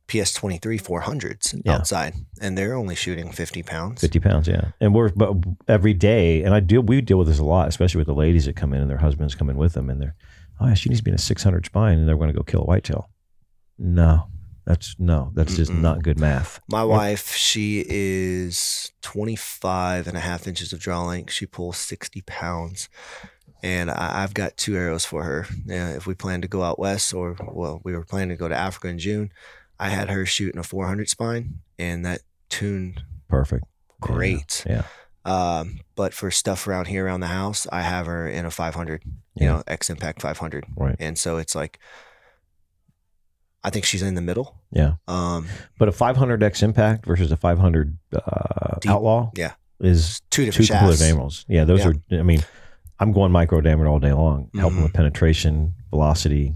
PS23 0.09 0.77
400s 0.83 1.55
Yeah. 1.65 1.75
outside, 1.75 2.15
and 2.41 2.59
they're 2.59 2.75
only 2.75 2.95
shooting 2.97 3.31
50 3.31 3.63
pounds. 3.63 4.01
50 4.01 4.19
pounds, 4.19 4.49
yeah. 4.49 4.73
And 4.81 4.93
we're 4.93 5.11
but 5.11 5.37
every 5.69 5.95
day, 5.95 6.43
and 6.43 6.53
I 6.53 6.59
deal 6.61 6.83
we 6.83 7.01
deal 7.01 7.17
with 7.19 7.29
this 7.29 7.39
a 7.39 7.45
lot, 7.45 7.69
especially 7.69 7.99
with 8.01 8.09
the 8.09 8.15
ladies 8.15 8.47
that 8.47 8.57
come 8.57 8.75
in 8.75 8.81
and 8.81 8.91
their 8.91 8.99
husbands 8.99 9.35
come 9.37 9.49
in 9.49 9.57
with 9.57 9.75
them, 9.75 9.89
and 9.89 10.01
they're, 10.03 10.17
oh, 10.61 10.67
yeah, 10.69 10.75
she 10.75 10.89
needs 10.89 11.01
to 11.01 11.05
be 11.05 11.11
in 11.11 11.15
a 11.15 11.19
600 11.19 11.67
spine, 11.67 11.99
and 11.99 12.09
they're 12.09 12.17
going 12.17 12.33
to 12.33 12.37
go 12.37 12.43
kill 12.43 12.63
a 12.63 12.65
whitetail. 12.65 13.11
No, 13.79 14.27
that's 14.67 14.95
no, 14.99 15.31
that's 15.35 15.57
just 15.57 15.73
Mm-mm. 15.73 15.81
not 15.81 16.03
good 16.03 16.19
math. 16.19 16.61
My 16.69 16.85
wife, 16.85 17.35
she 17.35 17.85
is 17.89 18.93
25 19.03 20.07
and 20.07 20.17
a 20.17 20.21
half 20.21 20.47
inches 20.47 20.73
of 20.73 20.81
draw 20.81 21.05
length. 21.05 21.33
She 21.33 21.47
pulls 21.47 21.79
60 21.79 22.23
pounds. 22.23 22.89
And 23.63 23.91
I, 23.91 24.23
I've 24.23 24.33
got 24.33 24.57
two 24.57 24.77
arrows 24.77 25.05
for 25.05 25.23
her. 25.25 25.47
Uh, 25.69 25.97
if 25.97 26.07
we 26.07 26.15
plan 26.15 26.41
to 26.43 26.49
go 26.49 26.63
out 26.63 26.79
west, 26.79 27.13
or 27.13 27.37
well, 27.53 27.81
we 27.85 27.93
were 27.93 28.05
planning 28.05 28.31
to 28.31 28.37
go 28.37 28.49
to 28.49 28.57
Africa 28.57 28.89
in 28.89 28.99
June, 28.99 29.33
I 29.79 29.89
had 29.89 30.11
her 30.11 30.25
shooting 30.27 30.59
a 30.59 30.63
400 30.63 31.09
spine, 31.09 31.61
and 31.79 32.05
that 32.05 32.21
tuned 32.49 33.03
Perfect. 33.29 33.65
great. 34.01 34.65
Yeah. 34.69 34.83
Um, 35.25 35.81
but 35.97 36.14
for 36.14 36.31
stuff 36.31 36.66
around 36.66 36.87
here 36.87 37.05
around 37.07 37.21
the 37.21 37.27
house, 37.27 37.66
I 37.71 37.83
have 37.83 38.07
her 38.07 38.27
in 38.29 38.47
a 38.47 38.51
500, 38.51 39.03
you 39.35 39.47
know, 39.47 39.62
X 39.66 39.91
Impact 39.91 40.23
500. 40.23 40.64
Right. 40.77 40.97
And 40.99 41.18
so 41.18 41.37
it's 41.37 41.55
like, 41.55 41.79
I 43.62 43.71
think 43.71 43.85
she's 43.85 44.03
in 44.03 44.14
the 44.14 44.23
middle. 44.23 44.57
Yeah. 44.73 44.95
Um, 45.07 45.47
But 45.79 45.89
a 45.89 45.93
500X 45.93 46.62
impact 46.62 47.05
versus 47.07 47.31
a 47.31 47.37
500 47.37 47.99
uh, 48.14 48.79
Deep. 48.81 48.91
outlaw 48.91 49.31
Yeah. 49.37 49.53
is 49.81 50.21
two 50.31 50.43
two 50.47 50.47
different 50.47 50.68
complete 50.71 50.87
shafts. 50.97 51.03
animals. 51.03 51.45
Yeah, 51.49 51.64
those 51.64 51.81
Yeah. 51.81 51.93
are, 52.12 52.21
I 52.21 52.23
mean, 52.23 52.43
I'm 52.99 53.12
going 53.12 53.31
micro 53.33 53.61
diameter 53.61 53.89
all 53.89 53.99
day 53.99 54.12
long, 54.14 54.51
helping 54.55 54.79
Mhm. 54.81 54.83
with 54.85 54.93
penetration, 54.95 55.75
velocity, 55.91 56.55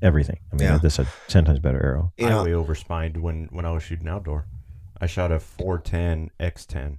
everything. 0.00 0.38
I 0.52 0.56
mean, 0.56 0.68
Yeah. 0.68 0.78
that's 0.78 1.00
a 1.00 1.06
10 1.26 1.44
times 1.44 1.58
better 1.58 1.82
arrow. 1.84 2.12
You 2.16 2.28
I 2.28 2.42
way 2.44 2.52
overspined 2.52 3.16
when 3.16 3.48
when 3.50 3.64
I 3.64 3.72
was 3.72 3.82
shooting 3.82 4.06
outdoor. 4.08 4.46
I 5.00 5.06
shot 5.06 5.32
a 5.32 5.40
410 5.40 6.30
X10 6.38 6.98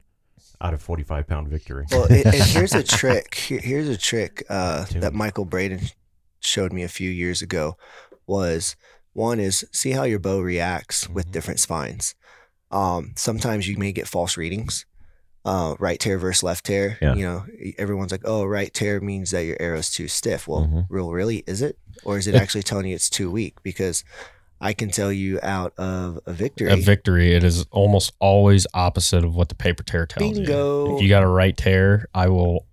out 0.61 0.73
of 0.73 0.81
45 0.81 1.27
pound 1.27 1.47
victory. 1.47 1.85
well, 1.91 2.07
here's 2.09 2.73
a 2.73 2.83
trick. 2.99 3.35
Here, 3.35 3.59
here's 3.59 3.87
a 3.89 3.97
trick 3.97 4.43
uh, 4.49 4.85
that 4.95 5.13
Michael 5.13 5.45
Braden 5.45 5.81
showed 6.39 6.73
me 6.73 6.83
a 6.83 6.87
few 6.89 7.09
years 7.09 7.41
ago. 7.41 7.77
Was 8.27 8.75
one 9.13 9.39
is 9.39 9.65
see 9.71 9.91
how 9.91 10.03
your 10.03 10.19
bow 10.19 10.39
reacts 10.41 11.09
with 11.09 11.27
Mhm. 11.27 11.31
different 11.31 11.59
spines. 11.59 12.15
Um, 12.71 13.13
sometimes 13.15 13.67
you 13.67 13.77
may 13.77 13.91
get 13.91 14.07
false 14.07 14.37
readings. 14.37 14.85
Uh, 15.45 15.73
right 15.79 15.99
tear 15.99 16.19
versus 16.19 16.43
left 16.43 16.65
tear. 16.65 16.97
Yeah. 17.01 17.15
You 17.15 17.23
know, 17.23 17.45
everyone's 17.77 18.11
like, 18.11 18.21
"Oh, 18.25 18.43
right 18.45 18.71
tear 18.73 18.99
means 18.99 19.31
that 19.31 19.45
your 19.45 19.55
arrow's 19.59 19.89
too 19.89 20.07
stiff." 20.09 20.47
Well, 20.47 20.67
Mhm. 20.67 20.85
real, 20.89 21.11
really, 21.11 21.43
is 21.47 21.61
it, 21.61 21.79
or 22.03 22.17
is 22.17 22.27
it 22.27 22.35
actually 22.35 22.63
telling 22.63 22.85
you 22.87 22.93
it's 22.93 23.09
too 23.09 23.31
weak? 23.31 23.55
Because 23.63 24.03
I 24.61 24.73
can 24.73 24.89
tell 24.89 25.11
you 25.11 25.39
out 25.41 25.73
of 25.77 26.19
a 26.25 26.33
victory. 26.33 26.69
A 26.71 26.75
victory, 26.75 27.33
it 27.33 27.43
is 27.43 27.65
almost 27.71 28.11
always 28.19 28.67
opposite 28.73 29.23
of 29.23 29.35
what 29.35 29.49
the 29.49 29.55
paper 29.55 29.83
tear 29.83 30.05
tells 30.05 30.37
you. 30.37 30.45
Bingo. 30.45 30.95
If 30.95 31.01
you 31.01 31.07
got 31.09 31.23
a 31.23 31.27
right 31.27 31.55
tear, 31.55 32.07
I 32.13 32.27
will 32.27 32.65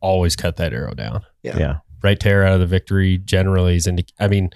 always 0.00 0.36
cut 0.36 0.56
that 0.56 0.72
arrow 0.72 0.94
down. 0.94 1.22
Yeah. 1.42 1.58
Yeah. 1.58 1.78
Right 2.02 2.18
tear 2.18 2.44
out 2.46 2.54
of 2.54 2.60
the 2.60 2.66
victory 2.66 3.18
generally 3.18 3.76
is 3.76 3.86
indi- 3.86 4.06
I 4.18 4.28
mean, 4.28 4.50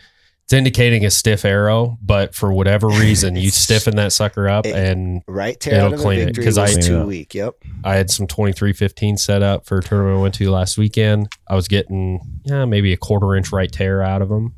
it's 0.44 0.52
indicating 0.54 1.04
a 1.04 1.10
stiff 1.10 1.44
arrow, 1.44 1.98
but 2.02 2.34
for 2.34 2.52
whatever 2.52 2.86
reason, 2.88 3.36
you 3.36 3.50
stiffen 3.50 3.96
that 3.96 4.12
sucker 4.12 4.48
up 4.48 4.64
it- 4.64 4.74
and 4.74 5.22
right 5.26 5.58
tear 5.60 5.74
It'll 5.74 5.86
out 5.88 5.92
of 5.94 6.00
a 6.00 6.02
clean 6.02 6.28
it, 6.28 6.34
because 6.34 6.56
I- 6.56 6.72
too 6.74 7.04
weak. 7.04 7.34
Yep. 7.34 7.54
I 7.84 7.96
had 7.96 8.10
some 8.10 8.26
2315 8.26 9.18
set 9.18 9.42
up 9.42 9.66
for 9.66 9.78
a 9.78 9.82
tournament 9.82 10.18
I 10.18 10.20
went 10.22 10.34
to 10.36 10.50
last 10.50 10.78
weekend. 10.78 11.28
I 11.48 11.54
was 11.54 11.68
getting 11.68 12.20
yeah, 12.44 12.64
maybe 12.64 12.94
a 12.94 12.96
quarter 12.96 13.34
inch 13.34 13.52
right 13.52 13.70
tear 13.70 14.02
out 14.02 14.22
of 14.22 14.30
them. 14.30 14.54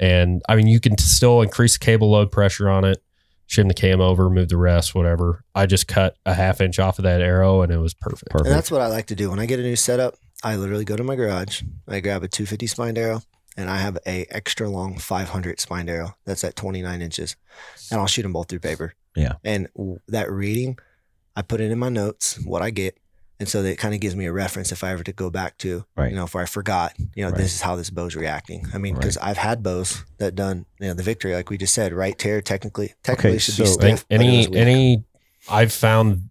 And 0.00 0.42
I 0.48 0.56
mean, 0.56 0.66
you 0.66 0.80
can 0.80 0.98
still 0.98 1.42
increase 1.42 1.74
the 1.74 1.84
cable 1.84 2.10
load 2.10 2.32
pressure 2.32 2.68
on 2.68 2.84
it, 2.84 3.02
shim 3.48 3.68
the 3.68 3.74
cam 3.74 4.00
over, 4.00 4.30
move 4.30 4.48
the 4.48 4.56
rest, 4.56 4.94
whatever. 4.94 5.44
I 5.54 5.66
just 5.66 5.86
cut 5.86 6.16
a 6.24 6.32
half 6.32 6.60
inch 6.60 6.78
off 6.78 6.98
of 6.98 7.02
that 7.02 7.20
arrow 7.20 7.60
and 7.60 7.70
it 7.70 7.76
was 7.76 7.94
perfect. 7.94 8.30
Perfect. 8.30 8.48
And 8.48 8.56
that's 8.56 8.70
what 8.70 8.80
I 8.80 8.86
like 8.86 9.06
to 9.08 9.14
do 9.14 9.30
when 9.30 9.38
I 9.38 9.46
get 9.46 9.60
a 9.60 9.62
new 9.62 9.76
setup. 9.76 10.16
I 10.42 10.56
literally 10.56 10.86
go 10.86 10.96
to 10.96 11.04
my 11.04 11.16
garage, 11.16 11.62
I 11.86 12.00
grab 12.00 12.22
a 12.22 12.28
250 12.28 12.66
spined 12.66 12.96
arrow, 12.96 13.20
and 13.58 13.68
I 13.68 13.76
have 13.76 13.98
a 14.06 14.24
extra 14.30 14.70
long 14.70 14.98
500 14.98 15.60
spined 15.60 15.90
arrow 15.90 16.16
that's 16.24 16.44
at 16.44 16.56
29 16.56 17.02
inches, 17.02 17.36
and 17.90 18.00
I'll 18.00 18.06
shoot 18.06 18.22
them 18.22 18.32
both 18.32 18.48
through 18.48 18.60
paper. 18.60 18.94
Yeah. 19.14 19.34
And 19.44 19.68
w- 19.76 19.98
that 20.08 20.30
reading, 20.30 20.78
I 21.36 21.42
put 21.42 21.60
it 21.60 21.70
in 21.70 21.78
my 21.78 21.90
notes 21.90 22.42
what 22.46 22.62
I 22.62 22.70
get, 22.70 22.96
and 23.40 23.48
so 23.48 23.62
that 23.62 23.70
it 23.70 23.76
kind 23.76 23.94
of 23.94 24.00
gives 24.00 24.14
me 24.14 24.26
a 24.26 24.32
reference 24.32 24.70
if 24.70 24.84
I 24.84 24.90
ever 24.92 25.02
to 25.02 25.12
go 25.12 25.30
back 25.30 25.56
to, 25.58 25.84
Right. 25.96 26.10
you 26.10 26.16
know, 26.16 26.24
if 26.24 26.36
I 26.36 26.44
forgot, 26.44 26.92
you 27.16 27.24
know, 27.24 27.30
Right. 27.30 27.38
this 27.38 27.54
is 27.54 27.62
how 27.62 27.74
this 27.74 27.88
bow's 27.90 28.14
reacting. 28.14 28.66
I 28.74 28.78
mean, 28.78 28.94
Right. 28.94 29.00
because 29.00 29.16
I've 29.16 29.38
had 29.38 29.62
bows 29.62 30.04
that 30.18 30.34
done, 30.34 30.66
you 30.78 30.88
know, 30.88 30.94
the 30.94 31.02
victory, 31.02 31.34
like 31.34 31.48
we 31.50 31.56
just 31.58 31.74
said, 31.74 31.92
right 31.92 32.16
tear 32.16 32.40
technically, 32.42 32.92
technically 33.02 33.38
should 33.38 33.56
be 33.56 33.66
so 33.66 33.74
think 33.80 33.98
stiff. 33.98 34.06
any 34.10 34.54
any 34.56 35.04
I've 35.50 35.72
found 35.72 36.28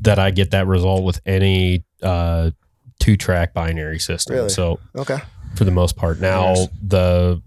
that 0.00 0.18
I 0.18 0.32
get 0.32 0.50
that 0.50 0.66
result 0.66 1.04
with 1.04 1.20
any 1.24 1.84
uh 2.02 2.50
two 2.98 3.16
track 3.16 3.54
binary 3.54 3.98
system. 4.00 4.34
Really? 4.34 4.48
So 4.50 4.80
okay, 4.96 5.18
for 5.54 5.64
the 5.64 5.70
most 5.70 5.96
part. 5.96 6.20
Now 6.20 6.54
Yes. 6.54 6.68
the 6.82 7.42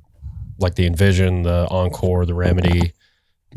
like 0.59 0.75
the 0.75 0.87
Envision, 0.87 1.43
the 1.43 1.67
Enkore, 1.69 2.25
the 2.25 2.33
Remedy 2.33 2.93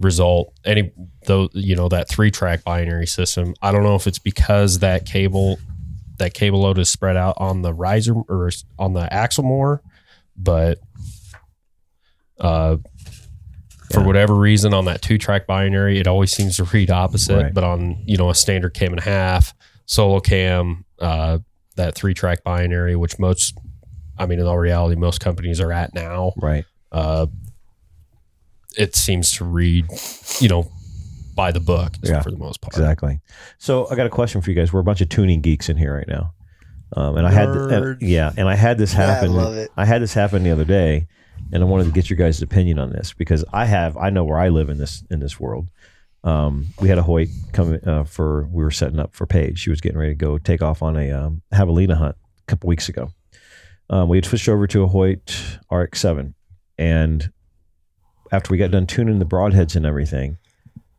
result, 0.00 0.52
any 0.64 0.92
though 1.26 1.48
you 1.52 1.76
know 1.76 1.88
that 1.88 2.08
three 2.08 2.30
track 2.30 2.64
binary 2.64 3.06
system. 3.06 3.54
I 3.62 3.70
don't 3.70 3.82
know 3.82 3.94
if 3.94 4.06
it's 4.06 4.18
because 4.18 4.80
that 4.80 5.06
cable 5.06 5.58
that 6.18 6.34
cable 6.34 6.60
load 6.60 6.78
is 6.78 6.88
spread 6.88 7.16
out 7.16 7.34
on 7.38 7.62
the 7.62 7.72
riser 7.72 8.14
or 8.14 8.50
on 8.78 8.92
the 8.94 9.12
axle 9.12 9.44
more, 9.44 9.82
but 10.36 10.78
uh 12.40 12.76
for 13.92 14.04
whatever 14.04 14.34
reason 14.34 14.72
on 14.72 14.84
that 14.84 15.02
two 15.02 15.18
track 15.18 15.46
binary, 15.46 15.98
it 15.98 16.06
always 16.06 16.30
seems 16.30 16.56
to 16.56 16.64
read 16.64 16.90
opposite. 16.90 17.42
Right. 17.42 17.54
But 17.54 17.64
on 17.64 18.02
you 18.06 18.16
know 18.16 18.30
a 18.30 18.34
standard 18.34 18.74
cam 18.74 18.92
and 18.92 19.00
a 19.00 19.04
half, 19.04 19.54
solo 19.86 20.20
cam, 20.20 20.84
uh, 21.00 21.38
that 21.76 21.94
three 21.94 22.14
track 22.14 22.44
binary, 22.44 22.94
which 22.94 23.18
most, 23.18 23.58
I 24.16 24.26
mean, 24.26 24.38
in 24.38 24.46
all 24.46 24.58
reality, 24.58 24.94
most 24.94 25.20
companies 25.20 25.60
are 25.60 25.72
at 25.72 25.94
now. 25.94 26.32
right. 26.36 26.64
Uh, 26.92 27.26
it 28.76 28.94
seems 28.94 29.32
to 29.32 29.44
read, 29.44 29.86
you 30.40 30.48
know, 30.48 30.70
by 31.34 31.52
the 31.52 31.60
book 31.60 31.92
Yeah, 32.02 32.22
for 32.22 32.30
the 32.30 32.36
most 32.38 32.60
part. 32.60 32.74
Exactly. 32.74 33.20
So 33.58 33.88
I 33.90 33.94
got 33.96 34.06
a 34.06 34.10
question 34.10 34.40
for 34.40 34.50
you 34.50 34.56
guys. 34.56 34.72
We're 34.72 34.80
a 34.80 34.84
bunch 34.84 35.00
of 35.00 35.08
tuning 35.08 35.40
geeks 35.40 35.68
in 35.68 35.76
here 35.76 35.96
right 35.96 36.08
now, 36.08 36.34
um, 36.96 37.16
and 37.16 37.26
I 37.26 37.30
had 37.30 37.48
and, 37.48 38.02
yeah, 38.02 38.32
and 38.36 38.48
I 38.48 38.54
had 38.56 38.78
this 38.78 38.92
Yeah, 38.94 39.00
I 39.08 39.12
happen. 39.12 39.32
love 39.32 39.54
it. 39.56 39.70
I 39.76 39.84
had 39.84 40.02
this 40.02 40.12
happen 40.14 40.42
the 40.42 40.50
other 40.50 40.64
day, 40.64 41.06
and 41.52 41.62
I 41.62 41.66
wanted 41.66 41.84
to 41.84 41.92
get 41.92 42.10
your 42.10 42.16
guys' 42.16 42.42
opinion 42.42 42.78
on 42.78 42.90
this 42.90 43.12
because 43.12 43.44
I 43.52 43.64
have 43.66 43.96
I 43.96 44.10
know 44.10 44.24
where 44.24 44.38
I 44.38 44.48
live 44.48 44.68
in 44.68 44.78
this 44.78 45.02
in 45.10 45.20
this 45.20 45.38
world. 45.40 45.68
Um, 46.22 46.66
we 46.80 46.88
had 46.90 46.98
a 46.98 47.02
Hoyt 47.02 47.28
come 47.52 47.78
uh, 47.86 48.04
for 48.04 48.46
we 48.52 48.62
were 48.62 48.70
setting 48.70 48.98
up 48.98 49.14
for 49.14 49.24
Paige. 49.26 49.58
She 49.58 49.70
was 49.70 49.80
getting 49.80 49.96
ready 49.98 50.12
to 50.12 50.16
go 50.18 50.36
take 50.36 50.60
off 50.60 50.82
on 50.82 50.96
a 50.98 51.10
um, 51.12 51.40
javelina 51.52 51.96
hunt 51.96 52.16
a 52.42 52.46
couple 52.46 52.68
weeks 52.68 52.88
ago. 52.90 53.10
Um, 53.88 54.08
we 54.10 54.18
had 54.18 54.26
switched 54.26 54.48
over 54.48 54.66
to 54.66 54.82
a 54.82 54.86
Hoyt 54.86 55.34
RX-7, 55.70 56.34
and 56.78 57.32
after 58.32 58.50
we 58.52 58.58
got 58.58 58.70
done 58.70 58.86
tuning 58.86 59.18
the 59.18 59.24
broadheads 59.26 59.76
and 59.76 59.84
everything, 59.86 60.38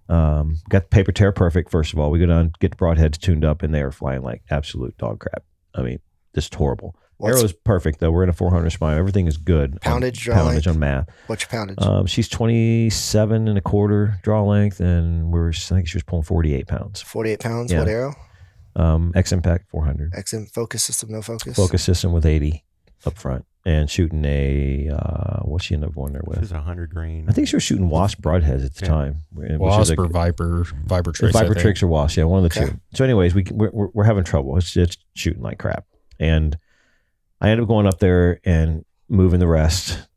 um, 0.10 0.58
got 0.70 0.84
the 0.84 0.88
paper 0.90 1.12
tear 1.12 1.32
perfect. 1.32 1.72
First 1.72 1.94
of 1.94 2.00
all, 2.00 2.12
we 2.12 2.20
go 2.20 2.26
down 2.26 2.54
get 2.60 2.72
the 2.72 2.78
broadheads 2.78 3.18
tuned 3.18 3.46
up, 3.46 3.62
and 3.64 3.74
they 3.74 3.82
are 3.82 3.92
flying 3.92 4.22
like 4.24 4.42
absolute 4.50 4.98
dog 4.98 5.20
crap. 5.20 5.44
I 5.74 5.82
mean, 5.82 6.00
just 6.36 6.54
horrible. 6.56 6.96
What's- 7.18 7.38
Arrow's 7.38 7.54
perfect 7.54 8.00
though. 8.00 8.10
We're 8.10 8.24
in 8.24 8.30
a 8.30 8.34
400 8.34 8.72
spine. 8.72 8.98
Everything 8.98 9.28
is 9.28 9.38
good. 9.38 9.74
on 9.74 9.80
Poundage, 9.80 10.20
draw 10.22 10.34
poundage 10.36 10.66
length? 10.66 10.68
on 10.68 10.80
math. 10.80 11.10
What's 11.28 11.44
your 11.44 11.50
poundage? 11.50 11.78
Um, 11.80 12.08
she's 12.08 12.28
27 12.28 13.48
and 13.48 13.58
a 13.58 13.62
quarter 13.62 14.18
draw 14.24 14.44
length, 14.44 14.80
and 14.80 15.32
we're 15.32 15.50
I 15.50 15.54
think 15.54 15.88
she 15.88 15.98
was 15.98 16.04
pulling 16.04 16.24
48 16.24 16.68
pounds. 16.68 17.02
48 17.02 17.40
pounds. 17.40 17.72
yeah. 17.72 17.80
What 17.80 17.88
arrow? 17.88 18.16
Um, 18.76 19.12
X 19.16 19.32
Impact 19.34 19.70
400 19.70 20.14
XM 20.14 20.50
focus 20.52 20.84
system, 20.84 21.12
no 21.12 21.22
focus. 21.22 21.56
focus 21.58 21.84
system 21.84 22.12
with 22.14 22.26
80 22.26 22.64
up 23.06 23.18
front, 23.18 23.46
and 23.66 23.90
shooting 23.90 24.26
a 24.26 24.90
uh, 24.92 25.40
what 25.42 25.62
she 25.62 25.76
ended 25.76 25.90
up 25.90 25.96
going 25.96 26.14
there 26.14 26.22
This 26.28 26.36
with. 26.38 26.44
is 26.46 26.52
a 26.52 26.62
hundred 26.62 26.90
grain. 26.94 27.26
I 27.30 27.32
think 27.32 27.48
she 27.48 27.56
was 27.56 27.64
shooting 27.64 27.90
Wasp 27.90 28.20
broadheads 28.22 28.66
at 28.66 28.74
the 28.76 28.86
Yeah. 28.86 28.88
time. 28.90 29.18
which 29.32 29.52
is 29.52 29.60
Wasp 29.60 29.94
a- 29.98 30.02
or 30.02 30.08
Viper, 30.08 30.66
Viper 30.86 31.12
Trace. 31.12 31.36
I 31.36 31.40
Viper 31.42 31.54
think. 31.54 31.62
tricks 31.62 31.84
or 31.84 31.88
Wasp, 31.88 32.18
yeah, 32.18 32.24
one 32.24 32.44
of 32.44 32.52
the 32.52 32.60
Okay. 32.60 32.72
two. 32.72 32.80
So, 32.96 33.04
anyways, 33.04 33.36
we 33.36 33.44
we're, 33.52 33.70
we're, 33.72 33.88
we're 33.94 34.04
having 34.04 34.24
trouble. 34.24 34.58
It's 34.58 34.72
just 34.72 35.04
shooting 35.14 35.42
like 35.44 35.60
crap, 35.60 35.86
and 36.20 36.58
I 37.40 37.50
ended 37.50 37.64
up 37.64 37.68
going 37.70 37.86
up 37.88 38.00
there 38.00 38.40
and 38.46 38.84
moving 39.10 39.40
the 39.40 39.48
rest, 39.48 40.08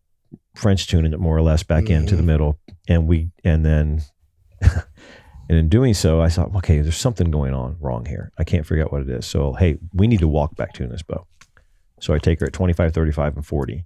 French 0.55 0.87
tuning 0.87 1.13
it 1.13 1.21
more 1.21 1.37
or 1.37 1.43
less 1.43 1.63
back 1.63 1.91
into 1.91 2.17
the 2.17 2.23
Mhm. 2.23 2.27
middle, 2.27 2.59
and 2.89 3.07
we 3.07 3.31
and 3.45 3.65
then. 3.65 4.03
And 5.47 5.59
in 5.59 5.69
doing 5.69 5.93
so, 5.93 6.23
I 6.23 6.31
thought, 6.31 6.55
okay, 6.57 6.81
there's 6.81 6.97
something 6.97 7.31
going 7.31 7.53
on 7.53 7.77
wrong 7.79 8.07
here. 8.07 8.33
I 8.39 8.45
can't 8.45 8.65
figure 8.67 8.83
out 8.83 8.91
what 8.93 9.03
it 9.03 9.11
is. 9.11 9.27
So, 9.27 9.53
hey, 9.53 9.77
we 9.93 10.07
need 10.07 10.21
to 10.21 10.27
walk 10.27 10.57
back 10.57 10.73
tune 10.73 10.89
this 10.89 11.03
bow. 11.03 11.27
So 12.01 12.13
I 12.13 12.19
take 12.19 12.41
her 12.41 12.47
at 12.47 12.53
25, 12.53 12.93
35, 12.93 13.37
and 13.37 13.47
40, 13.47 13.85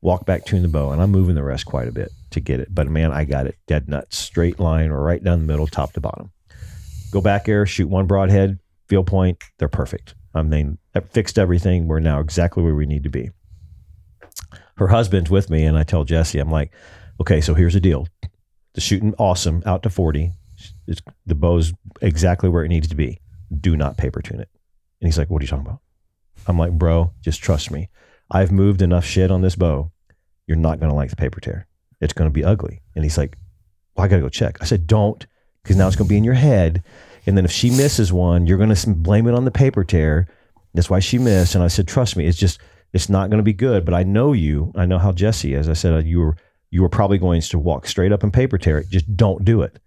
walk 0.00 0.26
back 0.26 0.44
tune 0.44 0.62
the 0.62 0.68
bow, 0.68 0.90
and 0.90 1.02
I'm 1.02 1.10
moving 1.10 1.34
the 1.34 1.42
rest 1.42 1.66
quite 1.66 1.88
a 1.88 1.92
bit 1.92 2.10
to 2.30 2.40
get 2.40 2.60
it. 2.60 2.74
But 2.74 2.88
man, 2.88 3.12
I 3.12 3.24
got 3.24 3.46
it 3.46 3.56
dead 3.66 3.88
nuts, 3.88 4.16
straight 4.16 4.60
line 4.60 4.90
or 4.90 5.02
right 5.02 5.22
down 5.22 5.40
the 5.40 5.46
middle, 5.46 5.66
top 5.66 5.92
to 5.94 6.00
bottom. 6.00 6.30
Go 7.10 7.20
back 7.20 7.48
air, 7.48 7.66
shoot 7.66 7.88
one 7.88 8.06
broadhead, 8.06 8.58
field 8.88 9.06
point, 9.06 9.42
they're 9.58 9.68
perfect. 9.68 10.14
I 10.34 10.42
mean, 10.42 10.78
fixed 11.10 11.38
everything. 11.38 11.88
We're 11.88 12.00
now 12.00 12.20
exactly 12.20 12.62
where 12.62 12.74
we 12.74 12.86
need 12.86 13.04
to 13.04 13.08
be. 13.08 13.30
Her 14.76 14.88
husband's 14.88 15.30
with 15.30 15.48
me, 15.48 15.64
and 15.64 15.78
I 15.78 15.82
tell 15.82 16.04
Jesse, 16.04 16.38
I'm 16.38 16.50
like, 16.50 16.72
okay, 17.20 17.40
so 17.40 17.54
here's 17.54 17.72
the 17.72 17.80
deal. 17.80 18.06
The 18.74 18.82
shooting 18.82 19.14
awesome 19.18 19.62
out 19.64 19.82
to 19.84 19.90
40. 19.90 20.32
It's, 20.86 21.00
the 21.24 21.34
bow's 21.34 21.72
exactly 22.02 22.50
where 22.50 22.64
it 22.64 22.68
needs 22.68 22.88
to 22.88 22.94
be. 22.94 23.20
Do 23.58 23.76
not 23.76 23.96
paper 23.96 24.20
tune 24.20 24.40
it. 24.40 24.50
And 25.00 25.08
he's 25.08 25.16
like, 25.16 25.30
what 25.30 25.40
are 25.40 25.44
you 25.44 25.48
talking 25.48 25.66
about? 25.66 25.80
I'm 26.46 26.58
like, 26.58 26.72
bro, 26.72 27.12
just 27.22 27.42
trust 27.42 27.70
me. 27.70 27.88
I've 28.30 28.52
moved 28.52 28.82
enough 28.82 29.04
shit 29.04 29.30
on 29.30 29.42
this 29.42 29.56
bow. 29.56 29.90
You're 30.46 30.56
not 30.56 30.78
going 30.80 30.90
to 30.90 30.96
like 30.96 31.10
the 31.10 31.16
paper 31.16 31.40
tear. 31.40 31.66
It's 32.00 32.12
going 32.12 32.28
to 32.28 32.32
be 32.34 32.44
ugly. 32.44 32.82
And 32.94 33.04
he's 33.04 33.18
like, 33.18 33.36
well, 33.94 34.04
I 34.04 34.08
got 34.08 34.16
to 34.16 34.22
go 34.22 34.28
check. 34.28 34.58
I 34.60 34.64
said, 34.64 34.86
don't, 34.86 35.26
because 35.62 35.76
now 35.76 35.86
it's 35.86 35.96
going 35.96 36.06
to 36.06 36.12
be 36.12 36.18
in 36.18 36.24
your 36.24 36.34
head. 36.34 36.82
And 37.26 37.36
then 37.36 37.44
if 37.44 37.50
she 37.50 37.70
misses 37.70 38.12
one, 38.12 38.46
you're 38.46 38.58
going 38.58 38.74
to 38.74 38.90
blame 38.90 39.26
it 39.26 39.34
on 39.34 39.44
the 39.44 39.50
paper 39.50 39.82
tear. 39.84 40.28
That's 40.74 40.90
why 40.90 41.00
she 41.00 41.18
missed. 41.18 41.54
And 41.54 41.64
I 41.64 41.68
said, 41.68 41.88
trust 41.88 42.16
me, 42.16 42.26
it's 42.26 42.38
just, 42.38 42.60
it's 42.92 43.08
not 43.08 43.30
going 43.30 43.38
to 43.38 43.44
be 43.44 43.52
good. 43.52 43.84
But 43.84 43.94
I 43.94 44.02
know 44.02 44.32
you. 44.32 44.72
I 44.76 44.86
know 44.86 44.98
how 44.98 45.12
Jesse 45.12 45.54
is. 45.54 45.68
I 45.68 45.72
said, 45.72 45.94
uh, 45.94 45.98
you 45.98 46.20
were, 46.20 46.36
you 46.70 46.82
were 46.82 46.88
probably 46.88 47.18
going 47.18 47.40
to 47.40 47.58
walk 47.58 47.86
straight 47.86 48.12
up 48.12 48.22
and 48.22 48.32
paper 48.32 48.58
tear 48.58 48.78
it. 48.78 48.90
Just 48.90 49.16
don't 49.16 49.44
do 49.44 49.62
it. 49.62 49.78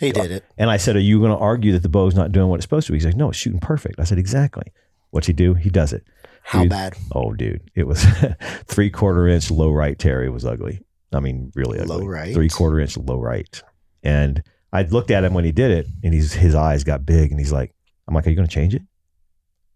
he 0.00 0.12
did 0.12 0.30
it. 0.30 0.44
And 0.56 0.70
I 0.70 0.76
said, 0.78 0.96
Are 0.96 1.00
you 1.00 1.18
going 1.18 1.32
to 1.32 1.36
argue 1.36 1.72
that 1.72 1.82
the 1.82 1.88
bow's 1.88 2.14
not 2.14 2.32
doing 2.32 2.48
what 2.48 2.56
it's 2.56 2.64
supposed 2.64 2.86
to? 2.86 2.94
He's 2.94 3.04
like, 3.04 3.16
No, 3.16 3.28
it's 3.28 3.38
shooting 3.38 3.60
perfect. 3.60 4.00
I 4.00 4.04
said, 4.04 4.18
Exactly. 4.18 4.72
What's 5.10 5.26
he 5.26 5.32
do? 5.32 5.54
He 5.54 5.70
does 5.70 5.92
it. 5.92 6.04
How 6.42 6.62
Dude. 6.62 6.70
bad? 6.70 6.96
Oh, 7.14 7.32
dude. 7.32 7.70
It 7.74 7.86
was 7.86 8.04
three 8.66 8.90
quarter 8.90 9.28
inch 9.28 9.50
low 9.50 9.70
right 9.70 9.98
Terry 9.98 10.30
was 10.30 10.44
ugly. 10.44 10.80
I 11.12 11.20
mean, 11.20 11.52
really 11.54 11.78
ugly. 11.78 11.96
Low 11.98 12.06
right? 12.06 12.34
Three 12.34 12.48
quarter 12.48 12.80
inch 12.80 12.96
low 12.96 13.18
right. 13.18 13.62
And 14.02 14.42
I 14.72 14.82
looked 14.82 15.10
at 15.10 15.24
him 15.24 15.34
when 15.34 15.44
he 15.44 15.52
did 15.52 15.70
it, 15.70 15.86
and 16.02 16.14
he's 16.14 16.32
his 16.32 16.54
eyes 16.54 16.84
got 16.84 17.04
big, 17.04 17.30
and 17.30 17.40
he's 17.40 17.52
like, 17.52 17.74
I'm 18.08 18.14
like, 18.14 18.26
Are 18.26 18.30
you 18.30 18.36
going 18.36 18.48
to 18.48 18.54
change 18.54 18.74
it? 18.74 18.82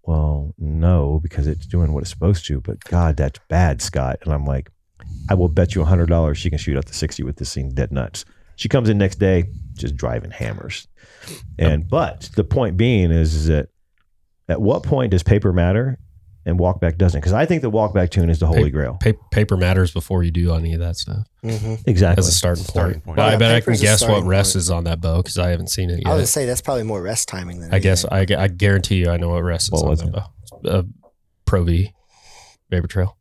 Well, 0.04 0.54
no, 0.58 1.18
because 1.22 1.46
it's 1.46 1.66
doing 1.66 1.92
what 1.92 2.02
it's 2.02 2.10
supposed 2.10 2.46
to. 2.46 2.60
But 2.60 2.82
God, 2.84 3.16
that's 3.16 3.40
bad, 3.48 3.80
Scott. 3.82 4.18
And 4.22 4.32
I'm 4.32 4.44
like, 4.44 4.70
I 5.28 5.34
will 5.34 5.48
bet 5.48 5.74
you 5.74 5.82
a 5.82 5.86
hundred 5.86 6.08
dollars 6.08 6.38
she 6.38 6.50
can 6.50 6.58
shoot 6.58 6.76
up 6.76 6.84
to 6.86 6.94
sixty 6.94 7.22
with 7.22 7.36
this 7.36 7.54
thing 7.54 7.70
dead 7.70 7.92
nuts. 7.92 8.24
She 8.56 8.68
comes 8.68 8.88
in 8.88 8.98
next 8.98 9.16
day, 9.16 9.44
just 9.74 9.96
driving 9.96 10.30
hammers. 10.30 10.86
And 11.58 11.88
but 11.88 12.30
the 12.36 12.44
point 12.44 12.76
being 12.76 13.10
is, 13.10 13.34
is 13.34 13.46
that 13.48 13.68
at 14.48 14.60
what 14.60 14.82
point 14.82 15.10
does 15.10 15.22
paper 15.22 15.52
matter 15.52 15.98
and 16.46 16.58
walkback 16.58 16.98
doesn't? 16.98 17.20
Because 17.20 17.32
I 17.32 17.46
think 17.46 17.62
the 17.62 17.70
walkback 17.70 18.10
tune 18.10 18.28
is 18.28 18.38
the 18.38 18.46
holy 18.46 18.70
grail. 18.70 18.98
Pa- 19.02 19.12
paper 19.30 19.56
matters 19.56 19.90
before 19.92 20.22
you 20.22 20.30
do 20.30 20.52
any 20.54 20.74
of 20.74 20.80
that 20.80 20.96
stuff 20.96 21.26
hmm 21.42 21.74
Exactly. 21.86 22.20
as 22.20 22.28
a 22.28 22.32
starting, 22.32 22.64
Starting 22.64 22.94
point. 23.00 23.04
point. 23.04 23.16
But 23.16 23.32
I 23.34 23.36
bet 23.36 23.52
I 23.54 23.60
can 23.60 23.74
guess 23.74 24.02
what 24.02 24.08
starting 24.08 24.26
rest 24.26 24.50
point. 24.54 24.60
is 24.62 24.70
on 24.70 24.84
that 24.84 25.00
bow 25.00 25.18
because 25.22 25.38
I 25.38 25.48
haven't 25.50 25.68
seen 25.68 25.88
it 25.90 26.00
yet. 26.00 26.06
I 26.06 26.10
was 26.10 26.12
gonna 26.14 26.20
yet. 26.20 26.28
say 26.28 26.46
that's 26.46 26.60
probably 26.60 26.82
more 26.84 27.00
rest 27.02 27.28
timing 27.28 27.60
than 27.60 27.72
I 27.72 27.78
guess. 27.78 28.04
I, 28.04 28.26
I 28.36 28.48
guarantee 28.48 28.96
you 28.96 29.10
I 29.10 29.16
know 29.16 29.30
what 29.30 29.42
rest 29.42 29.68
is 29.68 29.72
What 29.72 29.82
on 29.84 29.88
was 29.90 30.00
that 30.02 30.12
bow. 30.12 30.68
Uh, 30.68 30.82
Pro 31.46 31.64
V, 31.64 31.92
Vapor 32.70 32.86
Trail. 32.88 33.16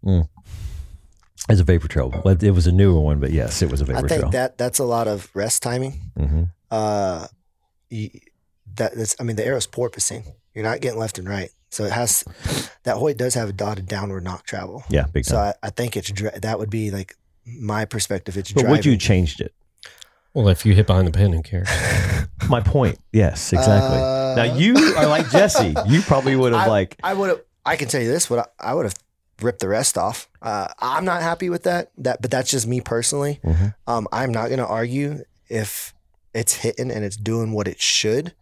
As 1.49 1.59
a 1.59 1.63
vapor 1.65 1.87
trail. 1.89 2.09
But 2.23 2.41
It 2.41 2.51
was 2.51 2.67
a 2.67 2.71
newer 2.71 3.01
one, 3.01 3.19
but 3.19 3.31
yes, 3.31 3.61
it 3.61 3.69
was 3.69 3.81
a 3.81 3.85
vapor 3.85 3.99
trail. 3.99 4.05
I 4.05 4.07
think 4.09 4.21
trail. 4.21 4.31
that 4.31 4.57
that's 4.57 4.79
a 4.79 4.85
lot 4.85 5.07
of 5.09 5.29
rest 5.33 5.61
timing. 5.63 5.99
hmm 6.17 6.43
Uh, 6.71 7.27
that 8.75 8.95
that's, 8.95 9.15
I 9.19 9.23
mean, 9.23 9.35
the 9.35 9.45
arrow's 9.45 9.67
porpoising. 9.67 10.25
You're 10.55 10.63
not 10.63 10.81
getting 10.81 10.99
left 10.99 11.17
and 11.17 11.27
right, 11.27 11.49
so 11.69 11.83
it 11.85 11.91
has 11.91 12.23
that 12.83 12.97
Hoyt 12.97 13.17
does 13.17 13.33
have 13.33 13.49
a 13.49 13.53
dotted 13.53 13.87
downward 13.87 14.23
nock 14.23 14.45
travel. 14.45 14.83
Yeah, 14.89 15.05
big 15.11 15.25
So 15.25 15.35
time. 15.35 15.53
I, 15.63 15.67
I 15.67 15.69
think 15.71 15.97
it's 15.97 16.11
dri- 16.11 16.29
that 16.41 16.59
would 16.59 16.69
be 16.69 16.91
like 16.91 17.15
my 17.45 17.85
perspective. 17.85 18.37
It's 18.37 18.51
but 18.51 18.61
driving. 18.61 18.71
would 18.77 18.85
you 18.85 18.97
changed 18.97 19.41
it? 19.41 19.53
Well, 20.33 20.47
if 20.49 20.65
you 20.65 20.73
hit 20.73 20.87
behind 20.87 21.07
the 21.07 21.11
pin, 21.11 21.31
who 21.33 21.43
cares? 21.43 21.69
My 22.49 22.59
point. 22.59 22.97
Yes, 23.11 23.53
exactly. 23.53 23.99
Uh, 23.99 24.33
now 24.35 24.55
you 24.55 24.75
are 24.97 25.05
like 25.07 25.29
Jesse. 25.29 25.75
You 25.87 26.01
probably 26.01 26.35
would 26.35 26.53
have 26.53 26.67
like 26.67 26.97
I 27.03 27.13
would 27.13 27.29
have. 27.29 27.41
I 27.65 27.75
can 27.75 27.87
tell 27.87 28.01
you 28.01 28.07
this: 28.09 28.29
what 28.29 28.39
I, 28.59 28.71
I 28.71 28.73
would 28.73 28.85
have 28.85 28.95
ripped 29.41 29.59
the 29.59 29.67
rest 29.67 29.97
off. 29.97 30.27
Uh, 30.41 30.67
I'm 30.79 31.05
not 31.05 31.21
happy 31.21 31.49
with 31.49 31.63
that. 31.63 31.91
That, 31.99 32.21
but 32.21 32.31
that's 32.31 32.49
just 32.49 32.65
me 32.67 32.81
personally. 32.81 33.39
Mhm. 33.43 33.75
Um, 33.87 34.07
I'm 34.11 34.31
not 34.31 34.47
going 34.47 34.57
to 34.59 34.65
argue 34.67 35.23
if 35.49 35.93
it's 36.33 36.55
hitting 36.55 36.89
and 36.91 37.05
it's 37.05 37.15
doing 37.17 37.51
what 37.51 37.67
it 37.67 37.79
should. 37.79 38.33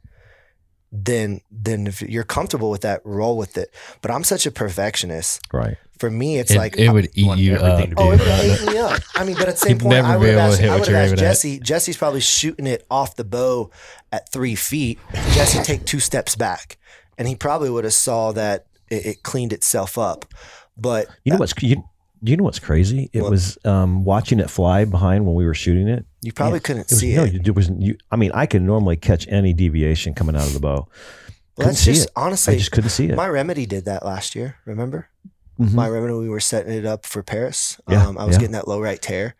Then, 0.91 1.41
then 1.49 1.87
if 1.87 2.01
you're 2.01 2.25
comfortable 2.25 2.69
with 2.69 2.81
that, 2.81 3.01
roll 3.05 3.37
with 3.37 3.57
it. 3.57 3.73
But 4.01 4.11
I'm 4.11 4.23
such 4.23 4.45
a 4.45 4.51
perfectionist. 4.51 5.41
right. 5.53 5.77
For 5.97 6.09
me, 6.09 6.39
it's 6.39 6.49
it, 6.49 6.57
like 6.57 6.77
it 6.79 6.89
would 6.89 7.09
eat 7.13 7.37
you 7.37 7.55
up. 7.57 7.87
to 7.87 7.93
Oh, 7.95 8.11
it 8.11 8.19
would 8.19 8.21
about 8.27 8.43
ate 8.43 8.65
me 8.65 8.77
up. 8.79 9.01
I 9.13 9.23
mean, 9.23 9.35
but 9.35 9.49
at 9.49 9.53
the 9.53 9.57
same 9.57 9.69
You'd 9.73 9.81
point, 9.81 10.03
I 10.03 10.15
be 10.15 10.19
would 10.21 10.29
have 10.29 10.51
asked, 10.51 10.61
I 10.63 10.75
would 10.75 10.87
have 10.87 10.95
asked 10.95 11.07
aiming 11.09 11.13
at. 11.13 11.19
Jesse. 11.19 11.59
Jesse's 11.59 11.95
probably 11.95 12.21
shooting 12.21 12.65
it 12.65 12.85
off 12.89 13.15
the 13.15 13.23
bow 13.23 13.69
at 14.11 14.27
three 14.31 14.55
feet. 14.55 14.97
Jesse 15.33 15.61
take 15.61 15.85
two 15.85 15.99
steps 15.99 16.35
back, 16.35 16.79
and 17.19 17.27
he 17.27 17.35
probably 17.35 17.69
would 17.69 17.83
have 17.83 17.93
saw 17.93 18.31
that 18.31 18.65
it, 18.89 19.05
it 19.05 19.23
cleaned 19.23 19.53
itself 19.53 19.99
up. 19.99 20.25
But 20.75 21.07
You 21.23 21.33
know 21.33 21.37
what's 21.37 21.53
you, 21.61 21.83
you 22.21 22.37
know 22.37 22.43
what's 22.43 22.59
crazy? 22.59 23.09
It 23.13 23.21
What? 23.21 23.31
was 23.31 23.57
um, 23.65 24.03
watching 24.03 24.39
it 24.39 24.49
fly 24.49 24.85
behind 24.85 25.25
when 25.25 25.35
we 25.35 25.45
were 25.45 25.53
shooting 25.53 25.87
it. 25.87 26.05
you 26.21 26.31
probably 26.31 26.59
couldn't 26.59 26.81
It 26.83 26.91
was, 26.91 26.99
see 26.99 27.15
no, 27.15 27.23
it. 27.23 27.47
it 27.47 27.55
was. 27.55 27.69
You, 27.69 27.97
I 28.11 28.15
mean, 28.15 28.31
I 28.33 28.45
can 28.45 28.65
normally 28.65 28.95
catch 28.97 29.27
any 29.27 29.53
deviation 29.53 30.13
coming 30.13 30.35
out 30.35 30.45
of 30.45 30.53
the 30.53 30.59
bow. 30.59 30.87
Well, 31.57 31.67
that's 31.67 31.83
just 31.85 32.05
it. 32.07 32.11
honestly. 32.15 32.55
I 32.55 32.57
just 32.57 32.71
couldn't 32.71 32.91
see 32.91 33.05
it. 33.09 33.15
my 33.15 33.27
remedy 33.27 33.65
did 33.65 33.85
that 33.85 34.05
last 34.05 34.35
year. 34.35 34.55
Remember 34.65 35.09
Mhm. 35.59 35.73
my 35.73 35.87
remedy? 35.89 36.13
We 36.13 36.29
were 36.29 36.39
setting 36.39 36.73
it 36.73 36.85
up 36.85 37.05
for 37.05 37.21
Paris. 37.23 37.79
Yeah, 37.89 38.07
um, 38.07 38.17
I 38.17 38.23
was 38.25 38.35
yeah. 38.35 38.39
getting 38.41 38.53
that 38.53 38.67
low 38.67 38.79
right 38.79 39.01
tear, 39.01 39.35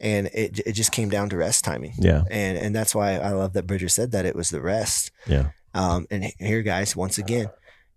and 0.00 0.26
it 0.34 0.60
it 0.66 0.72
just 0.72 0.90
came 0.92 1.08
down 1.08 1.28
to 1.30 1.36
rest 1.36 1.64
timing. 1.64 1.94
yeah, 1.98 2.24
And 2.30 2.58
and 2.58 2.74
that's 2.74 2.94
why 2.94 3.16
I 3.16 3.30
love 3.32 3.52
that 3.54 3.66
Bridger 3.66 3.88
said 3.88 4.10
that 4.12 4.26
it 4.26 4.34
was 4.34 4.50
the 4.50 4.60
rest. 4.60 5.10
yeah, 5.26 5.50
Um, 5.74 6.06
and 6.10 6.32
here, 6.38 6.62
guys, 6.62 6.96
once 6.96 7.16
again, 7.18 7.46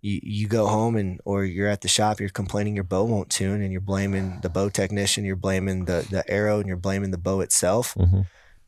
you, 0.02 0.20
you 0.22 0.48
go 0.48 0.66
home 0.66 0.96
and 0.96 1.20
or 1.24 1.44
you're 1.44 1.68
at 1.68 1.80
the 1.80 1.88
shop, 1.88 2.20
you're 2.20 2.28
complaining 2.28 2.74
your 2.74 2.84
bow 2.84 3.04
won't 3.04 3.30
tune, 3.30 3.62
and 3.62 3.72
you're 3.72 3.80
blaming 3.80 4.40
the 4.42 4.48
bow 4.48 4.68
technician, 4.68 5.24
you're 5.24 5.36
blaming 5.36 5.84
the 5.84 6.06
the 6.10 6.28
arrow, 6.28 6.58
and 6.58 6.68
you're 6.68 6.76
blaming 6.76 7.10
the 7.10 7.18
bow 7.18 7.40
itself. 7.40 7.94
hmm 7.94 8.22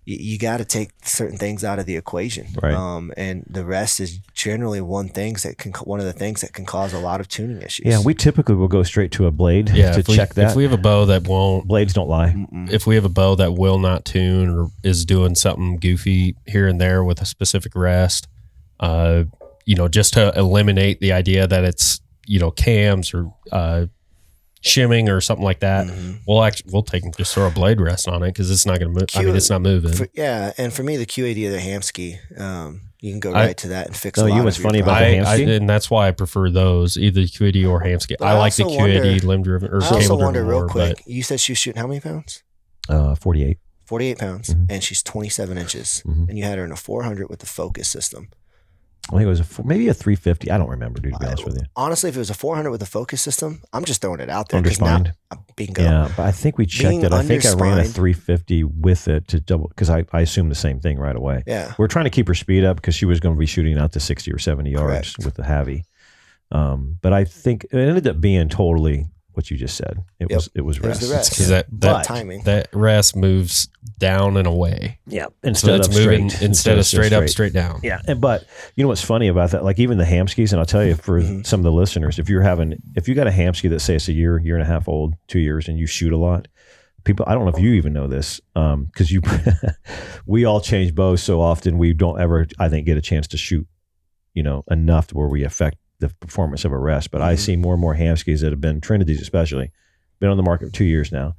you, 0.09 0.17
you 0.19 0.39
got 0.39 0.57
to 0.57 0.65
take 0.65 0.91
certain 1.03 1.37
things 1.37 1.63
out 1.63 1.79
of 1.79 1.85
the 1.85 1.97
equation. 1.97 2.47
Right. 2.63 2.73
Um, 2.73 3.13
and 3.17 3.45
the 3.47 3.65
rest 3.65 4.01
is 4.01 4.19
generally 4.33 4.81
one 4.81 5.11
things 5.11 5.43
that 5.43 5.59
can 5.59 5.73
one 5.73 6.01
of 6.01 6.07
the 6.07 6.15
things 6.15 6.41
that 6.41 6.55
can 6.55 6.65
cause 6.65 6.95
a 6.95 6.99
lot 6.99 7.21
of 7.21 7.29
tuning 7.29 7.61
issues. 7.61 7.85
Yeah, 7.87 8.01
we 8.03 8.15
typically 8.15 8.55
will 8.55 8.69
go 8.69 8.83
straight 8.83 9.13
to 9.13 9.27
a 9.27 9.31
blade 9.31 9.69
Yeah, 9.69 9.93
to 9.93 10.01
if 10.01 10.09
we, 10.09 10.17
check 10.17 10.33
that. 10.35 10.51
If 10.51 10.57
we 10.57 10.63
have 10.63 10.73
a 10.73 10.79
bow 10.79 11.05
that 11.05 11.29
won't, 11.29 11.69
Blades 11.69 11.93
don't 11.93 12.09
lie. 12.09 12.31
Mm-mm. 12.31 12.73
if 12.73 12.87
we 12.87 12.95
have 12.95 13.05
a 13.05 13.11
bow 13.11 13.35
that 13.35 13.53
will 13.55 13.79
not 13.79 14.07
tune 14.07 14.49
or 14.49 14.69
is 14.83 15.05
doing 15.05 15.35
something 15.35 15.77
goofy 15.77 16.37
here 16.47 16.67
and 16.67 16.81
there 16.81 17.05
with 17.05 17.21
a 17.21 17.27
specific 17.27 17.75
rest, 17.75 18.29
uh, 18.81 19.25
you 19.69 19.75
know, 19.77 19.87
just 19.87 20.15
to 20.15 20.33
eliminate 20.35 20.99
the 21.01 21.13
idea 21.13 21.47
that 21.47 21.63
it's 21.65 22.01
you 22.27 22.39
know 22.41 22.51
cams 22.51 23.13
or 23.15 23.31
uh, 23.53 23.87
shimming 24.61 25.09
or 25.09 25.21
something 25.21 25.45
like 25.45 25.61
that, 25.61 25.87
Mhm. 25.87 26.21
we'll 26.27 26.43
actually 26.43 26.71
we'll 26.73 26.83
take 26.83 27.05
just 27.17 27.35
throw 27.35 27.47
a 27.47 27.51
blade 27.51 27.81
rest 27.81 28.09
on 28.09 28.23
it 28.23 28.29
because 28.29 28.51
it's 28.51 28.67
not 28.67 28.79
going 28.81 28.93
to 28.93 28.99
move. 29.01 29.09
I 29.15 29.23
mean, 29.23 29.37
it's 29.37 29.51
not 29.51 29.63
moving. 29.63 29.93
For, 29.93 30.09
yeah, 30.15 30.53
and 30.59 30.73
for 30.73 30.83
me, 30.83 30.97
the 30.97 31.07
QAD 31.07 31.47
of 31.47 31.53
the 31.53 31.59
Hamskea, 31.59 32.41
um, 32.41 32.81
you 33.01 33.13
can 33.13 33.21
go 33.21 33.33
I- 33.33 33.47
right 33.47 33.57
to 33.59 33.69
that 33.69 33.87
and 33.89 33.97
fix. 33.97 34.19
No, 34.19 34.25
a 34.25 34.27
you 34.29 34.33
lot 34.33 34.39
know 34.39 34.45
what's 34.45 34.57
funny 34.57 34.81
about 34.81 34.99
problems. 34.99 35.25
the 35.27 35.31
I, 35.31 35.35
I, 35.35 35.39
Hamskea? 35.41 35.57
and 35.59 35.69
that's 35.69 35.91
why 35.91 36.09
I 36.09 36.11
prefer 36.13 36.51
those, 36.51 36.97
either 36.97 37.21
QAD 37.23 37.69
or 37.69 37.83
Hamskea. 37.83 38.17
But 38.19 38.25
I, 38.27 38.31
I 38.33 38.39
like 38.39 38.55
the 38.57 38.65
QAD 38.65 38.77
wonder- 38.79 39.27
limb 39.27 39.43
driven 39.43 39.71
or 39.71 39.83
I 39.83 39.87
also 39.87 40.01
cable 40.01 40.19
wonder 40.19 40.41
driven 40.41 40.49
real 40.51 40.59
more, 40.61 40.69
quick. 40.69 41.03
You 41.07 41.23
said 41.23 41.41
she 41.41 41.53
was 41.53 41.59
shooting 41.59 41.81
how 41.81 41.87
many 41.87 42.01
pounds? 42.01 42.43
Uh, 42.89 43.15
48. 43.15 43.59
48 43.85 44.19
pounds, 44.19 44.49
Mhm. 44.55 44.67
and 44.71 44.83
she's 44.85 45.03
27 45.03 45.57
inches, 45.57 46.03
Mhm. 46.07 46.29
and 46.29 46.37
you 46.39 46.45
had 46.45 46.59
her 46.59 46.65
in 46.65 46.73
a 46.73 46.77
400 46.77 47.31
with 47.31 47.39
the 47.41 47.47
focus 47.47 47.89
system. 47.89 48.29
I 49.11 49.13
think 49.13 49.23
it 49.23 49.27
was 49.27 49.41
a, 49.41 49.45
four- 49.45 49.65
maybe 49.65 49.89
a 49.89 49.95
350. 49.95 50.51
I 50.51 50.59
don't 50.59 50.69
remember, 50.69 51.01
dude, 51.01 51.15
to 51.15 51.19
be 51.19 51.27
honest 51.27 51.45
with 51.47 51.57
you. 51.57 51.67
Honestly, 51.75 52.11
if 52.11 52.17
it 52.17 52.19
was 52.19 52.29
a 52.29 52.35
400 52.35 52.71
with 52.71 52.83
a 52.83 52.87
focus 52.87 53.23
system, 53.23 53.63
I'm 53.73 53.85
just 53.85 54.03
throwing 54.03 54.21
it 54.21 54.29
out 54.29 54.51
there. 54.51 54.61
Underspined. 54.61 55.13
Now, 55.31 55.45
bingo. 55.57 55.83
Yeah, 55.83 56.13
but 56.15 56.25
I 56.25 56.33
think 56.33 56.59
we 56.59 56.67
checked 56.67 56.91
Being 56.91 57.05
it. 57.05 57.13
I 57.13 57.23
think 57.23 57.47
I 57.47 57.55
ran 57.55 57.79
a 57.79 57.85
350 57.85 58.65
with 58.65 59.09
it 59.09 59.29
to 59.29 59.41
double 59.41 59.69
because 59.69 59.89
I, 59.89 60.05
I 60.13 60.21
assumed 60.21 60.51
the 60.51 60.57
same 60.57 60.81
thing 60.81 60.99
right 60.99 61.17
away. 61.17 61.43
Yeah. 61.47 61.73
We're 61.79 61.89
trying 61.89 62.05
to 62.05 62.11
keep 62.11 62.29
her 62.29 62.35
speed 62.35 62.65
up 62.65 62.77
because 62.77 62.95
she 62.95 63.07
was 63.07 63.19
going 63.19 63.35
to 63.35 63.39
be 63.39 63.47
shooting 63.47 63.79
out 63.79 63.93
to 63.93 64.01
60 64.01 64.31
or 64.31 64.39
70 64.39 64.71
yards 64.71 65.15
Correct. 65.15 65.25
with 65.25 65.35
the 65.35 65.45
heavy. 65.45 65.85
Um, 66.51 66.99
but 67.01 67.13
I 67.13 67.25
think 67.25 67.65
it 67.65 67.75
ended 67.75 68.07
up 68.09 68.21
being 68.21 68.49
totally 68.49 69.07
what 69.39 69.51
you 69.51 69.57
just 69.57 69.77
said. 69.77 69.99
It 70.21 70.27
Yep. 70.29 70.37
was 70.37 70.51
it 70.55 70.61
was 70.63 70.77
It 70.77 70.83
was 70.83 70.89
rest. 70.89 71.01
the 71.01 71.15
rest. 71.15 71.31
because 71.31 71.49
that 71.49 71.67
But- 71.71 71.81
that, 71.81 72.05
timing. 72.05 72.43
that 72.43 72.69
rest 72.75 73.17
moves 73.17 73.69
down 73.99 74.37
and 74.37 74.47
away. 74.47 74.99
Yeah, 75.07 75.27
So 75.27 75.33
instead 75.45 75.79
it's 75.79 75.89
of 75.89 75.95
moving 75.95 76.29
straight, 76.29 76.43
instead 76.47 76.79
of 76.79 76.85
straight 76.87 77.13
up, 77.13 77.29
straight 77.29 77.53
down. 77.53 77.81
Yeah, 77.83 78.01
and 78.07 78.21
but 78.21 78.45
you 78.77 78.83
know 78.85 78.89
what's 78.89 79.03
funny 79.05 79.29
about 79.29 79.53
that? 79.53 79.65
Like 79.65 79.79
even 79.79 79.97
the 79.97 80.05
Hamskeas, 80.05 80.51
and 80.53 80.59
I'll 80.61 80.67
tell 80.67 80.85
you 80.85 80.95
for 80.97 81.21
Mhm. 81.23 81.47
some 81.47 81.61
of 81.61 81.65
the 81.65 81.73
listeners, 81.73 82.19
if 82.19 82.29
you're 82.29 82.43
having, 82.43 82.75
if 82.97 83.09
you 83.09 83.15
got 83.15 83.27
a 83.27 83.31
Hamskea 83.31 83.71
that 83.71 83.81
say 83.81 83.95
it's 83.95 84.09
a 84.09 84.13
year, 84.13 84.39
year 84.41 84.57
and 84.57 84.63
a 84.63 84.67
half 84.67 84.89
old, 84.89 85.15
two 85.29 85.39
years, 85.39 85.69
and 85.69 85.79
you 85.79 85.87
shoot 85.87 86.13
a 86.13 86.17
lot, 86.19 86.49
people, 87.05 87.25
I 87.29 87.35
don't 87.35 87.45
know 87.45 87.53
if 87.53 87.61
you 87.63 87.73
even 87.75 87.93
know 87.93 88.07
this, 88.09 88.41
because 88.55 89.11
you, 89.11 89.21
we 90.27 90.45
all 90.45 90.61
change 90.61 90.95
bows 90.95 91.23
so 91.23 91.41
often, 91.41 91.79
we 91.79 91.93
don't 91.93 92.21
ever, 92.21 92.47
I 92.59 92.69
think, 92.69 92.87
get 92.87 92.97
a 92.99 93.01
chance 93.03 93.27
to 93.29 93.37
shoot, 93.37 93.67
you 94.35 94.43
know, 94.43 94.65
enough 94.71 95.07
to 95.09 95.15
where 95.17 95.29
we 95.29 95.45
affect 95.45 95.79
the 96.01 96.09
performance 96.21 96.65
of 96.65 96.73
a 96.73 96.79
rest. 96.79 97.11
But 97.11 97.23
I 97.23 97.35
Mhm. 97.35 97.39
see 97.39 97.57
more 97.57 97.75
and 97.75 97.81
more 97.81 97.95
Hamskeas 97.97 98.41
that 98.43 98.51
have 98.53 98.61
been 98.61 98.81
Trinities, 98.81 99.21
especially, 99.21 99.71
been 100.21 100.31
on 100.31 100.37
the 100.37 100.43
market 100.43 100.67
for 100.67 100.73
two 100.73 100.85
years 100.85 101.11
now. 101.13 101.35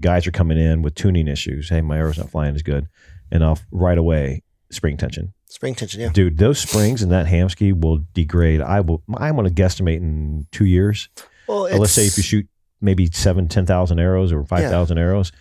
Guys 0.00 0.26
are 0.26 0.30
coming 0.32 0.58
in 0.58 0.82
with 0.82 0.94
tuning 0.94 1.28
issues. 1.28 1.68
Hey, 1.68 1.80
my 1.80 1.98
arrow's 1.98 2.18
not 2.18 2.30
flying 2.30 2.54
as 2.54 2.62
good, 2.62 2.88
and 3.30 3.44
I'll 3.44 3.58
right 3.70 3.98
away 3.98 4.42
spring 4.72 4.96
tension 4.96 5.32
Spring 5.48 5.74
tension, 5.74 6.00
yeah. 6.00 6.10
dude 6.10 6.38
those 6.38 6.60
springs 6.60 7.02
and 7.02 7.10
that 7.10 7.26
hamskea 7.26 7.72
will 7.72 8.04
degrade 8.14 8.60
i 8.60 8.78
will 8.80 9.02
i'm 9.16 9.34
going 9.34 9.52
to 9.52 9.62
guesstimate 9.62 9.96
in 9.96 10.46
two 10.52 10.64
years 10.64 11.08
Well, 11.48 11.62
let's 11.76 11.90
say 11.90 12.06
if 12.06 12.16
you 12.16 12.22
shoot 12.22 12.46
maybe 12.80 13.06
seven 13.12 13.48
ten 13.48 13.66
thousand 13.66 13.98
arrows 13.98 14.32
or 14.32 14.44
five 14.44 14.70
thousand 14.70 14.98
arrows 14.98 15.32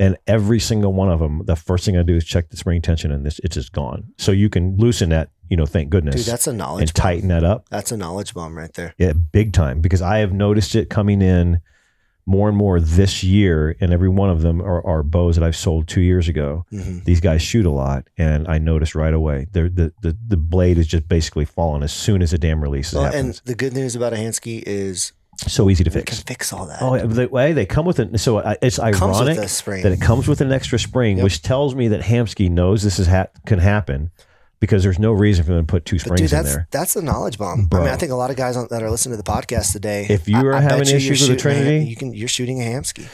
and 0.00 0.16
every 0.26 0.58
single 0.58 0.92
one 0.92 1.10
of 1.10 1.20
them 1.20 1.42
the 1.44 1.54
first 1.54 1.84
thing 1.84 1.96
i 1.96 2.02
do 2.02 2.16
is 2.16 2.24
check 2.24 2.50
the 2.50 2.56
spring 2.56 2.82
tension 2.82 3.12
and 3.12 3.24
this 3.24 3.38
it's 3.44 3.54
just 3.54 3.70
gone 3.70 4.08
so 4.18 4.32
you 4.32 4.50
can 4.50 4.76
loosen 4.78 5.10
that 5.10 5.30
you 5.48 5.56
know 5.56 5.66
thank 5.66 5.90
goodness 5.90 6.14
dude, 6.16 6.24
that's 6.26 6.46
a 6.46 6.52
knowledge 6.52 6.82
and 6.90 6.94
bomb. 6.94 7.02
tighten 7.02 7.28
that 7.28 7.44
up 7.44 7.68
That's 7.68 7.92
a 7.92 7.96
knowledge 7.96 8.32
bomb 8.34 8.56
right 8.56 8.72
there. 8.74 8.94
yeah, 8.98 9.12
big 9.12 9.52
time 9.52 9.80
because 9.80 10.00
I 10.02 10.18
have 10.18 10.32
noticed 10.32 10.74
it 10.74 10.88
coming 10.90 11.20
in 11.22 11.60
more 12.24 12.48
and 12.48 12.56
more 12.56 12.78
this 12.80 13.24
year, 13.24 13.74
and 13.80 13.92
every 13.92 14.08
one 14.08 14.30
of 14.30 14.42
them 14.42 14.62
are, 14.62 14.86
are 14.86 15.02
bows 15.02 15.34
that 15.34 15.42
I've 15.44 15.56
sold 15.56 15.88
two 15.88 16.00
years 16.00 16.28
ago. 16.28 16.64
hmm 16.70 17.00
These 17.04 17.20
guys 17.20 17.42
shoot 17.42 17.66
a 17.66 17.70
lot, 17.70 18.06
and 18.16 18.46
I 18.46 18.58
noticed 18.58 18.94
right 18.94 19.12
away 19.12 19.48
the 19.52 19.68
the 20.02 20.16
the 20.28 20.36
blade 20.36 20.78
is 20.78 20.86
just 20.86 21.08
basically 21.08 21.44
falling 21.44 21.82
as 21.82 21.92
soon 21.92 22.22
as 22.22 22.32
a 22.32 22.38
damn 22.38 22.62
release 22.62 22.92
Well, 22.92 23.06
and 23.12 23.34
the 23.44 23.56
good 23.56 23.72
news 23.74 23.96
about 23.96 24.12
a 24.12 24.16
Hamskea 24.16 24.62
is 24.64 25.12
so 25.48 25.68
easy 25.68 25.82
to 25.82 25.90
we 25.90 25.94
can 25.94 26.04
fix. 26.04 26.20
fix 26.22 26.52
all 26.52 26.66
that. 26.66 26.80
Oh, 26.80 26.96
the 27.04 27.26
way 27.28 27.52
they 27.52 27.66
come 27.66 27.86
with 27.86 27.98
it. 27.98 28.16
So 28.20 28.38
it's 28.62 28.78
Comes 28.78 29.00
ironic 29.02 29.36
with 29.38 29.46
a 29.46 29.48
spring. 29.48 29.82
that 29.82 29.90
it 29.90 30.00
comes 30.00 30.28
with 30.28 30.40
an 30.40 30.52
extra 30.52 30.78
spring, 30.78 31.16
Yep. 31.16 31.24
which 31.24 31.42
tells 31.42 31.74
me 31.74 31.88
that 31.88 32.02
Hamskea 32.02 32.48
knows 32.50 32.84
this 32.84 33.00
is 33.00 33.08
ha- 33.08 33.26
can 33.46 33.58
happen 33.58 34.12
because 34.62 34.84
there's 34.84 35.00
no 35.00 35.10
reason 35.10 35.44
for 35.44 35.50
them 35.52 35.66
to 35.66 35.70
put 35.70 35.84
two 35.84 35.98
springs 35.98 36.20
dude, 36.20 36.32
in 36.32 36.44
there. 36.44 36.68
that's 36.70 36.94
a 36.94 37.02
knowledge 37.02 37.36
bomb. 37.36 37.68
I 37.72 37.78
mean, 37.80 37.88
I 37.88 37.96
think 37.96 38.12
a 38.12 38.14
lot 38.14 38.30
of 38.30 38.36
guys 38.36 38.56
on, 38.56 38.68
that 38.70 38.80
are 38.80 38.90
listening 38.92 39.18
to 39.18 39.22
the 39.22 39.28
podcast 39.28 39.72
today. 39.72 40.06
If 40.08 40.28
you 40.28 40.36
are 40.36 40.54
I 40.54 40.60
having 40.60 40.86
issues 40.88 41.20
with 41.20 41.30
the 41.30 41.36
Trinity- 41.36 41.84
you 41.84 41.96
can 41.96 42.14
you're 42.14 42.28
shooting 42.28 42.62
a 42.62 42.64
Hamskea. 42.64 43.08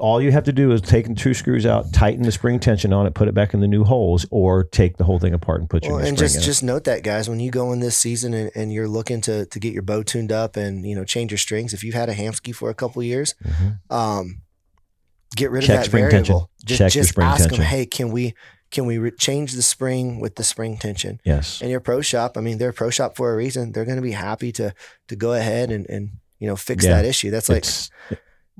all 0.00 0.22
you 0.22 0.32
have 0.32 0.44
to 0.44 0.52
do 0.52 0.72
is 0.72 0.80
take 0.80 1.06
the 1.06 1.14
two 1.14 1.34
screws 1.34 1.66
out, 1.66 1.92
tighten 1.92 2.22
the 2.22 2.32
spring 2.32 2.58
tension 2.58 2.94
on 2.94 3.06
it, 3.06 3.12
put 3.12 3.28
it 3.28 3.34
back 3.34 3.52
in 3.52 3.60
the 3.60 3.68
new 3.68 3.84
holes, 3.84 4.24
or 4.30 4.64
take 4.64 4.96
the 4.96 5.04
whole 5.04 5.18
thing 5.18 5.34
apart 5.34 5.60
and 5.60 5.68
put 5.68 5.84
your 5.84 5.92
Well, 5.92 6.02
new 6.02 6.08
and 6.08 6.16
just 6.18 6.36
it. 6.38 6.40
just 6.40 6.62
note 6.62 6.84
that, 6.84 7.02
guys, 7.02 7.28
when 7.28 7.38
you 7.38 7.50
go 7.50 7.70
in 7.72 7.80
this 7.80 7.98
season 7.98 8.32
and, 8.32 8.50
and 8.54 8.72
you're 8.72 8.88
looking 8.88 9.20
to 9.20 9.44
to 9.44 9.58
get 9.60 9.74
your 9.74 9.82
bow 9.82 10.02
tuned 10.02 10.32
up 10.32 10.56
and 10.56 10.86
you 10.86 10.94
know 10.96 11.04
change 11.04 11.30
your 11.30 11.38
strings, 11.38 11.74
if 11.74 11.84
you've 11.84 11.94
had 11.94 12.08
a 12.08 12.14
Hamskea 12.14 12.54
for 12.54 12.70
a 12.70 12.74
couple 12.74 13.02
years, 13.02 13.34
Mhm. 13.46 13.78
um, 13.94 14.40
get 15.36 15.50
rid 15.50 15.64
Check 15.64 15.70
of 15.70 15.76
that 15.82 15.86
spring 15.86 16.04
variable. 16.04 16.16
tension. 16.26 16.46
Just, 16.64 16.78
Check 16.78 16.94
your 16.94 17.02
just 17.02 17.10
spring 17.10 17.26
ask 17.26 17.40
tension. 17.42 17.58
them, 17.58 17.66
hey, 17.66 17.84
can 17.84 18.10
we 18.10 18.34
can 18.74 18.84
we 18.86 18.98
re- 18.98 19.10
change 19.12 19.52
the 19.52 19.62
spring 19.62 20.20
with 20.20 20.34
the 20.36 20.44
spring 20.44 20.76
tension? 20.76 21.20
Yes. 21.24 21.60
And 21.62 21.70
your 21.70 21.80
pro 21.80 22.00
shop, 22.02 22.36
I 22.36 22.40
mean, 22.42 22.58
they're 22.58 22.70
a 22.70 22.72
pro 22.74 22.90
shop 22.90 23.16
for 23.16 23.32
a 23.32 23.36
reason. 23.36 23.72
They're 23.72 23.86
going 23.86 23.96
to 23.96 24.02
be 24.02 24.12
happy 24.12 24.52
to 24.52 24.74
to 25.08 25.16
go 25.16 25.32
ahead 25.32 25.70
and 25.70 25.88
and 25.88 26.10
you 26.40 26.46
know 26.48 26.56
fix 26.56 26.84
Yeah. 26.84 26.96
that 26.96 27.04
issue. 27.06 27.30
That's 27.30 27.48
like 27.48 27.58
It's, 27.58 27.90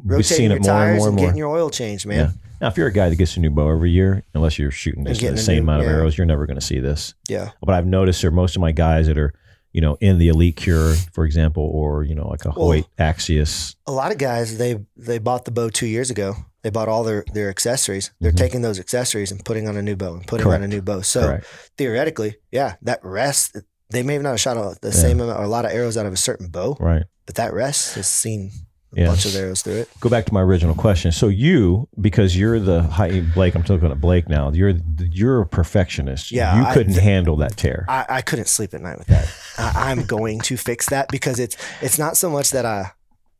rotating 0.03 0.37
seen 0.37 0.51
your 0.51 0.57
it 0.57 0.63
more 0.63 0.71
and 0.73 0.79
tires 0.79 0.99
more 0.99 1.09
and, 1.09 1.13
and 1.13 1.17
more. 1.17 1.27
getting 1.27 1.39
your 1.39 1.49
oil 1.57 1.71
changed, 1.71 2.07
man. 2.07 2.19
Yeah. 2.19 2.31
Now, 2.61 2.69
if 2.69 2.77
you're 2.77 2.87
a 2.87 2.93
guy 2.93 3.09
that 3.11 3.17
gets 3.17 3.37
a 3.37 3.41
new 3.41 3.51
bow 3.51 3.69
every 3.71 3.91
year, 3.91 4.25
unless 4.35 4.59
you're 4.59 4.71
shooting 4.71 5.05
just 5.05 5.21
the 5.21 5.37
same 5.37 5.57
new- 5.57 5.63
amount 5.63 5.83
of 5.83 5.89
yeah. 5.89 5.95
arrows, 5.97 6.17
you're 6.17 6.27
never 6.27 6.47
going 6.47 6.59
to 6.59 6.65
see 6.65 6.81
this. 6.81 7.15
Yeah. 7.29 7.51
But 7.61 7.75
I've 7.75 7.87
noticed 7.87 8.23
there, 8.23 8.31
most 8.31 8.57
of 8.57 8.61
my 8.61 8.73
guys 8.73 9.07
that 9.09 9.19
are, 9.19 9.35
you 9.73 9.81
know, 9.81 9.97
in 10.01 10.19
the 10.19 10.29
Elite 10.29 10.57
Kure, 10.57 10.95
for 11.13 11.25
example, 11.27 11.65
or, 11.73 12.05
you 12.05 12.15
know, 12.15 12.29
like 12.29 12.45
a 12.45 12.51
Well- 12.57 12.69
Hoyt 12.69 12.87
Axius. 12.99 13.75
a 13.87 13.93
lot 13.93 14.13
of 14.13 14.19
guys 14.19 14.57
they 14.57 14.79
they 14.97 15.19
bought 15.19 15.45
the 15.45 15.51
bow 15.51 15.69
two 15.69 15.87
years 15.87 16.11
ago. 16.11 16.37
They 16.65 16.71
bought 16.71 16.89
all 16.89 17.05
their 17.05 17.25
their 17.33 17.49
accessories. 17.51 18.11
They're 18.21 18.33
Mhm. 18.33 18.37
taking 18.37 18.63
those 18.63 18.81
accessories 18.81 19.31
and 19.31 19.45
putting 19.45 19.69
on 19.69 19.77
a 19.77 19.83
new 19.83 19.95
bow 19.97 20.15
and 20.15 20.27
putting 20.27 20.47
on 20.49 20.63
a 20.65 20.67
new 20.69 20.83
bow. 20.83 21.03
So 21.03 21.21
Correct. 21.29 21.47
theoretically, 21.79 22.37
yeah, 22.51 22.75
that 22.83 22.99
rest 23.05 23.57
they 23.91 24.03
may 24.03 24.15
not 24.15 24.25
have 24.25 24.33
not 24.33 24.41
shot 24.41 24.57
a, 24.57 24.77
the 24.81 24.89
Yeah. 24.89 24.95
same 25.03 25.21
amount 25.21 25.39
or 25.39 25.45
a 25.45 25.49
lot 25.49 25.65
of 25.67 25.71
arrows 25.71 25.97
out 25.97 26.07
of 26.07 26.13
a 26.13 26.17
certain 26.17 26.49
bow, 26.49 26.77
Right. 26.81 27.05
but 27.27 27.37
that 27.37 27.53
rest 27.53 27.95
has 27.95 28.09
seen 28.09 28.51
a 28.97 29.01
Yeah. 29.03 29.07
bunch 29.09 29.27
of 29.27 29.37
arrows 29.37 29.61
through 29.63 29.75
it. 29.83 29.89
Go 30.01 30.09
back 30.09 30.25
to 30.25 30.33
my 30.35 30.41
original 30.41 30.75
question. 30.75 31.13
So 31.13 31.29
you, 31.29 31.87
because 32.01 32.35
you're 32.37 32.59
the 32.59 32.83
high 32.83 33.21
Blake, 33.35 33.55
I'm 33.55 33.63
talking 33.63 33.85
about 33.85 34.01
Blake 34.01 34.29
now. 34.29 34.51
You're 34.53 34.73
you're 35.13 35.43
a 35.43 35.47
perfectionist. 35.47 36.33
Yeah, 36.33 36.59
you 36.59 36.73
couldn't 36.75 36.97
handle 36.97 37.37
that 37.37 37.57
tear. 37.59 37.85
I, 37.89 38.07
I 38.09 38.23
couldn't 38.23 38.49
sleep 38.49 38.73
at 38.75 38.81
night 38.81 38.99
with 38.99 39.09
that. 39.09 39.29
I, 39.59 39.91
I'm 39.91 40.05
going 40.07 40.41
to 40.41 40.57
fix 40.57 40.89
that 40.89 41.09
because 41.11 41.39
it's 41.39 41.57
it's 41.83 41.99
not 41.99 42.17
so 42.17 42.31
much 42.31 42.51
that 42.53 42.65
I. 42.65 42.93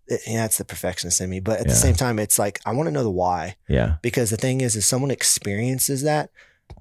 Yeah, 0.09 0.45
it's 0.45 0.59
the 0.59 0.65
perfectionist 0.65 1.21
in 1.21 1.31
me, 1.31 1.41
but 1.41 1.61
at 1.61 1.67
Yeah. 1.67 1.73
the 1.73 1.79
same 1.79 1.95
time, 1.95 2.19
it's 2.19 2.39
like 2.39 2.61
I 2.67 2.73
want 2.73 2.87
to 2.89 2.93
know 2.93 3.03
the 3.05 3.11
why. 3.11 3.57
yeah. 3.69 3.97
because 4.03 4.31
the 4.31 4.37
thing 4.37 4.61
is 4.61 4.77
if 4.77 4.85
someone 4.85 5.11
experiences 5.11 6.03
that 6.03 6.31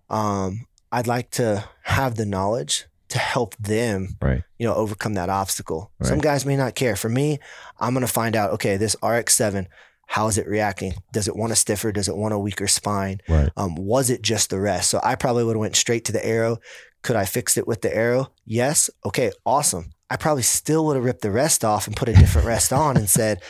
um 0.10 0.66
i'd 0.92 1.08
like 1.08 1.30
to 1.32 1.64
have 1.84 2.16
the 2.16 2.26
knowledge 2.26 2.86
to 3.10 3.18
help 3.18 3.56
them 3.58 4.18
Right. 4.22 4.44
you 4.58 4.66
know 4.68 4.74
overcome 4.76 5.14
that 5.16 5.30
obstacle. 5.30 5.92
Some 6.02 6.20
guys 6.20 6.46
may 6.46 6.56
not 6.58 6.76
care. 6.76 6.96
For 6.96 7.10
me 7.10 7.40
i'm 7.80 7.94
going 7.94 8.06
to 8.06 8.12
find 8.12 8.36
out 8.36 8.52
okay 8.52 8.78
this 8.78 8.96
rx7 8.98 9.68
how 10.08 10.28
is 10.28 10.38
it 10.38 10.48
reacting? 10.48 10.94
Does 11.12 11.28
it 11.28 11.36
want 11.36 11.54
a 11.54 11.56
stiffer? 11.56 11.92
Does 11.92 12.08
it 12.10 12.16
want 12.16 12.34
a 12.34 12.38
weaker 12.40 12.68
spine? 12.68 13.20
Right. 13.28 13.50
um, 13.58 13.74
was 13.76 14.10
it 14.10 14.22
just 14.22 14.50
the 14.50 14.60
rest? 14.60 14.90
So 14.90 15.00
i 15.04 15.16
probably 15.16 15.44
would 15.44 15.56
have 15.56 15.60
went 15.62 15.76
straight 15.76 16.06
to 16.06 16.12
the 16.12 16.24
arrow. 16.26 16.58
Could 17.04 17.16
i 17.16 17.26
fix 17.26 17.58
it 17.58 17.68
with 17.68 17.82
the 17.82 17.96
arrow? 17.96 18.32
Yes. 18.46 18.90
Okay 19.06 19.32
awesome 19.46 19.93
i 20.10 20.16
probably 20.16 20.44
still 20.44 20.86
would 20.86 20.96
have 20.96 21.06
ripped 21.06 21.22
the 21.22 21.32
rest 21.32 21.64
off 21.66 21.88
and 21.88 21.96
put 21.96 22.10
a 22.10 22.14
different 22.14 22.48
rest 22.48 22.72
on 22.84 22.98
and 22.98 23.10
said 23.10 23.42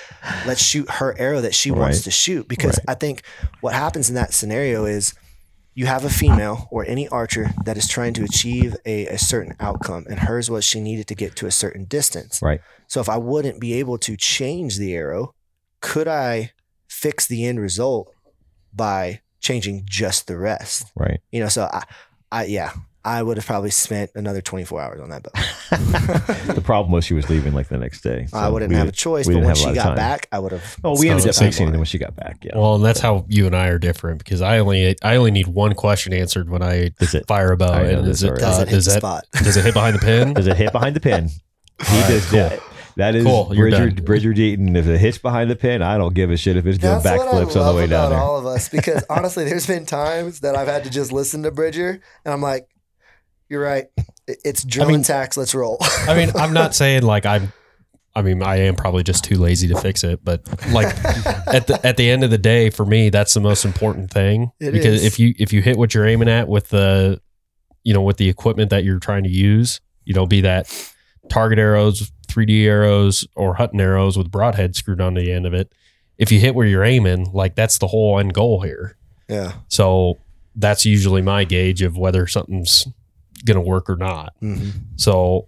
let's 0.45 0.61
shoot 0.61 0.89
her 0.89 1.15
arrow 1.19 1.41
that 1.41 1.55
she 1.55 1.71
wants 1.71 2.03
to 2.03 2.11
shoot 2.11 2.47
because 2.47 2.77
Right. 2.79 2.89
i 2.89 2.93
think 2.95 3.23
what 3.61 3.73
happens 3.73 4.09
in 4.09 4.15
that 4.15 4.33
scenario 4.33 4.85
is 4.85 5.13
you 5.75 5.87
have 5.87 6.05
a 6.05 6.09
female 6.09 6.67
or 6.69 6.85
any 6.85 7.07
archer 7.07 7.49
that 7.65 7.77
is 7.77 7.87
trying 7.87 8.13
to 8.13 8.23
achieve 8.23 8.75
a, 8.85 9.07
a 9.07 9.17
certain 9.17 9.55
outcome 9.59 10.05
and 10.07 10.19
hers 10.19 10.47
was 10.49 10.63
she 10.63 10.79
needed 10.79 11.07
to 11.07 11.15
get 11.15 11.35
to 11.37 11.47
a 11.47 11.51
certain 11.51 11.85
distance 11.85 12.41
Right. 12.41 12.61
so 12.87 13.01
if 13.01 13.09
i 13.09 13.17
wouldn't 13.17 13.59
be 13.59 13.73
able 13.73 13.97
to 13.99 14.15
change 14.15 14.77
the 14.77 14.93
arrow 14.95 15.33
could 15.81 16.07
i 16.07 16.51
fix 16.87 17.25
the 17.27 17.43
end 17.45 17.59
result 17.59 18.13
by 18.73 19.21
changing 19.39 19.83
just 19.85 20.27
the 20.27 20.37
rest 20.37 20.91
Right. 20.95 21.19
you 21.31 21.39
know 21.41 21.49
so 21.49 21.63
i 21.73 21.83
i 22.31 22.43
yeah 22.45 22.73
I 23.05 23.21
would 23.21 23.35
have 23.37 23.45
probably 23.45 23.69
spent 23.71 24.11
another 24.15 24.41
24 24.41 24.81
hours 24.81 25.01
on 25.01 25.09
that 25.09 25.23
bow. 25.23 25.31
the 26.53 26.61
problem 26.63 26.91
was 26.93 27.03
she 27.05 27.13
was 27.13 27.29
leaving 27.29 27.53
like 27.53 27.67
the 27.67 27.77
next 27.77 28.01
day. 28.01 28.27
I 28.31 28.47
wouldn't 28.49 28.71
have 28.71 28.81
a 28.81 28.85
didn't- 28.85 28.95
choice, 28.95 29.27
we 29.27 29.33
but 29.33 29.41
didn't 29.41 29.47
when 29.47 29.49
have 29.49 29.57
a 29.57 29.59
she 29.59 29.65
lot 29.65 29.71
of 29.71 29.75
got 29.75 29.83
time. 29.89 29.95
back, 29.95 30.27
I 30.31 30.39
would 30.39 30.51
have. 30.53 30.77
Oh, 30.83 30.97
we 30.99 31.09
ended 31.09 31.27
up 31.27 31.35
spent 31.35 31.53
fixing 31.53 31.73
it 31.73 31.75
when 31.77 31.85
she 31.85 31.97
got 31.97 32.15
back. 32.15 32.37
Yeah. 32.43 32.57
Well, 32.57 32.75
and 32.75 32.85
that's 32.85 32.99
how 33.01 33.25
you 33.27 33.45
and 33.45 33.55
I 33.55 33.67
are 33.67 33.79
different 33.79 34.19
because 34.19 34.41
I 34.41 34.59
only 34.59 34.95
I 35.03 35.15
only 35.17 35.31
need 35.31 35.47
one 35.47 35.73
question 35.73 36.13
answered 36.13 36.49
when 36.49 36.61
I 36.63 36.91
Is 36.99 37.13
it- 37.13 37.27
fire 37.27 37.51
a 37.51 37.57
bow. 37.57 37.73
And 37.73 38.07
is 38.07 38.23
it. 38.23 38.35
Does 38.37 38.59
uh, 38.59 38.61
it 38.61 38.69
hit 38.69 38.75
does 38.75 38.85
the 38.85 38.91
that 38.91 38.97
spot? 39.01 39.25
does 39.33 39.57
it 39.57 39.65
hit 39.65 39.73
behind 39.73 39.95
the 39.95 39.99
pin? 39.99 40.33
Does 40.43 40.47
it 40.47 40.55
hit 40.57 40.71
behind 40.71 40.95
the 40.95 40.99
pin? 41.01 41.29
He 41.85 41.99
right, 41.99 42.07
does 42.07 42.25
cool. 42.29 42.39
that. 42.39 42.59
That 42.95 43.15
is 43.15 43.25
Cool, 43.25 43.45
Bridger. 43.45 43.89
Bridger 44.03 44.33
Deaton. 44.33 44.77
If 44.77 44.85
it 44.87 44.99
hits 44.99 45.17
behind 45.17 45.49
the 45.49 45.55
pin, 45.55 45.81
I 45.81 45.97
don't 45.97 46.13
give 46.13 46.29
a 46.29 46.37
shit 46.37 46.55
if 46.55 46.65
it's 46.67 46.77
doing 46.77 47.01
That's 47.01 47.05
what 47.17 47.27
I 47.27 47.31
backflips 47.31 47.47
on 47.47 47.53
the 47.53 47.59
love 47.61 47.75
way 47.77 47.85
about 47.85 48.01
down 48.03 48.09
there. 48.11 48.19
all 48.19 48.37
of 48.37 48.45
us 48.45 48.69
because 48.69 49.03
honestly, 49.09 49.43
there's 49.45 49.65
been 49.65 49.87
times 49.87 50.41
that 50.41 50.55
I've 50.55 50.67
had 50.67 50.83
to 50.83 50.91
just 50.91 51.11
listen 51.11 51.41
to 51.43 51.51
Bridger, 51.51 51.99
and 52.23 52.33
I'm 52.33 52.41
like, 52.41 52.67
"You're 53.53 53.63
right. 53.63 53.85
It- 54.27 54.39
It's 54.43 54.63
drilling 54.63 54.95
mean- 54.95 55.03
tacks. 55.03 55.37
Let's 55.37 55.53
roll." 55.55 55.77
I 56.07 56.15
mean, 56.15 56.31
I'm 56.35 56.51
not 56.53 56.75
saying 56.81 57.03
like 57.03 57.25
I'm. 57.25 57.53
I 58.15 58.21
mean, 58.21 58.43
I 58.43 58.57
am 58.57 58.75
probably 58.75 59.01
just 59.03 59.23
too 59.23 59.37
lazy 59.37 59.67
to 59.69 59.79
fix 59.81 60.03
it, 60.03 60.23
but 60.23 60.41
like 60.71 60.85
at 61.47 61.65
the 61.67 61.79
at 61.83 61.97
the 61.97 62.09
end 62.09 62.23
of 62.23 62.29
the 62.29 62.37
day, 62.37 62.69
for 62.69 62.85
me, 62.85 63.09
that's 63.09 63.33
the 63.33 63.39
most 63.39 63.65
important 63.65 64.11
thing. 64.11 64.51
It 64.59 64.71
because 64.71 65.01
is. 65.01 65.05
if 65.05 65.19
you 65.19 65.33
if 65.39 65.51
you 65.53 65.61
hit 65.63 65.77
what 65.77 65.93
you're 65.95 66.05
aiming 66.05 66.29
at 66.29 66.47
with 66.47 66.69
the, 66.69 67.19
you 67.83 67.91
know, 67.93 68.01
with 68.01 68.17
the 68.17 68.29
equipment 68.29 68.69
that 68.69 68.83
you're 68.83 68.99
trying 68.99 69.23
to 69.23 69.29
use, 69.31 69.81
you 70.05 70.13
know, 70.13 70.25
be 70.27 70.41
that 70.41 70.69
target 71.29 71.57
arrows, 71.57 72.11
3D 72.27 72.65
arrows, 72.65 73.25
or 73.35 73.55
hunting 73.55 73.81
arrows 73.81 74.15
with 74.17 74.29
broadhead 74.29 74.75
screwed 74.75 75.01
onto 75.01 75.19
the 75.21 75.31
end 75.31 75.47
of 75.47 75.53
it. 75.55 75.73
If 76.19 76.31
you 76.31 76.39
hit 76.39 76.53
where 76.53 76.67
you're 76.67 76.83
aiming, 76.83 77.31
like 77.33 77.55
that's 77.55 77.79
the 77.79 77.87
whole 77.87 78.19
end 78.19 78.35
goal 78.35 78.61
here. 78.61 78.95
yeah. 79.27 79.53
So 79.69 80.19
that's 80.55 80.85
usually 80.85 81.23
my 81.23 81.45
gauge 81.45 81.81
of 81.81 81.97
whether 81.97 82.27
something's 82.27 82.85
gonna 83.45 83.61
work 83.61 83.89
or 83.89 83.95
not. 83.95 84.33
hmm 84.39 84.69
So, 84.95 85.47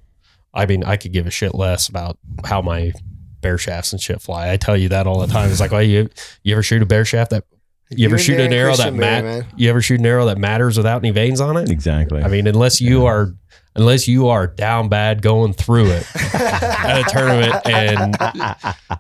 I 0.53 0.65
mean, 0.65 0.83
I 0.83 0.97
could 0.97 1.11
give 1.13 1.27
a 1.27 1.31
shit 1.31 1.53
less 1.55 1.87
about 1.89 2.17
how 2.45 2.61
my 2.61 2.93
bare 3.41 3.57
shafts 3.57 3.91
and 3.93 4.01
shit 4.01 4.21
fly. 4.21 4.51
I 4.51 4.57
tell 4.57 4.75
you 4.77 4.89
that 4.89 5.05
all 5.07 5.19
the 5.19 5.27
time. 5.27 5.49
It's 5.51 5.59
like, 5.59 5.73
oh, 5.73 5.79
you 5.79 6.09
you 6.43 6.53
ever 6.53 6.63
shoot 6.63 6.81
a 6.81 6.85
bare 6.85 7.05
shaft 7.05 7.31
that 7.31 7.43
you 7.91 8.07
ever 8.07 8.15
and 8.15 8.23
shoot 8.23 8.39
an 8.39 8.51
arrow 8.51 8.71
that 8.75 8.91
Christian 8.93 8.97
Bear, 8.99 9.23
mat? 9.23 9.23
man. 9.23 9.47
You 9.57 9.69
ever 9.69 9.81
shoot 9.81 9.99
an 9.99 10.05
arrow 10.07 10.25
that 10.25 10.39
matters 10.39 10.75
without 10.77 11.01
any 11.03 11.11
vanes 11.11 11.39
on 11.39 11.55
it? 11.57 11.69
Exactly. 11.69 12.23
I 12.23 12.27
mean, 12.27 12.47
unless 12.47 12.81
you 12.81 13.05
are 13.05 13.33
unless 13.75 14.07
you 14.07 14.29
are 14.29 14.47
down 14.47 14.89
bad 14.89 15.21
going 15.21 15.53
through 15.53 15.87
it 15.91 16.07
at 16.33 17.01
a 17.01 17.03
tournament 17.11 17.55
and 17.67 18.15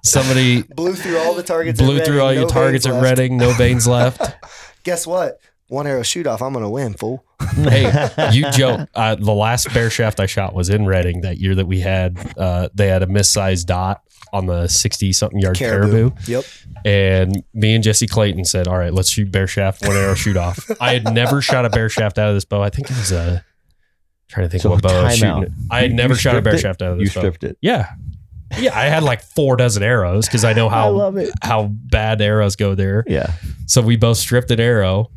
somebody 0.03 0.61
blew 0.61 0.93
through 0.93 1.17
all 1.17 1.33
the 1.33 1.43
targets. 1.43 1.79
at 1.79 1.85
blew 1.85 1.99
through 2.01 2.21
all 2.21 2.33
your 2.33 2.47
targets 2.47 2.85
vanes 2.85 2.95
at 2.97 3.01
left. 3.01 3.17
Redding, 3.17 3.37
no 3.37 3.51
vanes 3.53 3.87
left. 3.87 4.21
Guess 4.83 5.07
what? 5.07 5.39
One 5.67 5.87
arrow 5.87 6.03
shoot 6.03 6.27
off. 6.27 6.41
I'm 6.41 6.53
gonna 6.53 6.69
win, 6.69 6.93
fool. 6.93 7.25
hey, 7.55 8.09
you 8.31 8.49
joke. 8.51 8.87
Uh, 8.93 9.15
the 9.15 9.33
last 9.33 9.73
bare 9.73 9.89
shaft 9.89 10.19
I 10.19 10.25
shot 10.27 10.53
was 10.53 10.69
in 10.69 10.85
Redding 10.85 11.21
that 11.21 11.37
year 11.39 11.55
that 11.55 11.65
we 11.65 11.79
had. 11.79 12.17
Uh, 12.37 12.69
they 12.73 12.87
had 12.87 13.01
a 13.01 13.07
missized 13.07 13.65
dot 13.65 14.01
on 14.31 14.45
the 14.45 14.67
sixty 14.67 15.11
something 15.11 15.39
yard 15.39 15.57
caribou. 15.57 16.11
Yep. 16.27 16.45
and 16.85 17.43
me 17.53 17.73
and 17.73 17.83
Jesse 17.83 18.05
Clayton 18.07 18.45
said, 18.45 18.67
"All 18.67 18.77
right, 18.77 18.93
let's 18.93 19.09
shoot 19.09 19.31
bare 19.31 19.47
shaft, 19.47 19.85
one 19.87 19.95
arrow 19.95 20.13
shoot 20.13 20.37
off." 20.37 20.59
I 20.79 20.93
had 20.93 21.11
never 21.13 21.41
shot 21.41 21.65
a 21.65 21.69
bare 21.69 21.89
shaft 21.89 22.19
out 22.19 22.29
of 22.29 22.35
this 22.35 22.45
bow. 22.45 22.61
I 22.61 22.69
think 22.69 22.91
it 22.91 22.97
was 22.97 23.11
a 23.11 23.43
trying 24.27 24.45
to 24.45 24.49
think 24.49 24.61
So 24.63 24.69
what 24.69 24.83
bow 24.83 24.99
I 25.01 25.03
was 25.05 25.13
shooting. 25.15 25.29
out. 25.29 25.47
I 25.71 25.81
had 25.81 25.91
You- 25.91 25.95
never 25.97 26.13
you 26.13 26.19
shot 26.19 26.35
a 26.35 26.41
bear 26.41 26.55
it? 26.55 26.59
shaft 26.59 26.81
out 26.83 26.93
of 26.93 26.99
you 26.99 27.05
this 27.05 27.13
bow. 27.15 27.21
stripped 27.21 27.43
it. 27.43 27.57
Yeah, 27.61 27.89
yeah. 28.59 28.77
I 28.77 28.83
had 28.85 29.01
like 29.03 29.21
four 29.23 29.55
dozen 29.55 29.81
arrows 29.81 30.27
because 30.27 30.43
I 30.45 30.53
know 30.53 30.69
how 30.69 30.85
I 30.87 30.89
love 30.89 31.17
it. 31.17 31.31
how 31.41 31.69
bad 31.71 32.21
arrows 32.21 32.55
go 32.55 32.75
there. 32.75 33.03
Yeah. 33.07 33.33
So 33.65 33.81
we 33.81 33.95
both 33.97 34.17
stripped 34.17 34.51
an 34.51 34.59
arrow, 34.59 35.09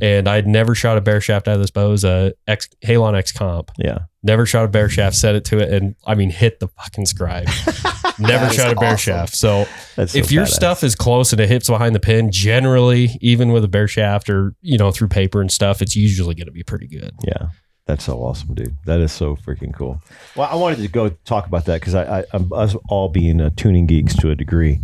and 0.00 0.28
I'd 0.28 0.46
never 0.46 0.74
shot 0.74 0.98
a 0.98 1.00
bare 1.00 1.20
shaft 1.20 1.48
out 1.48 1.54
of 1.54 1.60
this 1.60 1.70
bow. 1.70 1.88
It 1.88 1.90
was 1.90 2.04
a 2.04 2.34
X 2.46 2.68
Halon 2.84 3.16
X 3.16 3.32
comp. 3.32 3.70
Yeah. 3.78 4.00
Never 4.22 4.46
shot 4.46 4.64
a 4.64 4.68
bare 4.68 4.88
shaft. 4.88 5.16
Set 5.16 5.34
it 5.34 5.44
to 5.46 5.58
it, 5.58 5.72
and 5.72 5.94
I 6.06 6.14
mean 6.14 6.30
hit 6.30 6.60
the 6.60 6.68
fucking 6.68 7.06
scribe. 7.06 7.46
never 8.18 8.52
shot 8.52 8.72
a 8.72 8.76
bear 8.76 8.94
awesome. 8.94 8.96
shaft. 8.96 9.36
So 9.36 9.66
That's 9.96 10.12
so 10.12 10.18
if 10.18 10.32
your 10.32 10.44
badass. 10.44 10.50
stuff 10.50 10.84
is 10.84 10.94
close 10.94 11.32
and 11.32 11.40
it 11.40 11.48
hits 11.48 11.68
behind 11.68 11.94
the 11.94 12.00
pin, 12.00 12.30
generally, 12.30 13.10
even 13.20 13.52
with 13.52 13.64
a 13.64 13.68
bare 13.68 13.88
shaft 13.88 14.30
or 14.30 14.54
you 14.62 14.78
know 14.78 14.90
through 14.90 15.08
paper 15.08 15.40
and 15.40 15.52
stuff, 15.52 15.82
it's 15.82 15.94
usually 15.94 16.34
going 16.34 16.46
to 16.46 16.52
be 16.52 16.62
pretty 16.62 16.86
good. 16.86 17.12
Yeah. 17.26 17.48
That's 17.86 18.04
so 18.04 18.16
awesome, 18.16 18.54
dude. 18.54 18.74
That 18.86 19.00
is 19.00 19.12
so 19.12 19.36
freaking 19.36 19.74
cool. 19.74 20.00
Well, 20.36 20.48
I 20.50 20.54
wanted 20.54 20.78
to 20.78 20.88
go 20.88 21.10
talk 21.26 21.46
about 21.46 21.66
that 21.66 21.80
because 21.80 21.94
I, 21.94 22.20
I, 22.20 22.24
I'm, 22.32 22.50
us 22.50 22.74
all 22.88 23.10
being 23.10 23.42
uh, 23.42 23.50
tuning 23.56 23.86
geeks 23.86 24.16
to 24.16 24.30
a 24.30 24.34
degree. 24.34 24.80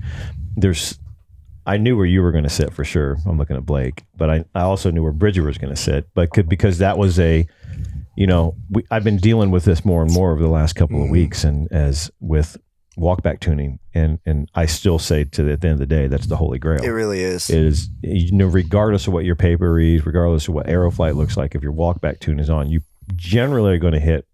There's, 0.54 0.98
I 1.70 1.76
knew 1.76 1.97
where 1.97 2.05
you 2.05 2.20
were 2.20 2.32
going 2.32 2.42
to 2.42 2.51
sit 2.51 2.72
for 2.72 2.84
sure. 2.84 3.16
I'm 3.24 3.38
looking 3.38 3.56
at 3.56 3.64
Blake, 3.64 4.02
but 4.16 4.28
I, 4.28 4.44
I 4.56 4.62
also 4.62 4.90
knew 4.90 5.05
where 5.05 5.12
Bridger 5.12 5.44
was 5.44 5.56
going 5.56 5.72
to 5.72 5.80
sit. 5.80 6.09
But 6.14 6.30
could, 6.30 6.48
because 6.48 6.78
that 6.78 6.98
was 6.98 7.20
a, 7.20 7.47
you 8.16 8.26
know, 8.26 8.56
we, 8.70 8.84
I've 8.90 9.05
been 9.05 9.18
dealing 9.18 9.52
with 9.52 9.66
this 9.66 9.84
more 9.84 10.02
and 10.02 10.12
more 10.12 10.32
over 10.32 10.42
the 10.42 10.48
last 10.48 10.72
couple 10.72 11.01
of 11.01 11.06
mm. 11.06 11.12
weeks, 11.12 11.44
and 11.44 11.70
as 11.70 12.10
with 12.18 12.56
walkback 12.98 13.38
tuning, 13.38 13.78
and 13.94 14.18
and 14.26 14.51
I 14.52 14.66
still 14.66 14.98
say 14.98 15.22
to 15.22 15.44
the, 15.44 15.52
at 15.52 15.60
the 15.60 15.68
end 15.68 15.74
of 15.74 15.78
the 15.78 15.86
day, 15.86 16.09
that's 16.09 16.26
the 16.26 16.36
holy 16.36 16.59
grail 16.59 16.82
It 16.82 16.88
really 16.88 17.20
is. 17.20 17.48
it 17.48 17.62
is 17.62 17.88
you 18.02 18.32
know 18.32 18.47
regardless 18.47 19.06
of 19.06 19.12
what 19.12 19.24
your 19.24 19.36
paper 19.36 19.72
reads 19.72 20.05
regardless 20.05 20.48
of 20.48 20.55
what 20.55 20.68
arrow 20.68 20.90
flight 20.90 21.14
looks 21.14 21.36
like 21.36 21.55
if 21.55 21.62
your 21.62 21.72
walkback 21.72 22.18
tune 22.18 22.40
is 22.40 22.51
on 22.51 22.68
you 22.68 22.80
generally 23.14 23.72
are 23.72 23.78
going 23.78 23.92
to 23.92 24.01
hit 24.01 24.26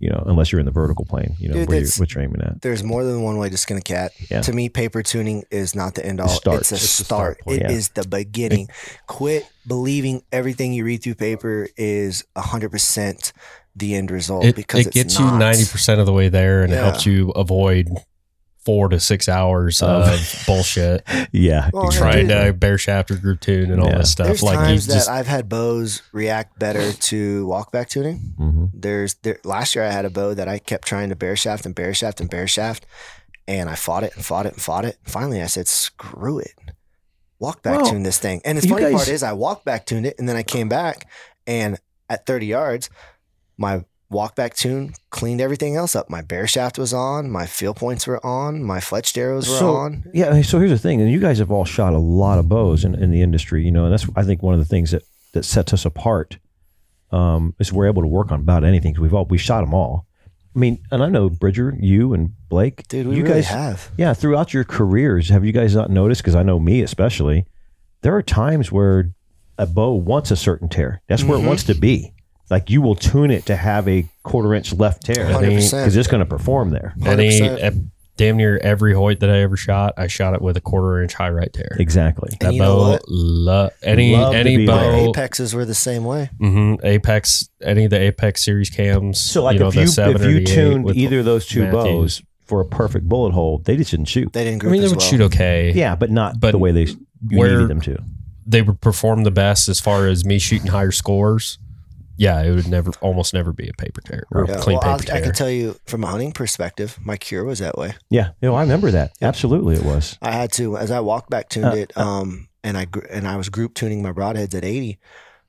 you 0.00 0.08
know 0.10 0.22
unless 0.26 0.50
you're 0.50 0.58
in 0.58 0.64
the 0.66 0.72
vertical 0.72 1.04
plane 1.04 1.36
you 1.38 1.48
know 1.48 1.54
Dude, 1.54 1.68
where 1.68 1.78
you're, 1.80 1.88
what 1.98 2.14
you're 2.14 2.24
aiming 2.24 2.40
at 2.42 2.60
There's 2.62 2.82
more 2.82 3.04
than 3.04 3.22
one 3.22 3.36
way 3.38 3.48
to 3.50 3.56
skin 3.56 3.76
a 3.76 3.80
cat. 3.82 4.12
Yeah. 4.30 4.40
To 4.42 4.52
me, 4.52 4.68
paper 4.68 5.02
tuning 5.02 5.44
is 5.50 5.74
not 5.74 5.94
the 5.94 6.04
end 6.04 6.20
all. 6.20 6.28
start. 6.28 6.62
It's 6.62 6.72
a 6.72 6.74
It's 6.76 6.88
start. 6.90 7.06
start 7.06 7.38
It 7.40 7.44
point. 7.44 7.70
is 7.70 7.90
the 7.90 8.06
beginning. 8.08 8.68
Quit 9.06 9.46
believing 9.66 10.22
everything 10.32 10.72
you 10.72 10.84
read 10.84 11.02
through 11.02 11.14
paper 11.16 11.68
is 11.76 12.24
100% 12.36 13.32
the 13.76 13.94
end 13.94 14.10
result 14.10 14.44
It, 14.44 14.56
because 14.56 14.80
it 14.80 14.86
it's 14.88 14.94
gets 14.94 15.18
not. 15.18 15.32
you 15.34 15.38
ninety 15.38 15.64
percent 15.64 16.00
of 16.00 16.06
the 16.06 16.12
way 16.12 16.28
there, 16.28 16.62
and 16.64 16.72
it 16.72 16.76
helps 16.76 17.06
you 17.06 17.30
avoid 17.30 17.88
four 18.64 18.88
to 18.90 19.00
six 19.00 19.28
hours 19.28 19.82
Of- 19.82 20.06
of 20.08 20.42
bullshit 20.46 21.02
yeah 21.32 21.70
Well, 21.72 21.90
trying 21.90 22.28
dude, 22.28 22.46
to 22.46 22.52
bare 22.52 22.76
shaft 22.78 23.10
or 23.10 23.16
group 23.16 23.40
tune 23.40 23.70
and 23.70 23.80
all 23.80 23.88
Yeah. 23.88 23.98
this 23.98 24.12
stuff. 24.12 24.26
There's 24.26 24.42
like 24.42 24.58
you 24.58 24.64
times 24.64 24.86
just 24.86 25.06
that 25.06 25.12
I've 25.14 25.26
had 25.26 25.48
bows 25.48 26.02
react 26.12 26.58
better 26.58 26.92
to 26.92 27.46
walkback 27.46 27.88
tuning. 27.88 28.18
hmm 28.36 28.66
There's 28.74 29.14
there, 29.22 29.38
last 29.44 29.74
year 29.74 29.84
I 29.84 29.90
had 29.90 30.04
a 30.04 30.10
bow 30.10 30.34
that 30.34 30.46
I 30.48 30.58
kept 30.58 30.86
trying 30.86 31.08
to 31.08 31.16
bare 31.16 31.36
shaft 31.36 31.64
and 31.66 31.74
bare 31.74 31.94
shaft 31.94 32.20
and 32.20 32.28
bare 32.28 32.46
shaft, 32.46 32.84
and 33.48 33.68
I 33.70 33.74
fought 33.76 34.04
it 34.04 34.14
and 34.14 34.24
fought 34.24 34.46
it 34.46 34.52
and 34.54 34.62
fought 34.62 34.84
it. 34.84 34.98
Finally, 35.04 35.42
I 35.42 35.46
said, 35.46 35.66
"Screw 35.66 36.38
it, 36.38 36.54
walk 37.38 37.62
back 37.62 37.80
Well, 37.80 37.90
tune 37.90 38.02
this 38.02 38.18
thing." 38.18 38.40
And 38.44 38.58
the 38.58 38.68
funny 38.68 38.82
guys- 38.82 38.92
part 38.94 39.08
is, 39.08 39.22
I 39.22 39.32
walked 39.32 39.64
back 39.64 39.86
tuned 39.86 40.06
it, 40.06 40.16
and 40.18 40.28
then 40.28 40.36
I 40.36 40.42
came 40.42 40.68
back, 40.68 41.06
and 41.46 41.78
at 42.08 42.26
30 42.26 42.46
yards, 42.46 42.90
my 43.56 43.84
walk 44.10 44.34
back 44.34 44.54
tune 44.54 44.92
cleaned 45.10 45.40
everything 45.40 45.76
else 45.76 45.94
up. 45.94 46.10
My 46.10 46.20
bare 46.20 46.46
shaft 46.46 46.78
was 46.78 46.92
on, 46.92 47.30
my 47.30 47.46
feel 47.46 47.74
points 47.74 48.06
were 48.06 48.24
on, 48.26 48.62
my 48.62 48.78
fletched 48.80 49.16
arrows 49.16 49.48
were 49.48 49.56
So- 49.56 49.76
on. 49.76 50.04
yeah 50.12 50.42
so 50.42 50.58
here's 50.58 50.70
the 50.70 50.78
thing 50.78 51.00
and 51.00 51.10
you 51.10 51.20
guys 51.20 51.38
have 51.38 51.50
all 51.50 51.64
shot 51.64 51.92
a 51.94 51.98
lot 51.98 52.38
of 52.38 52.48
bows 52.48 52.84
in, 52.84 52.94
in 52.96 53.10
the 53.12 53.22
industry 53.22 53.64
you 53.64 53.70
know 53.70 53.84
and 53.84 53.92
that's 53.92 54.06
i 54.16 54.22
think 54.24 54.42
one 54.42 54.52
of 54.54 54.60
the 54.60 54.66
things 54.66 54.90
that 54.90 55.02
that 55.32 55.44
sets 55.44 55.72
us 55.72 55.84
apart 55.84 56.38
um, 57.12 57.54
is 57.58 57.72
we're 57.72 57.86
able 57.86 58.02
to 58.02 58.08
work 58.08 58.30
on 58.32 58.40
about 58.40 58.64
anything 58.64 58.94
'cause 58.94 59.00
we've 59.00 59.14
all 59.14 59.24
we 59.26 59.38
shot 59.38 59.60
them 59.62 59.74
all 59.74 60.06
i 60.54 60.58
mean 60.58 60.78
and 60.90 61.02
i 61.02 61.08
know 61.08 61.28
bridger 61.30 61.76
you 61.80 62.12
and 62.14 62.30
blake 62.48 62.86
Dude, 62.88 63.06
we 63.06 63.16
you 63.16 63.22
really 63.22 63.34
guys 63.36 63.48
have. 63.48 63.90
Yeah, 63.96 64.12
throughout 64.14 64.52
your 64.52 64.64
careers, 64.64 65.28
have 65.28 65.44
you 65.44 65.52
guys 65.52 65.74
not 65.76 65.88
noticed? 65.90 66.20
Because 66.22 66.34
I 66.34 66.42
know 66.42 66.58
me 66.58 66.82
especially, 66.82 67.46
there 68.02 68.14
are 68.16 68.22
times 68.22 68.72
where 68.72 69.12
a 69.56 69.66
bow 69.66 69.92
wants 69.94 70.32
a 70.32 70.36
certain 70.36 70.68
tear. 70.68 71.00
That's 71.08 71.22
where 71.22 71.38
it 71.38 71.42
Mhm. 71.42 71.46
wants 71.46 71.62
to 71.64 71.74
be. 71.74 72.12
Like 72.50 72.68
you 72.68 72.82
will 72.82 72.96
tune 72.96 73.30
it 73.30 73.46
to 73.46 73.56
have 73.56 73.86
a 73.88 74.06
quarter 74.24 74.52
inch 74.54 74.72
left 74.74 75.04
tear 75.04 75.26
because 75.28 75.96
it's 75.96 76.08
going 76.08 76.18
to 76.20 76.26
perform 76.26 76.70
there. 76.70 76.94
any 77.06 77.30
100%. 77.40 77.62
at 77.62 77.74
damn 78.16 78.36
near 78.36 78.58
every 78.58 78.92
Hoyt 78.92 79.20
that 79.20 79.30
I 79.30 79.38
ever 79.38 79.56
shot, 79.56 79.94
I 79.96 80.06
shot 80.08 80.34
it 80.34 80.42
with 80.42 80.56
a 80.56 80.60
quarter 80.60 81.00
inch 81.00 81.14
high 81.14 81.30
right 81.30 81.50
tear. 81.52 81.76
Exactly. 81.78 82.30
And 82.32 82.40
That 82.40 82.52
you 82.54 82.58
know 82.60 82.76
bow, 82.76 82.90
what? 82.90 83.02
lo- 83.08 83.70
any 83.82 84.14
Love 84.16 84.34
any 84.34 84.56
be 84.58 84.66
there. 84.66 84.76
bow, 84.76 85.10
apexes 85.10 85.54
were 85.54 85.64
the 85.64 85.74
same 85.74 86.04
way. 86.04 86.28
hmm 86.38 86.74
Apex, 86.82 87.48
any 87.62 87.84
of 87.84 87.90
the 87.90 88.00
Apex 88.00 88.44
series 88.44 88.68
cams. 88.68 89.20
So 89.20 89.42
like 89.44 89.54
you 89.54 89.60
know, 89.60 89.68
if 89.68 89.74
the 89.74 89.80
you 89.82 90.14
if 90.16 90.22
you 90.22 90.44
tuned 90.44 90.96
either 90.96 91.20
of 91.20 91.24
those 91.24 91.46
two 91.46 91.62
Mathews. 91.62 91.72
bows 92.20 92.22
for 92.46 92.60
a 92.60 92.64
perfect 92.64 93.08
bullet 93.08 93.30
hole, 93.32 93.58
they 93.64 93.76
just 93.76 93.92
didn't 93.92 94.06
shoot. 94.06 94.32
They 94.32 94.42
didn't 94.44 94.64
I 94.64 94.68
mean, 94.70 94.80
they 94.80 94.86
as 94.86 94.90
would 94.90 94.98
well. 94.98 95.08
shoot 95.08 95.20
okay. 95.22 95.72
Yeah, 95.72 95.94
but 95.94 96.10
not 96.10 96.40
But 96.40 96.50
the 96.50 96.58
way 96.58 96.72
they 96.72 96.86
you 97.28 97.38
where- 97.38 97.52
needed 97.52 97.68
them 97.68 97.80
to. 97.82 97.96
they 98.44 98.60
would 98.60 98.80
perform 98.80 99.22
the 99.22 99.30
best 99.30 99.68
as 99.68 99.78
far 99.80 100.08
as 100.08 100.24
me 100.24 100.38
shooting 100.40 100.66
higher 100.66 100.90
scores. 100.90 101.58
Yeah, 102.20 102.42
it 102.42 102.54
would 102.54 102.68
never, 102.68 102.90
almost 103.00 103.32
never 103.32 103.50
be 103.54 103.66
a 103.68 103.72
paper 103.72 104.02
tear 104.02 104.24
or 104.30 104.44
Yeah, 104.46 104.56
clean 104.58 104.78
well, 104.78 104.90
I'll- 104.90 104.98
paper 104.98 105.12
I 105.12 105.16
tear. 105.16 105.24
can 105.24 105.32
tell 105.34 105.48
you 105.50 105.76
from 105.86 106.04
a 106.04 106.06
hunting 106.06 106.32
perspective, 106.32 106.98
my 107.02 107.16
Kure 107.16 107.44
was 107.44 107.60
that 107.60 107.78
way. 107.78 107.94
Yeah, 108.10 108.28
you 108.42 108.48
know, 108.50 108.54
I 108.54 108.60
remember 108.60 108.90
that. 108.90 109.12
Absolutely, 109.22 109.76
it 109.76 109.84
was. 109.84 110.18
I 110.20 110.32
had 110.32 110.52
to 110.52 110.76
as 110.76 110.90
I 110.90 111.00
walked 111.00 111.30
back 111.30 111.48
tuned 111.48 111.66
Uh, 111.72 111.76
it, 111.76 111.96
um, 111.96 112.48
and 112.62 112.76
I 112.76 112.84
gr- 112.84 113.06
and 113.10 113.26
I 113.26 113.36
was 113.36 113.48
group 113.48 113.72
tuning 113.72 114.02
my 114.02 114.12
broadheads 114.12 114.54
at 114.54 114.64
eighty. 114.66 114.98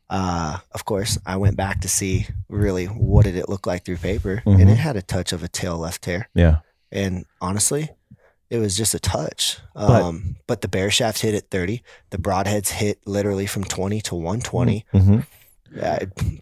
Uh, 0.09 0.59
of 0.71 0.85
course, 0.85 1.17
I 1.25 1.35
went 1.37 1.57
back 1.57 1.81
to 1.81 1.89
see 1.89 2.27
really 2.49 2.85
what 2.85 3.25
did 3.25 3.35
it 3.35 3.49
look 3.49 3.65
like 3.67 3.83
through 3.85 3.97
paper, 3.97 4.41
Mhm. 4.45 4.61
and 4.61 4.69
it 4.69 4.77
had 4.77 4.95
a 4.95 5.01
touch 5.01 5.33
of 5.33 5.43
a 5.43 5.47
tail 5.49 5.77
left 5.77 6.01
tear. 6.03 6.29
Yeah, 6.33 6.59
And 6.91 7.25
honestly, 7.41 7.89
it 8.49 8.59
was 8.59 8.75
just 8.77 8.93
a 8.93 8.99
touch. 8.99 9.59
But- 9.73 10.01
Um, 10.03 10.35
but, 10.47 10.59
the 10.61 10.67
bare 10.67 10.89
shaft 10.91 11.21
hit 11.21 11.35
at 11.35 11.49
thirty. 11.49 11.83
The 12.11 12.17
broadheads 12.17 12.69
hit 12.69 12.99
literally 13.05 13.45
from 13.45 13.63
twenty 13.65 13.99
to 14.01 14.15
one 14.15 14.39
twenty. 14.41 14.85
Yeah, 15.75 15.99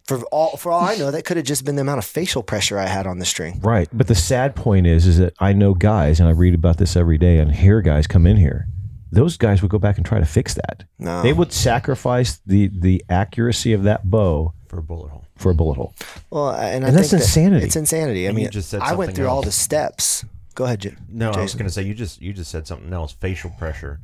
for 0.07 0.21
all 0.31 0.57
for 0.57 0.71
all 0.71 0.81
I 0.81 0.95
know, 0.95 1.11
that 1.11 1.23
could 1.25 1.37
have 1.37 1.45
just 1.45 1.63
been 1.65 1.75
the 1.75 1.81
amount 1.81 1.99
of 1.99 2.05
facial 2.05 2.41
pressure 2.43 2.79
I 2.79 2.87
had 2.87 3.05
on 3.05 3.19
the 3.19 3.25
string. 3.25 3.59
Right. 3.61 3.87
But 3.93 4.07
the 4.07 4.15
sad 4.15 4.55
point 4.55 4.87
is, 4.87 5.05
is 5.05 5.17
that 5.19 5.33
I 5.39 5.53
know 5.53 5.73
guys, 5.75 6.19
and 6.19 6.27
I 6.27 6.31
read 6.31 6.55
about 6.55 6.77
this 6.77 6.95
every 6.95 7.17
day, 7.17 7.37
and 7.37 7.51
hear 7.53 7.81
guys 7.81 8.07
come 8.07 8.25
in 8.25 8.37
here. 8.37 8.67
Those 9.11 9.37
guys 9.37 9.61
would 9.61 9.71
go 9.71 9.79
back 9.79 9.97
and 9.97 10.05
try 10.05 10.19
to 10.19 10.25
fix 10.25 10.53
that. 10.55 10.83
No, 10.99 11.21
They 11.23 11.33
would 11.33 11.51
sacrifice 11.53 12.39
the 12.45 12.69
the 12.73 13.03
accuracy 13.09 13.73
of 13.73 13.83
that 13.83 14.09
bow 14.09 14.53
for 14.67 14.79
a 14.79 14.83
bullet 14.83 15.09
hole. 15.09 15.25
for 15.35 15.51
a 15.51 15.55
bullet 15.55 15.75
hole. 15.75 15.93
well, 16.29 16.49
and, 16.51 16.83
I 16.85 16.89
And 16.89 16.97
that's 16.97 17.09
think 17.09 17.21
that 17.21 17.27
insanity. 17.27 17.65
It's 17.65 17.75
insanity. 17.75 18.25
I 18.25 18.29
And 18.29 18.37
you 18.39 18.43
mean, 18.45 18.51
just 18.51 18.69
said 18.69 18.81
I 18.81 18.93
went 18.93 19.09
something 19.09 19.15
through 19.15 19.27
all 19.29 19.41
the 19.41 19.51
steps. 19.51 20.25
Go 20.55 20.65
ahead, 20.65 20.81
Jim. 20.81 20.97
No, 21.07 21.31
I 21.31 21.41
was 21.41 21.53
going 21.53 21.65
to 21.67 21.71
say 21.71 21.83
you 21.83 21.93
just 21.93 22.21
you 22.21 22.33
just 22.33 22.51
said 22.51 22.67
something 22.67 22.91
else. 22.93 23.11
Facial 23.13 23.49
pressure, 23.51 23.99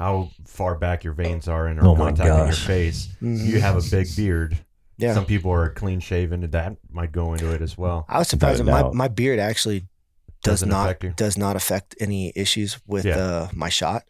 how 0.00 0.30
far 0.46 0.74
back 0.76 1.04
your 1.04 1.12
vanes 1.12 1.46
are 1.46 1.66
and 1.66 1.78
are 1.78 1.84
Oh 1.86 1.94
my 1.94 2.06
contacting 2.06 2.34
your 2.38 2.46
gosh. 2.46 2.66
face. 2.66 3.08
You 3.20 3.60
have 3.60 3.76
a 3.76 3.82
big 3.90 4.06
beard. 4.16 4.58
Yeah. 4.96 5.12
Some 5.14 5.26
people 5.26 5.50
are 5.50 5.68
clean 5.68 6.00
shaven, 6.00 6.42
and 6.42 6.52
that 6.52 6.76
might 6.90 7.12
go 7.12 7.34
into 7.34 7.52
it 7.52 7.60
as 7.60 7.76
well. 7.76 8.06
I 8.08 8.18
was 8.18 8.28
surprised 8.28 8.60
that 8.60 8.64
Without 8.64 8.94
my, 8.94 9.04
my 9.04 9.08
beard 9.08 9.38
actually 9.38 9.80
does 10.42 10.60
Doesn't 10.60 10.70
not 10.70 10.90
affect 10.90 11.16
does 11.18 11.36
not 11.36 11.54
affect 11.54 11.94
any 12.00 12.32
issues 12.34 12.78
with 12.86 13.04
Yeah. 13.04 13.18
uh, 13.18 13.48
my 13.52 13.68
shot. 13.68 14.04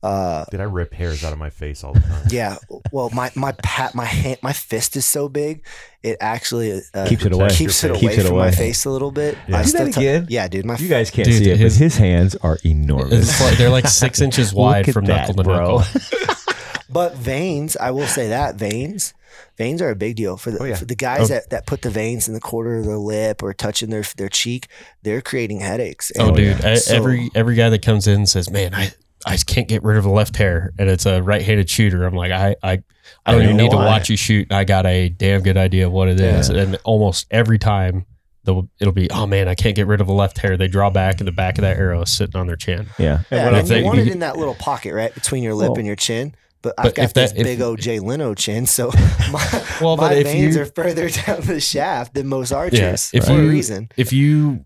Uh, 0.00 0.44
Did 0.52 0.60
I 0.60 0.64
rip 0.64 0.94
hairs 0.94 1.24
out 1.24 1.32
of 1.32 1.38
my 1.40 1.50
face 1.50 1.82
all 1.82 1.92
the 1.92 2.00
time? 2.00 2.26
yeah, 2.30 2.56
well, 2.92 3.10
my 3.12 3.32
my 3.34 3.50
pat 3.52 3.94
my 3.96 4.04
hand 4.04 4.38
my 4.42 4.52
fist 4.52 4.94
is 4.96 5.04
so 5.04 5.28
big, 5.28 5.64
it 6.04 6.16
actually 6.20 6.80
uh, 6.94 7.06
Keeps 7.08 7.24
it 7.24 7.32
away. 7.32 7.48
keeps 7.48 7.82
it 7.82 7.90
away 7.90 8.00
face. 8.00 8.10
Keeps 8.10 8.24
it 8.24 8.28
from 8.28 8.36
my 8.38 8.50
face 8.52 8.84
a 8.84 8.90
little 8.90 9.10
bit. 9.10 9.36
Yeah. 9.48 9.58
I 9.58 9.62
Do 9.62 9.68
still 9.68 9.86
that 9.90 9.94
t- 10.28 10.34
yeah, 10.34 10.46
dude, 10.46 10.64
my 10.66 10.76
You 10.76 10.88
guys 10.88 11.10
can't 11.10 11.26
Dude, 11.26 11.42
see 11.44 11.50
it, 11.50 11.58
his- 11.58 11.76
but 11.78 11.82
his 11.82 11.96
hands 11.96 12.36
are 12.36 12.58
enormous. 12.64 13.40
Like 13.40 13.58
they're 13.58 13.70
like 13.70 13.88
six 13.88 14.20
inches 14.20 14.52
wide 14.54 14.92
from 14.92 15.06
that, 15.06 15.28
knuckle 15.28 15.34
to 15.34 15.42
bro. 15.42 15.78
knuckle. 15.78 16.00
But 16.90 17.16
vanes, 17.16 17.76
I 17.76 17.90
will 17.90 18.06
say 18.06 18.28
that 18.28 18.54
vanes, 18.54 19.12
vanes 19.58 19.82
are 19.82 19.90
a 19.90 19.94
big 19.96 20.16
deal 20.16 20.38
for 20.38 20.50
the, 20.50 20.58
Oh, 20.62 20.64
yeah. 20.64 20.76
for 20.76 20.86
the 20.86 20.94
guys 20.96 21.30
Oh. 21.30 21.34
that, 21.34 21.50
that 21.50 21.66
put 21.66 21.82
the 21.82 21.90
vanes 21.90 22.28
in 22.28 22.34
the 22.34 22.40
corner 22.40 22.78
of 22.78 22.86
their 22.86 22.96
lip 22.96 23.42
or 23.42 23.52
touching 23.52 23.90
their 23.90 24.04
their 24.16 24.30
cheek. 24.30 24.68
They're 25.02 25.20
creating 25.20 25.60
headaches. 25.60 26.10
Oh, 26.18 26.30
dude! 26.34 26.58
So- 26.78 26.94
every 26.94 27.28
every 27.34 27.56
guy 27.56 27.68
that 27.68 27.82
comes 27.82 28.06
in 28.06 28.24
says, 28.26 28.48
"Man, 28.50 28.74
I 28.74 28.92
I 29.26 29.36
can't 29.36 29.68
get 29.68 29.82
rid 29.82 29.96
of 29.96 30.04
the 30.04 30.10
left 30.10 30.36
hair," 30.36 30.72
and 30.78 30.88
it's 30.88 31.06
a 31.06 31.22
right-handed 31.22 31.68
shooter. 31.68 32.04
I'm 32.04 32.14
like, 32.14 32.32
I 32.32 32.54
I, 32.62 32.70
I 32.72 33.32
don't 33.32 33.40
don't 33.40 33.42
even 33.42 33.56
know 33.56 33.62
need 33.64 33.70
to 33.70 33.76
why. 33.76 33.86
watch 33.86 34.08
you 34.08 34.16
shoot. 34.16 34.52
I 34.52 34.64
got 34.64 34.86
a 34.86 35.08
damn 35.08 35.42
good 35.42 35.56
idea 35.56 35.86
of 35.86 35.92
what 35.92 36.08
it 36.08 36.20
is, 36.20 36.48
Yeah. 36.50 36.62
and 36.62 36.78
almost 36.84 37.26
every 37.30 37.58
time. 37.58 38.06
The, 38.44 38.66
it'll 38.80 38.94
be 38.94 39.10
oh 39.10 39.26
man 39.26 39.46
I 39.46 39.54
can't 39.54 39.76
get 39.76 39.86
rid 39.86 40.00
of 40.00 40.06
the 40.06 40.14
left 40.14 40.38
hair. 40.38 40.56
They 40.56 40.68
draw 40.68 40.88
back 40.88 41.18
and 41.18 41.28
the 41.28 41.32
back 41.32 41.58
of 41.58 41.62
that 41.62 41.76
arrow 41.76 42.00
is 42.02 42.10
sitting 42.10 42.34
on 42.40 42.46
their 42.46 42.56
chin. 42.56 42.86
yeah. 42.98 43.20
Yeah, 43.30 43.44
what 43.44 43.48
and 43.48 43.56
I'm 43.56 43.66
they- 43.66 43.80
you 43.80 43.84
want 43.84 43.98
it 43.98 44.08
in 44.08 44.20
that 44.20 44.38
little 44.38 44.54
pocket 44.54 44.94
right 44.94 45.12
between 45.12 45.42
your 45.42 45.52
lip 45.52 45.70
Well, 45.70 45.78
and 45.78 45.86
your 45.86 45.96
chin. 45.96 46.34
But, 46.62 46.74
but 46.78 46.86
I've 46.86 46.94
got 46.94 47.02
if 47.04 47.14
that- 47.14 47.20
this 47.32 47.32
if- 47.38 47.44
big 47.44 47.60
old 47.60 47.78
Jay 47.78 47.98
Leno 47.98 48.32
chin, 48.34 48.64
so 48.64 48.90
my, 49.30 49.64
Well, 49.82 49.98
my 49.98 50.22
vanes 50.22 50.56
you- 50.56 50.62
are 50.62 50.64
further 50.64 51.10
down 51.26 51.42
the 51.42 51.60
shaft 51.60 52.14
than 52.14 52.26
most 52.26 52.50
archers 52.50 53.10
if 53.12 53.26
for 53.26 53.32
a 53.32 53.36
reason. 53.46 53.90
If 53.98 54.14
you 54.14 54.64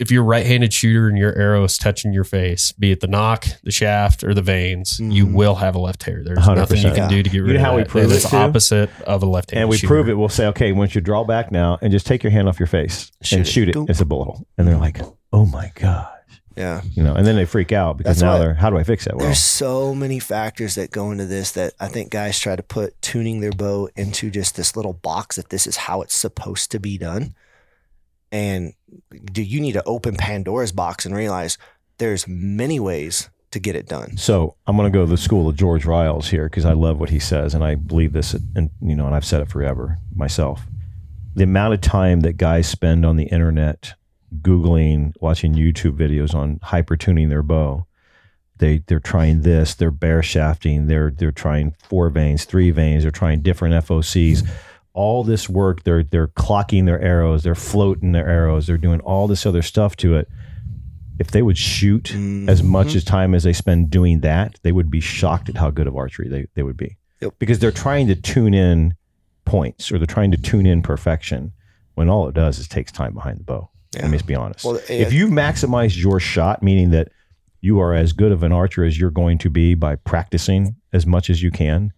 if 0.00 0.10
you're 0.10 0.24
right-handed 0.24 0.72
shooter 0.72 1.08
and 1.08 1.16
your 1.18 1.36
arrow 1.38 1.62
is 1.62 1.76
touching 1.78 2.12
your 2.12 2.24
face, 2.24 2.72
be 2.72 2.90
it 2.90 3.00
the 3.00 3.06
nock, 3.06 3.46
the 3.62 3.70
shaft, 3.70 4.24
or 4.24 4.34
the 4.34 4.42
vanes, 4.42 4.98
you 4.98 5.26
Mhm. 5.26 5.32
will 5.34 5.54
have 5.56 5.74
a 5.74 5.78
left 5.78 6.02
hair. 6.04 6.22
There's 6.24 6.38
100%. 6.38 6.56
nothing 6.56 6.82
you 6.90 6.94
can 6.94 7.08
do 7.08 7.22
to 7.22 7.28
get 7.30 7.34
You 7.36 7.44
rid 7.44 7.52
know 7.54 7.60
of 7.60 7.66
how 7.66 7.76
we 7.76 7.84
prove 7.84 8.10
it, 8.10 8.16
it's 8.16 8.30
too? 8.30 8.36
opposite 8.36 8.90
of 9.06 9.22
a 9.22 9.26
left-handed 9.26 9.60
and 9.62 9.68
we 9.70 9.76
shooter. 9.76 9.86
prove 9.94 10.08
it. 10.08 10.14
We'll 10.14 10.28
say, 10.28 10.46
okay, 10.46 10.72
once 10.72 10.94
you 10.94 11.00
draw 11.00 11.22
back 11.24 11.52
now, 11.52 11.78
and 11.82 11.92
just 11.92 12.06
take 12.06 12.22
your 12.24 12.32
hand 12.32 12.48
off 12.48 12.58
your 12.58 12.66
face 12.66 13.12
Shoot 13.22 13.36
and 13.36 13.46
it. 13.46 13.50
shoot 13.50 13.68
it. 13.68 13.74
Boom. 13.74 13.86
It's 13.88 14.00
a 14.00 14.04
bullet 14.06 14.24
hole, 14.24 14.46
and 14.58 14.66
they're 14.66 14.76
like, 14.78 15.00
"Oh 15.32 15.44
my 15.46 15.70
god," 15.74 16.08
Yeah. 16.56 16.80
you 16.94 17.02
know, 17.02 17.14
and 17.14 17.26
then 17.26 17.36
they 17.36 17.44
freak 17.44 17.70
out 17.72 17.98
because 17.98 18.16
That's 18.18 18.22
now 18.22 18.32
why- 18.32 18.38
they're, 18.38 18.54
"How 18.54 18.70
do 18.70 18.78
I 18.78 18.82
fix 18.84 19.04
that?" 19.04 19.16
Well, 19.16 19.26
There's 19.26 19.38
so 19.38 19.94
many 19.94 20.18
factors 20.18 20.74
that 20.76 20.90
go 20.90 21.10
into 21.12 21.26
this 21.26 21.50
that 21.52 21.74
I 21.78 21.88
think 21.88 22.10
guys 22.10 22.38
try 22.38 22.56
to 22.56 22.62
put 22.62 23.00
tuning 23.02 23.40
their 23.40 23.52
bow 23.52 23.88
into 23.96 24.30
just 24.30 24.56
this 24.56 24.76
little 24.76 24.94
box 24.94 25.36
that 25.36 25.50
this 25.50 25.66
is 25.66 25.76
how 25.76 26.00
it's 26.02 26.14
supposed 26.14 26.70
to 26.72 26.80
be 26.80 26.96
done. 26.98 27.34
And 28.32 28.74
do 29.32 29.42
you 29.42 29.60
need 29.60 29.72
to 29.72 29.84
open 29.84 30.16
Pandora's 30.16 30.72
box 30.72 31.04
and 31.04 31.14
realize 31.14 31.58
there's 31.98 32.26
many 32.28 32.80
ways 32.80 33.28
to 33.50 33.58
get 33.58 33.74
it 33.74 33.86
done. 33.86 34.16
So 34.16 34.56
I'm 34.66 34.76
going 34.76 34.90
to 34.90 34.96
go 34.96 35.04
to 35.04 35.10
the 35.10 35.16
school 35.16 35.48
of 35.48 35.56
George 35.56 35.84
Ryals 35.84 36.28
here 36.28 36.44
because 36.44 36.64
I 36.64 36.72
love 36.72 37.00
what 37.00 37.10
he 37.10 37.18
says, 37.18 37.54
and 37.54 37.64
I 37.64 37.74
believe 37.74 38.12
this, 38.12 38.34
and 38.54 38.70
you 38.80 38.94
know, 38.94 39.06
and 39.06 39.14
I've 39.14 39.24
said 39.24 39.40
it 39.40 39.50
forever 39.50 39.98
myself. 40.14 40.62
The 41.34 41.44
amount 41.44 41.74
of 41.74 41.80
time 41.80 42.20
that 42.20 42.36
guys 42.36 42.68
spend 42.68 43.04
on 43.04 43.16
the 43.16 43.24
internet, 43.24 43.94
googling, 44.40 45.12
watching 45.20 45.54
YouTube 45.54 45.96
videos 45.96 46.34
on 46.34 46.60
hyper 46.62 46.96
tuning 46.96 47.28
their 47.28 47.42
bow, 47.42 47.86
they 48.58 48.78
they're 48.86 49.00
trying 49.00 49.42
this, 49.42 49.74
they're 49.74 49.90
bare 49.90 50.22
shafting, 50.22 50.86
they're 50.86 51.10
they're 51.10 51.32
trying 51.32 51.74
four 51.82 52.08
vanes, 52.10 52.44
three 52.44 52.70
vanes, 52.70 53.02
they're 53.02 53.10
trying 53.10 53.42
different 53.42 53.74
FOCs. 53.84 54.48
All 55.00 55.24
this 55.24 55.48
work, 55.48 55.82
they're 55.84 56.04
they're 56.04 56.28
clocking 56.28 56.84
their 56.84 57.00
arrows, 57.00 57.42
they're 57.42 57.54
floating 57.54 58.12
their 58.12 58.28
arrows, 58.28 58.66
they're 58.66 58.84
doing 58.88 59.00
all 59.00 59.26
this 59.26 59.46
other 59.46 59.62
stuff 59.62 59.96
to 59.96 60.16
it. 60.18 60.28
If 61.18 61.30
they 61.30 61.40
would 61.40 61.56
shoot 61.56 62.10
as 62.10 62.60
mm-hmm. 62.60 62.68
much 62.68 62.94
as 62.94 63.02
time 63.04 63.34
as 63.34 63.42
they 63.42 63.54
spend 63.54 63.88
doing 63.88 64.20
that, 64.20 64.58
they 64.62 64.72
would 64.72 64.90
be 64.90 65.00
shocked 65.00 65.48
at 65.48 65.56
how 65.56 65.70
good 65.70 65.86
of 65.86 65.96
archery 65.96 66.28
they, 66.28 66.46
they 66.54 66.62
would 66.62 66.76
be. 66.76 66.98
Yep. 67.20 67.34
Because 67.38 67.58
they're 67.60 67.72
trying 67.72 68.08
to 68.08 68.14
tune 68.14 68.54
in 68.54 68.94
points 69.44 69.90
or 69.90 69.98
they're 69.98 70.06
trying 70.06 70.32
to 70.32 70.36
tune 70.36 70.66
in 70.66 70.82
perfection 70.82 71.52
when 71.94 72.08
all 72.08 72.28
it 72.28 72.34
does 72.34 72.58
is 72.58 72.68
takes 72.68 72.92
time 72.92 73.14
behind 73.14 73.38
the 73.40 73.44
bow. 73.44 73.70
Yeah. 73.94 74.02
Let 74.02 74.10
me 74.10 74.16
just 74.18 74.26
be 74.26 74.34
honest. 74.34 74.64
Well, 74.64 74.76
if 74.76 74.90
yeah. 74.90 75.08
you 75.08 75.28
maximize 75.28 76.00
your 76.00 76.20
shot, 76.20 76.62
meaning 76.62 76.90
that 76.90 77.08
you 77.60 77.80
are 77.80 77.94
as 77.94 78.12
good 78.12 78.32
of 78.32 78.42
an 78.42 78.52
archer 78.52 78.84
as 78.84 78.98
you're 78.98 79.10
going 79.10 79.38
to 79.38 79.50
be 79.50 79.74
by 79.74 79.96
practicing 79.96 80.76
as 80.92 81.06
much 81.06 81.28
as 81.28 81.42
you 81.42 81.50
can, 81.50 81.92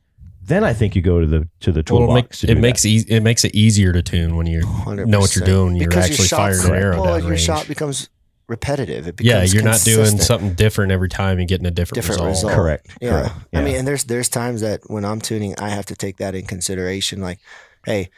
then 0.44 0.64
I 0.64 0.72
think 0.72 0.96
you 0.96 1.02
go 1.02 1.20
to 1.20 1.26
the 1.26 1.48
to 1.60 1.72
the 1.72 1.84
Well, 1.90 2.02
it, 2.02 2.06
toolbox. 2.06 2.42
make, 2.42 2.48
to 2.50 2.50
it 2.58 2.60
makes 2.60 2.84
easy, 2.84 3.14
it 3.14 3.22
makes 3.22 3.44
it 3.44 3.54
easier 3.54 3.92
to 3.92 4.02
tune 4.02 4.36
when 4.36 4.46
you 4.46 4.60
100%. 4.62 5.06
know 5.06 5.20
what 5.20 5.34
you're 5.36 5.44
doing. 5.44 5.76
You're 5.76 5.88
Because 5.88 6.08
your 6.08 6.12
actually 6.14 6.28
shot's- 6.28 6.62
firing 6.64 6.76
an 6.76 6.82
arrow 6.82 6.96
well, 7.02 7.04
down 7.14 7.20
your 7.22 7.30
range. 7.30 7.42
shot 7.42 7.68
becomes 7.68 8.08
repetitive. 8.48 9.06
It 9.08 9.20
yeah, 9.20 9.42
you're 9.44 9.62
not 9.62 9.80
doing 9.82 10.18
something 10.18 10.54
different 10.54 10.92
every 10.92 11.08
time 11.08 11.38
and 11.38 11.48
getting 11.48 11.66
a 11.66 11.70
different, 11.70 11.94
Different 12.02 12.20
result. 12.22 12.52
result. 12.52 12.52
correct. 12.54 12.86
Yeah. 13.00 13.10
correct. 13.10 13.34
I 13.54 13.62
mean, 13.62 13.76
and 13.76 13.86
there's 13.88 14.04
there's 14.04 14.28
times 14.28 14.60
that 14.62 14.80
when 14.90 15.04
I'm 15.04 15.20
tuning, 15.20 15.54
I 15.58 15.70
have 15.70 15.86
to 15.86 15.94
take 15.96 16.16
that 16.18 16.34
in 16.34 16.44
consideration. 16.46 17.20
Like, 17.20 17.38
hey, 17.86 18.10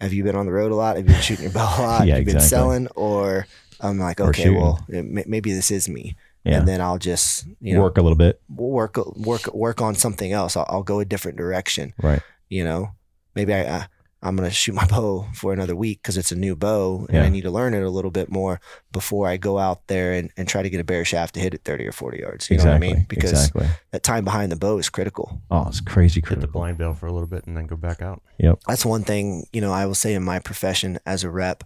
have 0.00 0.12
you 0.12 0.24
been 0.24 0.36
on 0.36 0.46
the 0.46 0.52
road 0.52 0.72
a 0.72 0.74
lot? 0.74 0.96
Have 0.96 1.06
you 1.06 1.12
been 1.14 1.22
shooting 1.22 1.44
your 1.44 1.52
bow 1.52 1.74
a 1.78 1.82
lot? 1.82 2.06
Yeah, 2.06 2.16
have 2.16 2.26
you 2.26 2.32
been 2.34 2.42
selling? 2.42 2.86
Or 2.94 3.46
I'm 3.80 3.98
like, 3.98 4.20
okay, 4.20 4.50
well, 4.50 4.84
it, 4.88 5.04
may- 5.04 5.24
maybe 5.26 5.52
this 5.52 5.70
is 5.70 5.88
me. 5.88 6.16
Yeah. 6.44 6.58
And 6.58 6.68
then 6.68 6.80
I'll 6.80 6.98
just 6.98 7.46
you 7.60 7.74
know 7.74 7.82
work 7.82 7.98
a 7.98 8.02
little 8.02 8.16
bit. 8.16 8.40
work 8.48 8.96
work 9.16 9.52
work 9.54 9.80
on 9.80 9.94
something 9.94 10.32
else. 10.32 10.56
I'll, 10.56 10.66
I'll 10.68 10.82
go 10.82 11.00
a 11.00 11.04
different 11.04 11.38
direction. 11.38 11.94
Right. 12.02 12.20
You 12.48 12.64
know, 12.64 12.90
maybe 13.34 13.54
I. 13.54 13.78
I 13.78 13.86
I'm 14.24 14.36
gonna 14.36 14.50
shoot 14.50 14.74
my 14.74 14.86
bow 14.90 15.26
for 15.34 15.52
another 15.52 15.74
week 15.74 16.00
because 16.00 16.16
it's 16.16 16.30
a 16.30 16.36
new 16.36 16.54
bow 16.54 17.06
and 17.08 17.16
Yeah. 17.16 17.24
I 17.24 17.28
need 17.28 17.40
to 17.40 17.50
learn 17.50 17.74
it 17.74 17.82
a 17.82 17.90
little 17.90 18.12
bit 18.12 18.30
more 18.30 18.60
before 18.92 19.26
I 19.26 19.36
go 19.36 19.58
out 19.58 19.88
there 19.88 20.12
and, 20.12 20.30
and 20.36 20.46
try 20.46 20.62
to 20.62 20.70
get 20.70 20.78
a 20.80 20.84
bare 20.84 21.04
shaft 21.04 21.34
to 21.34 21.40
hit 21.40 21.54
it 21.54 21.62
30 21.64 21.88
or 21.88 21.92
40 21.92 22.18
yards. 22.20 22.48
You 22.48 22.54
exactly. 22.54 22.86
know 22.86 22.86
what 22.86 22.92
I 22.92 22.98
mean? 22.98 23.06
Because 23.08 23.32
exactly. 23.32 23.66
that 23.90 24.04
time 24.04 24.24
behind 24.24 24.52
the 24.52 24.56
bow 24.56 24.78
is 24.78 24.88
critical. 24.88 25.40
Oh, 25.50 25.66
it's 25.66 25.80
crazy 25.80 26.22
Hit 26.24 26.40
the 26.40 26.46
blind 26.46 26.78
bell 26.78 26.94
for 26.94 27.06
a 27.08 27.12
little 27.12 27.26
bit 27.26 27.46
and 27.46 27.56
then 27.56 27.66
go 27.66 27.74
back 27.74 28.00
out. 28.00 28.22
Yep. 28.38 28.60
That's 28.68 28.86
one 28.86 29.02
thing, 29.02 29.48
you 29.52 29.60
know, 29.60 29.72
I 29.72 29.86
will 29.86 29.94
say 29.96 30.14
in 30.14 30.22
my 30.22 30.38
profession 30.38 31.00
as 31.04 31.24
a 31.24 31.30
rep, 31.30 31.64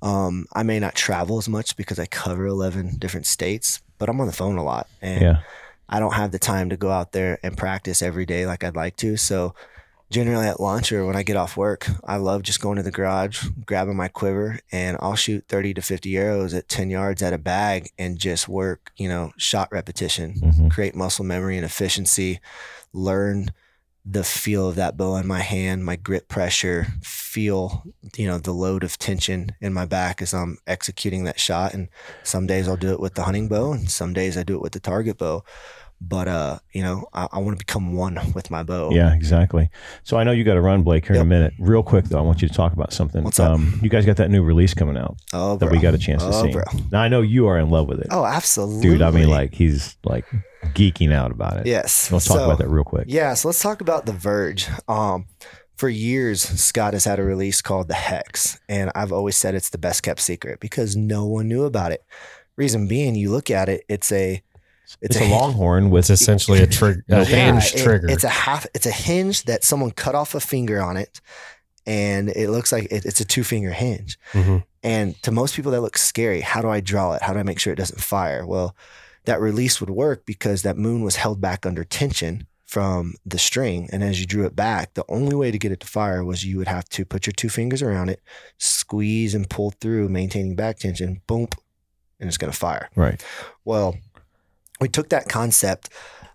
um, 0.00 0.46
I 0.54 0.62
may 0.62 0.80
not 0.80 0.94
travel 0.94 1.36
as 1.36 1.50
much 1.50 1.76
because 1.76 1.98
I 1.98 2.06
cover 2.06 2.46
11 2.46 2.96
different 2.98 3.26
states, 3.26 3.82
but 4.00 4.08
I'm 4.08 4.20
on 4.20 4.26
the 4.26 4.32
phone 4.32 4.56
a 4.58 4.64
lot 4.64 4.88
and 5.00 5.22
Yeah. 5.22 5.36
I 5.88 6.00
don't 6.00 6.14
have 6.14 6.32
the 6.32 6.38
time 6.38 6.70
to 6.70 6.76
go 6.76 6.90
out 6.90 7.12
there 7.12 7.38
and 7.44 7.56
practice 7.56 8.00
every 8.02 8.24
day 8.26 8.46
like 8.46 8.64
I'd 8.64 8.74
like 8.76 8.96
to. 8.96 9.16
So 9.16 9.54
generally 10.10 10.46
at 10.46 10.58
lunch 10.60 10.90
or 10.92 11.04
when 11.04 11.14
I 11.16 11.22
get 11.22 11.36
off 11.36 11.56
work, 11.56 11.88
I 12.04 12.16
love 12.16 12.42
just 12.42 12.60
going 12.60 12.76
to 12.76 12.82
the 12.82 12.90
garage, 12.92 13.46
grabbing 13.66 13.96
my 13.96 14.08
quiver, 14.08 14.58
and 14.72 14.96
I'll 15.00 15.14
shoot 15.16 15.44
30 15.48 15.74
to 15.74 15.82
50 15.82 16.16
arrows 16.16 16.54
at 16.54 16.68
10 16.68 16.90
yards 16.90 17.22
at 17.22 17.32
a 17.32 17.38
bag 17.38 17.90
and 17.98 18.18
just 18.18 18.48
work, 18.48 18.90
you 18.96 19.08
know, 19.08 19.32
shot 19.36 19.68
repetition, 19.70 20.34
Mhm. 20.40 20.70
create 20.70 20.94
muscle 20.96 21.24
memory 21.24 21.56
and 21.56 21.64
efficiency, 21.64 22.40
learn 22.92 23.52
the 24.04 24.24
feel 24.24 24.68
of 24.68 24.76
that 24.76 24.96
bow 24.96 25.16
in 25.16 25.26
my 25.26 25.40
hand, 25.40 25.84
my 25.84 25.96
grip 25.96 26.28
pressure, 26.28 26.86
feel, 27.02 27.84
you 28.16 28.26
know, 28.26 28.38
the 28.38 28.52
load 28.52 28.82
of 28.82 28.98
tension 28.98 29.54
in 29.60 29.72
my 29.72 29.84
back 29.84 30.22
as 30.22 30.32
I'm 30.32 30.58
executing 30.66 31.24
that 31.24 31.38
shot. 31.38 31.74
And 31.74 31.88
some 32.22 32.46
days 32.46 32.66
I'll 32.66 32.76
do 32.76 32.92
it 32.92 33.00
with 33.00 33.14
the 33.14 33.24
hunting 33.24 33.48
bow 33.48 33.72
and 33.72 33.90
some 33.90 34.12
days 34.12 34.36
I 34.36 34.42
do 34.42 34.54
it 34.54 34.62
with 34.62 34.72
the 34.72 34.80
target 34.80 35.18
bow. 35.18 35.44
But 36.02 36.28
uh, 36.28 36.58
you 36.72 36.82
know, 36.82 37.06
I, 37.12 37.28
I 37.32 37.38
want 37.40 37.58
to 37.58 37.64
become 37.64 37.94
one 37.94 38.18
with 38.34 38.50
my 38.50 38.62
bow. 38.62 38.90
Yeah, 38.92 39.14
exactly. 39.14 39.68
So 40.02 40.16
I 40.16 40.24
know 40.24 40.32
you 40.32 40.44
got 40.44 40.54
to 40.54 40.60
run, 40.62 40.82
Blake, 40.82 41.06
here 41.06 41.16
in 41.16 41.22
a 41.22 41.26
minute. 41.26 41.52
Real 41.58 41.82
quick 41.82 42.06
though, 42.06 42.18
I 42.18 42.22
want 42.22 42.40
you 42.42 42.48
to 42.48 42.54
talk 42.54 42.72
about 42.72 42.92
something. 42.92 43.22
What's 43.22 43.38
up? 43.38 43.52
Um, 43.52 43.78
you 43.82 43.88
guys 43.90 44.06
got 44.06 44.16
that 44.16 44.30
new 44.30 44.42
release 44.42 44.72
coming 44.74 44.96
out 44.96 45.16
Oh, 45.34 45.56
that 45.56 45.66
bro. 45.66 45.74
we 45.74 45.78
got 45.80 45.94
a 45.94 45.98
chance 45.98 46.22
to 46.22 46.30
oh, 46.32 46.42
see. 46.42 46.52
bro. 46.52 46.62
Now 46.90 47.02
I 47.02 47.08
know 47.08 47.20
you 47.20 47.46
are 47.48 47.58
in 47.58 47.68
love 47.70 47.86
with 47.86 48.00
it, 48.00 48.06
Oh, 48.10 48.24
absolutely. 48.24 48.80
dude. 48.82 49.02
I 49.02 49.10
mean, 49.10 49.28
like 49.28 49.52
he's 49.54 49.96
like 50.04 50.24
geeking 50.74 51.12
out 51.12 51.30
about 51.32 51.58
it. 51.58 51.66
yes. 51.66 52.10
Let's 52.10 52.24
talk 52.26 52.38
So- 52.38 52.44
about 52.44 52.58
that 52.58 52.68
real 52.68 52.84
quick. 52.84 53.04
Yeah, 53.08 53.34
so 53.34 53.48
let's 53.48 53.60
talk 53.60 53.80
about 53.82 54.06
the 54.06 54.12
Verge. 54.12 54.68
Um, 54.88 55.26
for 55.76 55.88
years, 55.88 56.42
Scott 56.42 56.92
has 56.94 57.04
had 57.04 57.18
a 57.18 57.22
release 57.22 57.62
called 57.62 57.88
the 57.88 57.94
Hex, 57.94 58.58
and 58.68 58.90
I've 58.94 59.12
always 59.12 59.36
said 59.36 59.54
it's 59.54 59.70
the 59.70 59.78
best 59.78 60.02
kept 60.02 60.20
secret 60.20 60.60
because 60.60 60.94
no 60.96 61.24
one 61.26 61.48
knew 61.48 61.64
about 61.64 61.92
it. 61.92 62.04
Reason 62.56 62.86
being, 62.86 63.14
you 63.14 63.30
look 63.30 63.50
at 63.50 63.68
it, 63.70 63.84
it's 63.88 64.12
a 64.12 64.42
It's, 65.00 65.16
a 65.20 65.28
longhorn 65.30 65.90
with 65.90 66.10
essentially 66.10 66.60
a, 66.60 66.66
trig- 66.66 67.02
a 67.08 67.24
Yeah, 67.28 67.58
it- 67.58 67.76
trigger. 67.76 68.08
It's 68.08 68.24
a 68.24 68.28
half. 68.28 68.66
It's 68.74 68.86
a 68.86 68.90
hinge 68.90 69.44
that 69.44 69.64
someone 69.64 69.90
cut 69.90 70.14
off 70.14 70.34
a 70.34 70.40
finger 70.40 70.80
on 70.80 70.96
it, 70.96 71.20
and 71.86 72.28
it 72.30 72.50
looks 72.50 72.72
like 72.72 72.84
it, 72.90 73.04
it's 73.04 73.20
a 73.20 73.24
two 73.24 73.44
finger 73.44 73.70
hinge. 73.72 74.18
Mhm. 74.32 74.64
And 74.82 75.22
to 75.22 75.30
most 75.30 75.54
people, 75.56 75.72
that 75.72 75.80
looks 75.82 76.02
scary. 76.02 76.40
How 76.40 76.62
do 76.62 76.68
I 76.68 76.80
draw 76.80 77.12
it? 77.12 77.22
How 77.22 77.32
do 77.32 77.38
I 77.38 77.42
make 77.42 77.58
sure 77.58 77.72
it 77.72 77.76
doesn't 77.76 78.00
fire? 78.00 78.46
Well, 78.46 78.74
that 79.26 79.40
release 79.40 79.80
would 79.80 79.90
work 79.90 80.24
because 80.24 80.62
that 80.62 80.78
moon 80.78 81.02
was 81.02 81.16
held 81.16 81.40
back 81.40 81.66
under 81.66 81.84
tension 81.84 82.46
from 82.64 83.14
the 83.26 83.38
string. 83.38 83.90
And 83.92 84.02
as 84.02 84.20
you 84.20 84.26
drew 84.26 84.46
it 84.46 84.56
back, 84.56 84.94
the 84.94 85.04
only 85.08 85.36
way 85.36 85.50
to 85.50 85.58
get 85.58 85.72
it 85.72 85.80
to 85.80 85.86
fire 85.86 86.24
was 86.24 86.44
you 86.46 86.56
would 86.56 86.68
have 86.68 86.88
to 86.90 87.04
put 87.04 87.26
your 87.26 87.32
two 87.32 87.48
fingers 87.50 87.82
around 87.82 88.08
it, 88.08 88.22
squeeze 88.58 89.34
and 89.34 89.50
pull 89.50 89.72
through, 89.72 90.08
maintaining 90.08 90.54
back 90.54 90.78
tension, 90.78 91.20
boom, 91.26 91.48
and 92.18 92.28
it's 92.28 92.36
going 92.38 92.52
to 92.52 92.56
fire. 92.58 92.88
right. 92.96 93.22
Well, 93.64 93.96
we 94.80 94.88
took 94.88 95.10
that 95.10 95.28
concept 95.28 95.90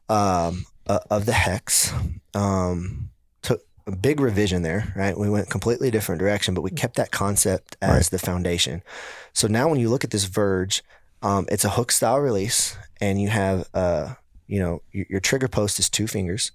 um, 0.10 0.66
uh, 0.88 1.00
of 1.10 1.26
the 1.26 1.34
hex, 1.34 1.92
um, 2.34 3.10
took 3.42 3.62
a 3.88 3.96
big 3.96 4.20
revision 4.20 4.62
there, 4.62 4.94
right? 4.96 5.18
We 5.18 5.30
went 5.30 5.50
completely 5.50 5.90
different 5.92 6.20
direction, 6.20 6.54
but 6.54 6.62
we 6.62 6.72
kept 6.72 6.96
that 6.98 7.12
concept 7.12 7.76
as 7.82 7.90
Right. 7.90 8.06
the 8.12 8.20
foundation. 8.20 8.84
So 9.34 9.48
now 9.48 9.68
when 9.68 9.80
you 9.80 9.90
look 9.90 10.04
at 10.04 10.12
this 10.12 10.26
Verge, 10.26 10.84
um, 11.22 11.48
it's 11.50 11.66
a 11.66 11.72
hook 11.72 11.92
style 11.92 12.20
release, 12.20 12.78
and 13.02 13.20
you 13.20 13.30
have, 13.30 13.68
uh, 13.74 14.14
you 14.48 14.60
know, 14.60 14.82
your, 14.92 15.06
your 15.10 15.20
trigger 15.20 15.48
post 15.48 15.80
is 15.80 15.90
two 15.90 16.08
fingers. 16.08 16.52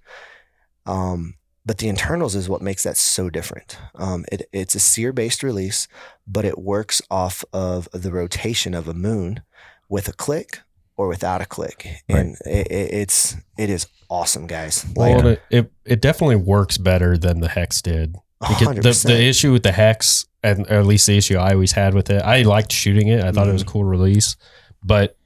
Um, 0.87 1.35
but 1.67 1.79
the 1.79 1.89
internals 1.89 2.35
is 2.35 2.49
what 2.49 2.63
makes 2.63 2.85
that 2.85 2.97
so 2.97 3.29
different. 3.31 3.79
Um, 3.95 4.25
it, 4.33 4.49
it's 4.53 4.75
a 4.75 4.81
sear 4.81 5.13
based 5.13 5.43
release, 5.43 5.89
but 6.27 6.45
it 6.45 6.59
works 6.59 7.03
off 7.11 7.45
of 7.53 7.89
the 7.93 8.11
rotation 8.13 8.75
of 8.75 8.89
a 8.89 8.95
moon 8.95 9.43
with 9.89 10.09
a 10.09 10.13
click 10.13 10.61
or 11.01 11.09
without 11.09 11.41
a 11.41 11.47
click, 11.47 11.87
and 12.11 12.37
it, 12.45 12.67
it, 12.71 12.95
it's 12.95 13.35
it 13.57 13.71
is 13.71 13.87
awesome, 14.11 14.47
guys. 14.47 14.85
Like 14.95 15.17
Well, 15.17 15.27
it, 15.29 15.43
it 15.51 15.73
it 15.87 16.01
definitely 16.03 16.37
works 16.37 16.77
better 16.77 17.17
than 17.17 17.41
the 17.41 17.49
hex 17.49 17.81
did. 17.81 18.17
Because 18.59 19.03
the, 19.03 19.15
the 19.15 19.23
issue 19.25 19.51
with 19.51 19.63
the 19.63 19.73
hex, 19.73 20.27
and 20.43 20.67
or 20.71 20.75
at 20.81 20.85
least 20.87 21.07
the 21.07 21.17
issue 21.17 21.37
I 21.39 21.53
always 21.53 21.73
had 21.73 21.95
with 21.95 22.11
it, 22.11 22.21
I 22.23 22.43
liked 22.43 22.71
shooting 22.71 23.09
it. 23.09 23.25
I 23.25 23.33
thought 23.33 23.49
it 23.49 23.53
was 23.53 23.63
a 23.63 23.65
Mm-hmm. 23.65 23.73
cool 23.73 23.85
release, 23.85 24.37
but 24.85 25.17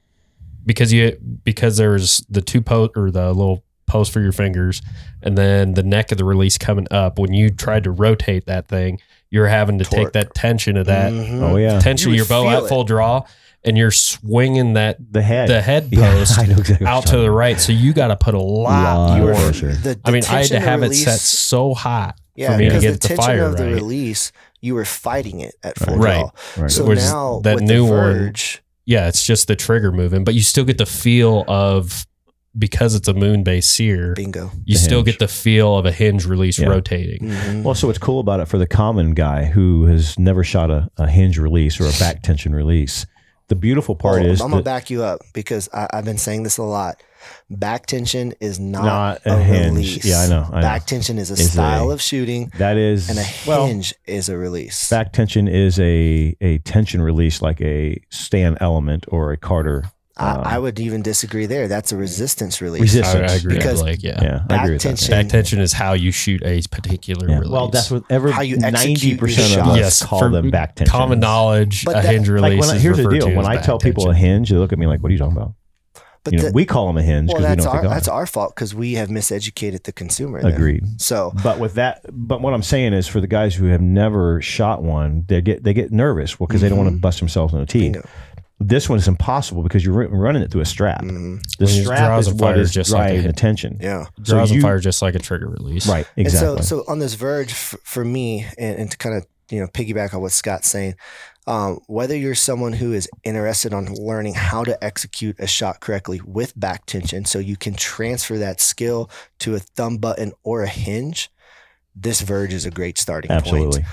because 0.65 0.93
you 0.93 1.17
because 1.43 1.75
there's 1.75 2.19
the 2.29 2.41
two 2.41 2.61
post 2.61 2.91
or 2.95 3.11
the 3.11 3.27
little 3.33 3.63
post 3.85 4.13
for 4.13 4.21
your 4.21 4.31
fingers, 4.31 4.81
and 5.21 5.37
then 5.37 5.73
the 5.73 5.83
neck 5.83 6.13
of 6.13 6.17
the 6.17 6.23
release 6.25 6.57
coming 6.57 6.87
up. 6.89 7.19
When 7.19 7.33
you 7.33 7.49
tried 7.49 7.83
to 7.83 7.91
rotate 7.91 8.45
that 8.45 8.67
thing, 8.69 8.99
you're 9.29 9.47
having 9.47 9.77
to 9.79 9.85
take 9.85 10.13
that 10.13 10.33
tension 10.33 10.77
of 10.77 10.85
that 10.87 11.11
Mhm. 11.11 11.41
Oh 11.41 11.57
yeah. 11.57 11.79
tension 11.81 12.11
You 12.13 12.21
of 12.21 12.29
your 12.29 12.43
bow 12.43 12.49
at 12.49 12.63
it. 12.63 12.67
full 12.69 12.83
draw, 12.85 13.25
and 13.65 13.77
you're 13.77 13.91
swinging 13.91 14.73
that 14.73 14.97
The 15.11 15.21
head. 15.21 15.49
the 15.49 15.61
head 15.61 15.89
Yeah, 15.91 16.11
post 16.11 16.39
I 16.39 16.45
know 16.45 16.57
exactly 16.57 16.87
out 16.87 17.07
to 17.07 17.17
the 17.17 17.31
right. 17.31 17.59
So 17.59 17.71
you 17.71 17.93
got 17.93 18.07
to 18.07 18.15
put 18.15 18.33
a 18.33 18.39
lot 18.39 18.95
Lot 19.09 19.19
more 19.19 19.31
of 19.31 19.37
pressure. 19.37 19.73
The, 19.73 19.99
I 20.05 20.11
mean, 20.11 20.23
I 20.23 20.27
had 20.27 20.43
to 20.43 20.49
tension 20.49 20.61
have 20.61 20.83
it 20.83 20.93
set 20.93 21.19
so 21.19 21.73
hot 21.73 22.17
yeah, 22.35 22.51
for 22.51 22.57
me 22.57 22.65
to 22.65 22.69
because 22.69 22.81
get 22.83 22.89
the 22.89 22.95
it 22.95 23.01
to 23.01 23.07
tension 23.09 23.25
fire 23.25 23.43
of 23.45 23.57
the 23.57 23.65
release, 23.65 24.31
you 24.61 24.75
were 24.75 24.85
fighting 24.85 25.39
it 25.41 25.55
at 25.63 25.77
full 25.79 25.97
Right. 25.97 26.19
draw. 26.55 26.63
Right. 26.63 26.71
So 26.71 26.85
Which 26.85 26.99
now 26.99 27.39
that 27.43 27.55
with 27.55 27.63
new 27.63 27.87
the 27.87 27.91
one- 27.93 28.33
Yeah, 28.85 29.07
it's 29.07 29.25
just 29.25 29.47
the 29.47 29.55
trigger 29.55 29.91
moving, 29.91 30.23
but 30.23 30.33
you 30.35 30.41
still 30.41 30.65
get 30.65 30.77
the 30.77 30.85
feel 30.85 31.43
of 31.47 32.05
because 32.57 32.95
it's 32.95 33.07
a 33.09 33.13
moon 33.13 33.43
based 33.43 33.71
sear. 33.71 34.13
bingo. 34.15 34.49
You 34.63 34.75
The 34.75 34.79
still 34.79 34.97
hinge. 34.99 35.05
get 35.07 35.19
the 35.19 35.27
feel 35.27 35.75
of 35.77 35.85
a 35.85 35.91
hinge 35.91 36.25
release 36.25 36.57
Yeah. 36.57 36.67
rotating. 36.67 37.19
Mhm. 37.29 37.63
Well, 37.63 37.75
so 37.75 37.87
what's 37.87 37.99
cool 37.99 38.19
about 38.21 38.39
it 38.39 38.47
for 38.47 38.57
the 38.57 38.67
common 38.67 39.13
guy 39.13 39.43
who 39.45 39.87
has 39.87 40.17
never 40.17 40.41
shot 40.43 40.71
a, 40.71 40.89
a 40.97 41.07
hinge 41.09 41.37
release 41.37 41.79
or 41.81 41.85
a 41.85 41.91
back 41.99 42.21
tension 42.23 42.55
release, 42.55 43.05
the 43.47 43.55
beautiful 43.55 43.95
part 43.95 44.21
Well, 44.21 44.31
is 44.31 44.41
I'm 44.41 44.49
gonna 44.49 44.61
that 44.63 44.65
back 44.65 44.89
you 44.89 45.03
up 45.03 45.21
because 45.33 45.69
I, 45.73 45.87
I've 45.93 46.05
been 46.05 46.17
saying 46.17 46.43
this 46.43 46.57
a 46.57 46.63
lot. 46.63 47.01
Back 47.49 47.87
tension 47.87 48.33
is 48.39 48.59
not, 48.59 48.83
not 48.85 49.21
a, 49.25 49.35
a 49.39 49.43
hinge. 49.43 49.65
release. 49.75 50.05
Yeah, 50.05 50.19
I 50.21 50.27
know. 50.27 50.47
I 50.51 50.55
know. 50.55 50.61
Back 50.61 50.85
tension 50.85 51.17
is 51.17 51.31
a 51.31 51.33
Is 51.33 51.51
style 51.53 51.89
a- 51.89 51.93
of 51.93 52.01
shooting, 52.01 52.51
that 52.57 52.77
is 52.77 53.09
and 53.09 53.17
a 53.17 53.23
well, 53.47 53.65
hinge 53.67 53.93
is 54.05 54.29
a 54.29 54.37
release. 54.37 54.89
back 54.89 55.11
tension 55.11 55.47
is 55.47 55.79
a 55.79 56.35
a 56.41 56.59
tension 56.59 57.01
release 57.01 57.41
like 57.41 57.59
a 57.61 57.99
Stan 58.11 58.57
Element 58.61 59.05
or 59.07 59.31
a 59.31 59.37
Carter 59.37 59.85
I, 60.17 60.55
I 60.55 60.59
would 60.59 60.79
even 60.79 61.01
disagree 61.01 61.45
there. 61.45 61.67
That's 61.67 61.91
a 61.91 61.97
resistance 61.97 62.61
release. 62.61 62.95
I, 62.95 62.99
resistance. 62.99 63.31
I 63.31 63.35
agree. 63.35 63.55
Because 63.55 63.81
like, 63.81 64.01
yeah. 64.01 64.21
Yeah, 64.23 64.39
I 64.43 64.47
back 64.47 64.63
agree 64.63 64.75
with 64.75 64.81
that. 64.83 64.87
tension- 64.89 65.11
Back 65.11 65.27
tension 65.27 65.59
is 65.59 65.73
how 65.73 65.91
you 65.91 66.11
shoot 66.11 66.41
a 66.45 66.61
particular 66.71 67.27
Yeah. 67.27 67.35
release. 67.39 67.51
Well, 67.51 67.67
that's 67.69 67.91
what 67.91 68.03
every 68.09 68.31
How 68.31 68.41
you 68.41 68.55
ninety 68.57 69.17
percent 69.17 69.47
of 69.59 69.65
shot. 69.65 69.67
us 69.73 69.77
Yes, 69.77 70.03
call 70.03 70.19
for 70.19 70.29
them 70.29 70.49
back 70.51 70.75
tension. 70.75 70.91
common 70.91 71.19
knowledge. 71.19 71.83
But 71.83 71.97
a 71.99 72.01
that- 72.03 72.13
hinge 72.13 72.29
Like 72.29 72.57
when 72.59 72.69
I, 72.69 72.75
is 72.75 72.81
here's 72.81 72.95
the 72.97 73.09
deal: 73.09 73.27
when 73.35 73.45
I 73.45 73.55
back 73.55 73.65
tell 73.65 73.77
people 73.77 74.09
a 74.09 74.13
hinge, 74.15 74.49
they 74.51 74.55
look 74.55 74.71
at 74.71 74.79
me 74.79 74.87
like, 74.87 75.03
"What 75.03 75.09
are 75.09 75.13
you 75.13 75.19
talking 75.19 75.35
about?" 75.35 75.53
But 76.23 76.33
You 76.33 76.39
know, 76.39 76.45
the- 76.45 76.51
we 76.53 76.65
call 76.65 76.87
them 76.87 76.97
a 76.97 77.03
hinge 77.03 77.27
well, 77.27 77.37
because 77.41 77.49
we 77.49 77.55
that's 77.63 77.65
our 77.67 77.83
that's 77.83 78.07
our 78.07 78.25
fault 78.25 78.55
because 78.55 78.73
we 78.73 78.93
have 78.93 79.09
miseducated 79.09 79.83
the 79.83 79.91
consumer. 79.91 80.41
there. 80.41 80.53
Agreed. 80.55 80.83
So 80.99 81.33
But 81.43 81.59
with 81.59 81.73
that, 81.75 82.05
but 82.11 82.41
what 82.41 82.53
I'm 82.53 82.63
saying 82.63 82.93
is, 82.93 83.05
for 83.05 83.19
the 83.19 83.27
guys 83.27 83.53
who 83.53 83.65
have 83.65 83.81
never 83.81 84.41
shot 84.41 84.81
one, 84.81 85.25
they 85.27 85.41
get 85.41 85.63
they 85.65 85.73
get 85.73 85.91
nervous 85.91 86.39
well 86.39 86.47
because 86.47 86.61
they 86.61 86.69
don't 86.69 86.77
want 86.77 86.89
to 86.89 86.95
Mhm. 86.95 87.01
bust 87.01 87.19
themselves 87.19 87.53
in 87.53 87.59
the 87.59 87.65
teeth. 87.65 87.97
Bingo. 88.59 88.73
This 88.73 88.89
one 88.89 88.97
is 88.99 89.07
impossible 89.07 89.63
because 89.63 89.83
you're 89.85 89.93
ru- 89.93 90.07
running 90.07 90.41
it 90.41 90.51
through 90.51 90.61
a 90.61 90.65
strap. 90.65 91.01
Mhm. 91.03 91.41
The 91.57 91.65
When 91.65 91.73
it 91.75 91.83
strap 91.83 91.99
draws 92.09 92.25
is 92.27 92.31
and 92.31 92.39
what 92.41 92.53
fires 92.55 92.67
is 92.67 92.73
just 92.73 92.91
like 92.91 92.99
a 92.99 93.03
driving 93.07 93.21
hit. 93.23 93.27
the 93.35 93.39
tension. 93.41 93.77
Yeah. 93.81 94.05
So 94.23 94.23
draws 94.35 94.49
you- 94.51 94.55
and 94.55 94.63
fire 94.63 94.79
just 94.79 95.01
like 95.01 95.15
a 95.15 95.19
trigger 95.19 95.47
release. 95.49 95.87
Right. 95.87 96.05
Exactly. 96.15 96.57
And 96.57 96.65
so, 96.65 96.81
so 96.81 96.91
on 96.91 96.99
this 96.99 97.13
verge, 97.15 97.51
f- 97.51 97.75
for 97.83 98.03
me, 98.05 98.45
and, 98.57 98.77
and 98.79 98.91
to 98.91 98.97
kind 98.97 99.15
of 99.15 99.25
you 99.49 99.59
know 99.59 99.67
piggyback 99.67 100.13
on 100.13 100.21
what 100.21 100.31
Scott's 100.31 100.69
saying, 100.71 100.95
um, 101.47 101.79
whether 101.87 102.15
you're 102.17 102.33
someone 102.33 102.73
who 102.73 102.93
is 102.93 103.07
interested 103.23 103.73
on 103.73 103.93
learning 103.93 104.33
how 104.33 104.63
to 104.63 104.83
execute 104.83 105.35
a 105.39 105.45
shot 105.45 105.79
correctly 105.81 106.19
with 106.25 106.59
back 106.59 106.85
tension, 106.87 107.25
so 107.25 107.37
you 107.37 107.55
can 107.55 107.75
transfer 107.75 108.37
that 108.39 108.59
skill 108.59 109.09
to 109.39 109.53
a 109.53 109.59
thumb 109.59 109.97
button 109.97 110.31
or 110.43 110.63
a 110.63 110.67
hinge, 110.67 111.29
this 111.95 112.21
verge 112.21 112.53
is 112.53 112.65
a 112.65 112.71
great 112.71 112.97
starting 112.97 113.29
point. 113.29 113.41
Absolutely. 113.45 113.85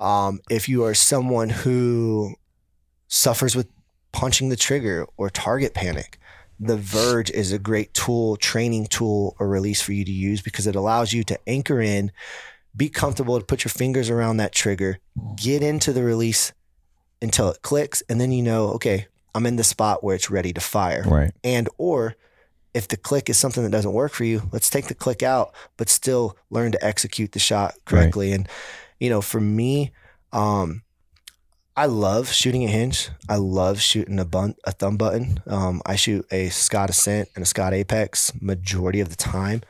Um, 0.00 0.40
if 0.50 0.68
you 0.68 0.84
are 0.84 0.92
someone 0.94 1.48
who 1.48 2.34
suffers 3.08 3.56
with 3.56 3.68
punching 4.12 4.48
the 4.48 4.56
trigger 4.56 5.06
or 5.16 5.30
target 5.30 5.74
panic, 5.74 6.18
the 6.60 6.76
Verge 6.76 7.30
is 7.30 7.52
a 7.52 7.58
great 7.58 7.94
tool, 7.94 8.36
training 8.36 8.86
tool, 8.86 9.36
or 9.38 9.48
release 9.48 9.80
for 9.80 9.92
you 9.92 10.04
to 10.04 10.12
use 10.12 10.42
because 10.42 10.66
it 10.66 10.74
allows 10.74 11.12
you 11.12 11.22
to 11.24 11.38
anchor 11.46 11.80
in, 11.80 12.10
be 12.76 12.88
comfortable 12.88 13.38
to 13.38 13.44
put 13.44 13.64
your 13.64 13.70
fingers 13.70 14.10
around 14.10 14.38
that 14.38 14.52
trigger, 14.52 14.98
get 15.36 15.62
into 15.62 15.92
the 15.92 16.02
release 16.02 16.52
until 17.22 17.48
it 17.50 17.62
clicks, 17.62 18.02
and 18.08 18.20
then 18.20 18.32
you 18.32 18.42
know, 18.42 18.68
okay, 18.70 19.06
I'm 19.34 19.46
in 19.46 19.56
the 19.56 19.64
spot 19.64 20.02
where 20.02 20.16
it's 20.16 20.30
ready 20.30 20.52
to 20.52 20.60
fire. 20.60 21.04
Right. 21.06 21.32
and 21.44 21.68
or 21.78 22.16
if 22.74 22.88
the 22.88 22.96
click 22.96 23.30
is 23.30 23.36
something 23.36 23.62
that 23.62 23.70
doesn't 23.70 23.92
work 23.92 24.12
for 24.12 24.24
you 24.24 24.42
let's 24.52 24.68
take 24.68 24.86
the 24.86 24.94
click 24.94 25.22
out 25.22 25.54
but 25.76 25.88
still 25.88 26.36
learn 26.50 26.70
to 26.72 26.84
execute 26.84 27.32
the 27.32 27.38
shot 27.38 27.74
correctly. 27.84 28.32
And 28.32 28.48
you 29.00 29.08
know 29.10 29.20
for 29.20 29.40
me 29.40 29.92
um 30.32 30.82
I 31.78 31.86
love 31.86 32.32
shooting 32.32 32.64
a 32.64 32.66
hinge. 32.66 33.08
I 33.28 33.36
love 33.36 33.80
shooting 33.80 34.18
a 34.18 34.24
bun 34.24 34.56
a 34.64 34.72
thumb 34.72 34.96
button. 34.96 35.38
Um, 35.46 35.80
I 35.86 35.94
shoot 35.94 36.26
a 36.32 36.48
Scott 36.48 36.90
Ascent 36.90 37.28
and 37.36 37.42
a 37.44 37.46
Scott 37.46 37.72
Apex 37.72 38.32
majority 38.40 38.98
of 38.98 39.10
the 39.10 39.14
time. 39.14 39.62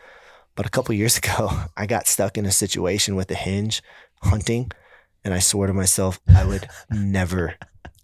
But 0.55 0.65
a 0.65 0.71
couple 0.71 0.95
years 0.95 1.19
ago, 1.23 1.51
I 1.77 1.85
got 1.85 2.07
stuck 2.07 2.39
in 2.39 2.47
a 2.47 2.51
situation 2.51 3.15
with 3.15 3.31
a 3.31 3.35
hinge 3.35 3.83
hunting, 4.23 4.71
and 5.23 5.35
I 5.35 5.39
swore 5.39 5.67
to 5.67 5.75
myself 5.75 6.19
I 6.35 6.47
would 6.47 6.67
never, 6.91 7.57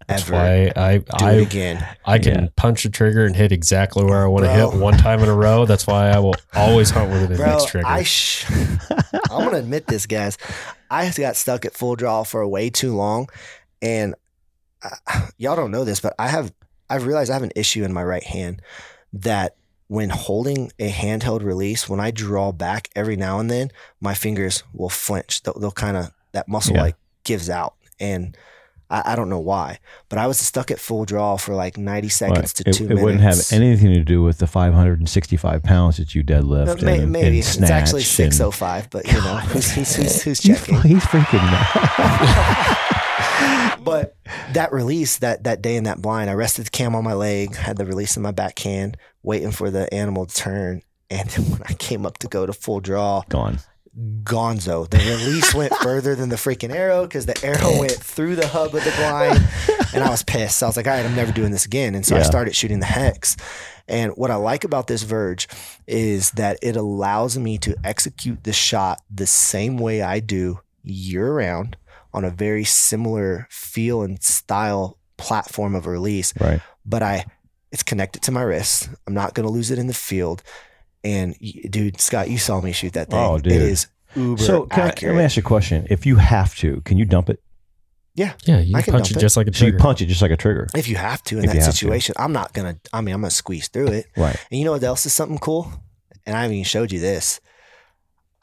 That's 0.06 0.24
ever 0.24 0.32
why 0.34 0.72
I 0.76 0.98
do 0.98 1.04
I, 1.24 1.32
it 1.36 1.42
again. 1.46 1.96
I 2.04 2.18
can 2.18 2.34
Yeah. 2.42 2.48
punch 2.56 2.84
a 2.84 2.90
trigger 2.90 3.24
and 3.24 3.34
hit 3.34 3.52
exactly 3.52 4.04
where 4.04 4.22
I 4.22 4.26
want 4.26 4.44
to 4.44 4.52
hit 4.52 4.74
one 4.74 4.98
time 4.98 5.20
in 5.20 5.30
a 5.30 5.34
row. 5.34 5.64
That's 5.64 5.86
why 5.86 6.10
I 6.10 6.18
will 6.18 6.34
always 6.52 6.90
hunt 6.90 7.10
with 7.10 7.30
an 7.30 7.36
Bro, 7.38 7.46
index 7.46 7.64
trigger. 7.70 7.86
I 7.86 8.02
sh- 8.02 8.44
I'm 9.30 9.44
gonna 9.44 9.56
admit 9.56 9.86
this, 9.86 10.04
guys. 10.04 10.36
I 10.90 11.10
got 11.16 11.36
stuck 11.36 11.64
at 11.64 11.72
full 11.72 11.96
draw 11.96 12.22
for 12.22 12.46
way 12.46 12.68
too 12.68 12.94
long, 12.94 13.28
and 13.84 14.14
uh, 14.82 15.28
y'all 15.38 15.54
don't 15.56 15.70
know 15.70 15.84
this, 15.84 16.00
but 16.00 16.14
I 16.18 16.28
have 16.28 16.52
I've 16.90 17.06
realized 17.06 17.30
I 17.30 17.34
have 17.34 17.42
an 17.44 17.52
issue 17.54 17.84
in 17.84 17.92
my 17.92 18.02
right 18.02 18.24
hand 18.24 18.60
that 19.12 19.54
when 19.88 20.08
holding 20.10 20.72
a 20.78 20.90
handheld 20.90 21.42
release, 21.42 21.88
when 21.88 22.00
I 22.00 22.10
draw 22.10 22.50
back 22.52 22.88
every 22.96 23.16
now 23.16 23.38
and 23.38 23.50
then, 23.50 23.70
my 24.00 24.14
fingers 24.14 24.62
will 24.72 24.88
flinch. 24.88 25.42
They'll, 25.42 25.58
they'll 25.58 25.70
kind 25.70 25.96
of 25.96 26.10
that 26.32 26.48
muscle 26.48 26.74
Yeah. 26.74 26.82
like 26.82 26.96
gives 27.22 27.48
out, 27.50 27.74
and 28.00 28.36
I, 28.90 29.12
I 29.12 29.16
don't 29.16 29.28
know 29.28 29.38
why. 29.40 29.78
But 30.08 30.18
I 30.18 30.26
was 30.26 30.38
stuck 30.38 30.70
at 30.70 30.78
full 30.78 31.04
draw 31.04 31.36
for 31.36 31.54
like 31.54 31.76
90 31.78 32.08
seconds 32.08 32.52
to 32.54 32.68
it, 32.68 32.72
two 32.72 32.84
it 32.84 32.88
minutes. 32.88 33.02
wouldn't 33.04 33.22
have 33.22 33.38
anything 33.52 33.92
to 33.94 34.02
do 34.02 34.22
with 34.22 34.38
the 34.38 34.46
565 34.46 35.62
pounds 35.62 35.96
that 35.98 36.14
you 36.14 36.22
deadlift. 36.24 36.82
Uh, 36.82 36.84
may- 36.84 36.98
and, 37.00 37.12
maybe 37.12 37.26
and 37.28 37.36
it's 37.38 37.70
actually 37.70 38.02
605, 38.02 38.90
but 38.90 39.06
you 39.06 39.12
know 39.14 39.36
who's, 39.38 39.70
who's, 39.70 39.94
who's, 39.96 40.22
who's 40.22 40.40
He's, 40.42 40.58
checking? 40.60 40.80
he's 40.82 41.04
freaking. 41.04 41.40
but 43.84 44.16
that 44.52 44.72
release 44.72 45.18
that 45.18 45.44
that 45.44 45.62
day 45.62 45.76
in 45.76 45.84
that 45.84 46.00
blind, 46.00 46.30
I 46.30 46.34
rested 46.34 46.66
the 46.66 46.70
cam 46.70 46.94
on 46.94 47.04
my 47.04 47.14
leg, 47.14 47.54
had 47.56 47.76
the 47.76 47.86
release 47.86 48.16
in 48.16 48.22
my 48.22 48.32
backhand, 48.32 48.96
waiting 49.22 49.50
for 49.50 49.70
the 49.70 49.92
animal 49.92 50.26
to 50.26 50.34
turn. 50.34 50.82
And 51.10 51.28
then 51.30 51.44
when 51.50 51.62
I 51.66 51.74
came 51.74 52.06
up 52.06 52.18
to 52.18 52.28
go 52.28 52.46
to 52.46 52.52
full 52.52 52.80
draw, 52.80 53.22
Gone. 53.28 53.58
gonzo. 54.22 54.88
The 54.88 54.98
release 54.98 55.54
went 55.54 55.74
further 55.82 56.14
than 56.14 56.28
the 56.28 56.36
freaking 56.36 56.74
arrow 56.74 57.02
because 57.02 57.26
the 57.26 57.44
arrow 57.44 57.78
went 57.78 57.92
through 57.92 58.36
the 58.36 58.48
hub 58.48 58.74
of 58.74 58.84
the 58.84 58.92
blind. 58.96 59.46
and 59.94 60.02
I 60.02 60.10
was 60.10 60.22
pissed. 60.22 60.62
I 60.62 60.66
was 60.66 60.76
like, 60.76 60.86
all 60.86 60.94
right, 60.94 61.04
I'm 61.04 61.14
never 61.14 61.32
doing 61.32 61.52
this 61.52 61.66
again. 61.66 61.94
And 61.94 62.04
so 62.04 62.16
I 62.16 62.22
started 62.22 62.56
shooting 62.56 62.80
the 62.80 62.86
hex. 62.86 63.36
And 63.86 64.12
what 64.12 64.30
I 64.30 64.36
like 64.36 64.64
about 64.64 64.86
this 64.86 65.02
Verge 65.02 65.46
is 65.86 66.30
that 66.32 66.58
it 66.62 66.74
allows 66.74 67.38
me 67.38 67.58
to 67.58 67.76
execute 67.84 68.42
the 68.44 68.52
shot 68.52 69.02
the 69.14 69.26
same 69.26 69.76
way 69.76 70.00
I 70.00 70.20
do 70.20 70.60
year 70.82 71.32
round 71.32 71.76
on 72.14 72.24
a 72.24 72.30
very 72.30 72.64
similar 72.64 73.46
feel 73.50 74.02
and 74.02 74.22
style 74.22 74.98
platform 75.18 75.74
of 75.74 75.86
release. 75.86 76.32
Right. 76.40 76.60
But 76.86 77.02
I, 77.02 77.26
it's 77.72 77.82
connected 77.82 78.22
to 78.22 78.32
my 78.32 78.42
wrist. 78.42 78.88
I'm 79.06 79.14
not 79.14 79.34
going 79.34 79.46
to 79.46 79.52
lose 79.52 79.70
it 79.70 79.78
in 79.78 79.86
the 79.88 79.94
field. 79.94 80.42
And 81.02 81.34
dude, 81.68 82.00
Scott, 82.00 82.30
you 82.30 82.38
saw 82.38 82.60
me 82.60 82.72
shoot 82.72 82.94
that 82.94 83.10
thing. 83.10 83.18
Oh, 83.18 83.38
dude. 83.38 83.52
It 83.52 83.62
is 83.62 83.88
uber 84.16 84.42
So 84.42 84.66
can 84.66 84.80
I, 84.80 84.86
let 84.86 85.02
me 85.02 85.22
ask 85.22 85.36
you 85.36 85.40
a 85.40 85.44
question. 85.44 85.86
If 85.90 86.06
you 86.06 86.16
have 86.16 86.54
to, 86.56 86.80
can 86.82 86.96
you 86.96 87.04
dump 87.04 87.28
it? 87.28 87.42
Yeah, 88.14 88.34
yeah. 88.44 88.60
you 88.60 88.76
I 88.76 88.80
can 88.82 88.92
can 88.92 88.94
punch 89.00 89.10
it 89.10 89.16
it. 89.16 89.20
just 89.20 89.36
like 89.36 89.48
a 89.48 89.52
So 89.52 89.66
you 89.66 89.76
punch 89.76 90.00
it 90.00 90.06
just 90.06 90.22
like 90.22 90.30
a 90.30 90.36
trigger. 90.36 90.68
if 90.76 90.86
you 90.88 90.94
have 90.94 91.20
to 91.24 91.38
in 91.38 91.44
If 91.44 91.50
that 91.50 91.56
have 91.56 91.66
to. 91.66 91.72
situation, 91.72 92.14
I'm 92.16 92.32
not 92.32 92.52
gonna. 92.52 92.78
I 92.92 93.00
mean, 93.00 93.12
I'm 93.12 93.20
gonna 93.22 93.30
squeeze 93.32 93.66
through 93.66 93.88
it. 93.88 94.06
Right. 94.16 94.36
And 94.52 94.58
you 94.58 94.64
know 94.64 94.70
what 94.70 94.84
else 94.84 95.04
is 95.04 95.12
something 95.12 95.38
cool? 95.38 95.68
And 96.24 96.36
I 96.36 96.42
haven't 96.42 96.54
even 96.54 96.64
showed 96.64 96.92
you 96.92 97.00
this. 97.00 97.40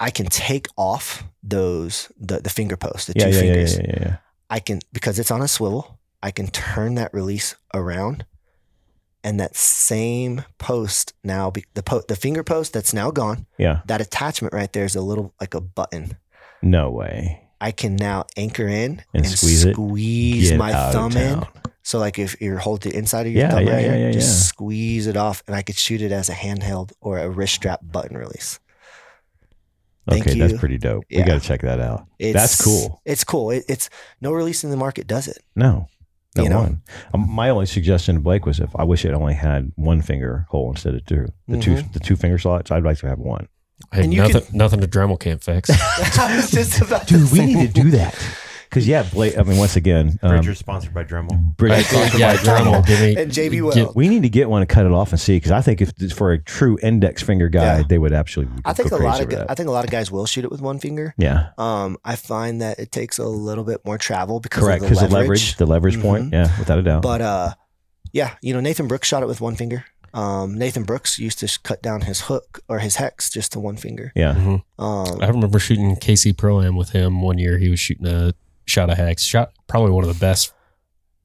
I 0.02 0.10
can 0.10 0.26
take 0.26 0.68
off 0.78 1.24
those 1.44 2.12
the, 2.20 2.40
the 2.40 2.50
finger 2.50 2.76
post, 2.76 3.08
the 3.08 3.14
Yeah, 3.16 3.26
two 3.26 3.30
yeah, 3.32 3.36
yeah, 3.36 3.42
fingers. 3.54 3.78
yeah, 3.78 3.86
yeah, 3.88 3.98
yeah. 4.02 4.16
I 4.50 4.60
can 4.60 4.80
because 4.92 5.20
it's 5.20 5.32
on 5.32 5.42
a 5.42 5.48
swivel. 5.48 6.00
I 6.24 6.32
can 6.32 6.48
turn 6.48 6.96
that 6.96 7.14
release 7.14 7.56
around, 7.74 8.26
and 9.24 9.40
that 9.40 9.56
same 9.56 10.44
post 10.58 11.14
now 11.24 11.50
be, 11.52 11.66
the 11.74 11.84
po- 11.84 12.04
the 12.08 12.16
finger 12.16 12.44
post 12.44 12.74
that's 12.74 12.94
now 12.94 13.12
gone. 13.12 13.46
Yeah. 13.58 13.82
That 13.86 14.02
attachment 14.02 14.54
right 14.54 14.72
there 14.74 14.86
is 14.86 14.96
a 14.96 15.02
little 15.02 15.34
like 15.40 15.54
a 15.54 15.62
button. 15.62 16.18
No 16.62 16.90
way. 16.92 17.48
I 17.60 17.72
can 17.72 17.96
now 17.96 18.26
anchor 18.38 18.68
in 18.68 19.04
And 19.14 19.26
squeeze 19.28 19.62
squeeze 19.72 20.50
Get 20.50 20.58
my 20.58 20.72
thumb 20.92 21.16
in. 21.16 21.44
So 21.84 22.00
like 22.00 22.18
if 22.20 22.40
you're 22.42 22.58
holding 22.58 22.92
the 22.92 22.98
inside 22.98 23.28
of 23.28 23.34
your 23.34 23.44
Yeah, 23.44 23.52
thumb 23.52 23.66
yeah, 23.68 23.74
right 23.74 23.86
yeah, 23.86 23.96
here, 23.96 24.06
yeah, 24.08 24.12
just 24.12 24.28
yeah. 24.30 24.44
squeeze 24.50 25.08
it 25.08 25.16
off, 25.18 25.44
and 25.48 25.56
I 25.56 25.62
could 25.62 25.78
shoot 25.78 26.02
it 26.02 26.12
as 26.12 26.30
a 26.30 26.34
handheld 26.34 26.92
or 27.02 27.20
a 27.20 27.30
wrist 27.30 27.54
strap 27.56 27.80
button 27.84 28.18
release. 28.18 28.60
Thank 30.10 30.28
Okay, 30.28 30.40
that's 30.40 30.58
pretty 30.60 30.78
dope. 30.78 31.04
We 31.12 31.24
got 31.24 31.40
to 31.42 31.48
check 31.48 31.62
that 31.62 31.80
out. 31.80 32.08
It's, 32.18 32.34
That's 32.34 32.62
cool. 32.64 33.02
It's 33.06 33.24
cool. 33.24 33.52
It, 33.52 33.64
it's 33.70 33.90
no 34.20 34.32
release 34.32 34.64
in 34.64 34.72
the 34.72 34.78
market 34.78 35.06
does 35.08 35.28
it. 35.28 35.38
No. 35.56 35.88
No 36.36 36.44
You 36.44 36.50
know? 36.50 36.60
one. 36.62 36.82
Um, 37.14 37.30
my 37.30 37.50
only 37.50 37.66
suggestion 37.68 38.16
to 38.16 38.22
Blake 38.22 38.46
was 38.46 38.60
if 38.60 38.70
I 38.76 38.84
wish 38.84 39.06
it 39.06 39.14
only 39.14 39.34
had 39.36 39.72
one 39.76 40.02
finger 40.02 40.46
hole 40.50 40.70
instead 40.72 40.96
of 40.96 41.06
two. 41.06 41.28
The 41.48 41.60
two 41.60 41.72
Mm-hmm. 41.76 41.92
the 41.92 42.00
two 42.00 42.16
finger 42.16 42.38
slots, 42.40 42.72
I'd 42.72 42.84
like 42.84 42.98
to 43.00 43.08
have 43.08 43.20
one. 43.20 43.48
Hey, 43.92 44.04
And 44.04 44.14
you 44.14 44.22
nothing, 44.22 44.42
can- 44.44 44.58
nothing 44.58 44.84
a 44.84 44.88
Dremel 44.88 45.20
can't 45.20 45.44
fix. 45.44 45.70
I 46.20 46.36
was 46.38 46.52
just 46.52 46.82
about 46.82 47.08
to 47.10 47.16
Dude, 47.16 47.32
we 47.32 47.38
say- 47.40 47.46
need 47.46 47.74
to 47.76 47.82
do 47.82 47.92
that. 47.92 48.16
Because 48.72 48.88
yeah, 48.88 49.04
Blake. 49.04 49.38
I 49.38 49.44
mean, 49.44 49.58
once 49.58 49.76
again, 49.76 50.18
um, 50.24 50.30
Bridger's 50.32 50.58
sponsored 50.58 50.94
by 50.94 51.04
Dremel. 51.04 51.58
Bridge- 51.58 51.86
yeah, 52.18 52.38
Dremel. 52.38 52.88
Give 52.88 53.02
me, 53.02 53.16
And 53.22 53.30
JB 53.30 53.60
will. 53.62 53.72
get- 53.74 53.96
we 53.98 54.08
need 54.08 54.22
to 54.24 54.30
get 54.30 54.50
one 54.50 54.62
and 54.62 54.70
cut 54.70 54.86
it 54.86 54.94
off 54.94 55.12
and 55.12 55.20
see. 55.20 55.36
Because 55.36 55.52
I 55.52 55.60
think 55.60 55.82
if 55.82 55.92
it's 56.00 56.14
for 56.14 56.32
a 56.32 56.38
true 56.42 56.78
index 56.82 57.22
finger 57.22 57.50
guy, 57.50 57.80
Yeah. 57.80 57.84
they 57.88 57.98
would 57.98 58.14
absolutely. 58.14 58.62
I 58.64 58.72
think 58.72 58.90
go 58.90 58.96
a 58.96 59.00
crazy 59.00 59.10
lot 59.12 59.16
of 59.16 59.28
over 59.28 59.30
gu- 59.32 59.36
that. 59.40 59.52
I 59.52 59.56
think 59.56 59.68
a 59.68 59.72
lot 59.74 59.84
of 59.84 59.92
guys 59.92 60.10
will 60.10 60.26
shoot 60.26 60.46
it 60.46 60.52
with 60.52 60.62
one 60.62 60.80
finger. 60.80 61.14
yeah, 61.18 61.50
Um, 61.58 61.98
I 62.06 62.16
find 62.16 62.62
that 62.62 62.80
it 62.80 62.94
takes 62.94 63.18
a 63.20 63.26
little 63.28 63.66
bit 63.66 63.82
more 63.86 63.98
travel 63.98 64.40
because 64.40 64.64
correct. 64.64 64.84
of 64.84 64.90
Because 64.90 65.02
the 65.02 65.08
the 65.08 65.14
leverage. 65.16 65.28
leverage, 65.42 65.56
the 65.58 65.66
leverage 65.66 66.02
point. 66.02 66.32
Yeah, 66.32 66.58
without 66.58 66.80
a 66.80 66.84
doubt. 66.84 67.02
But 67.02 67.20
uh, 67.20 67.54
yeah, 68.14 68.32
you 68.42 68.54
know 68.54 68.62
Nathan 68.62 68.88
Brooks 68.88 69.06
shot 69.08 69.22
it 69.22 69.28
with 69.28 69.42
one 69.42 69.56
finger. 69.58 69.84
Um, 70.14 70.58
Nathan 70.58 70.84
Brooks 70.84 71.20
used 71.20 71.40
to 71.40 71.48
sh- 71.48 71.58
cut 71.58 71.82
down 71.82 72.02
his 72.02 72.22
hook 72.22 72.62
or 72.70 72.80
his 72.80 72.96
hex 72.98 73.30
just 73.30 73.52
to 73.52 73.60
one 73.60 73.76
finger. 73.76 74.12
yeah, 74.16 74.34
Mhm. 74.34 74.62
Um, 74.80 75.22
I 75.22 75.28
remember 75.28 75.60
shooting 75.60 75.96
KC 75.98 76.32
Pro 76.32 76.62
Am 76.62 76.78
with 76.78 76.92
him 76.92 77.22
one 77.22 77.38
year. 77.38 77.58
He 77.58 77.68
was 77.70 77.80
shooting 77.82 78.08
a 78.08 78.34
shot 78.66 78.90
of 78.90 78.98
hex. 78.98 79.24
Shot 79.24 79.52
probably 79.68 79.92
one 79.92 80.04
of 80.04 80.14
the 80.14 80.20
best 80.20 80.54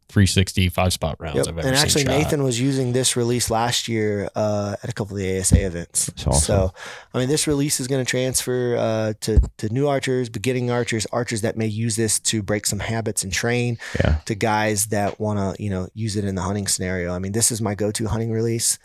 360 0.08 0.68
five 0.68 0.92
spot 0.92 1.16
rounds 1.18 1.36
Yep. 1.36 1.48
I've 1.48 1.58
ever 1.58 1.62
seen. 1.62 1.68
And 1.68 1.76
actually, 1.76 2.02
seen. 2.02 2.06
shot. 2.06 2.18
Nathan 2.18 2.42
was 2.44 2.60
using 2.60 2.92
this 2.92 3.16
release 3.16 3.50
last 3.50 3.88
year 3.88 4.30
uh, 4.36 4.76
at 4.82 4.88
a 4.88 4.92
couple 4.92 5.16
of 5.16 5.22
the 5.22 5.38
ASA 5.38 5.66
events. 5.66 6.10
Awesome. 6.26 6.32
So, 6.32 6.74
I 7.12 7.18
mean, 7.18 7.28
this 7.28 7.46
release 7.46 7.80
is 7.80 7.88
going 7.88 8.04
to 8.04 8.08
transfer 8.08 8.76
uh, 8.76 9.12
to 9.22 9.40
to 9.58 9.68
new 9.68 9.88
archers, 9.88 10.28
beginning 10.28 10.70
archers, 10.70 11.06
archers 11.12 11.40
that 11.40 11.56
may 11.56 11.66
use 11.66 11.96
this 11.96 12.20
to 12.20 12.42
break 12.42 12.66
some 12.66 12.78
habits 12.78 13.24
and 13.24 13.32
train, 13.32 13.78
yeah. 13.98 14.20
to 14.26 14.34
guys 14.34 14.86
that 14.86 15.18
want 15.18 15.56
to 15.56 15.62
you 15.62 15.70
know 15.70 15.88
use 15.94 16.16
it 16.16 16.24
in 16.24 16.34
the 16.34 16.42
hunting 16.42 16.68
scenario. 16.68 17.12
I 17.12 17.18
mean, 17.18 17.32
this 17.32 17.50
is 17.50 17.60
my 17.60 17.74
go-to 17.74 18.06
hunting 18.06 18.30
release. 18.30 18.78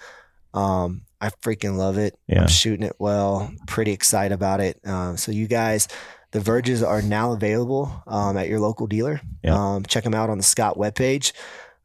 Um, 0.53 1.03
I 1.21 1.29
freaking 1.43 1.77
love 1.77 1.97
it. 1.97 2.17
Yeah. 2.27 2.41
I'm 2.41 2.47
shooting 2.47 2.85
it 2.85 2.95
well. 2.97 3.51
Pretty 3.67 3.91
excited 3.91 4.33
about 4.33 4.59
it. 4.59 4.79
Um, 4.85 5.17
so 5.17 5.31
you 5.31 5.47
guys. 5.47 5.87
The 6.31 6.39
Verges 6.39 6.81
are 6.81 7.01
now 7.01 7.33
available 7.33 7.91
um, 8.07 8.37
at 8.37 8.47
your 8.47 8.59
local 8.59 8.87
dealer. 8.87 9.19
Yeah. 9.43 9.55
Um, 9.75 9.83
check 9.83 10.03
them 10.03 10.13
out 10.13 10.29
on 10.29 10.37
the 10.37 10.43
Scott 10.43 10.77
webpage, 10.77 11.33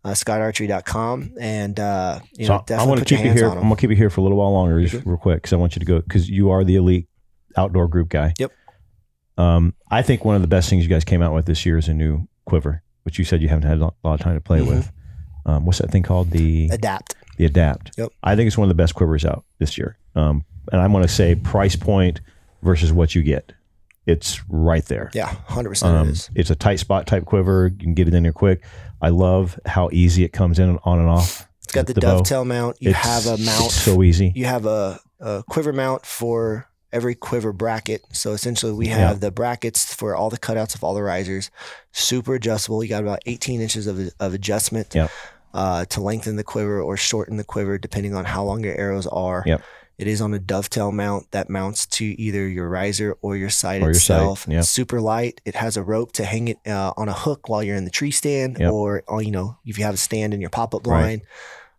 uh, 0.05 0.11
scottarchery.com. 0.11 1.33
And, 1.41 1.79
uh, 1.81 2.21
you 2.35 2.47
So 2.47 2.65
know, 2.69 2.77
I 2.77 2.87
want 2.87 3.01
to 3.01 3.05
keep 3.05 3.25
you 3.25 3.33
here. 3.33 3.49
I'm 3.49 3.61
gonna 3.63 3.77
keep 3.77 3.91
you 3.91 3.97
here 3.97 4.11
for 4.11 4.21
a 4.21 4.23
little 4.23 4.39
while 4.39 4.53
longer, 4.53 4.81
just 4.87 5.05
real 5.05 5.17
quick, 5.17 5.39
because 5.39 5.53
I 5.53 5.57
want 5.57 5.75
you 5.77 5.81
to 5.81 5.87
go 5.87 6.01
because 6.01 6.31
you 6.31 6.51
are 6.51 6.63
the 6.65 6.77
elite 6.77 7.09
outdoor 7.57 7.89
group 7.89 8.09
guy. 8.09 8.35
Yep. 8.39 8.53
Um, 9.39 9.75
I 9.91 10.03
think 10.03 10.25
one 10.25 10.37
of 10.37 10.43
the 10.43 10.49
best 10.49 10.71
things 10.71 10.83
you 10.85 10.89
guys 10.89 11.05
came 11.05 11.23
out 11.23 11.35
with 11.35 11.47
this 11.47 11.67
year 11.67 11.77
is 11.77 11.89
a 11.89 11.95
new 11.95 12.27
quiver, 12.47 12.83
which 13.03 13.19
you 13.19 13.25
said 13.25 13.43
you 13.43 13.49
haven't 13.49 13.69
had 13.69 13.79
a 13.79 13.85
lot 13.85 13.95
of 14.05 14.21
time 14.21 14.35
to 14.35 14.41
play 14.41 14.61
Mhm. 14.61 14.69
with. 14.69 14.93
Um, 15.45 15.65
what's 15.67 15.79
that 15.79 15.91
thing 15.91 16.03
called? 16.03 16.31
The 16.31 16.69
Adapt. 16.73 17.15
the 17.37 17.45
adapt. 17.45 17.93
Yep. 17.99 18.11
I 18.23 18.35
think 18.37 18.47
it's 18.47 18.57
one 18.59 18.65
of 18.65 18.71
the 18.71 18.81
best 18.83 18.95
quivers 18.95 19.25
out 19.25 19.45
this 19.59 19.77
year. 19.77 19.99
Um, 20.15 20.45
and 20.73 20.81
I'm 20.81 20.91
going 20.93 21.03
to 21.05 21.09
say 21.09 21.35
price 21.35 21.77
point 21.77 22.21
versus 22.63 22.93
what 22.93 23.15
you 23.15 23.23
get. 23.23 23.53
It's 24.07 24.41
right 24.49 24.85
there. 24.87 25.11
Yeah, 25.15 25.35
100% 25.49 25.83
Um, 25.85 26.09
it 26.09 26.13
is. 26.13 26.31
it's 26.35 26.51
a 26.51 26.55
tight 26.55 26.79
spot 26.79 27.07
type 27.07 27.25
quiver. 27.25 27.69
You 27.73 27.77
can 27.85 27.95
get 27.95 28.07
it 28.09 28.15
in 28.15 28.23
there 28.23 28.33
quick. 28.33 28.63
I 29.03 29.09
love 29.09 29.59
how 29.67 29.91
easy 29.93 30.25
it 30.25 30.29
comes 30.33 30.59
in 30.59 30.79
on 30.85 30.99
and 31.01 31.09
off. 31.09 31.47
It's 31.65 31.73
got 31.73 31.87
the, 31.89 31.95
the 31.95 32.01
bow. 32.01 32.19
dovetail 32.19 32.45
mount. 32.45 32.77
You 32.81 32.91
It's 32.91 32.99
have 33.01 33.27
a 33.27 33.37
mount. 33.43 33.71
so 33.73 34.03
easy. 34.05 34.33
you 34.37 34.45
have 34.45 34.65
a, 34.67 35.01
a 35.21 35.43
quiver 35.49 35.73
mount 35.73 36.07
for 36.07 36.69
every 36.93 37.17
quiver 37.17 37.53
bracket. 37.53 38.03
So 38.13 38.31
essentially, 38.33 38.73
we 38.73 38.87
Yeah. 38.87 38.99
have 39.09 39.21
the 39.21 39.33
brackets 39.33 39.93
for 39.93 40.15
all 40.15 40.31
the 40.31 40.39
cutouts 40.39 40.75
of 40.77 40.85
all 40.85 40.95
the 40.95 41.03
risers. 41.03 41.51
Super 41.93 42.37
adjustable. 42.37 42.83
You 42.85 42.89
got 42.89 43.03
about 43.03 43.19
18 43.27 43.61
inches 43.61 43.89
of, 43.89 43.99
of 44.21 44.33
adjustment 44.35 44.95
Yep. 44.95 45.11
uh, 45.53 45.85
to 45.87 46.01
lengthen 46.01 46.37
the 46.37 46.45
quiver 46.45 46.81
or 46.81 46.97
shorten 46.97 47.37
the 47.39 47.45
quiver, 47.45 47.77
depending 47.77 48.15
on 48.15 48.25
how 48.25 48.45
long 48.45 48.63
your 48.63 48.77
arrows 48.77 49.09
are. 49.09 49.43
Yep. 49.45 49.63
It 49.99 50.07
is 50.07 50.21
on 50.21 50.35
a 50.35 50.39
dovetail 50.39 50.93
mount 50.93 51.31
that 51.31 51.49
mounts 51.49 51.87
to 51.87 52.05
either 52.05 52.47
your 52.47 52.69
riser 52.69 53.17
or 53.23 53.35
your 53.37 53.49
sight 53.51 53.81
Or 53.83 53.87
your 53.87 53.95
sight, 53.95 54.31
itself. 54.31 54.47
Super 54.67 55.01
light. 55.01 55.41
It 55.47 55.55
has 55.55 55.77
a 55.79 55.83
rope 55.83 56.13
to 56.13 56.25
hang 56.25 56.49
it 56.49 56.59
uh, 56.67 56.93
on 56.99 57.09
a 57.09 57.15
hook 57.15 57.49
while 57.49 57.63
you're 57.63 57.77
in 57.77 57.85
the 57.85 57.91
tree 57.91 58.11
stand, 58.11 58.59
Yep. 58.59 58.73
or, 58.73 59.03
or 59.09 59.23
you 59.23 59.31
know 59.31 59.57
if 59.65 59.79
you 59.79 59.85
have 59.85 59.95
a 59.95 59.99
stand 59.99 60.35
in 60.35 60.41
your 60.41 60.51
pop 60.51 60.75
up 60.75 60.87
Right. 60.87 61.01
blind. 61.01 61.23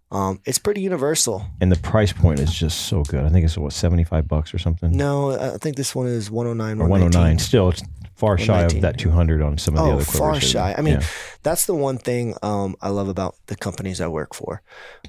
Um, 0.10 0.40
it's 0.46 0.58
pretty 0.58 0.82
universal. 0.82 1.46
And 1.62 1.70
the 1.72 1.76
price 1.76 2.14
point 2.14 2.40
is 2.40 2.54
just 2.54 2.88
so 2.88 3.04
good. 3.04 3.26
I 3.26 3.30
think 3.30 3.44
it's 3.46 3.58
what 3.58 3.74
75 3.74 4.28
bucks 4.28 4.54
or 4.54 4.58
something. 4.58 4.92
No, 4.96 5.32
I 5.38 5.58
think 5.58 5.76
this 5.76 5.94
one 5.94 6.08
is 6.08 6.32
one 6.32 6.46
hundred 6.48 6.56
nine. 6.64 6.78
One 6.80 7.02
hundred 7.02 7.14
nine. 7.20 7.40
Still, 7.40 7.70
it's 7.70 7.84
far 8.16 8.38
shy 8.38 8.64
of 8.64 8.82
that 8.82 8.98
200 8.98 9.42
on 9.44 9.58
some 9.60 9.76
of 9.78 9.84
the 9.84 9.92
Oh, 9.92 9.94
other 9.96 10.04
far 10.06 10.40
shy. 10.40 10.74
I 10.76 10.82
mean, 10.82 10.96
Yeah. 11.02 11.08
That's 11.44 11.66
the 11.66 11.76
one 11.76 11.98
thing 11.98 12.34
um, 12.42 12.76
I 12.82 12.90
love 12.90 13.10
about 13.10 13.36
the 13.48 13.56
companies 13.58 14.00
I 14.02 14.08
work 14.08 14.34
for. 14.34 14.62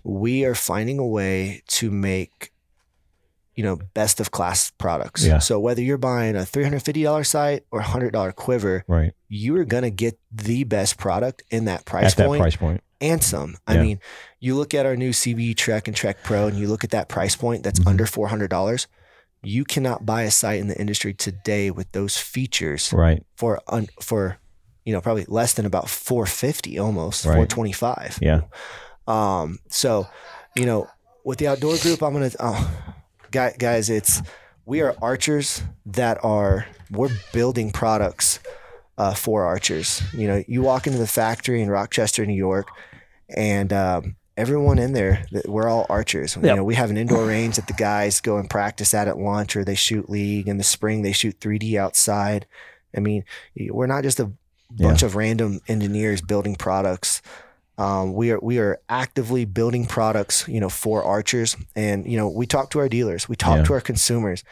We 0.05 0.45
are 0.45 0.55
finding 0.57 0.99
a 0.99 1.07
way 1.07 1.63
to 1.69 1.91
make, 1.93 2.53
you 3.59 3.65
know, 3.65 3.77
best 3.93 4.21
of 4.21 4.31
class 4.31 4.71
products. 4.79 5.27
Yeah. 5.27 5.41
So 5.41 5.59
whether 5.59 5.83
you're 5.83 5.99
buying 5.99 6.37
a 6.37 6.43
$350 6.47 7.27
sight 7.27 7.65
or 7.73 7.81
a 7.81 7.83
$100 7.83 8.35
quiver, 8.37 8.85
right 8.87 9.13
you 9.29 9.57
are 9.57 9.65
going 9.65 9.83
to 9.83 9.91
get 9.91 10.17
the 10.33 10.63
best 10.65 10.97
product 10.97 11.43
in 11.51 11.65
that 11.65 11.85
price 11.85 12.13
at 12.13 12.17
that 12.19 12.39
price 12.39 12.55
point. 12.57 12.81
and 13.01 13.21
some. 13.23 13.57
I 13.67 13.75
Yeah. 13.75 13.83
mean, 13.83 14.01
you 14.41 14.55
look 14.55 14.73
at 14.75 14.87
our 14.87 14.97
new 14.97 15.11
CB 15.13 15.55
Trek 15.57 15.89
and 15.89 15.97
Trek 15.97 16.19
Pro 16.23 16.47
and 16.47 16.57
you 16.57 16.69
look 16.69 16.85
at 16.85 16.91
that 16.91 17.09
price 17.09 17.35
point 17.37 17.63
that's 17.65 17.81
Mhm. 17.81 17.89
under 17.89 18.07
$400. 18.07 18.87
You 19.43 19.65
cannot 19.65 20.07
buy 20.07 20.23
a 20.23 20.31
sight 20.31 20.61
in 20.61 20.69
the 20.69 20.79
industry 20.81 21.13
today 21.13 21.71
with 21.73 21.91
those 21.93 22.17
features 22.17 22.93
Right. 22.93 23.23
for 23.37 23.61
un, 23.67 23.89
for 24.01 24.39
you 24.85 24.93
know 24.95 25.01
probably 25.01 25.27
less 25.29 25.53
than 25.55 25.67
about 25.67 25.89
450 25.91 26.79
almost 26.79 27.25
Right. 27.27 27.35
425 27.35 28.19
Yeah. 28.23 28.43
um 29.07 29.59
so 29.69 30.07
you 30.57 30.65
know 30.65 30.89
with 31.25 31.39
the 31.39 31.47
outdoor 31.49 31.77
group 31.79 32.03
i'm 32.03 32.13
gonna 32.15 32.31
oh, 32.41 32.53
guy- 32.87 32.95
guys 33.31 33.91
it's 33.91 34.23
we 34.65 34.81
are 34.81 34.95
archers 35.01 35.63
that 35.87 36.23
are 36.23 36.67
we're 36.91 37.11
building 37.33 37.71
products 37.71 38.39
uh, 38.97 39.15
for 39.15 39.45
archers. 39.45 40.03
You 40.13 40.29
know 40.29 40.45
you 40.47 40.63
walk 40.63 40.87
into 40.87 40.99
the 40.99 41.07
factory 41.07 41.63
in 41.63 41.71
rochester 41.71 42.25
new 42.27 42.35
york 42.35 42.69
and 43.35 43.73
um, 43.73 44.17
everyone 44.37 44.79
in 44.79 44.93
there 44.93 45.25
we're 45.47 45.69
all 45.69 45.87
archers. 45.89 46.37
You 46.37 46.57
know 46.57 46.65
we 46.65 46.75
have 46.75 46.91
an 46.91 46.97
indoor 46.97 47.27
range 47.27 47.57
that 47.57 47.67
the 47.67 47.73
guys 47.75 48.21
go 48.21 48.39
and 48.39 48.49
practice 48.49 48.95
at 48.95 49.09
at 49.09 49.19
lunch 49.19 49.57
or 49.57 49.65
they 49.65 49.75
shoot 49.75 50.09
league. 50.11 50.49
In 50.49 50.59
the 50.59 50.65
spring 50.65 51.03
they 51.03 51.13
shoot 51.13 51.39
3d 51.41 51.77
outside. 51.77 52.47
I 52.97 53.01
mean 53.01 53.25
we're 53.71 53.87
not 53.87 54.03
just 54.05 54.21
a 54.21 54.33
bunch 54.71 55.03
of 55.03 55.17
random 55.17 55.61
engineers 55.69 56.21
building 56.21 56.55
products 56.55 57.23
um, 57.79 58.13
we 58.13 58.31
are 58.33 58.41
we 58.41 58.59
are 58.59 58.79
actively 58.89 59.45
building 59.47 59.87
products 59.87 60.47
you 60.49 60.61
know 60.61 60.69
for 60.69 61.03
archers 61.03 61.57
and 61.77 62.07
you 62.11 62.17
know 62.19 62.29
we 62.29 62.47
talk 62.47 62.71
to 62.71 62.79
our 62.81 62.89
dealers 62.89 63.29
we 63.29 63.37
talk 63.37 63.57
Yeah. 63.59 63.65
to 63.65 63.73
our 63.75 63.81
consumers 63.81 64.45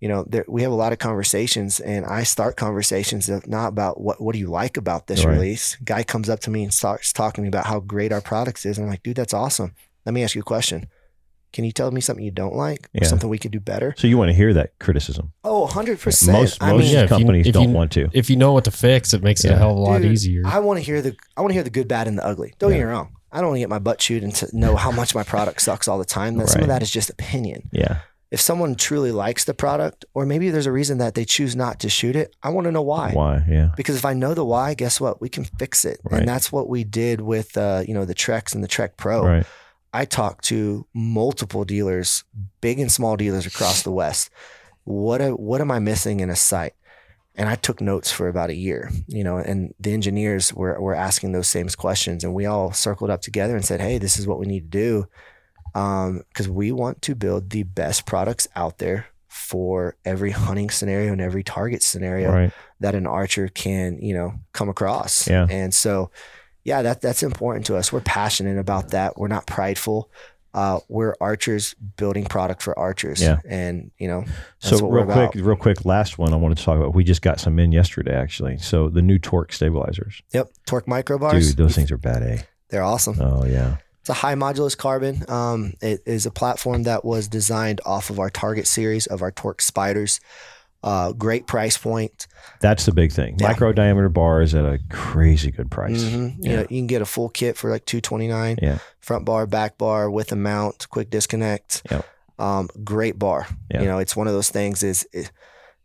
you 0.00 0.08
know, 0.08 0.24
there, 0.28 0.44
we 0.48 0.62
have 0.62 0.72
a 0.72 0.74
lot 0.74 0.92
of 0.92 0.98
conversations, 0.98 1.78
and 1.78 2.04
I 2.04 2.24
start 2.24 2.56
conversations 2.56 3.28
of 3.28 3.46
not 3.46 3.68
about 3.68 4.00
what 4.00 4.20
what 4.20 4.32
do 4.32 4.40
you 4.40 4.48
like 4.50 4.76
about 4.76 5.06
this 5.06 5.24
Right. 5.24 5.34
release. 5.34 5.76
Guy 5.84 6.02
comes 6.02 6.28
up 6.28 6.40
to 6.40 6.50
me 6.50 6.64
and 6.64 6.74
starts 6.74 7.12
talking 7.12 7.36
to 7.36 7.42
me 7.42 7.46
about 7.54 7.66
how 7.66 7.78
great 7.78 8.10
our 8.10 8.20
products 8.20 8.66
is. 8.66 8.78
and 8.78 8.84
I'm 8.86 8.90
like, 8.90 9.04
dude, 9.04 9.14
that's 9.14 9.32
awesome. 9.32 9.74
Let 10.04 10.12
me 10.12 10.24
ask 10.24 10.34
you 10.34 10.40
a 10.40 10.44
question. 10.44 10.88
Can 11.52 11.64
you 11.64 11.72
tell 11.72 11.90
me 11.90 12.00
something 12.00 12.24
you 12.24 12.30
don't 12.30 12.54
like, 12.54 12.86
or 12.86 13.00
Yeah. 13.02 13.06
something 13.08 13.28
we 13.28 13.38
could 13.38 13.52
do 13.52 13.60
better? 13.60 13.94
So 13.98 14.06
you 14.06 14.16
want 14.18 14.30
to 14.30 14.34
hear 14.34 14.54
that 14.54 14.78
criticism? 14.80 15.32
Oh, 15.44 15.62
100 15.66 16.00
percent. 16.00 16.32
Most 16.38 16.62
I 16.62 16.72
most 16.72 16.84
mean, 16.84 16.92
yeah, 16.94 17.02
if 17.04 17.10
you- 17.10 17.16
companies 17.16 17.46
if 17.46 17.52
don't 17.54 17.68
you- 17.68 17.74
want 17.74 17.92
to. 17.92 18.08
If 18.12 18.30
you 18.30 18.36
know 18.36 18.52
what 18.52 18.64
to 18.64 18.70
fix, 18.70 19.12
it 19.12 19.22
makes 19.22 19.44
it 19.44 19.50
a 19.52 19.56
hell 19.56 19.72
of 19.72 19.76
a 19.76 19.80
lot 19.80 20.02
Dude, 20.02 20.12
easier. 20.12 20.42
I 20.46 20.58
want 20.60 20.78
to 20.78 20.84
hear 20.84 21.02
the 21.02 21.14
I 21.36 21.40
want 21.42 21.50
to 21.50 21.54
hear 21.54 21.62
the 21.62 21.70
good, 21.70 21.88
bad, 21.88 22.08
and 22.08 22.16
the 22.18 22.24
ugly. 22.26 22.54
Don't 22.58 22.70
get 22.70 22.78
me 22.78 22.84
wrong. 22.84 23.12
I 23.30 23.38
don't 23.38 23.48
want 23.48 23.56
to 23.56 23.60
get 23.60 23.70
my 23.70 23.78
butt 23.78 23.98
chewed 23.98 24.22
and 24.22 24.34
to 24.36 24.48
know 24.52 24.76
how 24.76 24.90
much 24.90 25.14
my 25.14 25.22
product 25.22 25.62
sucks 25.62 25.88
all 25.88 25.98
the 25.98 26.04
time. 26.04 26.36
That 26.36 26.48
some 26.50 26.60
of 26.62 26.68
that 26.68 26.82
is 26.82 26.90
just 26.90 27.08
opinion. 27.10 27.68
Yeah, 27.72 27.98
If 28.30 28.40
someone 28.42 28.74
truly 28.74 29.10
likes 29.10 29.44
the 29.44 29.54
product, 29.54 30.04
or 30.14 30.26
maybe 30.26 30.50
there's 30.50 30.66
a 30.66 30.72
reason 30.72 30.98
that 30.98 31.14
they 31.14 31.24
choose 31.24 31.56
not 31.56 31.80
to 31.80 31.88
shoot 31.88 32.14
it, 32.14 32.34
I 32.42 32.50
want 32.50 32.66
to 32.66 32.72
know 32.72 32.82
why. 32.82 33.12
why? 33.12 33.42
Yeah, 33.48 33.70
Because 33.76 33.96
if 33.96 34.04
I 34.04 34.12
know 34.14 34.34
the 34.34 34.44
why, 34.44 34.74
guess 34.74 35.00
what? 35.00 35.20
We 35.22 35.28
can 35.30 35.44
fix 35.44 35.84
it, 35.86 35.98
Right. 36.04 36.18
and 36.20 36.28
that's 36.28 36.50
what 36.52 36.68
we 36.68 36.84
did 36.84 37.22
with 37.22 37.56
uh, 37.56 37.84
you 37.88 37.94
know 37.94 38.04
the 38.04 38.14
Treks 38.14 38.54
and 38.54 38.62
the 38.62 38.68
Trek 38.68 38.96
Pro. 38.98 39.24
right. 39.24 39.46
I 39.92 40.04
talked 40.04 40.44
to 40.46 40.86
multiple 40.94 41.64
dealers, 41.64 42.24
big 42.60 42.78
and 42.80 42.90
small 42.90 43.16
dealers 43.16 43.46
across 43.46 43.82
the 43.82 43.90
West. 43.92 44.30
What 44.84 45.20
a, 45.20 45.30
what 45.30 45.60
am 45.60 45.70
I 45.70 45.78
missing 45.78 46.20
in 46.20 46.30
a 46.30 46.36
site? 46.36 46.74
And 47.34 47.48
I 47.48 47.54
took 47.54 47.80
notes 47.80 48.10
for 48.10 48.28
about 48.28 48.50
a 48.50 48.54
year, 48.54 48.90
you 49.06 49.24
know, 49.24 49.38
and 49.38 49.74
the 49.80 49.92
engineers 49.94 50.52
were, 50.52 50.78
were 50.80 50.94
asking 50.94 51.32
those 51.32 51.48
same 51.48 51.68
questions. 51.68 52.24
And 52.24 52.34
we 52.34 52.44
all 52.46 52.72
circled 52.72 53.10
up 53.10 53.22
together 53.22 53.54
and 53.56 53.64
said, 53.64 53.80
hey, 53.80 53.96
this 53.98 54.18
is 54.18 54.26
what 54.26 54.38
we 54.38 54.46
need 54.46 54.70
to 54.70 54.78
do. 54.78 55.06
Um, 55.74 56.24
because 56.28 56.48
we 56.48 56.72
want 56.72 57.00
to 57.02 57.14
build 57.14 57.48
the 57.50 57.62
best 57.62 58.04
products 58.04 58.48
out 58.54 58.78
there 58.78 59.06
for 59.28 59.96
every 60.04 60.30
hunting 60.46 60.68
scenario 60.68 61.12
and 61.12 61.20
every 61.22 61.42
target 61.42 61.82
scenario 61.82 62.30
Right. 62.30 62.52
that 62.80 62.94
an 62.94 63.06
archer 63.06 63.48
can, 63.48 63.98
you 63.98 64.14
know, 64.14 64.34
come 64.52 64.68
across. 64.68 65.26
Yeah. 65.28 65.46
And 65.48 65.72
so, 65.72 66.10
yeah, 66.64 66.82
that 66.82 67.00
that's 67.00 67.22
important 67.22 67.66
to 67.66 67.76
us. 67.76 67.92
We're 67.92 68.00
passionate 68.00 68.58
about 68.58 68.90
that. 68.90 69.18
We're 69.18 69.28
not 69.28 69.46
prideful. 69.46 70.10
Uh, 70.54 70.80
we're 70.88 71.14
archers 71.18 71.74
building 71.96 72.24
product 72.26 72.60
for 72.62 72.78
archers. 72.78 73.22
Yeah. 73.22 73.38
And 73.48 73.90
you 73.98 74.06
know, 74.06 74.24
that's 74.60 74.78
So 74.78 74.86
real 74.86 75.06
quick, 75.06 75.30
real 75.42 75.56
quick, 75.56 75.84
last 75.86 76.18
one 76.18 76.32
I 76.34 76.36
wanted 76.36 76.58
to 76.58 76.64
talk 76.64 76.76
about. 76.76 76.94
We 76.94 77.04
just 77.04 77.22
got 77.22 77.40
some 77.40 77.58
in 77.58 77.72
yesterday, 77.72 78.14
actually. 78.14 78.58
So 78.58 78.88
the 78.90 79.00
new 79.00 79.18
torque 79.18 79.52
stabilizers, 79.52 80.20
Yep. 80.32 80.50
Torque 80.66 80.86
micro 80.86 81.16
bars. 81.18 81.48
dude, 81.48 81.56
those 81.56 81.74
things 81.74 81.90
are 81.90 81.96
bad. 81.98 82.22
A. 82.22 82.38
They're 82.68 82.82
awesome. 82.82 83.16
Oh 83.20 83.44
yeah, 83.46 83.76
It's 84.00 84.10
a 84.10 84.14
high 84.14 84.34
modulus 84.34 84.76
carbon. 84.76 85.24
Um, 85.28 85.72
it 85.80 86.02
is 86.04 86.26
a 86.26 86.30
platform 86.30 86.82
that 86.82 87.02
was 87.04 87.28
designed 87.28 87.80
off 87.86 88.10
of 88.10 88.18
our 88.18 88.28
target 88.30 88.66
series 88.66 89.06
of 89.06 89.22
our 89.22 89.30
torque 89.32 89.62
spiders. 89.62 90.20
Uh, 90.84 91.12
great 91.12 91.46
price 91.46 91.78
point. 91.78 92.26
that's 92.60 92.86
the 92.86 92.92
big 92.92 93.12
thing. 93.12 93.36
Yeah. 93.38 93.48
Micro 93.48 93.72
diameter 93.72 94.08
bar 94.08 94.42
is 94.42 94.54
at 94.54 94.64
a 94.64 94.78
crazy 94.90 95.50
good 95.52 95.70
price. 95.70 96.02
Mhm. 96.02 96.36
You 96.38 96.50
Yeah. 96.50 96.56
know, 96.56 96.62
you 96.70 96.80
can 96.80 96.86
get 96.88 97.02
a 97.02 97.06
full 97.06 97.28
kit 97.28 97.56
for 97.56 97.70
like 97.70 97.84
two 97.86 98.00
twenty 98.00 98.26
nine. 98.28 98.56
Yeah. 98.60 98.78
Front 99.00 99.24
bar, 99.24 99.46
back 99.46 99.78
bar 99.78 100.10
with 100.10 100.32
a 100.32 100.36
mount, 100.36 100.88
quick 100.90 101.08
disconnect. 101.10 101.82
Yep. 101.90 102.04
Um, 102.38 102.68
great 102.82 103.18
bar. 103.18 103.46
Yeah. 103.70 103.82
You 103.82 103.86
know, 103.86 103.98
it's 103.98 104.16
one 104.16 104.26
of 104.26 104.32
those 104.32 104.50
things. 104.50 104.82
Is, 104.82 105.06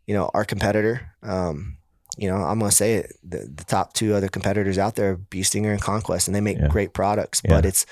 you 0.06 0.14
know 0.14 0.30
our 0.34 0.44
competitor. 0.44 1.02
Um, 1.22 1.76
you 2.16 2.28
know, 2.28 2.36
I'm 2.36 2.58
gonna 2.58 2.72
say 2.72 2.94
it. 2.94 3.12
The, 3.22 3.48
the 3.54 3.64
top 3.64 3.92
two 3.92 4.14
other 4.14 4.28
competitors 4.28 4.78
out 4.78 4.96
there, 4.96 5.10
are 5.12 5.16
Bee 5.16 5.42
Stinger 5.44 5.70
and 5.72 5.80
Conquest, 5.80 6.26
and 6.26 6.34
they 6.34 6.40
make 6.40 6.58
Yeah. 6.58 6.66
great 6.68 6.92
products. 6.92 7.40
Yeah. 7.44 7.50
But 7.54 7.66
it's 7.66 7.86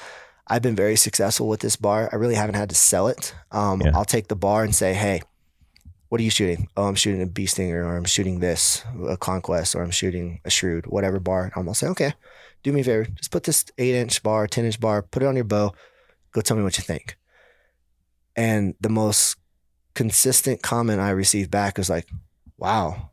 I've 0.48 0.62
been 0.62 0.76
very 0.76 0.96
successful 0.96 1.46
with 1.48 1.60
this 1.60 1.76
bar. 1.76 2.08
I 2.12 2.16
really 2.16 2.34
haven't 2.36 2.54
had 2.56 2.68
to 2.70 2.74
sell 2.76 3.06
it. 3.08 3.34
Um, 3.52 3.80
Yeah. 3.82 3.92
I'll 3.94 4.04
take 4.04 4.28
the 4.28 4.36
bar 4.36 4.64
and 4.64 4.74
say, 4.74 4.94
hey. 4.94 5.22
What 6.08 6.20
are 6.20 6.24
you 6.24 6.30
shooting? 6.30 6.68
Oh, 6.76 6.84
I'm 6.84 6.94
shooting 6.94 7.22
a 7.22 7.26
bee 7.26 7.46
stinger, 7.46 7.84
or 7.84 7.96
I'm 7.96 8.04
shooting 8.04 8.38
this, 8.40 8.84
a 9.08 9.16
conquest, 9.16 9.74
or 9.74 9.82
I'm 9.82 9.90
shooting 9.90 10.40
a 10.44 10.50
shrewd, 10.50 10.86
whatever 10.86 11.18
bar. 11.18 11.52
I'm 11.56 11.64
gonna 11.64 11.74
say, 11.74 11.88
okay, 11.88 12.14
do 12.62 12.72
me 12.72 12.80
a 12.80 12.84
favor, 12.84 13.04
just 13.04 13.30
put 13.30 13.44
this 13.44 13.64
eight 13.78 13.94
inch 13.94 14.22
bar, 14.22 14.46
ten 14.46 14.64
inch 14.64 14.80
bar, 14.80 15.02
put 15.02 15.22
it 15.22 15.26
on 15.26 15.34
your 15.36 15.44
bow. 15.44 15.72
Go 16.32 16.40
tell 16.40 16.56
me 16.56 16.62
what 16.62 16.78
you 16.78 16.84
think. 16.84 17.16
And 18.36 18.74
the 18.80 18.88
most 18.88 19.36
consistent 19.94 20.62
comment 20.62 21.00
I 21.00 21.10
received 21.10 21.50
back 21.50 21.78
was 21.78 21.90
like, 21.90 22.08
"Wow, 22.58 23.10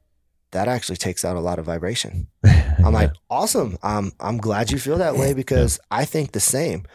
that 0.52 0.68
actually 0.68 0.98
takes 0.98 1.24
out 1.24 1.36
a 1.36 1.40
lot 1.40 1.60
of 1.60 1.65
vibration." 1.65 2.28
I'm 2.44 2.94
like, 2.94 3.11
"Awesome! 3.30 3.78
I'm 3.82 4.11
I'm 4.20 4.38
glad 4.38 4.72
you 4.72 4.78
feel 4.78 4.98
that 4.98 5.15
way 5.15 5.34
because 5.34 5.80
I 5.90 6.06
think 6.06 6.32
the 6.34 6.40
same." 6.40 6.86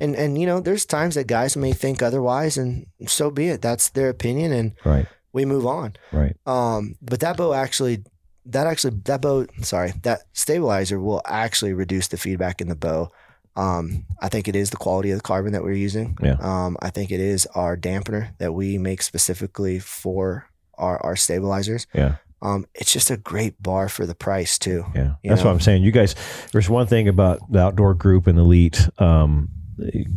And 0.00 0.16
and 0.16 0.38
you 0.38 0.46
know, 0.46 0.60
there's 0.60 0.86
times 0.86 1.14
that 1.14 1.26
guys 1.28 1.56
may 1.56 1.72
think 1.72 2.02
otherwise, 2.02 2.56
and 2.56 2.86
so 3.06 3.30
be 3.30 3.48
it. 3.48 3.62
That's 3.62 3.90
their 3.90 4.08
opinion, 4.08 4.52
and 4.52 4.72
right, 4.84 5.06
we 5.34 5.44
move 5.44 5.66
on. 5.66 5.94
right. 6.12 6.34
Um, 6.46 6.94
but 7.02 7.20
that 7.20 7.36
bow 7.36 7.52
actually, 7.52 8.04
that 8.46 8.66
actually, 8.66 8.96
that 9.04 9.20
bow, 9.20 9.46
sorry, 9.60 9.92
that 10.02 10.22
stabilizer 10.32 10.98
will 10.98 11.20
actually 11.26 11.74
reduce 11.74 12.08
the 12.08 12.16
feedback 12.16 12.62
in 12.62 12.68
the 12.68 12.76
bow. 12.76 13.10
Um, 13.56 14.06
I 14.20 14.28
think 14.28 14.48
it 14.48 14.56
is 14.56 14.70
the 14.70 14.76
quality 14.76 15.10
of 15.10 15.18
the 15.18 15.22
carbon 15.22 15.52
that 15.52 15.62
we're 15.62 15.72
using. 15.72 16.16
Yeah. 16.22 16.36
Um, 16.40 16.76
I 16.80 16.90
think 16.90 17.10
it 17.10 17.20
is 17.20 17.46
our 17.54 17.76
dampener 17.76 18.36
that 18.38 18.52
we 18.52 18.78
make 18.78 19.02
specifically 19.02 19.78
for 19.78 20.48
our, 20.78 20.98
our 21.04 21.16
stabilizers. 21.16 21.86
Yeah. 21.92 22.16
Um, 22.42 22.66
it's 22.74 22.92
just 22.92 23.10
a 23.10 23.16
great 23.16 23.60
bar 23.62 23.88
for 23.88 24.06
the 24.06 24.14
price 24.14 24.58
too. 24.58 24.84
Yeah, 24.94 25.14
that's 25.24 25.40
know? 25.40 25.46
what 25.46 25.52
I'm 25.52 25.60
saying. 25.60 25.82
You 25.82 25.92
guys, 25.92 26.14
there's 26.52 26.68
one 26.68 26.86
thing 26.86 27.08
about 27.08 27.40
the 27.50 27.58
outdoor 27.58 27.94
group 27.94 28.26
and 28.26 28.38
elite, 28.38 28.86
um, 28.98 29.48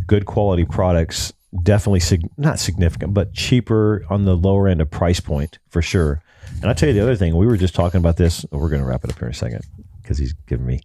good 0.06 0.26
quality 0.26 0.65
products, 0.65 1.31
definitely 1.64 2.00
sig- 2.00 2.30
not 2.38 2.60
significant, 2.60 3.14
but 3.14 3.34
cheaper 3.34 4.06
on 4.10 4.26
the 4.26 4.36
lower 4.36 4.68
end 4.68 4.82
of 4.82 4.90
price 4.92 5.20
point 5.20 5.60
for 5.70 5.82
sure. 5.82 6.22
And 6.62 6.66
I'll 6.66 6.76
tell 6.76 6.88
you 6.90 6.94
the 6.94 7.02
other 7.02 7.16
thing. 7.16 7.36
We 7.36 7.46
were 7.46 7.58
just 7.58 7.76
talking 7.76 8.00
about 8.00 8.18
this. 8.18 8.46
We're 8.52 8.70
going 8.70 8.82
to 8.82 8.88
wrap 8.88 9.04
it 9.04 9.12
up 9.12 9.20
here 9.20 9.28
in 9.28 9.32
a 9.34 9.36
second 9.36 9.62
because 10.02 10.18
he's 10.18 10.34
giving 10.48 10.66
me 10.66 10.80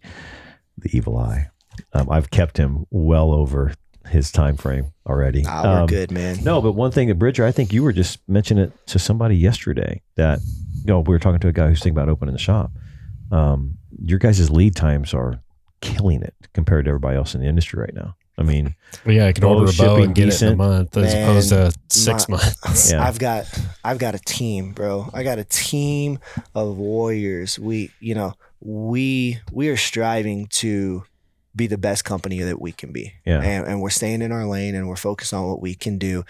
the 0.77 0.95
evil 0.95 1.17
eye. 1.17 1.47
Um, 1.93 2.09
I've 2.09 2.29
kept 2.29 2.57
him 2.57 2.85
well 2.91 3.31
over 3.31 3.73
his 4.07 4.31
time 4.31 4.57
frame 4.57 4.91
already. 5.07 5.43
Ah, 5.47 5.63
we're 5.63 5.79
Um, 5.81 5.85
good, 5.87 6.11
man. 6.11 6.43
no, 6.43 6.61
but 6.61 6.73
one 6.73 6.91
thing, 6.91 7.07
that 7.07 7.15
Bridger, 7.15 7.45
I 7.45 7.51
think 7.51 7.71
you 7.71 7.81
were 7.83 7.93
just 7.93 8.19
mentioning 8.27 8.65
it 8.65 8.73
to 8.87 8.99
somebody 8.99 9.35
yesterday 9.37 10.01
that, 10.15 10.39
you 10.75 10.85
know, 10.87 10.99
we 10.99 11.13
were 11.13 11.19
talking 11.19 11.39
to 11.39 11.47
a 11.47 11.53
guy 11.53 11.69
who's 11.69 11.79
thinking 11.79 11.97
about 11.97 12.09
opening 12.09 12.33
the 12.33 12.39
shop. 12.39 12.71
Um, 13.31 13.77
your 14.03 14.19
guys' 14.19 14.49
lead 14.51 14.75
times 14.75 15.13
are 15.13 15.39
killing 15.81 16.21
it 16.21 16.35
compared 16.53 16.85
to 16.85 16.89
everybody 16.89 17.15
else 17.17 17.33
in 17.33 17.41
the 17.41 17.47
industry 17.47 17.79
right 17.81 17.93
now. 17.93 18.15
I 18.37 18.41
mean, 18.43 18.75
Well, 19.05 19.15
yeah, 19.15 19.27
I 19.27 19.31
can 19.33 19.43
order 19.43 19.69
a 19.69 19.73
bow 19.75 20.01
and 20.01 20.15
get 20.15 20.29
it 20.29 20.41
in 20.41 20.53
a 20.53 20.55
month 20.55 20.97
as 20.97 21.13
Man, 21.13 21.29
opposed 21.29 21.49
to 21.49 21.71
six 21.89 22.27
my- 22.27 22.37
months. 22.65 22.91
Yeah. 22.91 23.05
I've 23.05 23.19
got 23.19 23.45
I've 23.83 23.99
got 23.99 24.15
a 24.15 24.19
team, 24.19 24.71
bro. 24.73 25.09
I 25.13 25.23
got 25.23 25.37
a 25.37 25.43
team 25.43 26.17
of 26.55 26.77
warriors. 26.77 27.59
We, 27.59 27.91
you 27.99 28.15
know, 28.15 28.33
we 28.59 29.39
we 29.51 29.69
are 29.69 29.77
striving 29.77 30.47
to 30.47 31.03
be 31.55 31.67
the 31.67 31.77
best 31.77 32.05
company 32.05 32.39
that 32.41 32.59
we 32.59 32.71
can 32.71 32.91
be. 32.91 33.13
Yeah. 33.25 33.39
And, 33.41 33.67
and 33.67 33.81
we're 33.81 33.91
staying 33.91 34.23
in 34.23 34.31
our 34.31 34.47
lane 34.47 34.73
and 34.73 34.87
we're 34.87 34.95
focused 34.95 35.33
on 35.35 35.47
what 35.47 35.61
we 35.61 35.75
can 35.75 35.99
do. 35.99 36.23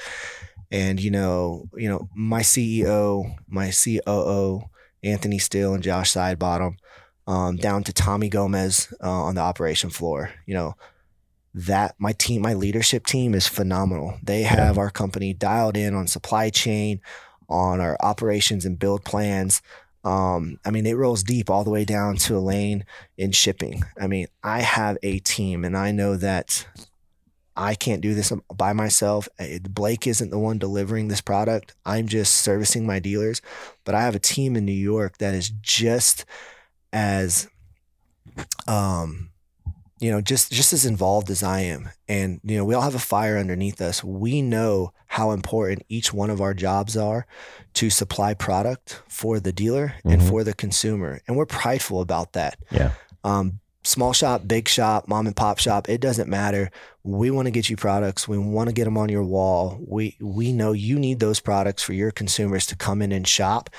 And 0.72 1.00
you 1.02 1.10
know, 1.12 1.70
you 1.76 1.88
know, 1.88 2.10
my 2.14 2.42
CEO, 2.42 3.34
my 3.48 3.72
COO, 3.72 4.64
Anthony 5.04 5.38
Steele 5.40 5.74
and 5.74 5.84
Josh 5.84 6.12
Sidebottom, 6.12 6.76
um, 7.28 7.56
down 7.56 7.84
to 7.86 7.94
Tommy 7.94 8.28
Gomez 8.28 8.94
uh, 9.02 9.10
on 9.10 9.36
the 9.36 9.42
operation 9.42 9.90
floor. 9.90 10.32
You 10.46 10.56
know, 10.56 10.76
that 11.54 11.96
my 12.00 12.14
team, 12.14 12.42
my 12.42 12.54
leadership 12.54 13.06
team 13.06 13.36
is 13.36 13.48
phenomenal. 13.48 14.18
They 14.24 14.44
have 14.44 14.78
our 14.78 14.90
company 14.90 15.34
dialed 15.34 15.78
in 15.78 15.94
on 15.94 16.08
supply 16.08 16.50
chain, 16.50 17.00
on 17.48 17.80
our 17.80 17.98
operations 18.02 18.66
and 18.66 18.80
build 18.80 19.06
plans. 19.06 19.62
Um, 20.04 20.60
I 20.66 20.72
mean, 20.72 20.86
it 20.86 20.98
rolls 20.98 21.24
deep 21.24 21.50
all 21.50 21.64
the 21.64 21.70
way 21.70 21.86
down 21.86 22.18
to 22.18 22.38
a 22.38 22.40
lane 22.40 22.86
in 23.18 23.32
shipping. 23.32 23.84
I 24.00 24.08
mean, 24.08 24.28
I 24.44 24.62
have 24.62 24.98
a 25.04 25.20
team, 25.20 25.64
and 25.64 25.78
I 25.78 25.92
know 25.92 26.18
that 26.18 26.68
I 27.56 27.76
can't 27.76 28.02
do 28.02 28.14
this 28.14 28.34
by 28.54 28.74
myself. 28.74 29.30
Blake 29.62 30.08
isn't 30.08 30.32
the 30.32 30.40
one 30.40 30.58
delivering 30.58 31.08
this 31.08 31.22
product. 31.22 31.76
I'm 31.86 32.08
just 32.08 32.34
servicing 32.34 32.86
my 32.86 33.00
dealers, 33.00 33.42
but 33.86 33.96
I 33.96 34.02
have 34.02 34.16
a 34.16 34.20
team 34.20 34.56
in 34.56 34.66
New 34.66 34.72
York 34.72 35.20
that 35.20 35.36
is 35.36 35.50
just 35.62 36.26
as 36.92 37.48
um 38.68 39.30
you 40.04 40.12
know 40.12 40.22
just 40.22 40.52
just 40.52 40.74
as 40.74 40.86
involved 40.86 41.30
as 41.30 41.42
I 41.44 41.60
am. 41.62 41.90
And 42.10 42.40
you 42.44 42.58
know 42.58 42.66
we 42.66 42.76
all 42.76 42.82
have 42.90 42.96
a 42.96 43.00
fire 43.16 43.38
underneath 43.38 43.80
us. 43.82 44.04
We 44.04 44.42
know 44.42 44.92
how 45.08 45.32
important 45.32 45.86
each 45.90 46.14
one 46.14 46.30
of 46.30 46.42
our 46.42 46.54
jobs 46.54 46.98
are 46.98 47.26
to 47.76 47.90
supply 47.90 48.34
product 48.34 49.02
for 49.08 49.40
the 49.40 49.54
dealer 49.54 49.94
and 50.04 50.20
Mhm. 50.22 50.30
for 50.30 50.44
the 50.44 50.54
consumer. 50.54 51.22
And 51.28 51.38
we're 51.38 51.46
prideful 51.62 52.02
about 52.02 52.34
that. 52.34 52.58
Yeah. 52.72 52.92
um 53.24 53.60
small 53.86 54.14
shop 54.14 54.48
big 54.48 54.68
shop 54.70 55.08
mom 55.10 55.28
and 55.28 55.36
pop 55.36 55.58
shop 55.60 55.90
it 55.90 56.00
doesn't 56.02 56.30
matter. 56.30 56.72
We 57.04 57.32
want 57.32 57.48
to 57.48 57.52
get 57.52 57.70
you 57.70 57.76
products. 57.76 58.28
We 58.30 58.38
want 58.38 58.68
to 58.70 58.74
get 58.74 58.86
them 58.86 58.98
on 58.98 59.10
your 59.10 59.24
wall. 59.36 59.78
We 59.96 60.16
we 60.22 60.52
know 60.60 60.72
you 60.74 60.98
need 61.00 61.20
those 61.20 61.40
products 61.42 61.84
for 61.84 61.94
your 61.94 62.12
consumers 62.12 62.66
to 62.68 62.76
come 62.76 63.02
in 63.02 63.12
and 63.12 63.28
shop 63.28 63.70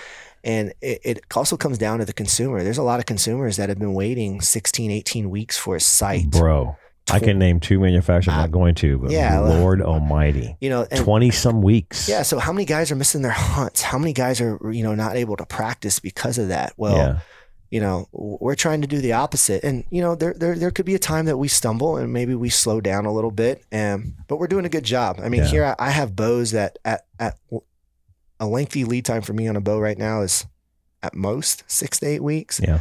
and 0.45 0.73
it, 0.81 1.01
it 1.03 1.21
also 1.35 1.57
comes 1.57 1.79
down 1.79 1.99
to 1.99 2.05
the 2.05 2.13
consumer 2.13 2.63
there's 2.63 2.79
a 2.79 2.83
lot 2.83 3.01
of 3.01 3.07
consumers 3.07 3.57
that 3.57 3.69
have 3.69 3.79
been 3.79 3.95
waiting 3.95 4.41
16 4.41 4.91
18 4.91 5.31
weeks 5.31 5.59
for 5.59 5.77
a 5.77 5.81
site 5.81 6.31
bro, 6.31 6.77
I 7.11 7.19
can 7.21 7.39
name 7.39 7.61
two 7.61 7.81
manufacturers. 7.81 8.33
I'm 8.33 8.41
not 8.41 8.49
ah, 8.49 8.53
going 8.53 8.75
to, 8.77 8.97
but 8.97 9.11
yeah, 9.11 9.39
Lord 9.39 9.83
Almighty, 9.83 10.57
you 10.59 10.71
know, 10.71 10.87
twenty 10.87 11.31
some 11.31 11.61
weeks. 11.61 12.09
yeah. 12.09 12.23
So 12.23 12.39
how 12.39 12.51
many 12.51 12.65
guys 12.65 12.91
are 12.91 12.97
missing 12.97 13.21
their 13.21 13.31
hunts? 13.31 13.83
How 13.83 13.99
many 13.99 14.15
guys 14.15 14.41
are 14.41 14.59
you 14.73 14.83
know 14.83 14.95
not 14.95 15.15
able 15.15 15.37
to 15.37 15.45
practice 15.45 15.99
because 15.99 16.39
of 16.39 16.49
that? 16.49 16.73
Well, 16.79 16.97
yeah, 16.97 17.19
you 17.75 17.81
know, 17.81 18.07
we're 18.13 18.55
trying 18.55 18.83
to 18.83 18.87
do 18.87 19.01
the 19.01 19.15
opposite. 19.15 19.65
And, 19.65 19.83
you 19.91 20.01
know, 20.01 20.15
there, 20.15 20.33
there, 20.33 20.55
there 20.55 20.71
could 20.71 20.87
be 20.87 20.95
a 20.95 20.99
time 21.01 21.25
that 21.25 21.39
we 21.39 21.49
stumble 21.49 21.97
and 21.97 22.13
maybe 22.13 22.33
we 22.37 22.49
slow 22.49 22.81
down 22.81 23.05
a 23.05 23.13
little 23.13 23.33
bit. 23.33 23.65
And, 23.73 24.15
but 24.29 24.37
we're 24.37 24.47
doing 24.47 24.65
a 24.65 24.69
good 24.69 24.85
job. 24.85 25.19
I 25.21 25.29
mean, 25.29 25.43
Yeah. 25.43 25.49
here 25.49 25.65
I, 25.65 25.89
I 25.89 25.91
have 25.91 26.15
bows 26.15 26.53
that 26.53 26.79
at, 26.85 27.07
at 27.19 27.37
a 28.41 28.47
lengthy 28.47 28.85
lead 28.85 29.05
time 29.05 29.23
for 29.23 29.33
me 29.33 29.47
on 29.49 29.57
a 29.57 29.61
bow 29.61 29.79
right 29.79 29.99
now 29.99 30.23
is 30.23 30.47
at 31.03 31.15
most 31.15 31.65
six 31.67 32.01
to 32.01 32.07
eight 32.07 32.23
weeks. 32.23 32.61
Yeah. 32.63 32.81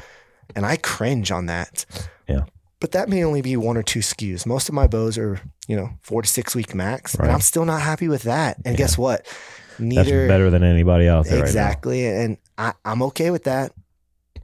And 0.55 0.65
I 0.65 0.77
cringe 0.77 1.31
on 1.31 1.45
that. 1.47 1.85
Yeah. 2.27 2.45
But 2.79 2.91
that 2.91 3.07
may 3.09 3.23
only 3.23 3.41
be 3.41 3.55
one 3.55 3.77
or 3.77 3.83
two 3.83 3.99
SKUs. 3.99 4.45
Most 4.45 4.67
of 4.67 4.75
my 4.75 4.87
bows 4.87 5.17
are, 5.17 5.39
you 5.67 5.75
know, 5.75 5.89
four 6.01 6.21
to 6.21 6.27
six 6.27 6.53
week 6.55 6.75
max. 6.75 7.17
Right. 7.17 7.25
And 7.25 7.33
I'm 7.33 7.41
still 7.41 7.65
not 7.65 7.81
happy 7.81 8.07
with 8.07 8.23
that. 8.23 8.57
And 8.65 8.73
Yeah. 8.73 8.77
guess 8.77 8.97
what? 8.97 9.23
that's 9.25 9.79
Neither 9.79 10.27
better 10.27 10.49
than 10.51 10.63
anybody 10.63 11.07
out 11.07 11.25
there. 11.25 11.39
exactly 11.43 12.05
and 12.05 12.37
I, 12.59 12.73
i'm 12.85 13.01
okay 13.01 13.31
with 13.31 13.45
that 13.45 13.71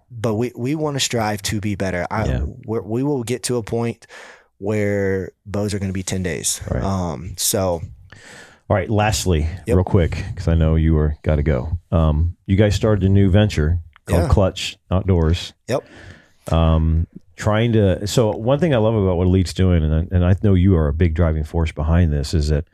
but 0.10 0.34
we, 0.34 0.52
we 0.56 0.74
want 0.74 0.96
to 0.96 1.00
strive 1.00 1.44
to 1.44 1.62
be 1.62 1.76
better 1.76 2.08
I, 2.10 2.26
Yeah. 2.26 2.46
we're, 2.66 2.82
we 2.82 3.04
will 3.04 3.24
get 3.24 3.44
to 3.44 3.58
a 3.58 3.62
point 3.64 4.08
where 4.58 5.32
bows 5.46 5.76
are 5.76 5.80
going 5.80 5.90
to 5.92 5.94
be 5.94 6.02
10 6.02 6.24
days 6.24 6.62
Right. 6.70 6.82
um 6.84 7.36
so 7.38 7.82
All 8.70 8.76
right. 8.76 8.90
Lastly, 8.90 9.48
Yep. 9.66 9.76
real 9.76 9.84
quick, 9.84 10.24
because 10.30 10.48
I 10.48 10.54
know 10.54 10.76
you 10.76 10.94
were 10.94 11.16
got 11.24 11.38
to 11.38 11.44
go. 11.44 11.80
Um, 11.92 12.36
you 12.46 12.56
guys 12.56 12.76
started 12.76 13.04
a 13.04 13.10
new 13.10 13.30
venture 13.32 13.80
called 14.06 14.24
Yeah. 14.24 14.30
Clutch 14.30 14.78
Outdoors. 14.92 15.54
Yep. 15.68 15.84
Um, 16.52 17.08
trying 17.36 17.74
to. 17.74 18.06
So 18.08 18.32
one 18.36 18.60
thing 18.60 18.74
I 18.74 18.78
love 18.78 18.94
about 18.96 19.18
what 19.18 19.26
Elite's 19.28 19.54
doing, 19.54 19.84
and 19.84 19.94
I, 19.96 20.16
and 20.16 20.24
I 20.26 20.36
know 20.44 20.54
you 20.54 20.76
are 20.76 20.88
a 20.88 20.94
big 20.94 21.14
driving 21.16 21.44
force 21.44 21.72
behind 21.72 22.14
this, 22.14 22.34
is 22.34 22.50
that 22.50 22.66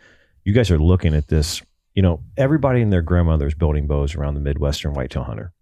you 0.43 0.53
guys 0.53 0.69
are 0.71 0.79
looking 0.79 1.13
at 1.13 1.27
this. 1.27 1.61
You 1.93 2.01
know, 2.01 2.21
everybody 2.35 2.81
and 2.81 2.91
their 2.91 3.01
grandmother 3.01 3.47
is 3.47 3.53
building 3.53 3.87
bows 3.87 4.15
around 4.15 4.33
the 4.33 4.41
Midwestern 4.41 4.93
whitetail 4.93 5.23
hunter. 5.23 5.53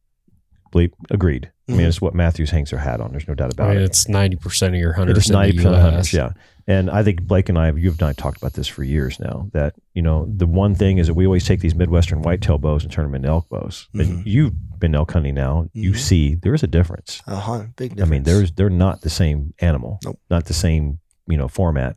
Bleep, 0.74 0.94
agreed. 1.12 1.52
I 1.70 1.74
mean, 1.74 1.82
Mhm. 1.82 1.88
it's 1.88 2.02
what 2.02 2.16
Mathews 2.16 2.50
hangs 2.50 2.72
their 2.72 2.80
hat 2.80 3.00
on. 3.00 3.12
There's 3.12 3.28
no 3.28 3.36
doubt 3.36 3.52
I 3.52 3.54
about 3.54 3.70
mean, 3.70 3.78
it. 3.78 3.84
it's 3.84 4.08
ninety 4.10 4.36
percent 4.36 4.74
of 4.74 4.82
your 4.82 4.94
hunters. 4.94 5.16
It 5.18 5.20
is 5.22 5.30
in 5.30 5.34
the 5.34 5.38
ninety 5.40 5.58
percent 5.58 5.76
of 5.76 5.82
US. 5.82 5.86
hunters, 5.86 6.14
yeah. 6.14 6.30
And 6.66 6.90
I 6.90 7.04
think 7.04 7.24
Blake 7.24 7.50
and 7.50 7.58
I, 7.60 7.66
have, 7.66 7.78
you 7.78 7.92
and 7.92 8.04
I 8.04 8.14
talked 8.14 8.38
about 8.38 8.54
this 8.54 8.68
for 8.68 8.84
years 8.84 9.20
now. 9.20 9.50
That 9.54 9.76
you 9.94 10.02
know, 10.02 10.26
the 10.34 10.48
one 10.48 10.76
thing 10.76 10.98
is 10.98 11.08
that 11.08 11.14
we 11.14 11.26
always 11.26 11.46
take 11.46 11.60
these 11.60 11.76
Midwestern 11.76 12.22
whitetail 12.22 12.58
bows 12.58 12.84
and 12.84 12.92
turn 12.92 13.06
them 13.06 13.16
into 13.16 13.28
elk 13.28 13.50
bows. 13.50 13.88
Mhm. 13.94 14.00
And 14.02 14.26
you've 14.28 14.54
been 14.80 14.96
elk 14.96 15.12
hunting 15.12 15.36
now. 15.36 15.68
You 15.74 15.92
Mhm. 15.92 15.98
see, 15.98 16.36
there 16.36 16.54
is 16.54 16.64
a 16.64 16.68
difference. 16.68 17.22
a 17.28 17.36
hun- 17.36 17.74
big 17.76 17.92
difference. 17.92 18.10
I 18.10 18.12
mean, 18.12 18.24
there's 18.24 18.52
they're 18.54 18.70
not 18.70 19.02
the 19.02 19.10
same 19.10 19.54
animal, 19.60 20.00
Nope. 20.06 20.20
not 20.30 20.46
the 20.46 20.54
same 20.54 21.00
you 21.28 21.38
know 21.38 21.48
format. 21.48 21.96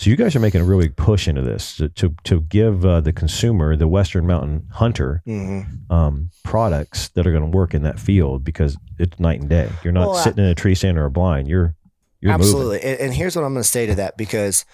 So 0.00 0.10
you 0.10 0.16
guys 0.16 0.36
are 0.36 0.40
making 0.40 0.60
a 0.60 0.64
really 0.64 0.86
big 0.86 0.96
push 0.96 1.26
into 1.26 1.42
this 1.42 1.76
to 1.78 1.88
to, 1.88 2.14
to 2.24 2.40
give 2.42 2.86
uh, 2.86 3.00
the 3.00 3.12
consumer, 3.12 3.74
the 3.76 3.88
Western 3.88 4.26
Mountain 4.26 4.68
hunter, 4.70 5.22
hmm 5.26 5.60
um, 5.90 6.30
products 6.44 7.08
that 7.10 7.26
are 7.26 7.32
going 7.32 7.50
to 7.50 7.56
work 7.56 7.74
in 7.74 7.82
that 7.82 7.98
field 7.98 8.44
because 8.44 8.76
it's 8.98 9.18
night 9.18 9.40
and 9.40 9.48
day. 9.50 9.68
You're 9.82 9.92
not 9.92 10.08
Well, 10.08 10.16
I- 10.16 10.22
sitting 10.24 10.44
in 10.44 10.50
a 10.50 10.54
tree 10.54 10.74
stand 10.74 10.98
or 10.98 11.04
a 11.06 11.10
blind. 11.10 11.48
You're 11.48 11.74
you're 12.20 12.32
absolutely. 12.32 12.80
And, 12.82 13.00
and 13.00 13.14
here's 13.14 13.36
what 13.36 13.44
i'm 13.44 13.52
going 13.52 13.62
to 13.62 13.68
say 13.68 13.86
to 13.86 13.94
that 13.96 14.16
because 14.16 14.64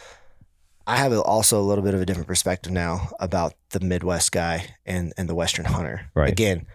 i 0.86 0.96
have 0.96 1.12
also 1.12 1.60
a 1.60 1.62
little 1.62 1.84
bit 1.84 1.94
of 1.94 2.00
a 2.00 2.06
different 2.06 2.28
perspective 2.28 2.72
now 2.72 3.10
about 3.20 3.54
the 3.70 3.80
midwest 3.80 4.32
guy 4.32 4.74
and 4.86 5.12
and 5.16 5.28
the 5.28 5.34
western 5.34 5.64
hunter. 5.64 6.10
Right. 6.14 6.30
again 6.30 6.66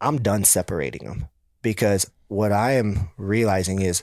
i'm 0.00 0.18
done 0.18 0.44
separating 0.44 1.06
them 1.06 1.28
because 1.62 2.10
what 2.28 2.52
i 2.52 2.72
am 2.72 3.10
realizing 3.16 3.80
is 3.80 4.02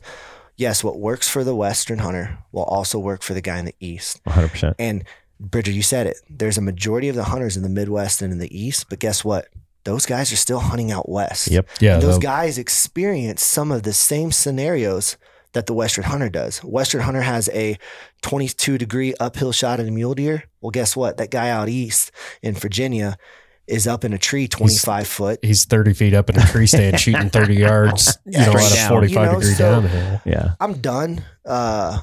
yes 0.57 0.84
what 0.84 0.99
works 0.99 1.30
for 1.30 1.44
the 1.44 1.56
western 1.56 1.99
hunter 1.99 2.38
will 2.52 2.64
also 2.64 2.99
work 2.99 3.22
for 3.22 3.34
the 3.34 3.41
guy 3.41 3.57
in 3.60 3.65
the 3.65 3.76
east. 3.80 4.22
100. 4.23 4.48
percent. 4.49 4.76
And 4.80 5.03
bridger 5.40 5.72
you 5.72 5.81
said 5.81 6.07
it. 6.07 6.18
There's 6.30 6.57
a 6.57 6.61
majority 6.61 7.10
of 7.10 7.15
the 7.15 7.26
hunters 7.26 7.57
in 7.57 7.64
the 7.64 7.69
midwest 7.69 8.22
and 8.22 8.31
in 8.31 8.40
the 8.40 8.56
east 8.57 8.90
but 8.90 8.99
guess 8.99 9.26
what? 9.26 9.48
Those 9.84 10.06
guys 10.06 10.31
are 10.31 10.38
still 10.38 10.60
hunting 10.60 10.91
out 10.91 11.10
west. 11.10 11.52
Yep. 11.52 11.68
Yeah, 11.81 11.98
those 11.98 12.18
guys 12.18 12.57
experience 12.57 13.44
some 13.44 13.69
of 13.69 13.84
the 13.84 13.91
same 13.91 14.31
scenarios 14.31 15.18
that 15.53 15.65
the 15.67 15.73
Western 15.73 16.03
Hunter 16.03 16.30
does. 16.30 16.59
Western 16.63 17.01
Hunter 17.01 17.21
has 17.21 17.49
a 17.53 17.77
22 18.21 18.77
degree 18.77 19.13
uphill 19.19 19.51
shot 19.51 19.80
at 19.80 19.88
a 19.88 19.91
mule 19.91 20.13
deer. 20.15 20.43
Well, 20.61 20.71
guess 20.71 20.95
what? 20.95 21.17
That 21.17 21.31
guy 21.31 21.49
out 21.49 21.69
east 21.69 22.11
in 22.41 22.53
Virginia 22.55 23.17
is 23.65 23.88
up 23.88 24.03
in 24.03 24.11
a 24.13 24.17
tree 24.17 24.47
25 24.47 25.07
foot. 25.07 25.39
he's 25.41 25.63
thirty 25.65 25.93
feet 25.93 26.13
up 26.13 26.30
in 26.30 26.38
a 26.38 26.45
tree 26.45 26.67
stand 26.67 26.99
shooting 26.99 27.30
thirty 27.38 27.55
yards. 27.55 28.17
You 28.25 28.39
know, 28.39 28.49
straight 28.51 28.71
at 28.80 28.85
a 28.85 28.89
forty-five 28.89 29.25
You 29.27 29.31
know, 29.34 29.39
degree 29.39 29.53
so- 29.55 29.71
downhill. 29.81 30.21
Yeah. 30.25 30.55
I'm 30.59 30.73
done 30.81 31.23
uh, 31.45 31.99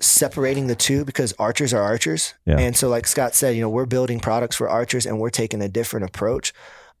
separating 0.00 0.66
the 0.66 0.74
two 0.74 1.04
because 1.04 1.32
archers 1.38 1.72
are 1.72 1.82
archers. 1.82 2.34
Yeah. 2.46 2.58
And 2.58 2.76
so, 2.76 2.88
like 2.88 3.06
Scott 3.06 3.34
said, 3.34 3.54
you 3.56 3.60
know, 3.62 3.68
we're 3.70 3.86
building 3.86 4.20
products 4.20 4.56
for 4.56 4.68
archers 4.68 5.06
and 5.06 5.18
we're 5.18 5.30
taking 5.30 5.62
a 5.62 5.68
different 5.68 6.04
approach. 6.06 6.52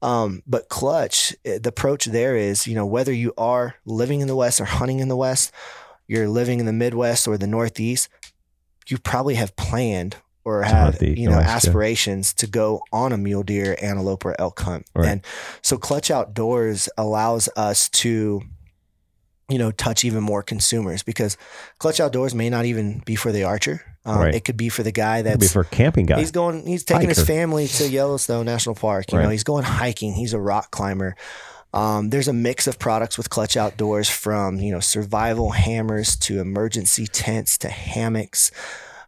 Um, 0.04 0.42
but 0.46 0.68
clutch, 0.68 1.34
eh, 1.46 1.58
the 1.58 1.70
approach 1.70 2.04
there 2.04 2.36
is, 2.36 2.66
you 2.66 2.74
know, 2.74 2.84
whether 2.84 3.12
you 3.12 3.32
are 3.38 3.76
living 3.86 4.20
in 4.20 4.28
the 4.28 4.36
West 4.36 4.60
or 4.60 4.66
hunting 4.66 5.00
in 5.00 5.08
the 5.08 5.16
West, 5.16 5.50
you're 6.06 6.28
living 6.28 6.60
in 6.60 6.66
the 6.66 6.74
Midwest 6.74 7.26
or 7.26 7.38
the 7.38 7.46
Northeast, 7.46 8.10
you 8.86 8.98
probably 8.98 9.36
have 9.36 9.56
planned 9.56 10.16
or 10.44 10.62
have, 10.62 11.02
you 11.02 11.26
know, 11.26 11.38
aspirations 11.38 12.34
to 12.34 12.46
go 12.46 12.82
on 12.92 13.12
a 13.12 13.16
mule 13.16 13.42
deer, 13.42 13.78
antelope, 13.80 14.26
or 14.26 14.38
elk 14.38 14.60
hunt. 14.60 14.84
Right. 14.94 15.08
And 15.08 15.20
so 15.62 15.78
Clutch 15.78 16.10
Outdoors 16.10 16.86
allows 16.98 17.48
us 17.56 17.88
to, 17.88 18.42
you 19.48 19.58
know, 19.58 19.70
touch 19.70 20.04
even 20.04 20.22
more 20.22 20.42
consumers 20.42 21.02
because 21.02 21.38
Clutch 21.78 21.98
Outdoors 21.98 22.34
may 22.34 22.50
not 22.50 22.66
even 22.66 22.98
be 23.06 23.14
for 23.14 23.32
the 23.32 23.44
archer. 23.44 23.93
Um, 24.06 24.18
Right. 24.18 24.34
It 24.34 24.44
could 24.44 24.56
be 24.58 24.68
for 24.68 24.82
the 24.82 24.92
guy 24.92 25.22
that's 25.22 25.52
for 25.52 25.60
a 25.62 25.64
camping 25.64 26.06
guy. 26.06 26.18
he's 26.18 26.30
going, 26.30 26.66
he's 26.66 26.84
taking 26.84 27.08
his 27.08 27.24
family 27.24 27.66
to 27.68 27.88
Yellowstone 27.88 28.44
National 28.46 28.74
Park. 28.74 29.10
You 29.10 29.18
Right. 29.18 29.24
know, 29.24 29.30
he's 29.30 29.44
going 29.44 29.64
hiking. 29.64 30.12
He's 30.12 30.34
a 30.34 30.38
rock 30.40 30.70
climber. 30.70 31.16
Um, 31.72 32.10
there's 32.10 32.28
a 32.28 32.32
mix 32.32 32.66
of 32.66 32.78
products 32.78 33.16
with 33.18 33.30
Clutch 33.30 33.56
Outdoors 33.56 34.08
from 34.08 34.58
you 34.60 34.70
know 34.72 34.78
survival 34.80 35.50
hammers 35.50 36.14
to 36.16 36.38
emergency 36.38 37.06
tents 37.08 37.58
to 37.58 37.68
hammocks 37.68 38.50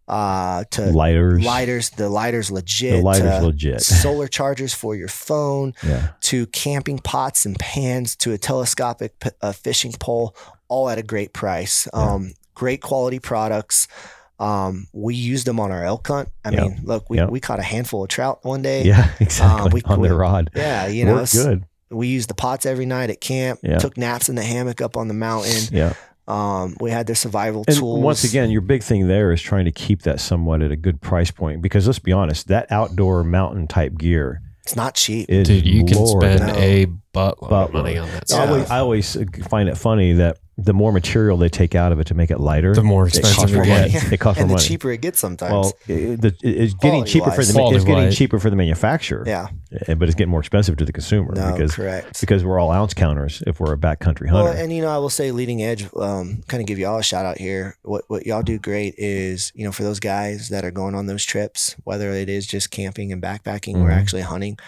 uh, 0.09 0.64
to 0.70 0.86
lighters. 0.86 1.44
lighters. 1.44 1.90
The 1.90 2.09
lighters 2.09 2.51
legit. 2.51 2.94
The 2.98 3.02
lighters 3.02 3.43
legit. 3.44 3.81
Solar 3.82 4.28
chargers 4.28 4.73
for 4.74 4.94
your 4.97 5.09
phone 5.09 5.74
Yeah. 5.82 6.09
to 6.23 6.47
camping 6.47 6.98
pots 6.98 7.44
and 7.44 7.59
pans 7.59 8.16
to 8.16 8.32
a 8.32 8.39
telescopic 8.39 9.18
p- 9.20 9.31
uh, 9.43 9.52
fishing 9.52 9.93
pole, 9.98 10.35
all 10.68 10.89
at 10.89 10.98
a 10.98 11.02
great 11.02 11.32
price. 11.32 11.86
Um, 11.93 12.32
great 12.55 12.81
quality 12.82 13.18
products. 13.18 13.89
Um, 14.38 14.86
we 14.92 15.14
used 15.14 15.46
them 15.46 15.58
on 15.60 15.72
our 15.72 15.84
elk 15.84 16.06
hunt. 16.08 16.28
I 16.44 16.50
Yep. 16.50 16.60
mean, 16.62 16.80
look, 16.84 17.08
we, 17.08 17.16
Yep. 17.16 17.30
we 17.30 17.40
caught 17.40 17.58
a 17.58 17.62
handful 17.62 18.02
of 18.02 18.08
trout 18.10 18.40
one 18.42 18.62
day. 18.62 18.84
Yeah. 18.84 19.08
Exactly. 19.20 19.70
we- 19.72 19.82
On 19.86 20.00
we- 20.00 20.08
the 20.08 20.14
rod. 20.16 20.50
Yeah, 20.54 20.86
you 20.88 21.04
know, 21.04 21.14
Worked 21.14 21.32
good. 21.32 21.64
we 21.90 22.08
used 22.08 22.28
the 22.28 22.34
pots 22.34 22.66
every 22.66 22.84
night 22.86 23.08
at 23.10 23.20
camp. 23.20 23.60
Yeah. 23.62 23.78
Took 23.78 23.96
naps 23.96 24.28
in 24.28 24.34
the 24.34 24.42
hammock 24.42 24.80
up 24.82 24.96
on 24.96 25.08
the 25.08 25.14
mountain. 25.14 25.62
Yeah. 25.72 25.94
Um, 26.28 26.76
we 26.80 26.90
had 26.90 27.06
their 27.06 27.14
survival 27.14 27.64
And 27.68 27.76
tools. 27.76 28.00
once 28.00 28.24
again, 28.24 28.50
your 28.50 28.60
big 28.60 28.82
thing 28.82 29.06
there 29.06 29.32
is 29.32 29.40
trying 29.40 29.64
to 29.66 29.70
keep 29.72 30.02
that 30.02 30.18
somewhat 30.20 30.60
at 30.60 30.72
a 30.72 30.76
good 30.76 31.00
price 31.00 31.30
point 31.30 31.62
because 31.62 31.86
let's 31.86 32.00
be 32.00 32.10
honest, 32.12 32.48
that 32.48 32.66
outdoor 32.70 33.22
mountain 33.24 33.66
type 33.68 33.96
gear 33.96 34.42
it's 34.64 34.74
not 34.74 34.96
cheap. 34.96 35.28
Dude, 35.28 35.48
you 35.64 35.84
can 35.84 36.04
spend 36.08 36.40
no. 36.44 36.52
a 36.56 36.86
buttload 37.14 37.66
of 37.66 37.72
money 37.72 37.96
on 37.98 38.08
that 38.08 38.22
I 38.22 38.26
stuff. 38.26 38.48
always, 38.48 38.70
I 38.72 38.78
always 38.80 39.16
find 39.48 39.68
it 39.68 39.78
funny 39.78 40.14
that 40.14 40.38
the 40.58 40.72
more 40.72 40.90
material 40.90 41.36
they 41.36 41.50
take 41.50 41.74
out 41.74 41.92
of 41.92 42.00
it 42.00 42.06
to 42.06 42.14
make 42.14 42.30
it 42.30 42.40
lighter, 42.40 42.74
The 42.74 42.82
more 42.82 43.06
expensive 43.06 43.50
it 43.50 43.52
expensive 43.52 43.56
costs 43.56 43.68
it 43.68 43.68
more 43.68 43.78
money. 43.78 43.92
gets. 43.92 44.12
It 44.12 44.16
costs 44.16 44.38
more 44.38 44.42
and 44.44 44.50
the 44.50 44.54
money. 44.54 44.66
cheaper 44.66 44.90
it 44.90 45.00
gets 45.02 45.18
sometimes. 45.18 45.52
well, 45.52 45.72
it, 45.86 46.20
the, 46.22 46.28
it's 46.42 46.72
getting 46.74 46.90
Quality 47.02 47.10
cheaper 47.12 47.30
for 47.30 47.36
wise. 47.36 47.36
the 47.36 47.42
it's 47.42 47.52
getting 47.52 47.84
Quality-wise. 47.84 48.16
cheaper 48.16 48.38
for 48.38 48.48
the 48.48 48.56
manufacturer, 48.56 49.24
yeah, 49.26 49.48
eh, 49.86 49.92
but 49.94 50.08
it's 50.08 50.14
getting 50.14 50.30
more 50.30 50.40
expensive 50.40 50.76
to 50.78 50.86
the 50.86 50.92
consumer 50.92 51.34
no, 51.34 51.52
because 51.52 51.74
correct. 51.74 52.18
because 52.20 52.42
we're 52.42 52.58
all 52.58 52.70
ounce 52.72 52.94
counters 52.94 53.42
if 53.46 53.60
we're 53.60 53.74
a 53.74 53.76
backcountry 53.76 54.32
Well, 54.32 54.46
hunter. 54.46 54.62
and 54.62 54.72
you 54.72 54.80
know, 54.80 54.88
I 54.88 54.96
will 54.96 55.10
say 55.10 55.30
leading 55.30 55.62
edge, 55.62 55.84
um, 55.94 56.42
kind 56.48 56.62
of 56.62 56.66
give 56.66 56.78
y'all 56.78 56.98
a 56.98 57.02
shout 57.02 57.26
out 57.26 57.36
here. 57.36 57.76
What 57.82 58.04
what 58.08 58.24
y'all 58.24 58.42
do 58.42 58.58
great 58.58 58.94
is, 58.96 59.52
you 59.54 59.64
know, 59.64 59.72
for 59.72 59.82
those 59.82 60.00
guys 60.00 60.48
that 60.48 60.64
are 60.64 60.70
going 60.70 60.94
on 60.94 61.04
those 61.04 61.24
trips, 61.26 61.76
whether 61.84 62.10
it 62.12 62.30
is 62.30 62.46
just 62.46 62.70
camping 62.70 63.12
and 63.12 63.22
backpacking 63.22 63.74
or 63.76 63.88
Mhm. 63.90 63.96
actually 63.96 64.22
hunting, 64.22 64.58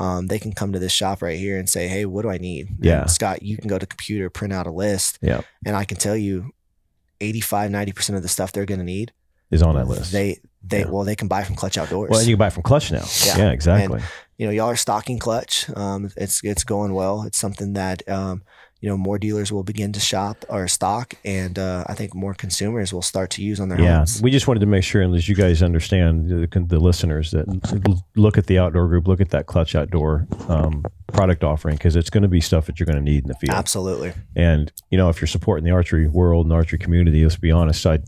um, 0.00 0.26
they 0.26 0.38
can 0.40 0.52
come 0.52 0.72
to 0.72 0.78
this 0.80 0.92
shop 0.92 1.22
right 1.22 1.38
here 1.38 1.58
and 1.58 1.68
say, 1.68 1.86
Hey, 1.86 2.04
what 2.06 2.22
do 2.22 2.30
I 2.30 2.38
need? 2.38 2.68
And 2.70 2.84
Yeah. 2.84 3.06
Scott, 3.06 3.42
you 3.42 3.56
can 3.56 3.68
go 3.68 3.78
to 3.78 3.86
computer, 3.86 4.28
print 4.30 4.52
out 4.52 4.66
a 4.66 4.72
list, 4.72 5.18
Yeah. 5.22 5.42
and 5.64 5.76
I 5.76 5.84
can 5.84 5.96
tell 5.98 6.16
you 6.16 6.50
85, 7.20 7.70
90% 7.70 8.16
of 8.16 8.22
the 8.22 8.28
stuff 8.28 8.50
they're 8.52 8.66
gonna 8.66 8.82
need. 8.84 9.12
is 9.50 9.62
on 9.62 9.74
that 9.74 9.86
list. 9.88 10.10
They 10.12 10.40
they 10.62 10.80
Yeah. 10.80 10.90
well, 10.90 11.04
they 11.04 11.16
can 11.16 11.26
buy 11.28 11.42
from 11.44 11.54
Clutch 11.56 11.76
Outdoors. 11.78 12.10
well, 12.10 12.18
and 12.20 12.28
you 12.28 12.34
can 12.34 12.38
buy 12.38 12.50
from 12.50 12.62
Clutch 12.62 12.92
now. 12.92 13.04
Yeah. 13.26 13.38
Yeah, 13.38 13.50
exactly. 13.50 14.00
you 14.38 14.46
know, 14.46 14.52
y'all 14.52 14.68
are 14.68 14.76
stocking 14.76 15.18
clutch. 15.18 15.68
Um, 15.76 16.10
it's 16.16 16.40
it's 16.44 16.64
going 16.64 16.92
well. 16.94 17.22
It's 17.24 17.38
something 17.38 17.72
that 17.74 18.08
um, 18.08 18.42
you 18.80 18.88
know, 18.88 18.96
more 18.96 19.18
dealers 19.18 19.52
will 19.52 19.62
begin 19.62 19.92
to 19.92 20.00
shop 20.00 20.44
or 20.48 20.66
stock, 20.68 21.14
and 21.24 21.58
uh, 21.58 21.84
I 21.86 21.94
think 21.94 22.14
more 22.14 22.34
consumers 22.34 22.92
will 22.92 23.02
start 23.02 23.30
to 23.32 23.42
use 23.42 23.60
on 23.60 23.68
their 23.68 23.80
Yeah, 23.80 23.98
homes. 23.98 24.22
we 24.22 24.30
just 24.30 24.48
wanted 24.48 24.60
to 24.60 24.66
make 24.66 24.84
sure, 24.84 25.02
and 25.02 25.14
as 25.14 25.28
you 25.28 25.34
guys 25.34 25.62
understand, 25.62 26.28
the, 26.30 26.46
the 26.66 26.78
listeners, 26.78 27.30
that 27.32 27.46
look 28.16 28.38
at 28.38 28.46
the 28.46 28.58
outdoor 28.58 28.88
group, 28.88 29.06
look 29.06 29.20
at 29.20 29.30
that 29.30 29.46
clutch 29.46 29.74
outdoor 29.74 30.26
um, 30.48 30.84
product 31.12 31.44
offering 31.44 31.76
because 31.76 31.96
it's 31.96 32.08
going 32.10 32.22
to 32.22 32.28
be 32.28 32.40
stuff 32.40 32.66
that 32.66 32.78
you're 32.80 32.86
going 32.86 32.96
to 32.96 33.02
need 33.02 33.24
in 33.24 33.28
the 33.28 33.34
field. 33.34 33.54
Absolutely. 33.54 34.12
And 34.36 34.72
you 34.90 34.96
know, 34.98 35.08
if 35.08 35.20
you're 35.20 35.28
supporting 35.28 35.64
the 35.64 35.72
archery 35.72 36.06
world 36.06 36.46
and 36.46 36.52
archery 36.52 36.78
community, 36.78 37.22
let's 37.22 37.36
be 37.36 37.50
honest. 37.50 37.84
I 37.86 37.98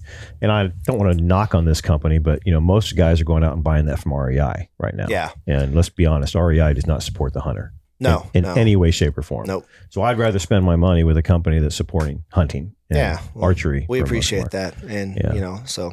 and 0.40 0.50
I 0.50 0.68
don't 0.84 0.98
want 0.98 1.18
to 1.18 1.22
knock 1.24 1.54
on 1.54 1.64
this 1.64 1.80
company, 1.80 2.18
but 2.18 2.40
you 2.46 2.52
know, 2.52 2.60
most 2.60 2.96
guys 2.96 3.20
are 3.20 3.24
going 3.24 3.44
out 3.44 3.52
and 3.52 3.62
buying 3.64 3.86
that 3.86 3.98
from 3.98 4.14
REI 4.14 4.68
right 4.78 4.94
now. 4.94 5.06
Yeah. 5.08 5.30
And 5.46 5.74
let's 5.74 5.88
be 5.90 6.06
honest, 6.06 6.34
REI 6.34 6.72
does 6.74 6.86
not 6.86 7.02
support 7.02 7.32
the 7.34 7.40
hunter. 7.40 7.72
No. 8.02 8.30
in, 8.34 8.44
in 8.44 8.54
no. 8.54 8.60
any 8.60 8.76
way, 8.76 8.90
shape, 8.90 9.16
or 9.16 9.22
form. 9.22 9.46
Nope. 9.46 9.66
So 9.90 10.02
I'd 10.02 10.18
rather 10.18 10.38
spend 10.38 10.64
my 10.64 10.76
money 10.76 11.04
with 11.04 11.16
a 11.16 11.22
company 11.22 11.58
that's 11.58 11.76
supporting 11.76 12.24
hunting 12.32 12.74
and 12.90 12.98
Yeah, 12.98 13.20
well, 13.34 13.44
archery. 13.44 13.86
We 13.88 14.00
for 14.00 14.06
the 14.06 14.14
most 14.14 14.26
appreciate 14.32 14.50
that, 14.52 14.74
and 14.82 15.16
Yeah. 15.16 15.32
you 15.34 15.40
know, 15.40 15.60
so 15.64 15.92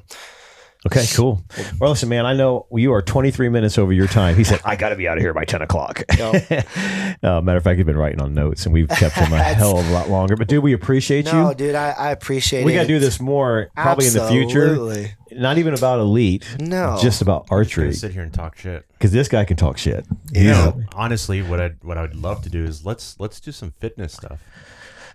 Okay, 0.86 1.06
cool. 1.14 1.44
Well, 1.78 1.90
listen, 1.90 2.08
man, 2.08 2.26
I 2.26 2.34
know 2.34 2.66
you 2.72 2.94
are 2.94 3.02
23 3.02 3.50
minutes 3.50 3.78
over 3.78 3.92
your 3.92 4.08
time. 4.08 4.38
He 4.38 4.46
said, 4.46 4.62
I 4.66 4.78
got 4.78 4.90
to 4.90 4.96
be 4.96 5.10
out 5.10 5.18
of 5.18 5.22
here 5.22 5.34
by 5.34 5.44
10 5.44 5.62
o'clock. 5.62 6.04
Yep. 6.18 6.50
uh, 7.24 7.42
matter 7.42 7.58
of 7.58 7.64
fact, 7.66 7.76
he's 7.78 7.86
been 7.86 7.98
writing 7.98 8.22
on 8.22 8.34
notes 8.34 8.66
and 8.66 8.72
we've 8.74 8.88
kept 8.88 9.16
him 9.16 9.34
a 9.34 9.38
hell 9.44 9.78
of 9.78 9.90
a 9.90 9.92
lot 9.92 10.10
longer. 10.10 10.38
But, 10.38 10.48
dude, 10.48 10.64
we 10.64 10.72
appreciate 10.72 11.26
no, 11.26 11.50
you. 11.50 11.56
dude, 11.56 11.76
I, 11.76 11.90
I 11.92 12.12
appreciate 12.12 12.64
We 12.64 12.72
it. 12.72 12.76
We 12.76 12.80
got 12.80 12.82
to 12.84 12.88
do 12.88 13.00
this 13.00 13.20
more 13.20 13.70
probably 13.76 14.08
in 14.08 14.14
the 14.14 14.28
future. 14.30 15.10
Not 15.32 15.58
even 15.60 15.74
about 15.76 16.00
elite, 16.00 16.44
No. 16.60 16.98
just 17.02 17.22
about 17.22 17.48
Gonna 17.50 17.60
archery. 17.60 17.94
sit 17.94 18.14
here 18.14 18.24
and 18.24 18.34
talk 18.34 18.58
shit. 18.58 18.86
Because 18.94 19.12
this 19.12 19.28
guy 19.28 19.46
can 19.46 19.58
talk 19.58 19.78
shit. 19.78 20.06
You 20.32 20.46
Yeah. 20.46 20.52
know, 20.54 20.82
honestly, 20.94 21.42
what 21.44 21.60
I'd 21.60 21.76
what 21.84 21.98
I 22.00 22.02
would 22.02 22.16
love 22.16 22.42
to 22.44 22.50
do 22.50 22.64
is 22.66 22.84
let's 22.84 23.16
let's 23.20 23.40
do 23.40 23.52
some 23.52 23.72
fitness 23.80 24.14
stuff. 24.14 24.40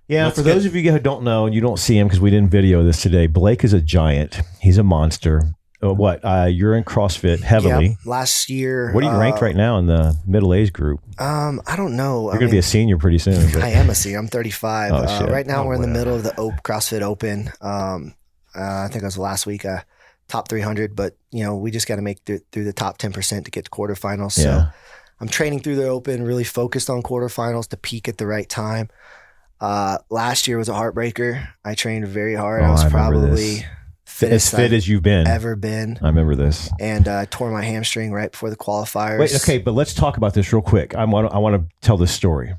Yeah, 0.08 0.24
Let's 0.26 0.36
for 0.38 0.44
get- 0.44 0.54
those 0.54 0.66
of 0.66 0.74
you 0.76 0.90
who 0.92 0.98
don't 0.98 1.22
know 1.24 1.46
and 1.46 1.54
you 1.54 1.60
don't 1.60 1.78
see 1.78 1.98
him 1.98 2.06
because 2.06 2.20
we 2.20 2.30
didn't 2.30 2.50
video 2.50 2.82
this 2.84 3.00
today, 3.00 3.26
Blake 3.26 3.64
is 3.64 3.72
a 3.72 3.80
giant. 3.80 4.40
He's 4.60 4.76
a 4.78 4.82
monster. 4.82 5.42
Uh, 5.82 5.92
what? 5.94 6.20
Uh, 6.24 6.46
you're 6.50 6.74
in 6.76 6.84
CrossFit 6.84 7.40
heavily. 7.40 7.88
Yep. 7.88 7.96
Last 8.06 8.48
year. 8.50 8.92
What 8.92 9.04
are 9.04 9.12
you 9.12 9.18
ranked 9.20 9.40
uh, 9.42 9.46
right 9.46 9.56
now 9.56 9.78
in 9.78 9.86
the 9.86 10.16
middle 10.26 10.52
age 10.54 10.72
group? 10.72 11.00
Um, 11.20 11.60
I 11.66 11.76
don't 11.76 11.96
know. 11.96 12.24
You're 12.30 12.38
going 12.38 12.48
to 12.50 12.52
be 12.54 12.58
a 12.58 12.62
senior 12.62 12.96
pretty 12.98 13.18
soon. 13.18 13.50
but- 13.52 13.62
I 13.62 13.68
am 13.70 13.90
a 13.90 13.94
senior. 13.94 14.18
I'm 14.18 14.28
35. 14.28 14.92
Oh, 14.92 14.96
uh, 14.96 15.18
shit. 15.18 15.30
right 15.30 15.46
now, 15.46 15.62
Oh, 15.62 15.66
we're 15.66 15.74
in 15.74 15.82
the 15.82 15.88
whatever. 15.88 16.10
middle 16.10 16.16
of 16.16 16.22
the 16.22 16.38
Ope 16.40 16.62
CrossFit 16.62 17.02
Open. 17.02 17.50
Um, 17.60 18.14
uh, 18.56 18.82
I 18.84 18.88
think 18.90 19.02
it 19.02 19.06
was 19.06 19.18
last 19.18 19.46
week, 19.46 19.64
uh, 19.64 19.80
top 20.28 20.48
300. 20.48 20.94
But 20.96 21.16
you 21.32 21.44
know, 21.44 21.56
we 21.56 21.70
just 21.70 21.86
got 21.88 21.96
to 21.96 22.02
make 22.02 22.20
it 22.28 22.42
through 22.52 22.64
the 22.64 22.72
top 22.72 22.98
10 22.98 23.12
percent 23.12 23.44
to 23.46 23.50
get 23.50 23.64
to 23.66 23.70
quarterfinals. 23.70 24.32
So 24.32 24.42
Yeah. 24.42 24.70
I'm 25.20 25.28
training 25.28 25.60
through 25.60 25.76
the 25.76 25.88
Open, 25.88 26.22
really 26.24 26.44
focused 26.44 26.88
on 26.90 27.02
quarterfinals 27.02 27.68
to 27.70 27.76
peak 27.76 28.08
at 28.08 28.18
the 28.18 28.26
right 28.26 28.48
time. 28.48 28.88
Uh, 29.64 29.98
last 30.10 30.46
year 30.46 30.58
was 30.58 30.68
a 30.68 30.72
heartbreaker. 30.74 31.48
I 31.64 31.74
trained 31.74 32.06
very 32.06 32.34
hard. 32.34 32.62
Oh, 32.62 32.66
I 32.66 32.70
was 32.70 32.84
I 32.84 32.90
probably 32.90 33.64
as 34.20 34.50
fit 34.50 34.60
I've 34.60 34.72
as 34.74 34.86
you've 34.86 35.02
been. 35.02 35.26
ever 35.26 35.56
been, 35.56 35.98
I 36.02 36.08
remember 36.08 36.36
this. 36.36 36.70
and 36.78 37.08
uh, 37.08 37.24
tore 37.30 37.50
my 37.50 37.62
hamstring 37.62 38.12
right 38.12 38.30
before 38.30 38.50
the 38.50 38.56
qualifiers. 38.56 39.18
Wait, 39.18 39.34
okay, 39.36 39.58
but 39.58 39.72
let's 39.72 39.94
talk 39.94 40.16
about 40.18 40.34
this 40.34 40.52
real 40.52 40.60
quick. 40.62 40.94
I 40.94 41.04
want 41.04 41.32
I 41.32 41.38
want 41.38 41.56
to 41.56 41.76
tell 41.86 41.96
this 41.96 42.12
story. 42.12 42.54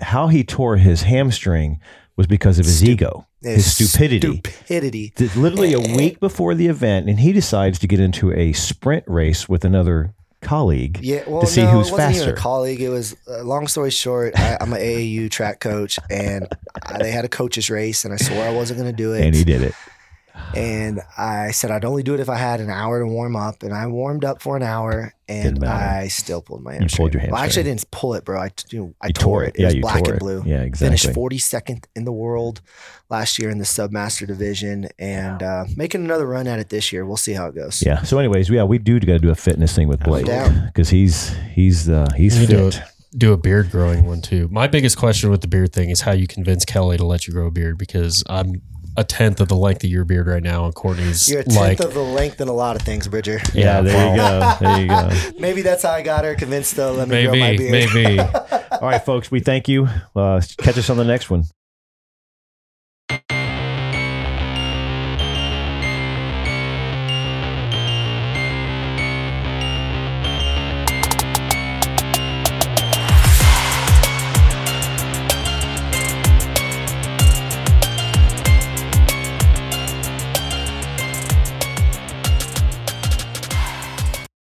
How 0.00 0.28
he 0.28 0.44
tore 0.44 0.76
his 0.76 1.02
hamstring 1.02 1.80
was 2.16 2.26
because 2.26 2.58
of 2.58 2.66
his 2.66 2.78
Stu- 2.78 2.90
ego, 2.90 3.26
his 3.42 3.66
It's 3.80 3.90
stupidity. 3.92 4.42
Stupidity. 4.44 5.12
Literally 5.36 5.72
a 5.72 5.80
week 5.80 6.20
before 6.20 6.54
the 6.54 6.66
event, 6.66 7.08
and 7.08 7.20
he 7.20 7.32
decides 7.32 7.78
to 7.78 7.86
get 7.86 8.00
into 8.00 8.32
a 8.32 8.52
sprint 8.52 9.04
race 9.06 9.48
with 9.48 9.64
another 9.64 10.12
colleague. 10.42 10.98
Yeah, 11.02 11.24
well, 11.26 11.42
to 11.42 11.46
see 11.46 11.62
no, 11.62 11.70
who's 11.70 11.88
it 11.88 11.92
wasn't 11.92 12.16
even 12.16 12.28
a 12.30 12.36
colleague. 12.36 12.80
It 12.80 12.88
was 12.88 13.16
uh, 13.28 13.42
long 13.42 13.66
story 13.68 13.90
short. 13.90 14.38
I, 14.38 14.58
I'm 14.60 14.72
an 14.72 14.80
AAU 14.80 15.30
track 15.30 15.60
coach, 15.60 15.98
and 16.08 16.48
I, 16.84 16.98
they 16.98 17.10
had 17.10 17.24
a 17.24 17.28
coaches 17.28 17.70
race, 17.70 18.04
and 18.04 18.14
I 18.14 18.16
swore 18.16 18.42
I 18.42 18.52
wasn't 18.52 18.80
going 18.80 18.90
to 18.90 18.96
do 18.96 19.12
it. 19.12 19.24
And 19.24 19.34
he 19.34 19.44
did 19.44 19.62
it. 19.62 19.74
And 20.54 21.00
I 21.16 21.52
said 21.52 21.70
I'd 21.70 21.84
only 21.84 22.02
do 22.02 22.14
it 22.14 22.20
if 22.20 22.28
I 22.28 22.36
had 22.36 22.60
an 22.60 22.70
hour 22.70 22.98
to 22.98 23.06
warm 23.06 23.36
up, 23.36 23.62
and 23.62 23.72
I 23.72 23.86
warmed 23.86 24.24
up 24.24 24.42
for 24.42 24.56
an 24.56 24.62
hour, 24.64 25.14
and 25.28 25.64
I 25.64 26.08
still 26.08 26.42
pulled 26.42 26.62
my 26.64 26.78
You 26.78 26.86
pulled 26.92 27.14
your 27.14 27.22
Well, 27.22 27.36
actually, 27.36 27.36
I 27.36 27.40
hamstring. 27.42 27.64
didn't 27.66 27.90
pull 27.92 28.14
it, 28.14 28.24
bro. 28.24 28.40
I 28.40 28.48
t- 28.48 28.76
you 28.76 28.82
know, 28.82 28.94
I 29.00 29.06
You 29.08 29.12
tore, 29.12 29.44
it. 29.44 29.54
It 29.54 29.60
Yeah, 29.60 29.66
was 29.66 29.74
you 29.76 29.80
black 29.82 29.98
tore 30.04 30.14
and 30.14 30.16
it. 30.16 30.18
blue. 30.20 30.42
Yeah, 30.44 30.62
exactly. 30.62 30.96
Finished 30.98 31.16
42nd 31.16 31.84
in 31.94 32.04
the 32.04 32.12
world 32.12 32.60
last 33.08 33.38
year 33.38 33.48
in 33.50 33.58
the 33.58 33.64
submaster 33.64 34.26
division, 34.26 34.88
and 34.98 35.40
uh, 35.42 35.66
making 35.76 36.04
another 36.04 36.26
run 36.26 36.48
at 36.48 36.58
it 36.58 36.68
this 36.68 36.92
year. 36.92 37.06
We'll 37.06 37.16
see 37.16 37.32
how 37.34 37.46
it 37.46 37.54
goes. 37.54 37.80
Yeah. 37.86 38.02
So, 38.02 38.18
anyways, 38.18 38.50
yeah, 38.50 38.64
we 38.64 38.78
do 38.78 38.98
got 38.98 39.12
to 39.12 39.18
do 39.20 39.30
a 39.30 39.34
fitness 39.36 39.74
thing 39.74 39.86
with 39.86 40.00
Blake 40.00 40.26
because 40.66 40.88
he's 40.90 41.32
he's 41.54 41.88
uh, 41.88 42.08
he's 42.16 42.40
You 42.40 42.46
do 42.48 42.70
fit. 42.72 42.82
Do 43.16 43.32
a 43.32 43.36
beard 43.36 43.70
growing 43.72 44.04
one 44.06 44.20
too. 44.20 44.48
My 44.52 44.68
biggest 44.68 44.96
question 44.96 45.30
with 45.30 45.40
the 45.40 45.48
beard 45.48 45.72
thing 45.72 45.90
is 45.90 46.00
how 46.02 46.12
you 46.12 46.26
convince 46.28 46.64
Kelly 46.64 46.96
to 46.96 47.04
let 47.04 47.26
you 47.26 47.32
grow 47.32 47.46
a 47.48 47.50
beard 47.50 47.76
because 47.76 48.22
I'm 48.28 48.62
a 49.00 49.04
tenth 49.04 49.40
of 49.40 49.48
the 49.48 49.56
length 49.56 49.82
of 49.82 49.90
your 49.90 50.04
beard 50.04 50.26
right 50.26 50.42
now, 50.42 50.66
and 50.66 50.74
Courtney's 50.74 51.28
You're 51.28 51.40
a 51.40 51.44
tenth 51.44 51.56
like 51.56 51.80
of 51.80 51.94
the 51.94 52.02
length 52.02 52.40
in 52.40 52.48
a 52.48 52.52
lot 52.52 52.76
of 52.76 52.82
things, 52.82 53.08
Bridger. 53.08 53.40
Yeah, 53.54 53.80
there 53.80 54.10
you 54.10 54.16
go. 54.16 54.54
There 54.60 54.80
you 54.82 54.88
go. 54.88 55.10
Maybe 55.40 55.62
that's 55.62 55.82
how 55.82 55.92
I 55.92 56.02
got 56.02 56.24
her 56.24 56.34
convinced 56.34 56.74
to 56.74 56.90
let 56.90 57.08
me 57.08 57.22
grow 57.22 57.32
my 57.32 57.38
maybe, 57.38 57.70
beard. 57.70 57.88
maybe. 57.94 58.20
All 58.72 58.80
right, 58.82 59.02
folks, 59.02 59.30
we 59.30 59.40
thank 59.40 59.68
you. 59.68 59.88
Uh, 60.14 60.42
catch 60.58 60.76
us 60.76 60.90
on 60.90 60.98
the 60.98 61.04
next 61.04 61.30
one. 61.30 61.44